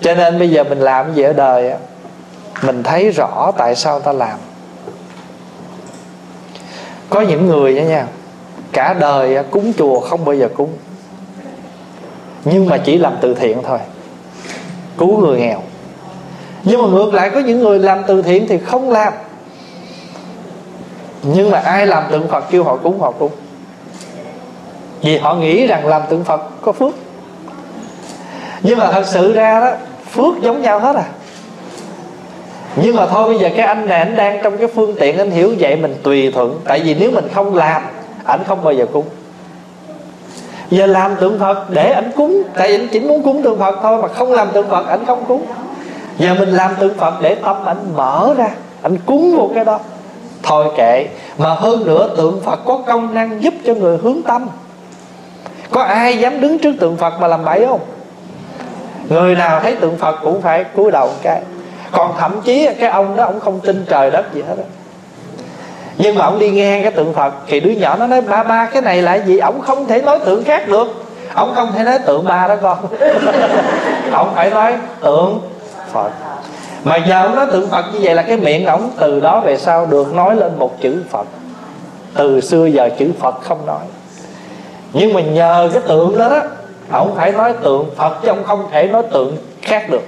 Cho 0.00 0.14
nên 0.14 0.38
bây 0.38 0.50
giờ 0.50 0.64
mình 0.64 0.78
làm 0.78 1.14
gì 1.14 1.22
ở 1.22 1.32
đời 1.32 1.70
á, 1.70 1.78
mình 2.62 2.82
thấy 2.82 3.10
rõ 3.10 3.52
tại 3.56 3.74
sao 3.74 4.00
ta 4.00 4.12
làm. 4.12 4.38
Có 7.10 7.20
những 7.20 7.46
người 7.46 7.74
đó 7.78 7.82
nha, 7.82 8.06
cả 8.72 8.94
đời 8.94 9.44
cúng 9.50 9.72
chùa 9.78 10.00
không 10.00 10.24
bao 10.24 10.34
giờ 10.34 10.48
cúng. 10.56 10.70
Nhưng 12.44 12.66
mà 12.66 12.78
chỉ 12.78 12.98
làm 12.98 13.16
từ 13.20 13.34
thiện 13.34 13.62
thôi 13.62 13.78
cứu 14.98 15.20
người 15.20 15.38
nghèo. 15.38 15.62
Nhưng 16.64 16.82
mà 16.82 16.88
ngược 16.88 17.14
lại 17.14 17.30
có 17.30 17.40
những 17.40 17.60
người 17.60 17.78
làm 17.78 18.02
từ 18.06 18.22
thiện 18.22 18.46
thì 18.48 18.58
không 18.58 18.90
làm. 18.90 19.12
Nhưng 21.22 21.50
mà 21.50 21.58
ai 21.58 21.86
làm 21.86 22.04
tượng 22.10 22.28
phật 22.28 22.44
kêu 22.50 22.64
họ 22.64 22.76
cúng 22.76 23.00
họ 23.00 23.10
cúng 23.10 23.32
vì 25.02 25.18
họ 25.18 25.34
nghĩ 25.34 25.66
rằng 25.66 25.86
làm 25.86 26.02
tượng 26.08 26.24
phật 26.24 26.40
có 26.62 26.72
phước. 26.72 26.94
Nhưng 28.62 28.78
mà 28.78 28.92
thật 28.92 29.06
sự 29.06 29.32
ra 29.32 29.60
đó, 29.60 29.70
phước 30.10 30.42
giống 30.42 30.62
nhau 30.62 30.78
hết 30.80 30.96
à. 30.96 31.04
Nhưng 32.76 32.96
mà 32.96 33.06
thôi, 33.06 33.28
bây 33.28 33.38
giờ 33.38 33.48
cái 33.56 33.66
anh 33.66 33.88
này, 33.88 33.98
anh 33.98 34.16
đang 34.16 34.40
trong 34.42 34.58
cái 34.58 34.68
phương 34.74 34.94
tiện, 35.00 35.18
anh 35.18 35.30
hiểu 35.30 35.54
vậy, 35.58 35.76
mình 35.76 35.94
tùy 36.02 36.32
thuận. 36.32 36.60
Tại 36.64 36.80
vì 36.80 36.94
nếu 36.94 37.10
mình 37.10 37.28
không 37.34 37.54
làm, 37.54 37.82
ảnh 38.24 38.40
không 38.46 38.64
bao 38.64 38.72
giờ 38.72 38.86
cúng 38.92 39.04
giờ 40.70 40.86
làm 40.86 41.16
tượng 41.16 41.38
phật 41.38 41.70
để 41.70 41.92
ảnh 41.92 42.10
cúng. 42.16 42.42
Tại 42.54 42.72
ảnh 42.72 42.88
chỉ 42.92 43.00
muốn 43.00 43.22
cúng 43.22 43.42
tượng 43.42 43.58
phật 43.58 43.78
thôi 43.82 44.02
mà 44.02 44.08
không 44.08 44.32
làm 44.32 44.48
tượng 44.52 44.68
phật 44.68 44.86
ảnh 44.86 45.04
không 45.06 45.24
cúng. 45.28 45.46
Giờ 46.18 46.34
mình 46.38 46.48
làm 46.48 46.74
tượng 46.78 46.94
phật 46.94 47.14
để 47.20 47.34
tâm 47.34 47.64
ảnh 47.64 47.96
mở 47.96 48.34
ra, 48.36 48.50
ảnh 48.82 48.96
cúng 49.06 49.36
vô 49.36 49.50
cái 49.54 49.64
đó. 49.64 49.80
Thôi 50.42 50.66
kệ, 50.76 51.06
mà 51.38 51.54
hơn 51.54 51.84
nữa 51.84 52.10
tượng 52.16 52.40
phật 52.44 52.60
có 52.64 52.78
công 52.86 53.14
năng 53.14 53.42
giúp 53.42 53.54
cho 53.66 53.74
người 53.74 53.98
hướng 53.98 54.22
tâm. 54.22 54.48
Có 55.70 55.82
ai 55.82 56.18
dám 56.18 56.40
đứng 56.40 56.58
trước 56.58 56.72
tượng 56.80 56.96
phật 56.96 57.20
mà 57.20 57.26
làm 57.26 57.44
bậy 57.44 57.66
không? 57.66 57.80
Người 59.08 59.34
nào 59.34 59.60
thấy 59.60 59.76
tượng 59.76 59.96
phật 59.96 60.16
cũng 60.22 60.42
phải 60.42 60.64
cúi 60.64 60.90
đầu 60.90 61.06
một 61.06 61.14
cái. 61.22 61.42
Còn 61.90 62.14
thậm 62.18 62.40
chí 62.44 62.68
cái 62.80 62.90
ông 62.90 63.16
đó 63.16 63.24
ông 63.24 63.40
không 63.40 63.60
tin 63.60 63.84
trời 63.88 64.10
đất 64.10 64.34
gì 64.34 64.42
hết 64.48 64.54
đó 64.56 64.64
nhưng 65.98 66.14
mà 66.14 66.24
ông 66.24 66.38
đi 66.38 66.50
ngang 66.50 66.82
cái 66.82 66.92
tượng 66.92 67.14
phật, 67.14 67.32
thì 67.46 67.60
đứa 67.60 67.70
nhỏ 67.70 67.96
nó 67.96 68.06
nói, 68.06 68.20
ba 68.20 68.42
ba, 68.42 68.68
cái 68.72 68.82
này 68.82 69.02
là 69.02 69.14
gì? 69.14 69.38
Ông 69.38 69.60
không 69.60 69.86
thể 69.86 70.02
nói 70.02 70.18
tượng 70.24 70.44
khác 70.44 70.68
được. 70.68 71.04
Ông 71.34 71.52
không 71.54 71.72
thể 71.72 71.84
nói 71.84 71.98
tượng 71.98 72.24
ba 72.24 72.48
đó, 72.48 72.56
con. 72.62 72.78
Ông 74.12 74.32
phải 74.34 74.50
nói 74.50 74.74
tượng 75.00 75.40
phật. 75.92 76.10
Mà 76.84 76.96
giờ 76.96 77.22
ông 77.22 77.34
nói 77.34 77.46
tượng 77.52 77.68
phật 77.68 77.84
như 77.92 77.98
vậy 78.02 78.14
là 78.14 78.22
cái 78.22 78.36
miệng 78.36 78.66
ông 78.66 78.90
từ 78.98 79.20
đó 79.20 79.40
về 79.40 79.56
sau 79.56 79.86
được 79.86 80.14
nói 80.14 80.36
lên 80.36 80.58
một 80.58 80.80
chữ 80.80 81.02
phật. 81.10 81.26
Từ 82.14 82.40
xưa 82.40 82.66
giờ 82.66 82.90
chữ 82.98 83.10
phật 83.20 83.42
không 83.42 83.66
nói. 83.66 83.84
Nhưng 84.92 85.12
mà 85.12 85.20
nhờ 85.20 85.70
cái 85.72 85.82
tượng 85.88 86.18
đó 86.18 86.28
đó, 86.28 86.42
ông 86.90 87.14
phải 87.16 87.32
nói 87.32 87.52
tượng 87.62 87.90
phật 87.96 88.22
chứ 88.22 88.28
ông 88.28 88.44
không 88.44 88.68
thể 88.70 88.86
nói 88.86 89.02
tượng 89.12 89.36
khác 89.62 89.90
được. 89.90 90.02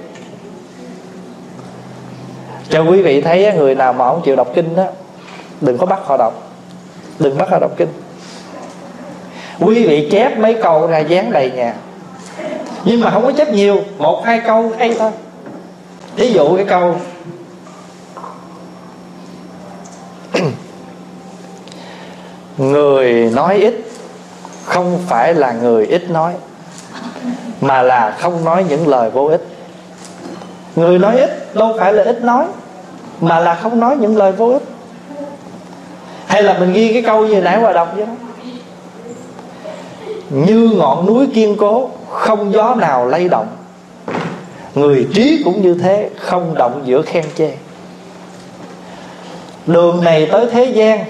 Cho 2.69 2.81
quý 2.81 3.01
vị 3.01 3.21
thấy 3.21 3.53
người 3.53 3.75
nào 3.75 3.93
mà 3.93 4.07
không 4.07 4.21
chịu 4.21 4.35
đọc 4.35 4.47
kinh 4.55 4.75
đó 4.75 4.85
đừng 5.61 5.77
có 5.77 5.85
bắt 5.85 5.99
họ 6.05 6.17
đọc. 6.17 6.33
Đừng 7.19 7.37
bắt 7.37 7.49
họ 7.51 7.59
đọc 7.59 7.71
kinh. 7.77 7.89
Quý 9.59 9.87
vị 9.87 10.09
chép 10.11 10.37
mấy 10.37 10.53
câu 10.63 10.87
ra 10.87 10.99
dán 10.99 11.31
đầy 11.31 11.51
nhà. 11.51 11.73
Nhưng 12.85 13.01
mà 13.01 13.11
không 13.11 13.23
có 13.23 13.31
chép 13.31 13.49
nhiều, 13.53 13.81
một, 13.97 14.21
hai 14.25 14.41
câu, 14.45 14.71
hay 14.77 14.95
thôi. 14.99 15.11
Ví 16.15 16.33
dụ 16.33 16.55
cái 16.55 16.65
câu, 16.65 16.95
người 22.57 23.31
nói 23.33 23.57
ít 23.57 23.75
không 24.65 24.99
phải 25.07 25.33
là 25.33 25.51
người 25.51 25.85
ít 25.85 26.09
nói, 26.09 26.33
mà 27.61 27.81
là 27.81 28.17
không 28.19 28.45
nói 28.45 28.65
những 28.69 28.87
lời 28.87 29.09
vô 29.09 29.25
ích. 29.25 29.41
Người 30.75 30.99
nói 30.99 31.19
ít 31.19 31.55
đâu 31.55 31.75
phải 31.79 31.93
là 31.93 32.03
ít 32.03 32.23
nói, 32.23 32.45
mà 33.21 33.39
là 33.39 33.55
không 33.55 33.79
nói 33.79 33.97
những 33.97 34.17
lời 34.17 34.31
vô 34.31 34.47
ích 34.47 34.63
hay 36.31 36.43
là 36.43 36.59
mình 36.59 36.73
ghi 36.73 36.93
cái 36.93 37.01
câu 37.01 37.27
như 37.27 37.41
nãy 37.41 37.59
qua 37.61 37.73
đọc 37.73 37.93
vậy 37.95 38.05
đó 38.05 38.13
như 40.29 40.69
ngọn 40.77 41.05
núi 41.05 41.27
kiên 41.33 41.55
cố 41.57 41.89
không 42.09 42.53
gió 42.53 42.75
nào 42.75 43.07
lay 43.07 43.29
động. 43.29 43.47
Người 44.75 45.07
trí 45.13 45.41
cũng 45.45 45.61
như 45.61 45.73
thế 45.73 46.09
không 46.17 46.55
động 46.57 46.81
giữa 46.85 47.01
khen 47.01 47.25
chê. 47.35 47.51
Đường 49.67 50.03
này 50.03 50.27
tới 50.31 50.45
thế 50.51 50.65
gian 50.65 51.05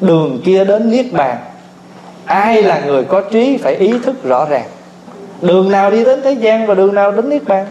đường 0.00 0.40
kia 0.44 0.64
đến 0.64 0.90
niết 0.90 1.12
bàn. 1.12 1.38
Ai 2.24 2.62
là 2.62 2.80
người 2.86 3.04
có 3.04 3.20
trí 3.20 3.56
phải 3.56 3.76
ý 3.76 3.92
thức 4.04 4.24
rõ 4.24 4.44
ràng. 4.44 4.68
Đường 5.40 5.70
nào 5.70 5.90
đi 5.90 6.04
đến 6.04 6.20
thế 6.24 6.32
gian 6.32 6.66
và 6.66 6.74
đường 6.74 6.94
nào 6.94 7.12
đến 7.12 7.28
niết 7.28 7.44
bàn? 7.48 7.66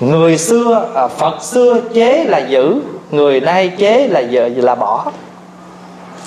Người 0.00 0.38
xưa 0.38 0.90
à, 0.94 1.06
phật 1.08 1.42
xưa 1.42 1.80
chế 1.94 2.24
là 2.24 2.38
giữ 2.38 2.80
người 3.12 3.40
nay 3.40 3.72
chế 3.78 4.08
là 4.08 4.20
giờ 4.20 4.50
là 4.56 4.74
bỏ. 4.74 5.12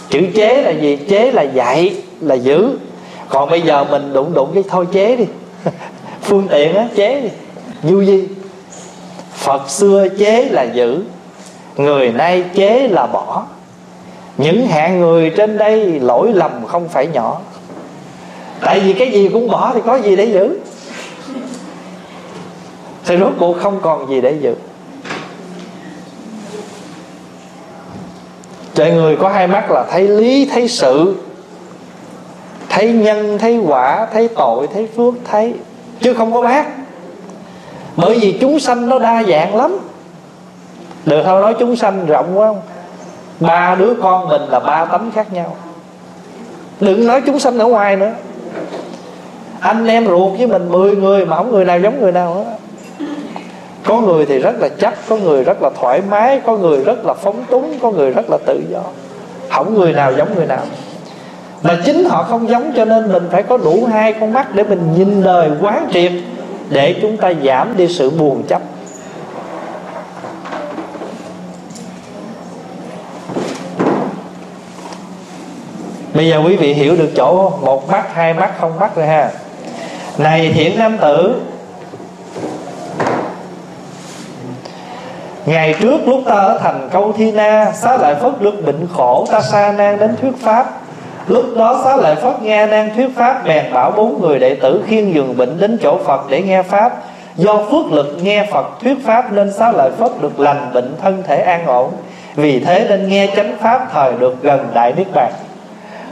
Chữ 0.10 0.22
chế 0.36 0.62
là 0.62 0.72
gì? 0.72 0.96
Chế 1.10 1.32
là 1.32 1.42
dạy, 1.42 1.96
là 2.20 2.36
giữ. 2.36 2.78
Còn 3.30 3.50
bây 3.50 3.62
giờ 3.62 3.84
mình 3.84 4.14
đụng 4.14 4.34
đụng 4.34 4.52
cái 4.54 4.64
thôi 4.70 4.88
chế 4.92 5.16
đi. 5.16 5.26
Phương 6.22 6.48
tiện 6.52 6.76
á, 6.76 6.88
chế 6.96 7.22
đi. 7.22 7.30
Du 7.84 8.02
gì? 8.02 8.28
Phật 9.34 9.70
xưa 9.70 10.08
chế 10.18 10.50
là 10.52 10.64
giữ, 10.64 11.04
người 11.78 12.12
nay 12.12 12.44
chế 12.54 12.88
là 12.88 13.08
bỏ. 13.08 13.46
Những 14.38 14.68
hạng 14.68 15.00
người 15.00 15.30
trên 15.38 15.58
đây 15.58 16.00
lỗi 16.00 16.32
lầm 16.34 16.66
không 16.66 16.90
phải 16.90 17.08
nhỏ. 17.08 17.40
Tại 18.62 18.80
vì 18.80 18.94
cái 18.94 19.12
gì 19.12 19.30
cũng 19.34 19.48
bỏ 19.48 19.72
thì 19.74 19.82
có 19.86 19.96
gì 19.96 20.16
để 20.16 20.26
giữ? 20.26 20.60
Thì 23.06 23.18
rốt 23.18 23.34
cuộc 23.40 23.58
không 23.60 23.80
còn 23.82 24.10
gì 24.10 24.22
để 24.22 24.38
giữ. 24.42 24.56
Trời 28.76 28.92
người 28.92 29.16
có 29.16 29.30
hai 29.30 29.48
mắt 29.48 29.72
là 29.72 29.86
thấy 29.92 30.08
lý, 30.08 30.50
thấy 30.54 30.68
sự, 30.68 31.16
Thấy 32.70 32.92
nhân, 32.92 33.38
thấy 33.38 33.58
quả, 33.68 34.08
Thấy 34.14 34.28
tội, 34.28 34.68
thấy 34.74 34.90
phước, 34.96 35.14
thấy 35.32 35.54
Chứ 36.02 36.14
không 36.14 36.34
có 36.34 36.42
bác. 36.42 36.66
Bởi 37.96 38.20
vì 38.20 38.38
chúng 38.42 38.60
sanh 38.60 38.90
nó 38.90 39.00
đa 39.00 39.24
dạng 39.24 39.56
lắm. 39.56 39.78
Được 41.06 41.24
thôi, 41.26 41.42
nói 41.42 41.56
chúng 41.60 41.76
sanh 41.76 42.06
rộng 42.06 42.40
quá 42.40 42.48
không? 42.48 42.62
Ba 43.40 43.76
đứa 43.76 43.94
con 44.02 44.30
mình 44.30 44.42
là 44.42 44.60
ba 44.60 44.86
tánh 44.86 45.12
khác 45.16 45.34
nhau. 45.34 45.56
Đừng 46.80 47.08
nói 47.08 47.22
chúng 47.26 47.40
sanh 47.40 47.60
ở 47.60 47.66
ngoài 47.66 47.96
nữa. 47.96 48.12
Anh 49.60 49.88
em 49.88 50.08
ruột 50.08 50.38
với 50.38 50.48
mình 50.48 50.72
10 50.72 50.96
người 50.96 51.26
Mà 51.26 51.36
không 51.36 51.52
người 51.52 51.66
nào 51.66 51.80
giống 51.80 52.02
người 52.02 52.12
nào 52.12 52.34
hết 52.34 52.46
có 53.86 54.02
người 54.02 54.26
thì 54.26 54.40
rất 54.40 54.56
là 54.60 54.70
chắc, 54.80 54.94
có 55.10 55.18
người 55.18 55.44
rất 55.44 55.62
là 55.62 55.70
thoải 55.80 56.02
mái, 56.10 56.42
có 56.46 56.58
người 56.58 56.84
rất 56.84 57.06
là 57.06 57.14
phóng 57.14 57.44
túng, 57.50 57.80
có 57.82 57.92
người 57.92 58.12
rất 58.12 58.30
là 58.30 58.38
tự 58.46 58.62
do. 58.72 58.82
Không 59.50 59.74
người 59.74 59.94
nào 59.94 60.14
giống 60.18 60.36
người 60.36 60.46
nào. 60.46 60.64
Mà 61.64 61.78
chính 61.86 62.06
họ 62.06 62.24
không 62.24 62.50
giống 62.50 62.72
cho 62.76 62.86
nên 62.86 63.14
mình 63.14 63.24
phải 63.32 63.44
có 63.44 63.58
đủ 63.58 63.88
hai 63.92 64.14
con 64.14 64.34
mắt 64.34 64.56
để 64.56 64.64
mình 64.64 64.94
nhìn 64.98 65.24
đời 65.24 65.50
quán 65.62 65.88
triệt, 65.94 66.12
để 66.70 66.96
chúng 67.02 67.18
ta 67.18 67.34
giảm 67.46 67.78
đi 67.78 67.88
sự 67.88 68.10
buồn 68.10 68.44
chấp. 68.44 68.62
Bây 76.14 76.30
giờ 76.30 76.42
quý 76.46 76.56
vị 76.56 76.74
hiểu 76.74 76.96
được 76.96 77.10
chỗ 77.16 77.50
một 77.62 77.90
mắt, 77.90 78.14
hai 78.14 78.34
mắt, 78.34 78.52
không 78.60 78.80
mắt 78.80 78.96
rồi 78.96 79.06
ha. 79.06 79.32
Này 80.18 80.52
thiện 80.56 80.80
nam 80.80 80.98
tử 80.98 81.36
Ngày 85.46 85.76
trước 85.80 86.08
lúc 86.08 86.22
ta 86.26 86.34
ở 86.34 86.60
thành 86.64 86.90
Câu 86.92 87.14
Thi 87.18 87.32
Na, 87.32 87.72
Xá 87.74 87.98
Lợi 87.98 88.16
Phất 88.16 88.42
được 88.42 88.66
bệnh 88.66 88.88
khổ, 88.94 89.28
Ta 89.32 89.42
sa 89.42 89.72
nan 89.78 90.00
đến 90.00 90.16
thuyết 90.22 90.32
pháp. 90.42 90.66
Lúc 91.28 91.46
đó 91.58 91.82
Xá 91.84 91.96
Lợi 91.96 92.16
Phất 92.16 92.42
nghe 92.42 92.68
nan 92.68 92.90
thuyết 92.96 93.08
pháp, 93.16 93.42
Bèn 93.46 93.74
bảo 93.74 93.92
bốn 93.92 94.22
người 94.22 94.40
đệ 94.40 94.56
tử 94.56 94.84
khiêng 94.88 95.14
giường 95.14 95.38
bệnh 95.38 95.60
đến 95.60 95.78
chỗ 95.82 95.98
Phật 96.06 96.30
để 96.30 96.42
nghe 96.42 96.64
pháp. 96.64 96.94
Do 97.36 97.58
phước 97.72 97.92
lực 97.92 98.18
nghe 98.22 98.48
Phật 98.52 98.66
thuyết 98.82 98.98
pháp 99.06 99.34
Nên 99.34 99.54
Xá 99.54 99.72
Lợi 99.72 99.92
Phất 99.98 100.12
được 100.22 100.40
lành 100.40 100.72
bệnh 100.74 100.96
thân 101.02 101.24
thể 101.28 101.42
an 101.42 101.66
ổn. 101.66 101.92
Vì 102.36 102.60
thế 102.60 102.86
nên 102.90 103.10
nghe 103.10 103.28
chánh 103.36 103.58
pháp 103.62 103.88
Thời 103.94 104.14
được 104.20 104.44
gần 104.44 104.68
Đại 104.74 104.94
Niết 104.98 105.08
Bàn. 105.14 105.32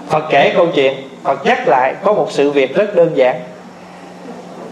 Phật 0.09 0.23
kể 0.29 0.53
câu 0.55 0.67
chuyện, 0.75 0.93
Phật 1.23 1.45
nhắc 1.45 1.67
lại 1.67 1.95
có 2.03 2.13
một 2.13 2.27
sự 2.31 2.51
việc 2.51 2.75
rất 2.75 2.95
đơn 2.95 3.11
giản. 3.15 3.39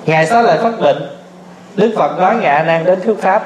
Ngài 0.06 0.26
Xá 0.26 0.42
Lợi 0.42 0.58
Phất 0.58 0.80
bệnh, 0.82 1.10
Đức 1.76 1.94
Phật 1.98 2.20
nói 2.20 2.36
ngạ 2.42 2.64
nan 2.68 2.86
đến 2.86 3.00
thuyết 3.06 3.22
pháp 3.22 3.44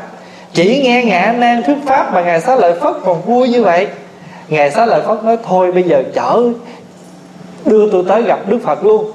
chỉ 0.55 0.81
nghe 0.83 1.03
ngạ 1.03 1.35
nan 1.37 1.63
thuyết 1.63 1.77
pháp 1.85 2.13
mà 2.13 2.21
ngài 2.21 2.41
xá 2.41 2.55
lợi 2.55 2.79
phất 2.79 2.95
còn 3.05 3.21
vui 3.21 3.49
như 3.49 3.63
vậy. 3.63 3.87
Ngài 4.49 4.71
xá 4.71 4.85
lợi 4.85 5.01
phất 5.01 5.23
nói, 5.23 5.37
thôi 5.43 5.71
bây 5.71 5.83
giờ 5.83 6.03
chở 6.13 6.43
đưa 7.65 7.91
tôi 7.91 8.03
tới 8.07 8.21
gặp 8.21 8.39
đức 8.47 8.59
phật 8.63 8.83
luôn. 8.83 9.11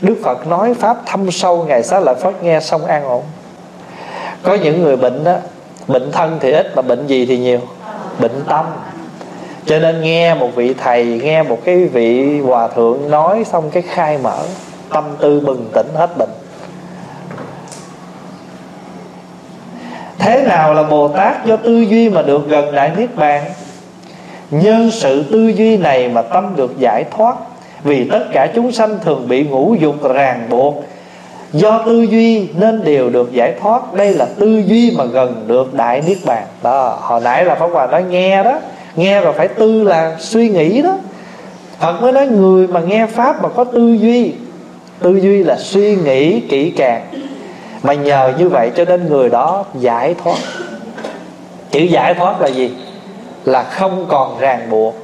Đức 0.00 0.16
phật 0.24 0.46
nói 0.46 0.74
pháp 0.74 0.96
thâm 1.06 1.30
sâu, 1.30 1.64
ngài 1.68 1.82
xá 1.82 2.00
lợi 2.00 2.14
phất 2.14 2.42
nghe 2.42 2.60
xong 2.60 2.86
an 2.86 3.04
ổn. 3.04 3.22
Có 4.42 4.54
những 4.54 4.82
người 4.82 4.96
bệnh 4.96 5.24
đó 5.24 5.36
bệnh 5.88 6.12
thân 6.12 6.38
thì 6.40 6.52
ít 6.52 6.76
mà 6.76 6.82
bệnh 6.82 7.06
gì 7.06 7.26
thì 7.26 7.38
nhiều, 7.38 7.60
bệnh 8.18 8.44
tâm. 8.48 8.66
Cho 9.66 9.78
nên 9.78 10.00
nghe 10.02 10.34
một 10.34 10.48
vị 10.54 10.74
thầy, 10.74 11.04
nghe 11.04 11.42
một 11.42 11.58
cái 11.64 11.76
vị 11.76 12.40
hòa 12.40 12.68
thượng 12.68 13.10
nói 13.10 13.44
xong 13.44 13.70
cái 13.70 13.82
khai 13.82 14.18
mở, 14.22 14.38
tâm 14.88 15.04
tư 15.20 15.40
bừng 15.40 15.68
tỉnh, 15.74 15.86
hết 15.94 16.18
bệnh. 16.18 16.30
Thế 20.18 20.42
nào 20.42 20.74
là 20.74 20.82
bồ 20.82 21.08
tát 21.08 21.46
do 21.46 21.56
tư 21.56 21.80
duy 21.80 22.08
mà 22.08 22.22
được 22.22 22.48
gần 22.48 22.74
đại 22.74 22.90
niết 22.96 23.16
bàn? 23.16 23.44
Nhân 24.50 24.90
sự 24.90 25.24
tư 25.32 25.48
duy 25.48 25.76
này 25.76 26.08
mà 26.08 26.22
tâm 26.22 26.52
được 26.56 26.78
giải 26.78 27.04
thoát, 27.16 27.36
vì 27.84 28.04
tất 28.04 28.24
cả 28.32 28.48
chúng 28.54 28.72
sanh 28.72 28.98
thường 29.04 29.28
bị 29.28 29.42
ngũ 29.42 29.74
dục 29.74 29.94
ràng 30.14 30.46
buộc. 30.50 30.84
Do 31.52 31.82
tư 31.86 32.02
duy 32.02 32.48
nên 32.54 32.84
đều 32.84 33.10
được 33.10 33.32
giải 33.32 33.54
thoát. 33.60 33.94
Đây 33.94 34.14
là 34.14 34.26
tư 34.38 34.62
duy 34.66 34.94
mà 34.96 35.04
gần 35.04 35.44
được 35.46 35.74
đại 35.74 36.02
niết 36.06 36.18
bàn. 36.24 36.42
Đó, 36.62 36.98
hồi 37.00 37.20
nãy 37.24 37.44
là 37.44 37.54
pháp 37.54 37.66
hòa 37.66 37.86
nói 37.86 38.04
nghe 38.10 38.44
đó. 38.44 38.58
Nghe 38.96 39.20
rồi 39.20 39.32
phải 39.32 39.48
tư 39.48 39.82
là 39.82 40.16
suy 40.18 40.48
nghĩ 40.48 40.82
đó. 40.82 40.96
Phật 41.80 42.02
mới 42.02 42.12
nói 42.12 42.26
người 42.26 42.66
mà 42.66 42.80
nghe 42.80 43.06
pháp 43.06 43.42
mà 43.42 43.48
có 43.48 43.64
tư 43.64 43.92
duy. 44.00 44.32
Tư 45.02 45.16
duy 45.16 45.44
là 45.44 45.56
suy 45.56 45.96
nghĩ 45.96 46.40
kỹ 46.40 46.72
càng 46.76 47.02
mà 47.82 47.94
nhờ 47.94 48.32
như 48.38 48.48
vậy 48.48 48.72
cho 48.76 48.84
nên 48.84 49.08
người 49.08 49.28
đó 49.28 49.64
giải 49.74 50.14
thoát. 50.14 50.38
Chữ 51.70 51.80
giải 51.80 52.14
thoát 52.14 52.40
là 52.40 52.48
gì? 52.48 52.76
Là 53.44 53.62
không 53.62 54.06
còn 54.08 54.38
ràng 54.38 54.70
buộc. 54.70 54.94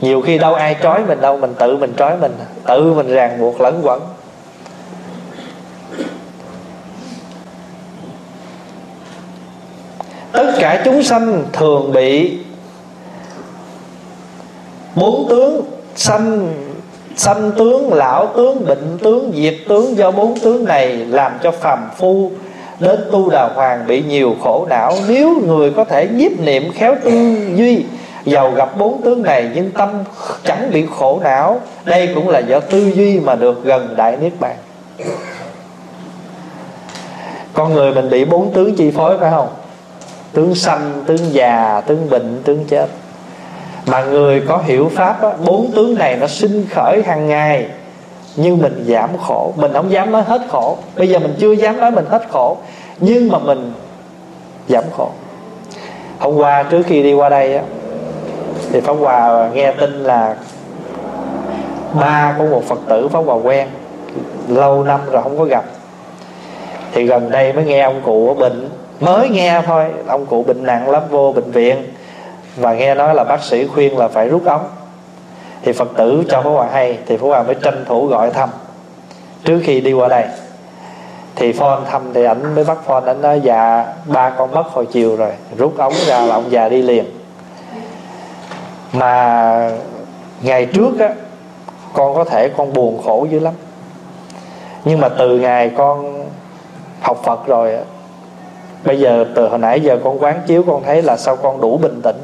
Nhiều 0.00 0.22
khi 0.22 0.38
đâu 0.38 0.54
ai 0.54 0.76
trói 0.82 1.04
mình 1.04 1.20
đâu, 1.20 1.36
mình 1.36 1.54
tự 1.58 1.76
mình 1.76 1.94
trói 1.96 2.16
mình. 2.16 2.32
Tự 2.64 2.92
mình 2.92 3.08
ràng 3.08 3.40
buộc 3.40 3.60
lẫn 3.60 3.80
quẩn. 3.82 4.00
Tất 10.32 10.52
cả 10.58 10.82
chúng 10.84 11.02
sanh 11.02 11.44
thường 11.52 11.92
bị 11.92 12.38
bốn 14.94 15.28
tướng 15.28 15.64
sanh 15.94 16.54
sanh 17.16 17.52
tướng, 17.58 17.92
lão 17.92 18.26
tướng 18.36 18.66
bệnh 18.66 18.98
tướng, 19.02 19.32
diệt 19.36 19.54
tướng 19.68 19.96
do 19.96 20.10
bốn 20.10 20.40
tướng 20.40 20.64
này 20.64 20.88
làm 20.88 21.32
cho 21.42 21.50
phàm 21.50 21.90
phu. 21.96 22.30
Đến 22.80 23.00
tu 23.12 23.30
đà 23.30 23.48
hoàng 23.54 23.84
bị 23.86 24.02
nhiều 24.02 24.36
khổ 24.42 24.66
não. 24.70 24.92
Nếu 25.08 25.34
người 25.46 25.70
có 25.70 25.84
thể 25.84 26.08
nhiếp 26.08 26.40
niệm 26.40 26.72
khéo 26.72 26.94
tư 27.04 27.36
duy, 27.54 27.84
giàu 28.24 28.50
gặp 28.50 28.78
bốn 28.78 29.02
tướng 29.02 29.22
này 29.22 29.50
nhưng 29.54 29.70
tâm 29.70 29.88
chẳng 30.44 30.70
bị 30.72 30.86
khổ 30.96 31.20
não, 31.24 31.60
đây 31.84 32.08
cũng 32.14 32.28
là 32.28 32.38
do 32.38 32.60
tư 32.60 32.92
duy 32.94 33.20
mà 33.20 33.34
được 33.34 33.64
gần 33.64 33.94
đại 33.96 34.16
niết 34.16 34.32
bàn. 34.40 34.56
Con 37.52 37.74
người 37.74 37.94
mình 37.94 38.10
bị 38.10 38.24
bốn 38.24 38.52
tướng 38.52 38.74
chi 38.74 38.90
phối 38.90 39.18
phải 39.18 39.30
không? 39.30 39.48
Tướng 40.32 40.54
sanh, 40.54 41.04
tướng 41.06 41.32
già, 41.32 41.82
tướng 41.86 42.10
bệnh, 42.10 42.42
tướng 42.44 42.64
chết 42.64 42.86
mà 43.86 44.04
người 44.04 44.42
có 44.48 44.58
hiểu 44.64 44.90
pháp 44.94 45.22
á, 45.22 45.30
bốn 45.44 45.70
tướng 45.70 45.94
này 45.94 46.16
nó 46.16 46.26
sinh 46.26 46.66
khởi 46.70 47.02
hàng 47.06 47.28
ngày 47.28 47.66
nhưng 48.36 48.58
mình 48.58 48.84
giảm 48.88 49.10
khổ. 49.18 49.52
Mình 49.56 49.72
không 49.72 49.90
dám 49.90 50.12
nói 50.12 50.22
hết 50.22 50.42
khổ. 50.48 50.76
Bây 50.96 51.08
giờ 51.08 51.18
mình 51.18 51.34
chưa 51.38 51.52
dám 51.52 51.80
nói 51.80 51.90
mình 51.90 52.04
hết 52.08 52.22
khổ 52.30 52.56
nhưng 52.98 53.28
mà 53.28 53.38
mình 53.38 53.72
giảm 54.68 54.84
khổ. 54.96 55.10
Hôm 56.18 56.36
qua 56.36 56.62
trước 56.62 56.82
khi 56.86 57.02
đi 57.02 57.14
qua 57.14 57.28
đây 57.28 57.56
á 57.56 57.62
thì 58.72 58.80
pháp 58.80 58.92
hòa 58.92 59.50
nghe 59.54 59.72
tin 59.72 60.04
là 60.04 60.36
ba 62.00 62.34
của 62.38 62.46
một 62.46 62.64
phật 62.64 62.78
tử 62.88 63.08
pháp 63.08 63.20
hòa 63.26 63.34
quen 63.34 63.68
lâu 64.48 64.84
năm 64.84 65.00
rồi 65.10 65.22
không 65.22 65.38
có 65.38 65.44
gặp. 65.44 65.64
Thì 66.92 67.06
gần 67.06 67.30
đây 67.30 67.52
mới 67.52 67.64
nghe 67.64 67.80
ông 67.80 68.00
cụ 68.04 68.36
bệnh 68.38 68.68
mới 69.00 69.28
nghe 69.28 69.62
thôi 69.66 69.84
ông 70.06 70.26
cụ 70.26 70.42
bệnh 70.42 70.64
nặng 70.64 70.90
lắm 70.90 71.02
vô 71.10 71.32
bệnh 71.32 71.50
viện 71.50 71.84
và 72.56 72.74
nghe 72.74 72.94
nói 72.94 73.14
là 73.14 73.24
bác 73.24 73.42
sĩ 73.42 73.66
khuyên 73.66 73.98
là 73.98 74.08
phải 74.08 74.28
rút 74.28 74.44
ống. 74.44 74.68
Thì 75.62 75.72
phật 75.72 75.88
tử 75.96 76.24
cho 76.28 76.42
phú 76.42 76.50
hòa 76.50 76.68
hay, 76.72 76.98
thì 77.06 77.16
phú 77.16 77.28
hòa 77.28 77.42
mới 77.42 77.54
tranh 77.54 77.84
thủ 77.88 78.06
gọi 78.06 78.30
thăm. 78.30 78.48
Trước 79.44 79.60
khi 79.64 79.80
đi 79.80 79.92
qua 79.92 80.08
đây, 80.08 80.24
thì 81.36 81.52
phone 81.52 81.80
thăm 81.90 82.02
thì 82.14 82.24
ảnh 82.24 82.54
mới 82.54 82.64
bắt 82.64 82.78
phone 82.84 83.06
ảnh 83.06 83.22
nói 83.22 83.40
dạ 83.40 83.86
ba 84.04 84.30
con 84.30 84.54
mất 84.54 84.66
hồi 84.66 84.86
chiều 84.86 85.16
rồi, 85.16 85.32
rút 85.58 85.78
ống 85.78 85.92
ra 86.06 86.20
là 86.20 86.34
ông 86.34 86.50
già 86.50 86.68
đi 86.68 86.82
liền. 86.82 87.04
Mà 88.92 89.70
ngày 90.42 90.66
trước 90.66 90.98
á, 91.00 91.08
con 91.92 92.14
có 92.14 92.24
thể 92.24 92.48
con 92.48 92.72
buồn 92.72 93.02
khổ 93.04 93.26
dữ 93.30 93.38
lắm. 93.38 93.54
Nhưng 94.84 95.00
mà 95.00 95.08
từ 95.08 95.38
ngày 95.38 95.70
con 95.76 96.24
học 97.00 97.20
phật 97.24 97.46
rồi 97.46 97.74
á, 97.74 97.82
bây 98.84 99.00
giờ 99.00 99.24
từ 99.34 99.48
hồi 99.48 99.58
nãy 99.58 99.80
giờ 99.80 99.98
con 100.04 100.22
quán 100.22 100.40
chiếu, 100.46 100.62
con 100.66 100.82
thấy 100.84 101.02
là 101.02 101.16
sao 101.16 101.36
con 101.36 101.60
đủ 101.60 101.78
bình 101.78 102.00
tĩnh 102.02 102.16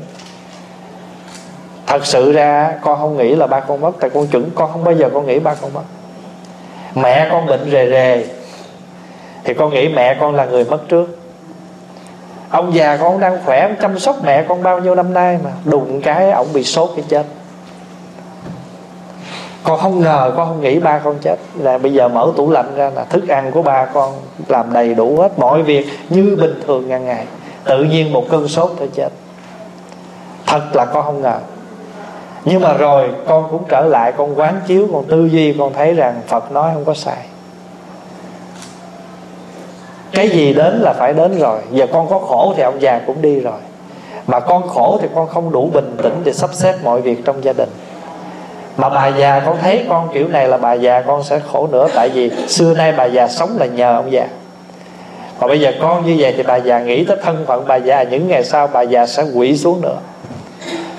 thật 1.92 2.06
sự 2.06 2.32
ra, 2.32 2.74
con 2.82 2.98
không 2.98 3.16
nghĩ 3.16 3.34
là 3.34 3.46
ba 3.46 3.60
con 3.60 3.80
mất. 3.80 3.90
Tại 4.00 4.10
con 4.10 4.26
chuẩn, 4.26 4.50
con 4.54 4.72
không 4.72 4.84
bao 4.84 4.94
giờ 4.94 5.10
con 5.14 5.26
nghĩ 5.26 5.38
ba 5.38 5.54
con 5.54 5.72
mất. 5.74 5.82
Mẹ 6.94 7.28
con 7.30 7.46
bệnh 7.46 7.70
rề 7.70 7.90
rề. 7.90 8.26
Thì 9.44 9.54
con 9.54 9.74
nghĩ 9.74 9.88
mẹ 9.88 10.16
con 10.20 10.34
là 10.34 10.44
người 10.44 10.64
mất 10.64 10.88
trước. 10.88 11.18
Ông 12.50 12.74
già 12.74 12.96
con 12.96 13.20
đang 13.20 13.38
khỏe, 13.44 13.62
ông 13.62 13.76
chăm 13.82 13.98
sóc 13.98 14.16
mẹ 14.24 14.44
con 14.48 14.62
bao 14.62 14.78
nhiêu 14.78 14.94
năm 14.94 15.14
nay 15.14 15.38
mà 15.44 15.50
đụng 15.64 16.00
cái 16.00 16.30
ông 16.30 16.46
bị 16.52 16.64
sốt 16.64 16.90
cái 16.96 17.04
chết. 17.08 17.26
Con 19.62 19.80
không 19.80 20.00
ngờ, 20.00 20.32
con 20.36 20.48
không 20.48 20.60
nghĩ 20.60 20.78
ba 20.78 20.98
con 20.98 21.18
chết. 21.22 21.36
Là 21.54 21.78
bây 21.78 21.92
giờ 21.92 22.08
mở 22.08 22.32
tủ 22.36 22.50
lạnh 22.50 22.72
ra 22.76 22.90
là 22.94 23.04
thức 23.04 23.28
ăn 23.28 23.52
của 23.52 23.62
ba 23.62 23.84
con 23.84 24.12
làm 24.48 24.72
đầy 24.72 24.94
đủ 24.94 25.16
hết 25.20 25.38
mọi 25.38 25.62
việc 25.62 25.86
như 26.08 26.36
bình 26.40 26.60
thường 26.66 26.88
ngày 26.88 27.00
ngày. 27.00 27.26
Tự 27.64 27.84
nhiên 27.84 28.12
một 28.12 28.24
cơn 28.30 28.48
sốt 28.48 28.72
thôi 28.78 28.88
chết. 28.94 29.08
Thật 30.46 30.62
là 30.72 30.84
con 30.84 31.04
không 31.04 31.22
ngờ 31.22 31.38
nhưng 32.44 32.60
mà 32.60 32.72
rồi, 32.72 33.08
con 33.26 33.48
cũng 33.50 33.64
trở 33.68 33.80
lại, 33.80 34.12
con 34.12 34.38
quán 34.38 34.60
chiếu, 34.66 34.88
con 34.92 35.04
tư 35.04 35.26
duy, 35.26 35.52
con 35.58 35.72
thấy 35.72 35.94
rằng 35.94 36.20
phật 36.26 36.52
nói 36.52 36.70
không 36.74 36.84
có 36.84 36.94
sai. 36.94 37.26
Cái 40.12 40.28
gì 40.28 40.54
đến 40.54 40.80
là 40.80 40.92
phải 40.92 41.12
đến 41.12 41.38
rồi. 41.38 41.60
Giờ 41.70 41.86
con 41.92 42.08
có 42.10 42.18
khổ 42.18 42.54
thì 42.56 42.62
ông 42.62 42.82
già 42.82 43.00
cũng 43.06 43.22
đi 43.22 43.40
rồi. 43.40 43.60
Mà 44.26 44.40
con 44.40 44.68
khổ 44.68 44.98
thì 45.02 45.08
con 45.14 45.28
không 45.28 45.52
đủ 45.52 45.70
bình 45.74 45.96
tĩnh 46.02 46.22
để 46.24 46.32
sắp 46.32 46.50
xếp 46.52 46.74
mọi 46.84 47.00
việc 47.00 47.24
trong 47.24 47.44
gia 47.44 47.52
đình. 47.52 47.68
Mà 48.76 48.88
bà 48.88 49.06
già, 49.06 49.42
con 49.46 49.56
thấy 49.60 49.86
con 49.88 50.08
kiểu 50.14 50.28
này 50.28 50.48
là 50.48 50.56
bà 50.56 50.72
già, 50.72 51.00
con 51.00 51.22
sẽ 51.22 51.40
khổ 51.52 51.66
nữa. 51.66 51.88
Tại 51.94 52.08
vì 52.08 52.30
xưa 52.48 52.74
nay 52.74 52.92
bà 52.96 53.04
già 53.04 53.28
sống 53.28 53.56
là 53.58 53.66
nhờ 53.66 53.96
ông 53.96 54.12
già. 54.12 54.26
Mà 55.40 55.46
bây 55.46 55.60
giờ 55.60 55.72
con 55.80 56.06
như 56.06 56.16
vậy 56.18 56.34
thì 56.36 56.42
bà 56.42 56.56
già 56.56 56.80
nghĩ 56.80 57.04
tới 57.04 57.16
thân 57.22 57.44
phận 57.46 57.64
bà 57.66 57.76
già. 57.76 58.02
Những 58.02 58.28
ngày 58.28 58.44
sau 58.44 58.66
bà 58.66 58.82
già 58.82 59.06
sẽ 59.06 59.24
quỷ 59.34 59.56
xuống 59.56 59.80
nữa 59.80 59.96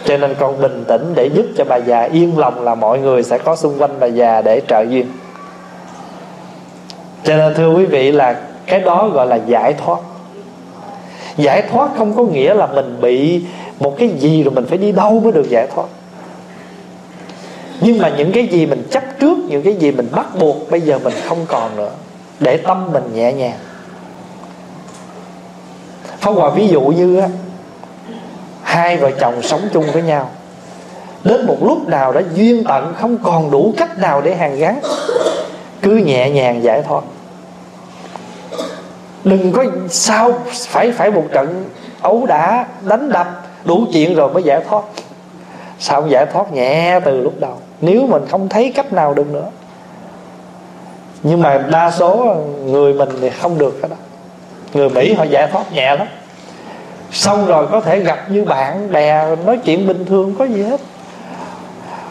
cho 0.06 0.18
nên 0.18 0.36
con 0.40 0.62
bình 0.62 0.84
tĩnh 0.88 1.14
để 1.16 1.26
giúp 1.34 1.46
cho 1.58 1.64
bà 1.66 1.76
già 1.76 2.02
yên 2.02 2.38
lòng 2.38 2.64
là 2.64 2.76
mọi 2.76 3.00
người 3.00 3.24
sẽ 3.24 3.38
có 3.38 3.56
xung 3.56 3.82
quanh 3.82 4.00
bà 4.00 4.08
già 4.08 4.42
để 4.42 4.62
trợ 4.68 4.82
duyên. 4.82 5.06
Cho 7.24 7.38
nên 7.38 7.54
thưa 7.54 7.70
quý 7.70 7.86
vị 7.86 8.12
là 8.12 8.42
cái 8.66 8.80
đó 8.80 9.10
gọi 9.14 9.28
là 9.28 9.36
giải 9.36 9.74
thoát. 9.74 10.00
Giải 11.38 11.62
thoát 11.72 11.90
không 11.98 12.14
có 12.14 12.24
nghĩa 12.24 12.54
là 12.54 12.68
mình 12.68 12.98
bị 13.02 13.46
một 13.80 13.96
cái 13.98 14.10
gì 14.10 14.44
rồi 14.44 14.54
mình 14.54 14.66
phải 14.66 14.78
đi 14.78 14.92
đâu 14.92 15.20
mới 15.20 15.32
được 15.32 15.50
giải 15.50 15.68
thoát. 15.76 15.86
Nhưng 17.82 17.98
mà 17.98 18.12
những 18.18 18.32
cái 18.32 18.48
gì 18.48 18.66
mình 18.66 18.88
chấp 18.92 19.04
trước, 19.20 19.38
những 19.50 19.62
cái 19.62 19.76
gì 19.76 19.92
mình 19.92 20.08
bắt 20.12 20.28
buộc, 20.40 20.72
bây 20.72 20.82
giờ 20.82 21.00
mình 21.04 21.14
không 21.28 21.46
còn 21.48 21.76
nữa. 21.76 21.92
Để 22.40 22.58
tâm 22.58 22.92
mình 22.94 23.04
nhẹ 23.14 23.34
nhàng. 23.34 23.58
Phong 26.20 26.36
Hòa 26.36 26.50
ví 26.50 26.68
dụ 26.68 26.82
như 26.82 27.20
á 27.20 27.28
Hai 28.74 28.98
vợ 28.98 29.12
chồng 29.20 29.42
sống 29.42 29.62
chung 29.74 29.86
với 29.94 30.02
nhau. 30.02 30.30
Đến 31.24 31.46
một 31.46 31.58
lúc 31.62 31.88
nào 31.88 32.12
đó 32.12 32.22
duyên 32.34 32.64
tận 32.68 32.94
Không 32.98 33.18
còn 33.24 33.52
đủ 33.52 33.74
cách 33.78 34.00
nào 34.00 34.22
để 34.22 34.36
hàn 34.36 34.56
gắn, 34.56 34.80
Cứ 35.82 35.92
nhẹ 35.92 36.30
nhàng 36.30 36.64
giải 36.64 36.82
thoát. 36.82 37.04
Đừng 39.24 39.52
có 39.52 39.66
sao, 39.90 40.32
Phải 40.52 40.92
phải 40.92 41.12
một 41.12 41.24
trận 41.32 41.66
ấu 42.02 42.26
đả, 42.26 42.66
Đánh 42.82 43.12
đập, 43.12 43.28
đủ 43.66 43.86
chuyện 43.94 44.16
rồi 44.16 44.34
mới 44.34 44.44
giải 44.44 44.62
thoát. 44.70 44.84
Sao 45.80 46.08
giải 46.08 46.26
thoát? 46.26 46.54
Nhẹ 46.54 47.00
từ 47.06 47.22
lúc 47.22 47.34
đầu. 47.40 47.58
Nếu 47.82 48.08
mình 48.08 48.26
không 48.30 48.50
thấy 48.50 48.72
cách 48.76 48.94
nào 48.94 49.14
được 49.14 49.28
nữa. 49.28 49.50
Nhưng 51.24 51.42
mà 51.42 51.58
đa 51.58 51.92
số 51.92 52.36
người 52.66 52.94
mình 52.94 53.10
thì 53.22 53.30
không 53.30 53.58
được 53.58 53.78
cái 53.82 53.90
đó. 53.90 53.96
Người 54.74 54.90
Mỹ 54.90 55.14
họ 55.14 55.24
giải 55.24 55.48
thoát 55.52 55.72
nhẹ 55.74 55.96
lắm. 55.96 56.08
Xong 57.14 57.46
rồi 57.46 57.68
có 57.72 57.82
thể 57.82 58.00
gặp 58.00 58.32
như 58.32 58.46
bạn 58.46 58.92
bè, 58.92 59.36
Nói 59.46 59.58
chuyện 59.58 59.88
bình 59.88 60.06
thường, 60.06 60.36
có 60.40 60.46
gì 60.46 60.64
hết. 60.64 60.82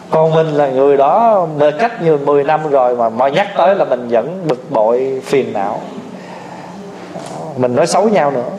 Còn 0.09 0.31
mình 0.31 0.47
là 0.47 0.67
người 0.67 0.97
đó 0.97 1.47
Cách 1.79 2.01
như 2.01 2.17
10 2.17 2.43
năm 2.43 2.69
rồi 2.69 2.95
Mà 2.95 3.09
mọi 3.09 3.31
nhắc 3.31 3.47
tới 3.57 3.75
là 3.75 3.85
mình 3.85 4.07
vẫn 4.07 4.43
bực 4.47 4.71
bội, 4.71 5.21
Phiền 5.25 5.53
não. 5.53 5.81
Mình 7.57 7.75
nói 7.75 7.87
xấu 7.87 8.09
nhau 8.09 8.31
nữa. 8.31 8.49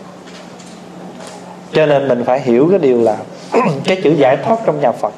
Cho 1.73 1.87
nên 1.87 2.09
mình 2.09 2.25
phải 2.25 2.41
hiểu 2.41 2.69
cái 2.71 2.79
điều 2.79 3.01
là 3.01 3.16
Cái 3.85 4.01
chữ 4.05 4.11
giải 4.11 4.37
thoát 4.37 4.57
trong 4.66 4.81
nhà 4.81 4.93
Phật, 4.93 5.12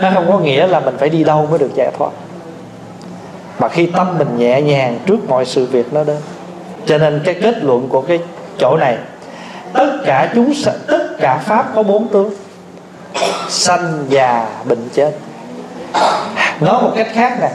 Nó 0.00 0.10
không 0.14 0.26
có 0.28 0.38
nghĩa 0.38 0.66
là 0.66 0.80
mình 0.80 0.94
phải 0.98 1.08
đi 1.08 1.24
đâu 1.24 1.46
mới 1.50 1.58
được 1.58 1.70
giải 1.74 1.90
thoát. 1.98 2.10
Mà 3.58 3.68
khi 3.68 3.86
tâm 3.86 4.18
mình 4.18 4.28
nhẹ 4.38 4.62
nhàng 4.62 4.98
Trước 5.06 5.28
mọi 5.28 5.44
sự 5.44 5.66
việc 5.66 5.92
nó 5.92 6.04
đến. 6.04 6.16
Cho 6.86 6.98
nên 6.98 7.22
cái 7.24 7.34
kết 7.34 7.64
luận 7.64 7.88
của 7.88 8.00
cái 8.00 8.18
chỗ 8.58 8.76
này 8.76 8.96
tất 9.74 9.92
cả 10.04 10.32
chúng 10.34 10.52
tất 10.86 11.16
cả 11.18 11.38
pháp 11.44 11.66
có 11.74 11.82
bốn 11.82 12.08
tướng. 12.08 12.34
Sanh 13.48 14.04
già 14.08 14.46
bệnh 14.64 14.88
chết. 14.94 15.12
Nói 16.60 16.82
một 16.82 16.90
cách 16.96 17.08
khác 17.12 17.38
nè, 17.40 17.50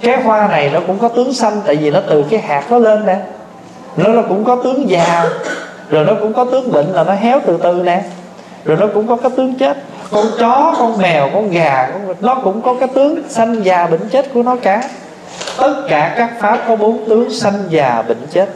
cái 0.00 0.22
hoa 0.22 0.48
này 0.48 0.70
nó 0.72 0.80
cũng 0.86 0.98
có 0.98 1.08
tướng 1.08 1.34
sanh, 1.34 1.60
tại 1.66 1.76
vì 1.76 1.90
nó 1.90 2.00
từ 2.08 2.24
cái 2.30 2.40
hạt 2.40 2.64
nó 2.70 2.78
lên 2.78 3.06
nè. 3.06 3.16
Nó 3.96 4.12
nó 4.12 4.22
cũng 4.28 4.44
có 4.44 4.56
tướng 4.64 4.90
già, 4.90 5.24
rồi 5.90 6.04
nó 6.04 6.12
cũng 6.20 6.32
có 6.32 6.44
tướng 6.44 6.72
bệnh 6.72 6.86
là 6.86 7.04
nó 7.04 7.14
héo 7.14 7.40
từ 7.46 7.58
từ 7.62 7.72
nè. 7.72 8.02
Rồi 8.64 8.76
nó 8.80 8.86
cũng 8.94 9.06
có 9.06 9.16
cái 9.16 9.30
tướng 9.36 9.54
chết. 9.58 9.76
Con 10.10 10.26
chó, 10.38 10.74
con 10.78 10.98
mèo, 10.98 11.30
con 11.34 11.50
gà, 11.50 11.88
con 11.92 12.14
nó 12.20 12.34
cũng 12.34 12.62
có 12.62 12.74
cái 12.80 12.88
tướng 12.94 13.22
sanh 13.28 13.64
già 13.64 13.86
bệnh 13.86 14.08
chết 14.08 14.34
của 14.34 14.42
nó 14.42 14.56
cả. 14.62 14.82
Tất 15.56 15.74
cả 15.88 16.14
các 16.16 16.30
pháp 16.40 16.58
có 16.68 16.76
bốn 16.76 17.08
tướng 17.08 17.30
sanh 17.30 17.64
già 17.68 18.02
bệnh 18.08 18.26
chết 18.30 18.48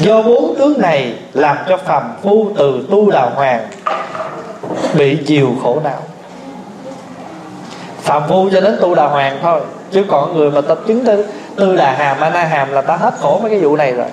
do 0.00 0.22
bốn 0.22 0.54
tướng 0.58 0.80
này 0.80 1.14
làm 1.32 1.56
cho 1.68 1.76
phàm 1.76 2.02
phu 2.22 2.48
từ 2.56 2.86
tu 2.90 3.10
đào 3.10 3.30
hoàng 3.34 3.68
bị 4.94 5.18
chiều 5.26 5.48
khổ 5.62 5.80
não. 5.84 5.98
Phàm 8.00 8.22
phu 8.28 8.50
cho 8.52 8.60
đến 8.60 8.76
tu 8.80 8.94
đào 8.94 9.08
hoàng 9.08 9.38
thôi 9.42 9.60
chứ 9.90 10.04
còn 10.08 10.36
người 10.36 10.50
mà 10.50 10.60
tập 10.60 10.80
chứng 10.86 11.04
tư, 11.04 11.26
tư 11.56 11.76
đà 11.76 11.92
hàm 11.92 12.20
a 12.20 12.30
na 12.30 12.44
hàm 12.44 12.72
là 12.72 12.82
ta 12.82 12.96
hết 12.96 13.14
khổ 13.18 13.38
mấy 13.42 13.50
cái 13.50 13.60
vụ 13.60 13.76
này 13.76 13.92
rồi. 13.92 14.06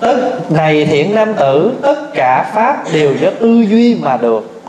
Tất 0.00 0.50
này 0.50 0.86
thiện 0.86 1.14
nam 1.14 1.34
tử 1.34 1.72
tất 1.82 1.96
cả 2.14 2.50
pháp 2.54 2.84
đều 2.92 3.14
do 3.20 3.28
tư 3.40 3.64
duy 3.68 3.98
mà 4.02 4.16
được. 4.16 4.62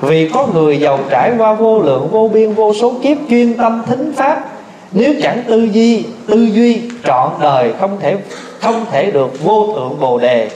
Vì 0.00 0.28
có 0.28 0.46
người 0.54 0.80
giàu 0.80 0.98
trải 1.10 1.32
qua 1.38 1.52
vô 1.52 1.78
lượng 1.78 2.08
vô 2.08 2.30
biên 2.32 2.54
vô 2.54 2.74
số 2.74 2.92
kiếp 3.02 3.16
chuyên 3.30 3.56
tâm 3.56 3.82
thính 3.86 4.12
pháp 4.16 4.51
nếu 4.92 5.14
chẳng 5.22 5.42
tư 5.48 5.68
duy 5.72 6.04
tư 6.26 6.48
duy 6.52 6.82
trọn 7.04 7.30
đời 7.40 7.72
không 7.80 8.00
thể 8.00 8.16
không 8.60 8.86
thể 8.90 9.10
được 9.10 9.44
vô 9.44 9.72
thượng 9.74 10.00
bồ 10.00 10.18
đề. 10.18 10.50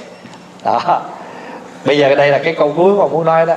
Đó. 0.65 1.03
Bây 1.85 1.99
giờ 1.99 2.15
đây 2.15 2.31
là 2.31 2.39
cái 2.39 2.55
câu 2.55 2.73
cuối 2.77 2.95
mà 2.95 3.07
muốn 3.07 3.25
nói 3.25 3.47
đó. 3.47 3.55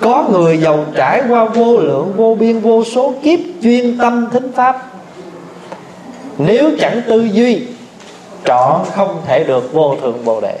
Có 0.00 0.24
người 0.32 0.58
giàu 0.58 0.84
trải 0.94 1.22
qua 1.28 1.44
vô 1.44 1.76
lượng 1.76 2.12
vô 2.16 2.36
biên 2.40 2.60
vô 2.60 2.84
số 2.84 3.14
kiếp 3.22 3.38
chuyên 3.62 3.98
tâm 3.98 4.28
thính 4.32 4.52
pháp. 4.52 4.86
Nếu 6.38 6.70
chẳng 6.80 7.02
tư 7.06 7.28
duy 7.32 7.62
trọn 8.44 8.80
không 8.94 9.22
thể 9.26 9.44
được 9.44 9.72
vô 9.72 9.96
thượng 10.02 10.24
bồ 10.24 10.40
đề. 10.40 10.58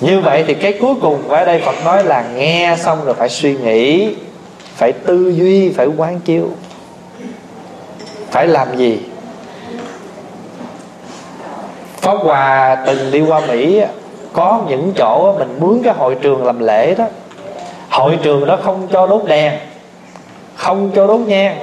Như 0.00 0.20
vậy 0.20 0.44
thì 0.46 0.54
cái 0.54 0.72
cuối 0.80 0.94
cùng 1.00 1.28
ở 1.28 1.44
đây 1.44 1.62
Phật 1.64 1.84
nói 1.84 2.04
là 2.04 2.24
nghe 2.34 2.76
xong 2.78 3.04
rồi 3.04 3.14
phải 3.14 3.28
suy 3.28 3.56
nghĩ 3.56 4.14
phải 4.74 4.92
tư 4.92 5.32
duy, 5.36 5.72
phải 5.72 5.86
quán 5.86 6.20
chiếu. 6.20 6.48
Phải 8.30 8.46
làm 8.46 8.76
gì? 8.76 9.00
Pháp 11.96 12.18
Hòa 12.18 12.76
từng 12.86 13.10
đi 13.10 13.20
qua 13.20 13.40
Mỹ, 13.40 13.82
Có 14.32 14.60
những 14.68 14.92
chỗ 14.96 15.34
mình 15.38 15.58
mướn 15.60 15.82
cái 15.84 15.94
hội 15.94 16.16
trường 16.22 16.44
làm 16.44 16.58
lễ 16.58 16.94
đó. 16.94 17.04
Hội 17.90 18.18
trường 18.22 18.46
đó 18.46 18.58
không 18.62 18.88
cho 18.92 19.06
đốt 19.06 19.24
đèn, 19.26 19.52
Không 20.56 20.90
cho 20.94 21.06
đốt 21.06 21.20
nhang. 21.20 21.58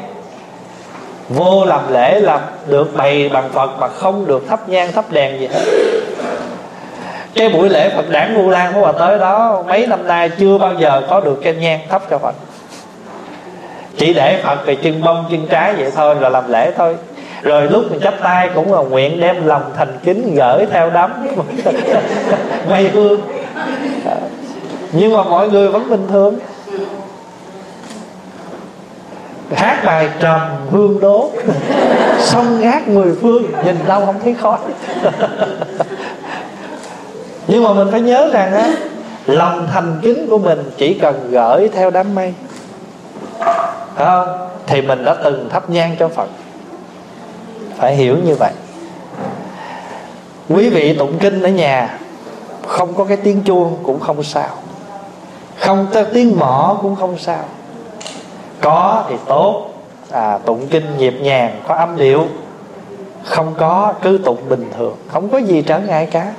Vô 1.29 1.65
làm 1.65 1.93
lễ 1.93 2.19
làm 2.19 2.39
được 2.67 2.95
bày 2.97 3.29
bằng 3.29 3.49
Phật 3.53 3.79
Mà 3.79 3.87
không 3.87 4.27
được 4.27 4.47
thắp 4.47 4.69
nhang, 4.69 4.91
thắp 4.91 5.05
đèn 5.11 5.39
gì 5.39 5.47
hết. 5.47 5.61
Cái 7.35 7.49
buổi 7.49 7.69
lễ 7.69 7.89
Phật 7.95 8.09
đản 8.09 8.35
Vu 8.35 8.49
Lan 8.49 8.73
của 8.73 8.79
Hòa 8.79 8.91
tới 8.91 9.19
đó, 9.19 9.63
Mấy 9.67 9.87
năm 9.87 10.07
nay 10.07 10.29
chưa 10.39 10.57
bao 10.57 10.73
giờ 10.73 11.01
có 11.09 11.19
được 11.19 11.39
cái 11.43 11.53
nhang 11.53 11.79
thắp 11.89 12.01
cho 12.09 12.17
Phật 12.17 12.35
chỉ 14.01 14.13
để 14.13 14.41
phật 14.43 14.65
về 14.65 14.75
chân 14.75 15.01
bông, 15.01 15.25
chân 15.31 15.47
trái 15.47 15.73
vậy 15.73 15.91
thôi, 15.95 16.15
là 16.19 16.29
làm 16.29 16.51
lễ 16.51 16.71
thôi. 16.77 16.97
Rồi 17.41 17.67
lúc 17.67 17.91
mình 17.91 17.99
chắp 17.99 18.13
tay 18.21 18.49
cũng 18.55 18.73
là 18.73 18.81
nguyện 18.81 19.19
đem 19.19 19.45
lòng 19.47 19.71
thành 19.77 19.99
kính 20.03 20.35
gửi 20.35 20.65
theo 20.71 20.89
đám. 20.89 21.11
Mây 22.69 22.89
hương 22.89 23.21
nhưng 24.91 25.13
mà 25.13 25.23
mọi 25.23 25.49
người 25.49 25.67
vẫn 25.69 25.89
bình 25.89 26.07
thường. 26.09 26.39
Hát 29.55 29.83
bài 29.85 30.09
trầm 30.19 30.39
hương 30.71 30.99
đố. 30.99 31.31
Sông 32.19 32.61
ngát 32.61 32.87
mười 32.87 33.15
phương, 33.21 33.43
nhìn 33.65 33.75
đâu 33.87 34.05
không 34.05 34.19
thấy 34.23 34.33
khói. 34.33 34.57
Nhưng 37.47 37.63
mà 37.63 37.73
mình 37.73 37.87
phải 37.91 38.01
nhớ 38.01 38.29
rằng 38.33 38.53
á, 38.53 38.73
lòng 39.25 39.67
thành 39.73 39.99
kính 40.01 40.27
của 40.29 40.37
mình 40.37 40.59
chỉ 40.77 40.93
cần 40.93 41.27
gửi 41.31 41.69
theo 41.73 41.89
đám 41.89 42.15
mây 42.15 42.33
phải 43.95 44.05
không? 44.05 44.47
Thì 44.67 44.81
mình 44.81 45.05
đã 45.05 45.15
từng 45.23 45.49
thắp 45.49 45.69
nhang 45.69 45.95
cho 45.99 46.07
phật. 46.07 46.29
Phải 47.77 47.95
hiểu 47.95 48.17
như 48.25 48.35
vậy. 48.39 48.51
Quý 50.49 50.69
vị 50.69 50.95
tụng 50.97 51.17
kinh 51.19 51.41
ở 51.41 51.49
nhà 51.49 51.99
không 52.67 52.93
có 52.93 53.03
cái 53.05 53.17
tiếng 53.17 53.41
chuông 53.41 53.77
cũng 53.83 53.99
không 53.99 54.23
sao. 54.23 54.49
Không 55.57 55.87
có 55.93 56.03
tiếng 56.03 56.39
mỏ 56.39 56.77
cũng 56.81 56.95
không 56.95 57.17
sao. 57.17 57.43
Có 58.61 59.03
thì 59.09 59.15
tốt. 59.27 59.67
À, 60.11 60.37
tụng 60.37 60.67
kinh 60.67 60.97
nhịp 60.97 61.13
nhàng 61.21 61.61
có 61.67 61.75
âm 61.75 61.97
điệu. 61.97 62.27
Không 63.23 63.53
có 63.57 63.93
cứ 64.01 64.19
tụng 64.25 64.49
bình 64.49 64.69
thường. 64.77 64.95
Không 65.11 65.29
có 65.29 65.37
gì 65.37 65.61
trở 65.61 65.79
ngại 65.79 66.05
cả. 66.11 66.33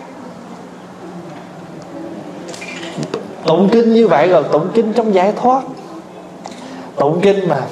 Tụng 3.46 3.68
kinh 3.72 3.92
như 3.92 4.08
vậy 4.08 4.28
rồi 4.28 4.44
tụng 4.52 4.68
kinh 4.74 4.92
trong 4.92 5.14
giải 5.14 5.32
thoát 5.42 5.62
tụng 6.96 7.20
kinh 7.20 7.48
mà. 7.48 7.62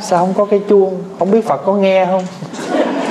Sao 0.00 0.18
không 0.18 0.34
có 0.34 0.44
cái 0.44 0.60
chuông? 0.68 1.02
Không 1.18 1.30
biết 1.30 1.46
phật 1.46 1.60
có 1.66 1.74
nghe 1.74 2.06
không? 2.06 2.22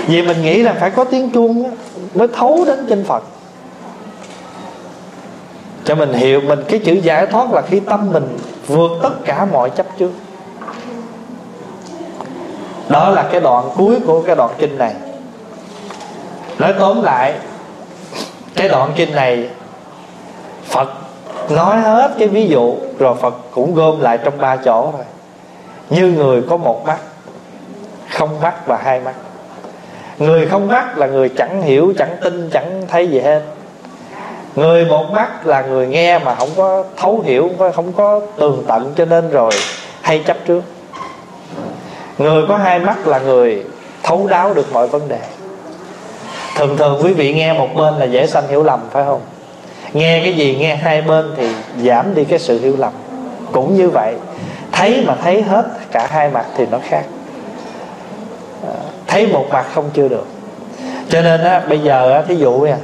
Vì 0.08 0.22
mình 0.22 0.42
nghĩ 0.42 0.64
là 0.64 0.74
phải 0.80 0.92
có 0.92 1.04
tiếng 1.04 1.30
chuông 1.30 1.76
mới 2.16 2.28
thấu 2.28 2.64
đến 2.68 2.86
trên 2.90 3.04
phật. 3.04 3.24
Cho 5.86 5.96
mình 5.96 6.14
hiểu, 6.14 6.42
mình 6.42 6.60
cái 6.70 6.80
chữ 6.80 6.94
giải 6.94 7.28
thoát 7.28 7.54
là 7.54 7.62
khi 7.62 7.80
tâm 7.80 8.12
mình 8.12 8.38
vượt 8.68 8.92
tất 9.04 9.26
cả 9.26 9.46
mọi 9.52 9.70
chấp 9.70 9.86
trước. 9.98 10.12
Đó 12.90 13.10
là 13.10 13.26
cái 13.32 13.42
đoạn 13.42 13.70
cuối 13.78 13.96
của 14.08 14.22
cái 14.22 14.36
đoạn 14.36 14.52
kinh 14.58 14.78
này. 14.78 14.94
Nói 16.60 16.74
tóm 16.80 17.04
lại, 17.04 17.34
cái 18.56 18.70
đoạn 18.70 18.92
kinh 18.96 19.16
này, 19.16 19.50
phật 20.66 20.90
nói 21.50 21.78
hết 21.78 22.12
cái 22.20 22.28
ví 22.28 22.48
dụ, 22.48 22.76
rồi 23.00 23.16
phật 23.16 23.36
cũng 23.52 23.76
gom 23.76 24.00
lại 24.00 24.18
trong 24.24 24.38
ba 24.38 24.56
chỗ 24.56 24.94
rồi 24.98 25.06
như 25.90 26.08
người 26.08 26.42
có 26.50 26.58
một 26.58 26.86
mắt, 26.86 26.98
không 28.10 28.42
mắt 28.42 28.68
và 28.68 28.78
hai 28.84 29.00
mắt. 29.00 29.14
Người 30.18 30.46
không 30.46 30.68
mắt 30.68 30.98
là 30.98 31.08
người 31.08 31.30
chẳng 31.30 31.62
hiểu, 31.62 31.94
chẳng 31.98 32.18
tin, 32.22 32.50
chẳng 32.54 32.82
thấy 32.88 33.08
gì 33.08 33.20
hết. 33.20 33.42
Người 34.56 34.86
một 34.86 35.06
mắt 35.12 35.48
là 35.48 35.62
người 35.62 35.88
nghe 35.88 36.20
mà 36.20 36.36
không 36.36 36.50
có 36.58 36.84
thấu 36.98 37.24
hiểu, 37.26 37.50
không 37.76 37.94
có 37.94 38.22
tường 38.38 38.64
tận 38.68 38.94
cho 38.98 39.06
nên 39.06 39.30
rồi 39.30 39.52
hay 40.02 40.24
chấp 40.28 40.38
trước. 40.46 40.64
Người 42.18 42.46
có 42.48 42.58
hai 42.58 42.80
mắt 42.80 43.08
là 43.08 43.20
người 43.20 43.64
thấu 44.04 44.28
đáo 44.28 44.54
được 44.54 44.74
mọi 44.74 44.88
vấn 44.88 45.08
đề. 45.08 45.20
Thường 46.56 46.78
thường 46.78 47.02
quý 47.04 47.14
vị 47.14 47.34
nghe 47.34 47.54
một 47.54 47.68
bên 47.76 47.94
là 47.94 48.06
dễ 48.06 48.28
sanh 48.28 48.48
hiểu 48.48 48.64
lầm, 48.64 48.80
phải 48.92 49.04
không? 49.06 49.22
Nghe 49.94 50.22
cái 50.24 50.34
gì, 50.34 50.58
nghe 50.60 50.76
hai 50.76 51.02
bên 51.02 51.34
thì 51.38 51.48
giảm 51.84 52.16
đi 52.16 52.24
cái 52.24 52.40
sự 52.40 52.60
hiểu 52.60 52.76
lầm. 52.78 52.94
Cũng 53.52 53.76
như 53.76 53.90
vậy 53.90 54.16
thấy 54.78 55.04
mà 55.08 55.16
thấy 55.16 55.42
hết 55.42 55.66
cả 55.92 56.08
hai 56.10 56.30
mặt 56.30 56.46
thì 56.58 56.66
nó 56.72 56.78
khác. 56.90 57.04
À, 58.64 58.74
thấy 59.08 59.28
một 59.28 59.46
mặt 59.52 59.66
không 59.74 59.90
chưa 59.94 60.08
được. 60.08 60.26
Cho 61.10 61.22
nên 61.22 61.44
á, 61.44 61.64
bây 61.70 61.80
giờ 61.80 62.12
á, 62.12 62.22
thí 62.28 62.36
dụ 62.36 62.52
nha 62.52 62.78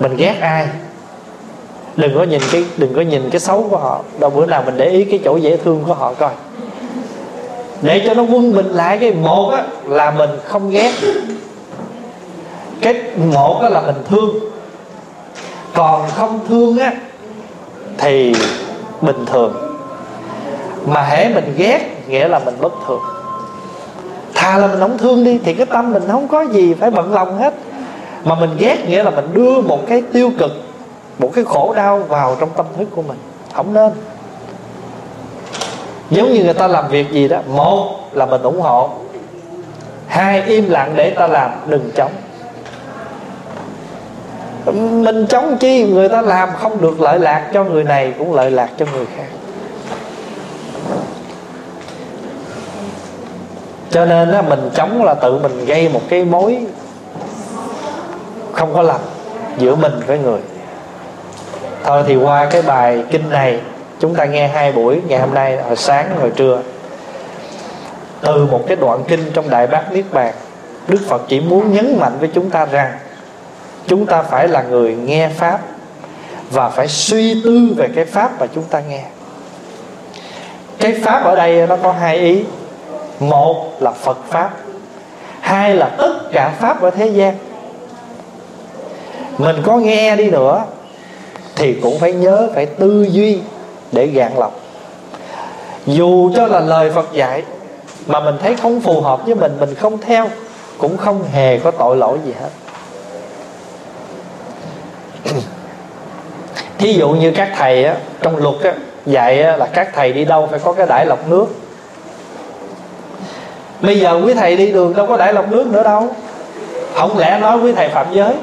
mình 0.00 0.16
ghét 0.16 0.34
ai 0.40 0.68
đừng 1.96 2.14
có 2.14 2.22
nhìn 2.22 2.40
cái 2.52 2.64
đừng 2.76 2.94
có 2.94 3.00
nhìn 3.00 3.30
cái 3.30 3.40
xấu 3.40 3.66
của 3.70 3.76
họ. 3.76 4.00
Đâu 4.18 4.30
bữa 4.30 4.46
nào 4.46 4.62
mình 4.66 4.76
để 4.76 4.86
ý 4.86 5.04
cái 5.04 5.20
chỗ 5.24 5.36
dễ 5.36 5.56
thương 5.56 5.84
của 5.86 5.94
họ 5.94 6.14
coi. 6.14 6.32
Để 7.82 8.02
cho 8.06 8.14
nó 8.14 8.22
quân 8.22 8.54
bình 8.54 8.66
lại 8.66 8.98
cái 8.98 9.12
một 9.12 9.50
á, 9.50 9.62
là 9.84 10.10
mình 10.10 10.30
không 10.44 10.70
ghét. 10.70 10.92
Cái 12.80 12.94
một 13.16 13.60
á, 13.62 13.68
là 13.68 13.80
mình 13.80 14.02
thương. 14.08 14.38
Còn 15.74 16.08
không 16.10 16.40
thương 16.48 16.78
á 16.78 16.92
thì 17.98 18.34
bình 19.00 19.26
thường 19.26 19.69
mà 20.86 21.02
hễ 21.02 21.28
mình 21.34 21.54
ghét, 21.56 22.08
nghĩa 22.08 22.28
là 22.28 22.38
mình 22.38 22.54
bất 22.60 22.72
thường. 22.86 23.00
Thà 24.34 24.58
là 24.58 24.66
mình 24.66 24.80
không 24.80 24.98
thương 24.98 25.24
đi, 25.24 25.38
thì 25.44 25.54
cái 25.54 25.66
tâm 25.66 25.92
mình 25.92 26.02
không 26.10 26.28
có 26.28 26.42
gì 26.42 26.74
phải 26.74 26.90
bận 26.90 27.14
lòng 27.14 27.38
hết. 27.38 27.54
Mà 28.24 28.34
mình 28.34 28.50
ghét 28.58 28.88
nghĩa 28.88 29.02
là 29.02 29.10
mình 29.10 29.28
đưa 29.32 29.60
một 29.60 29.78
cái 29.88 30.02
tiêu 30.12 30.32
cực, 30.38 30.50
một 31.18 31.30
cái 31.34 31.44
khổ 31.44 31.72
đau 31.76 31.98
vào 31.98 32.36
trong 32.40 32.48
tâm 32.56 32.66
thức 32.78 32.88
của 32.96 33.02
mình. 33.02 33.18
Không 33.54 33.74
nên. 33.74 33.92
Giống 36.10 36.32
như 36.32 36.44
người 36.44 36.54
ta 36.54 36.66
làm 36.66 36.88
việc 36.88 37.10
gì 37.10 37.28
đó. 37.28 37.38
Một 37.48 38.00
là 38.12 38.26
mình 38.26 38.42
ủng 38.42 38.60
hộ. 38.60 38.90
Hai, 40.06 40.42
im 40.42 40.70
lặng 40.70 40.92
để 40.96 41.10
ta 41.10 41.26
làm, 41.26 41.50
đừng 41.66 41.90
chống. 41.96 42.12
Mình 45.02 45.26
chống 45.26 45.56
chi? 45.58 45.84
Người 45.84 46.08
ta 46.08 46.22
làm 46.22 46.48
không 46.58 46.80
được 46.80 47.00
lợi 47.00 47.18
lạc 47.18 47.50
cho 47.54 47.64
người 47.64 47.84
này, 47.84 48.14
cũng 48.18 48.34
lợi 48.34 48.50
lạc 48.50 48.68
cho 48.78 48.86
người 48.92 49.06
khác. 49.16 49.26
Cho 53.90 54.04
nên 54.04 54.32
á, 54.32 54.42
mình 54.42 54.70
chống 54.74 55.04
là 55.04 55.14
tự 55.14 55.38
mình 55.38 55.64
gây 55.64 55.88
một 55.88 56.00
cái 56.08 56.24
mối 56.24 56.58
không 58.52 58.74
có 58.74 58.82
lành 58.82 59.00
giữa 59.58 59.74
mình 59.74 60.00
với 60.06 60.18
người. 60.18 60.40
Thôi 61.84 62.04
thì 62.06 62.16
qua 62.16 62.46
cái 62.46 62.62
bài 62.62 63.04
kinh 63.10 63.30
này 63.30 63.60
chúng 64.00 64.14
ta 64.14 64.24
nghe 64.24 64.48
hai 64.48 64.72
buổi 64.72 65.00
ngày 65.08 65.20
hôm 65.20 65.34
nay 65.34 65.56
hồi 65.56 65.76
sáng 65.76 66.16
hồi 66.20 66.30
trưa. 66.36 66.62
Từ 68.20 68.46
một 68.46 68.64
cái 68.66 68.76
đoạn 68.76 69.04
kinh 69.08 69.20
trong 69.34 69.50
đại 69.50 69.66
bác 69.66 69.92
niết 69.92 70.04
bàn 70.12 70.34
đức 70.88 70.98
phật 71.08 71.22
chỉ 71.28 71.40
muốn 71.40 71.72
nhấn 71.72 71.98
mạnh 71.98 72.12
với 72.20 72.30
chúng 72.34 72.50
ta 72.50 72.66
rằng 72.66 72.98
chúng 73.86 74.06
ta 74.06 74.22
phải 74.22 74.48
là 74.48 74.62
người 74.62 74.94
nghe 74.94 75.28
pháp 75.28 75.60
và 76.50 76.68
phải 76.68 76.88
suy 76.88 77.42
tư 77.44 77.74
về 77.76 77.88
cái 77.94 78.04
pháp 78.04 78.40
mà 78.40 78.46
chúng 78.54 78.64
ta 78.64 78.80
nghe. 78.80 79.02
Cái 80.78 81.00
pháp 81.04 81.24
ở 81.24 81.36
đây 81.36 81.66
nó 81.66 81.76
có 81.76 81.92
hai 81.92 82.16
ý 82.16 82.44
một 83.20 83.82
là 83.82 83.90
phật 83.90 84.18
pháp 84.28 84.50
hai 85.40 85.74
là 85.74 85.90
tất 85.98 86.12
cả 86.32 86.54
pháp 86.60 86.82
ở 86.82 86.90
thế 86.90 87.06
gian. 87.06 87.36
Mình 89.38 89.56
có 89.64 89.76
nghe 89.76 90.16
đi 90.16 90.30
nữa 90.30 90.64
thì 91.56 91.74
cũng 91.82 91.98
phải 91.98 92.12
nhớ 92.12 92.48
phải 92.54 92.66
tư 92.66 93.06
duy 93.10 93.40
để 93.92 94.06
gạn 94.06 94.32
lọc. 94.38 94.60
Dù 95.86 96.30
cho 96.36 96.46
là 96.46 96.60
lời 96.60 96.90
phật 96.90 97.12
dạy 97.12 97.42
mà 98.06 98.20
mình 98.20 98.34
thấy 98.42 98.56
không 98.56 98.80
phù 98.80 99.00
hợp 99.00 99.26
với 99.26 99.34
mình 99.34 99.56
mình 99.60 99.74
không 99.74 99.98
theo 99.98 100.28
cũng 100.78 100.96
không 100.96 101.24
hề 101.32 101.58
có 101.58 101.70
tội 101.70 101.96
lỗi 101.96 102.18
gì 102.24 102.32
hết. 102.40 102.48
Thí 106.78 106.92
dụ 106.92 107.08
như 107.08 107.32
các 107.36 107.52
thầy 107.56 107.84
á, 107.84 107.96
trong 108.22 108.36
luật 108.36 108.54
á, 108.62 108.74
dạy 109.06 109.42
á, 109.42 109.56
là 109.56 109.66
các 109.66 109.90
thầy 109.94 110.12
đi 110.12 110.24
đâu 110.24 110.48
phải 110.50 110.60
có 110.64 110.72
cái 110.72 110.86
đải 110.86 111.06
lọc 111.06 111.28
nước 111.28 111.46
bây 113.82 114.00
giờ 114.00 114.20
quý 114.24 114.34
thầy 114.34 114.56
đi 114.56 114.72
đường 114.72 114.94
đâu 114.96 115.06
có 115.06 115.16
đải 115.16 115.32
lọc 115.32 115.52
nước 115.52 115.66
nữa 115.66 115.82
đâu. 115.82 116.08
Không 116.94 117.18
lẽ 117.18 117.38
nói 117.40 117.58
quý 117.58 117.72
thầy 117.72 117.88
phạm 117.88 118.06
giới? 118.12 118.34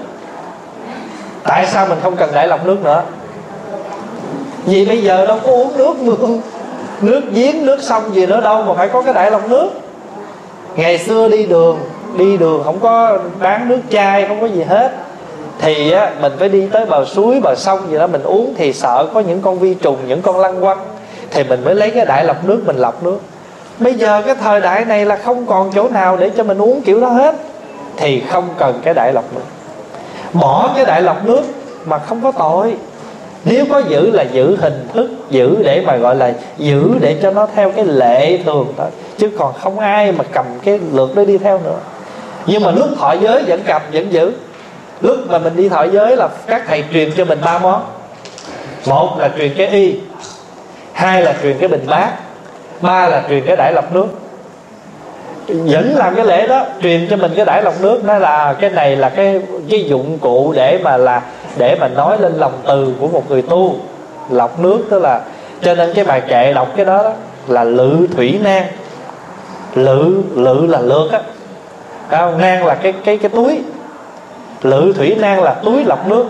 Tại 1.44 1.66
sao 1.66 1.88
mình 1.88 1.98
không 2.04 2.16
cần 2.16 2.30
đải 2.34 2.48
lọc 2.48 2.66
nước 2.66 2.84
nữa? 2.84 3.04
Vì 4.66 4.86
bây 4.86 5.04
giờ 5.04 5.26
đâu 5.26 5.38
có 5.44 5.52
uống 5.52 5.78
nước 5.78 6.00
mương 6.00 6.42
nước 7.02 7.22
giếng 7.32 7.66
nước 7.66 7.84
sông 7.84 8.16
gì 8.16 8.26
nữa 8.26 8.42
đâu 8.42 8.64
mà 8.64 8.74
phải 8.74 8.88
có 8.88 9.02
cái 9.02 9.14
đại 9.14 9.32
lọc 9.32 9.50
nước. 9.50 9.70
Ngày 10.76 10.98
xưa 10.98 11.28
đi 11.28 11.46
đường 11.46 11.80
đi 12.18 12.38
đường 12.38 12.62
không 12.64 12.80
có 12.80 13.20
bán 13.40 13.70
nước 13.70 13.80
chai 13.92 14.28
không 14.28 14.42
có 14.42 14.48
gì 14.48 14.64
hết. 14.64 14.92
Thì 15.60 15.92
á, 15.92 16.12
mình 16.22 16.32
phải 16.40 16.50
đi 16.50 16.68
tới 16.72 16.86
bờ 16.86 17.06
suối 17.06 17.40
bờ 17.40 17.56
sông 17.56 17.80
gì 17.90 17.98
đó 17.98 18.08
mình 18.08 18.24
uống 18.24 18.54
thì 18.58 18.74
sợ 18.74 19.08
có 19.14 19.20
những 19.20 19.42
con 19.42 19.60
vi 19.60 19.74
trùng 19.74 19.98
những 20.08 20.22
con 20.22 20.40
lăng 20.40 20.62
quăng. 20.62 20.78
Thì 21.32 21.44
mình 21.44 21.64
mới 21.64 21.76
lấy 21.76 21.92
cái 21.92 22.06
đại 22.06 22.24
lọc 22.24 22.46
nước 22.46 22.62
mình 22.66 22.76
lọc 22.76 23.04
nước 23.04 23.20
bây 23.80 23.94
giờ 23.94 24.22
cái 24.26 24.36
thời 24.36 24.62
đại 24.62 24.86
này 24.86 25.06
là 25.06 25.16
không 25.16 25.46
còn 25.46 25.72
chỗ 25.76 25.90
nào 25.90 26.18
để 26.18 26.32
cho 26.38 26.44
mình 26.44 26.58
uống 26.58 26.82
kiểu 26.82 27.02
đó 27.02 27.08
hết. 27.08 27.36
Thì 27.98 28.24
không 28.30 28.50
cần 28.58 28.80
cái 28.84 28.94
đại 28.94 29.14
lọc 29.14 29.34
nước. 29.34 29.42
Bỏ 30.34 30.72
cái 30.76 30.86
đại 30.86 31.02
lọc 31.02 31.26
nước 31.26 31.44
mà 31.86 32.00
không 32.00 32.22
có 32.24 32.32
tội. 32.32 32.76
Nếu 33.46 33.66
có 33.70 33.80
giữ 33.80 34.12
là 34.12 34.24
giữ 34.24 34.58
hình 34.62 34.88
thức, 34.94 35.10
giữ 35.30 35.56
để 35.64 35.84
mà 35.86 35.98
gọi 35.98 36.16
là 36.16 36.34
giữ 36.58 36.92
để 37.00 37.18
cho 37.22 37.32
nó 37.32 37.48
theo 37.56 37.72
cái 37.72 37.86
lệ 37.86 38.40
thường 38.46 38.74
thôi. 38.78 38.88
Chứ 39.18 39.30
còn 39.38 39.54
không 39.54 39.80
ai 39.80 40.12
mà 40.12 40.24
cầm 40.32 40.46
cái 40.64 40.80
lượt 40.94 41.16
đó 41.16 41.24
đi 41.24 41.38
theo 41.38 41.60
nữa. 41.64 41.78
Nhưng 42.46 42.64
mà 42.64 42.72
lúc 42.72 42.88
thọ 43.00 43.14
giới 43.14 43.44
vẫn 43.44 43.62
cầm, 43.66 43.82
vẫn 43.94 44.14
giữ. 44.14 44.32
Lúc 45.02 45.18
mà 45.30 45.38
mình 45.38 45.56
đi 45.56 45.70
thọ 45.70 45.84
giới 45.84 46.16
là 46.16 46.30
các 46.48 46.64
thầy 46.68 46.84
truyền 46.94 47.12
cho 47.18 47.26
mình 47.26 47.40
ba 47.46 47.60
món. 47.60 47.84
Một 48.86 49.18
là 49.20 49.30
truyền 49.38 49.54
cái 49.58 49.68
y. 49.68 50.00
Hai 50.94 51.22
là 51.22 51.34
truyền 51.44 51.58
cái 51.58 51.70
bình 51.70 51.86
bát 51.88 52.12
ba 52.82 53.08
là 53.08 53.24
truyền 53.30 53.44
cái 53.46 53.56
đải 53.56 53.74
lọc 53.74 53.94
nước. 53.94 54.08
Vẫn 55.48 55.96
làm 55.96 56.16
cái 56.16 56.26
lễ 56.26 56.48
đó 56.48 56.66
truyền 56.82 57.08
cho 57.10 57.16
mình 57.16 57.32
cái 57.36 57.46
đải 57.46 57.64
lọc 57.64 57.82
nước. 57.82 58.04
Nó 58.04 58.18
là 58.18 58.56
cái 58.60 58.70
này 58.70 58.96
là 58.96 59.10
cái 59.10 59.42
cái 59.70 59.86
dụng 59.86 60.20
cụ 60.20 60.54
để 60.56 60.80
mà 60.84 60.98
là 60.98 61.22
để 61.58 61.78
mà 61.80 61.88
nói 61.88 62.18
lên 62.20 62.34
lòng 62.34 62.62
từ 62.68 62.94
của 63.00 63.08
một 63.08 63.30
người 63.30 63.42
tu. 63.42 63.76
Lọc 64.30 64.60
nước 64.60 64.84
tức 64.90 65.00
là 65.00 65.22
cho 65.62 65.76
nên 65.76 65.94
cái 65.94 66.06
bài 66.06 66.22
kệ 66.28 66.54
đọc 66.54 66.68
cái 66.76 66.86
đó, 66.86 67.04
đó 67.04 67.12
là 67.48 67.64
lự 67.64 68.08
thủy 68.16 68.40
nan 68.44 68.64
lự 69.76 70.22
lự 70.36 70.66
là 70.68 70.80
lượt 70.80 71.12
á. 71.12 71.22
Không? 72.10 72.42
nan 72.42 72.66
là 72.66 72.76
cái 72.76 72.94
cái 73.06 73.18
cái 73.18 73.30
túi. 73.30 73.62
Lự 74.62 74.94
thủy 74.98 75.16
nan 75.20 75.40
là 75.40 75.54
túi 75.54 75.84
lọc 75.84 76.08
nước. 76.08 76.26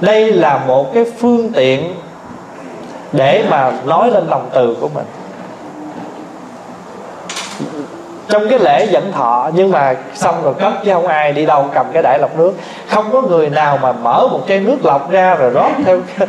Đây 0.00 0.32
là 0.32 0.60
một 0.66 0.94
cái 0.94 1.04
phương 1.18 1.52
tiện 1.52 1.94
để 3.12 3.44
mà 3.50 3.72
nói 3.84 4.10
lên 4.10 4.26
lòng 4.28 4.48
từ 4.54 4.76
của 4.80 4.88
mình. 4.88 5.04
Trong 8.28 8.48
cái 8.48 8.58
lễ 8.58 8.86
dẫn 8.90 9.12
thọ, 9.12 9.50
nhưng 9.54 9.70
mà 9.70 9.94
xong 10.14 10.42
rồi 10.42 10.54
cất 10.54 10.72
chứ 10.84 10.92
không 10.92 11.06
ai 11.06 11.32
đi 11.32 11.46
đâu, 11.46 11.66
cầm 11.74 11.86
cái 11.92 12.02
đại 12.02 12.18
lọc 12.18 12.38
nước. 12.38 12.52
Không 12.88 13.12
có 13.12 13.22
người 13.22 13.50
nào 13.50 13.78
mà 13.82 13.92
mở 13.92 14.28
một 14.30 14.40
chai 14.48 14.60
nước 14.60 14.84
lọc 14.84 15.10
ra 15.10 15.34
rồi 15.34 15.50
rót 15.50 15.70
theo 15.84 15.98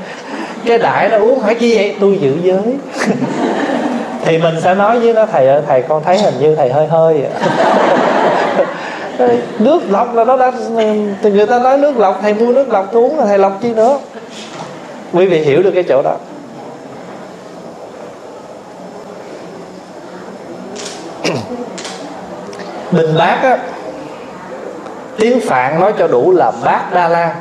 cái 0.65 0.77
đại 0.77 1.09
nó 1.09 1.17
uống. 1.17 1.39
Hỏi 1.39 1.55
chi 1.55 1.77
vậy? 1.77 1.95
Tôi 1.99 2.17
giữ 2.21 2.37
giới. 2.43 2.77
Thì 4.25 4.37
mình 4.37 4.61
sẽ 4.61 4.75
nói 4.75 4.99
với 4.99 5.13
nó, 5.13 5.25
thầy 5.25 5.47
ơi, 5.47 5.61
thầy, 5.67 5.81
con 5.81 6.03
thấy 6.03 6.17
hình 6.17 6.33
như 6.39 6.55
thầy 6.55 6.71
hơi 6.71 6.87
hơi 6.87 7.23
nước 9.59 9.81
lọc 9.89 10.15
là 10.15 10.25
nó 10.25 10.37
đã 10.37 10.51
thì 11.21 11.31
người 11.31 11.45
ta 11.45 11.59
nói 11.59 11.77
nước 11.77 11.97
lọc, 11.97 12.19
thầy 12.21 12.33
mua 12.33 12.51
nước 12.51 12.69
lọc 12.69 12.93
uống 12.93 13.19
là 13.19 13.25
thầy 13.25 13.37
lọc 13.37 13.61
chi 13.61 13.73
nữa. 13.73 13.97
Quý 15.13 15.25
vị 15.25 15.39
hiểu 15.39 15.63
được 15.63 15.71
cái 15.75 15.83
chỗ 15.83 16.01
đó. 16.01 16.15
Bình 22.91 23.15
bát 23.17 23.39
á, 23.43 23.57
tiếng 25.17 25.39
phạn 25.41 25.79
nói 25.79 25.93
cho 25.99 26.07
đủ 26.07 26.31
là 26.31 26.51
bát 26.63 26.93
đa 26.93 27.07
la. 27.07 27.35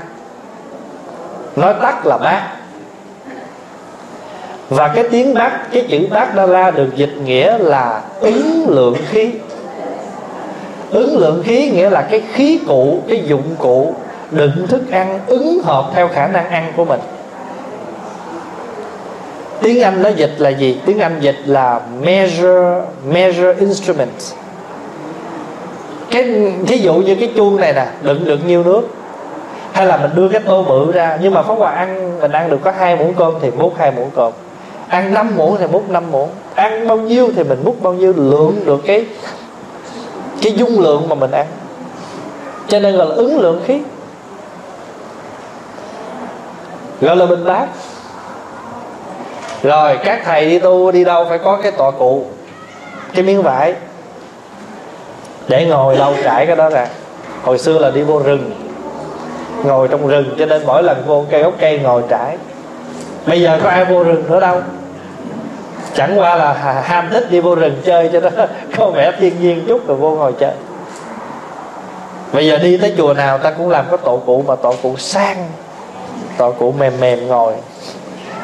Nói 1.56 1.74
tắt 1.82 2.06
là 2.06 2.18
bát 2.18 2.42
và 4.68 4.88
cái 4.88 5.04
tiếng 5.10 5.34
bát 5.34 5.52
cái 5.72 5.86
chữ 5.90 6.06
bát 6.10 6.34
đa 6.34 6.46
la 6.46 6.70
được 6.70 6.96
dịch 6.96 7.16
nghĩa 7.24 7.58
là 7.58 8.00
ứng 8.20 8.66
lượng 8.68 8.96
khí. 9.08 9.30
Ứng 10.90 11.18
lượng 11.18 11.42
khí 11.46 11.70
nghĩa 11.70 11.90
là 11.90 12.02
cái 12.10 12.22
khí 12.32 12.60
cụ, 12.66 13.00
cái 13.08 13.22
dụng 13.26 13.56
cụ 13.58 13.94
đựng 14.30 14.66
thức 14.68 14.90
ăn 14.90 15.20
ứng 15.26 15.60
hợp 15.64 15.90
theo 15.94 16.08
khả 16.08 16.26
năng 16.26 16.50
ăn 16.50 16.72
của 16.76 16.84
mình. 16.84 17.00
Tiếng 19.62 19.82
anh 19.82 20.02
nó 20.02 20.08
dịch 20.08 20.34
là 20.38 20.48
gì? 20.48 20.80
Tiếng 20.86 20.98
anh 20.98 21.20
dịch 21.20 21.38
là 21.44 21.80
measure 22.02 22.82
measure 23.08 23.54
instruments 23.60 24.34
cái 26.10 26.52
thí 26.66 26.76
dụ 26.76 26.94
như 26.94 27.14
cái 27.14 27.32
chuông 27.36 27.56
này 27.56 27.72
nè, 27.72 27.86
đựng 28.02 28.24
được 28.24 28.46
nhiêu 28.46 28.64
nước. 28.64 28.82
Hay 29.72 29.86
là 29.86 29.96
mình 29.96 30.10
đưa 30.14 30.28
cái 30.28 30.40
tô 30.40 30.62
bự 30.62 30.92
ra, 30.92 31.18
nhưng 31.22 31.34
mà 31.34 31.42
phóng 31.42 31.58
hòa 31.58 31.70
ăn, 31.70 32.20
mình 32.20 32.32
ăn 32.32 32.50
được 32.50 32.58
có 32.64 32.72
hai 32.78 32.96
muỗng 32.96 33.14
cơm 33.14 33.34
thì 33.42 33.50
múc 33.50 33.78
hai 33.78 33.90
muỗng 33.90 34.10
cơm. 34.16 34.32
Ăn 34.88 35.14
năm 35.14 35.32
muỗng 35.36 35.56
thì 35.58 35.66
múc 35.66 35.90
năm 35.90 36.04
muỗng. 36.10 36.28
Ăn 36.54 36.88
bao 36.88 36.96
nhiêu 36.96 37.30
thì 37.36 37.44
mình 37.44 37.62
múc 37.64 37.82
bao 37.82 37.92
nhiêu, 37.92 38.12
lượng 38.16 38.60
được 38.64 38.80
cái 38.86 39.06
cái 40.42 40.52
dung 40.52 40.80
lượng 40.80 41.08
mà 41.08 41.14
mình 41.14 41.30
ăn. 41.30 41.46
Cho 42.68 42.78
nên 42.78 42.96
gọi 42.96 43.06
là 43.06 43.14
ứng 43.14 43.38
lượng 43.38 43.62
khí. 43.66 43.80
Gọi 47.00 47.16
là 47.16 47.26
bình 47.26 47.44
bát. 47.44 47.66
Rồi, 49.62 49.98
các 50.04 50.20
thầy 50.24 50.46
đi 50.46 50.58
tu 50.58 50.92
đi 50.92 51.04
đâu 51.04 51.26
phải 51.28 51.38
có 51.38 51.58
cái 51.62 51.72
tọa 51.72 51.90
cụ, 51.90 52.24
cái 53.14 53.24
miếng 53.24 53.42
vải 53.42 53.74
để 55.48 55.66
ngồi 55.66 55.96
lâu 55.96 56.14
trải 56.24 56.46
cái 56.46 56.56
đó 56.56 56.70
ra. 56.70 56.86
Hồi 57.42 57.58
xưa 57.58 57.78
là 57.78 57.90
đi 57.90 58.02
vô 58.02 58.18
rừng. 58.18 58.50
Ngồi 59.64 59.88
trong 59.88 60.06
rừng 60.06 60.34
cho 60.38 60.46
nên 60.46 60.66
mỗi 60.66 60.82
lần 60.82 61.02
vô 61.06 61.24
cây 61.30 61.42
gốc 61.42 61.52
cây 61.60 61.78
ngồi 61.78 62.02
trải. 62.08 62.36
Bây 63.26 63.42
giờ 63.42 63.60
có 63.62 63.68
ai 63.70 63.84
vô 63.84 64.04
rừng 64.04 64.24
nữa 64.28 64.40
đâu. 64.40 64.60
Chẳng 65.94 66.18
qua 66.18 66.36
là 66.36 66.52
ham 66.84 67.08
thích 67.10 67.30
đi 67.30 67.40
vô 67.40 67.54
rừng 67.54 67.80
chơi 67.84 68.10
cho 68.12 68.20
nó 68.20 68.30
có 68.76 68.90
vẻ 68.90 69.12
thiên 69.18 69.40
nhiên 69.40 69.64
chút 69.68 69.86
rồi 69.86 69.96
vô 69.96 70.10
ngồi 70.10 70.32
chơi. 70.40 70.52
Bây 72.32 72.46
giờ 72.46 72.58
đi 72.58 72.76
tới 72.76 72.94
chùa 72.96 73.14
nào 73.14 73.38
ta 73.38 73.50
cũng 73.50 73.70
làm 73.70 73.84
cái 73.90 73.98
tổ 74.04 74.22
cụ 74.26 74.44
mà 74.46 74.56
tổ 74.56 74.74
cụ 74.82 74.96
sang, 74.96 75.48
tổ 76.36 76.52
cụ 76.52 76.72
mềm 76.78 76.92
mềm 77.00 77.26
ngồi. 77.26 77.52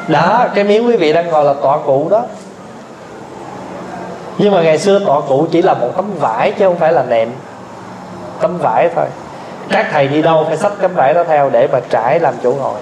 Đó, 0.07 0.47
cái 0.55 0.63
miếng 0.63 0.87
quý 0.87 0.95
vị 0.95 1.13
đang 1.13 1.27
ngồi 1.27 1.45
là 1.45 1.53
tọa 1.53 1.77
cụ 1.77 2.07
đó 2.09 2.23
nhưng 4.37 4.51
mà 4.51 4.61
ngày 4.61 4.77
xưa 4.77 4.99
tọa 4.99 5.21
cụ 5.21 5.47
chỉ 5.51 5.61
là 5.61 5.73
một 5.73 5.89
tấm 5.95 6.05
vải 6.19 6.51
chứ 6.51 6.65
không 6.65 6.79
phải 6.79 6.93
là 6.93 7.03
nệm. 7.03 7.29
Tấm 8.41 8.57
vải 8.57 8.89
thôi. 8.95 9.05
Các 9.69 9.87
thầy 9.91 10.07
đi 10.07 10.21
đâu 10.21 10.45
phải 10.47 10.57
xách 10.57 10.73
tấm 10.81 10.91
vải 10.93 11.13
đó 11.13 11.23
theo 11.23 11.49
để 11.49 11.67
mà 11.71 11.79
trải 11.89 12.19
làm 12.19 12.33
chỗ 12.43 12.51
ngồi. 12.51 12.79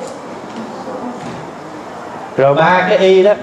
Rồi 2.38 2.54
ba 2.54 2.86
cái 2.90 2.98
y 2.98 3.24
đó. 3.24 3.34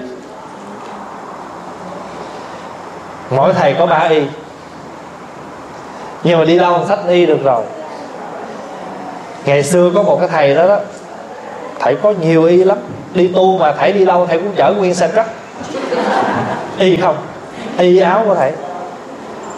Mỗi 3.29 3.53
thầy 3.53 3.73
có 3.73 3.85
ba 3.85 3.99
y. 3.99 4.21
Nhưng 6.23 6.39
mà 6.39 6.45
đi 6.45 6.59
đâu 6.59 6.85
sách 6.87 6.99
y 7.07 7.25
được 7.25 7.43
rồi. 7.43 7.63
Ngày 9.45 9.63
xưa 9.63 9.91
có 9.95 10.03
một 10.03 10.17
cái 10.19 10.29
thầy 10.29 10.55
đó 10.55 10.67
đó. 10.67 10.79
Thầy 11.79 11.95
có 11.95 12.13
nhiều 12.21 12.43
y 12.43 12.63
lắm. 12.63 12.77
Đi 13.13 13.27
tu 13.27 13.57
mà 13.57 13.73
thầy 13.79 13.93
đi 13.93 14.05
đâu 14.05 14.25
thầy 14.25 14.39
cũng 14.39 14.51
chở 14.55 14.73
nguyên 14.77 14.93
xe 14.93 15.09
trắc 15.15 15.27
y 16.79 16.97
không 16.97 17.15
y 17.81 17.99
áo 17.99 18.23
của 18.27 18.35
thầy. 18.35 18.51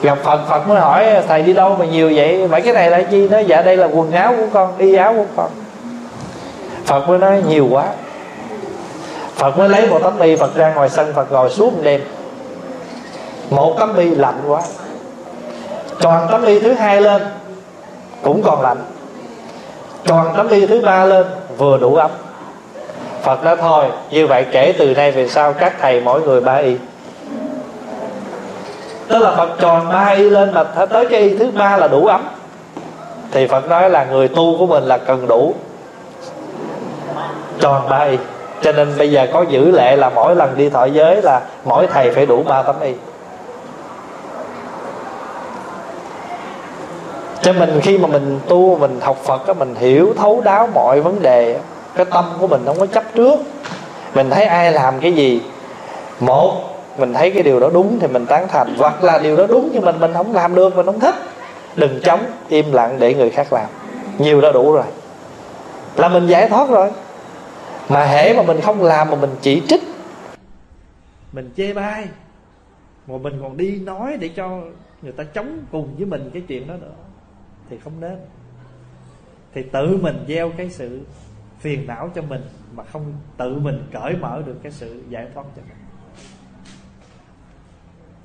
Gặp 0.01 0.17
phật 0.23 0.39
phật 0.49 0.67
mới 0.67 0.79
hỏi, 0.79 1.05
thầy 1.27 1.41
đi 1.41 1.53
đâu 1.53 1.75
mà 1.79 1.85
nhiều 1.85 2.11
vậy? 2.15 2.47
Mấy 2.47 2.61
cái 2.61 2.73
này 2.73 2.91
là 2.91 3.01
chi 3.01 3.29
nó 3.29 3.39
dạ 3.39 3.61
đây 3.61 3.77
là 3.77 3.87
quần 3.87 4.11
áo 4.11 4.33
của 4.37 4.45
con, 4.53 4.77
y 4.77 4.95
áo 4.95 5.13
của 5.13 5.25
con. 5.35 5.49
Phật 6.85 7.07
mới 7.09 7.19
nói, 7.19 7.43
nhiều 7.47 7.67
quá. 7.71 7.85
Phật 9.35 9.57
mới 9.57 9.69
lấy 9.69 9.87
một 9.87 9.99
tấm 10.03 10.19
y 10.19 10.35
phật 10.35 10.55
ra 10.55 10.73
ngoài 10.73 10.89
sân, 10.89 11.13
phật 11.15 11.31
ngồi 11.31 11.49
xuống 11.49 11.83
đêm. 11.83 12.01
Một 13.49 13.75
tấm 13.79 13.95
y 13.97 14.15
lạnh 14.15 14.41
quá. 14.47 14.61
Tròn 15.99 16.27
tấm 16.31 16.45
y 16.45 16.59
thứ 16.59 16.73
hai 16.73 17.01
lên, 17.01 17.21
cũng 18.21 18.41
còn 18.43 18.61
lạnh. 18.61 18.77
Tròn 20.05 20.33
tấm 20.37 20.47
y 20.47 20.65
thứ 20.65 20.81
ba 20.81 21.05
lên, 21.05 21.25
vừa 21.57 21.77
đủ 21.77 21.95
ấm. 21.95 22.11
Phật 23.21 23.43
nói, 23.43 23.57
thôi, 23.57 23.85
như 24.11 24.27
vậy 24.27 24.45
kể 24.51 24.73
từ 24.77 24.93
nay 24.93 25.11
về 25.11 25.27
sau, 25.27 25.53
các 25.53 25.73
thầy 25.81 26.01
mỗi 26.01 26.21
người 26.21 26.41
ba 26.41 26.55
y 26.55 26.75
tức 29.07 29.19
là 29.19 29.31
phật 29.35 29.49
tròn 29.59 29.89
ba 29.89 30.05
y 30.05 30.29
lên 30.29 30.53
mà 30.53 30.63
tới 30.63 31.07
cái 31.11 31.19
y 31.19 31.37
thứ 31.37 31.51
ba 31.51 31.77
là 31.77 31.87
đủ 31.87 32.05
ấm. 32.05 32.27
Thì 33.31 33.47
phật 33.47 33.69
nói 33.69 33.89
là 33.89 34.05
người 34.05 34.27
tu 34.27 34.57
của 34.57 34.65
mình 34.65 34.83
là 34.83 34.97
cần 34.97 35.27
đủ 35.27 35.53
tròn 37.59 37.81
ba 37.89 37.97
y 37.97 38.17
cho 38.61 38.71
nên 38.71 38.97
bây 38.97 39.11
giờ 39.11 39.27
có 39.33 39.45
giữ 39.49 39.71
lệ 39.71 39.95
là 39.95 40.09
mỗi 40.09 40.35
lần 40.35 40.57
đi 40.57 40.69
thọ 40.69 40.85
giới 40.85 41.21
là 41.21 41.41
mỗi 41.63 41.87
thầy 41.87 42.11
phải 42.11 42.25
đủ 42.25 42.43
ba 42.43 42.61
tấm 42.61 42.75
y. 42.81 42.93
Cho 47.41 47.53
mình 47.53 47.79
khi 47.81 47.97
mà 47.97 48.07
mình 48.07 48.39
tu, 48.47 48.77
mình 48.77 48.99
học 49.01 49.17
phật 49.23 49.47
á, 49.47 49.53
mình 49.53 49.75
hiểu 49.75 50.13
thấu 50.17 50.41
đáo 50.45 50.69
mọi 50.73 51.01
vấn 51.01 51.21
đề, 51.21 51.59
cái 51.95 52.05
tâm 52.05 52.25
của 52.39 52.47
mình 52.47 52.63
không 52.65 52.79
có 52.79 52.85
chấp 52.85 53.03
trước. 53.15 53.39
Mình 54.13 54.29
thấy 54.29 54.45
ai 54.45 54.71
làm 54.71 54.99
cái 54.99 55.13
gì? 55.13 55.41
Một 56.19 56.72
mình 56.97 57.13
thấy 57.13 57.31
cái 57.31 57.43
điều 57.43 57.59
đó 57.59 57.69
đúng 57.73 57.99
thì 57.99 58.07
mình 58.07 58.25
tán 58.25 58.47
thành. 58.49 58.75
Hoặc 58.77 59.03
là 59.03 59.19
điều 59.19 59.37
đó 59.37 59.47
đúng 59.47 59.69
nhưng 59.73 59.85
mình 59.85 59.99
mình 59.99 60.13
không 60.13 60.33
làm 60.33 60.55
được, 60.55 60.75
mình 60.75 60.85
không 60.85 60.99
thích. 60.99 61.15
Đừng 61.75 61.99
chống, 62.03 62.19
im 62.49 62.71
lặng 62.71 62.97
để 62.99 63.13
người 63.13 63.29
khác 63.29 63.53
làm. 63.53 63.69
Nhiều 64.17 64.41
đã 64.41 64.51
đủ 64.51 64.73
rồi. 64.73 64.85
Là 65.95 66.09
mình 66.09 66.27
giải 66.27 66.49
thoát 66.49 66.69
rồi. 66.69 66.91
Mà 67.89 68.05
hễ 68.05 68.33
mà 68.33 68.43
mình 68.43 68.61
không 68.61 68.83
làm 68.83 69.09
mà 69.09 69.15
mình 69.15 69.29
chỉ 69.41 69.61
trích. 69.67 69.83
Mình 71.31 71.49
chê 71.57 71.73
bai. 71.73 72.07
Mà 73.07 73.17
mình 73.17 73.39
còn 73.41 73.57
đi 73.57 73.79
nói 73.79 74.17
để 74.19 74.29
cho 74.35 74.61
người 75.01 75.11
ta 75.11 75.23
chống 75.23 75.59
cùng 75.71 75.95
với 75.97 76.05
mình 76.05 76.29
cái 76.33 76.43
chuyện 76.47 76.67
đó 76.67 76.73
nữa. 76.81 76.93
Thì 77.69 77.77
không 77.83 77.93
nên. 77.99 78.17
Thì 79.55 79.63
tự 79.63 79.97
mình 80.01 80.25
gieo 80.27 80.51
cái 80.57 80.69
sự 80.69 80.99
phiền 81.59 81.87
não 81.87 82.09
cho 82.15 82.21
mình 82.21 82.41
mà 82.75 82.83
không 82.93 83.13
tự 83.37 83.55
mình 83.55 83.87
cởi 83.93 84.13
mở 84.15 84.41
được 84.45 84.55
cái 84.63 84.71
sự 84.71 85.01
giải 85.09 85.27
thoát 85.33 85.43
cho 85.55 85.61
mình 85.69 85.77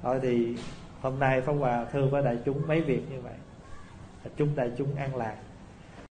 thôi 0.03 0.19
thì 0.23 0.57
hôm 1.01 1.19
nay 1.19 1.41
Pháp 1.41 1.53
Hòa 1.53 1.87
thưa 1.93 2.07
với 2.07 2.23
đại 2.23 2.39
chúng 2.45 2.69
mấy 2.69 2.81
việc 2.81 3.03
như 3.11 3.21
vậy. 3.21 3.35
Chúng 4.37 4.57
đại 4.57 4.71
chúng 4.79 4.95
an 4.97 5.17
lạc. 5.17 5.37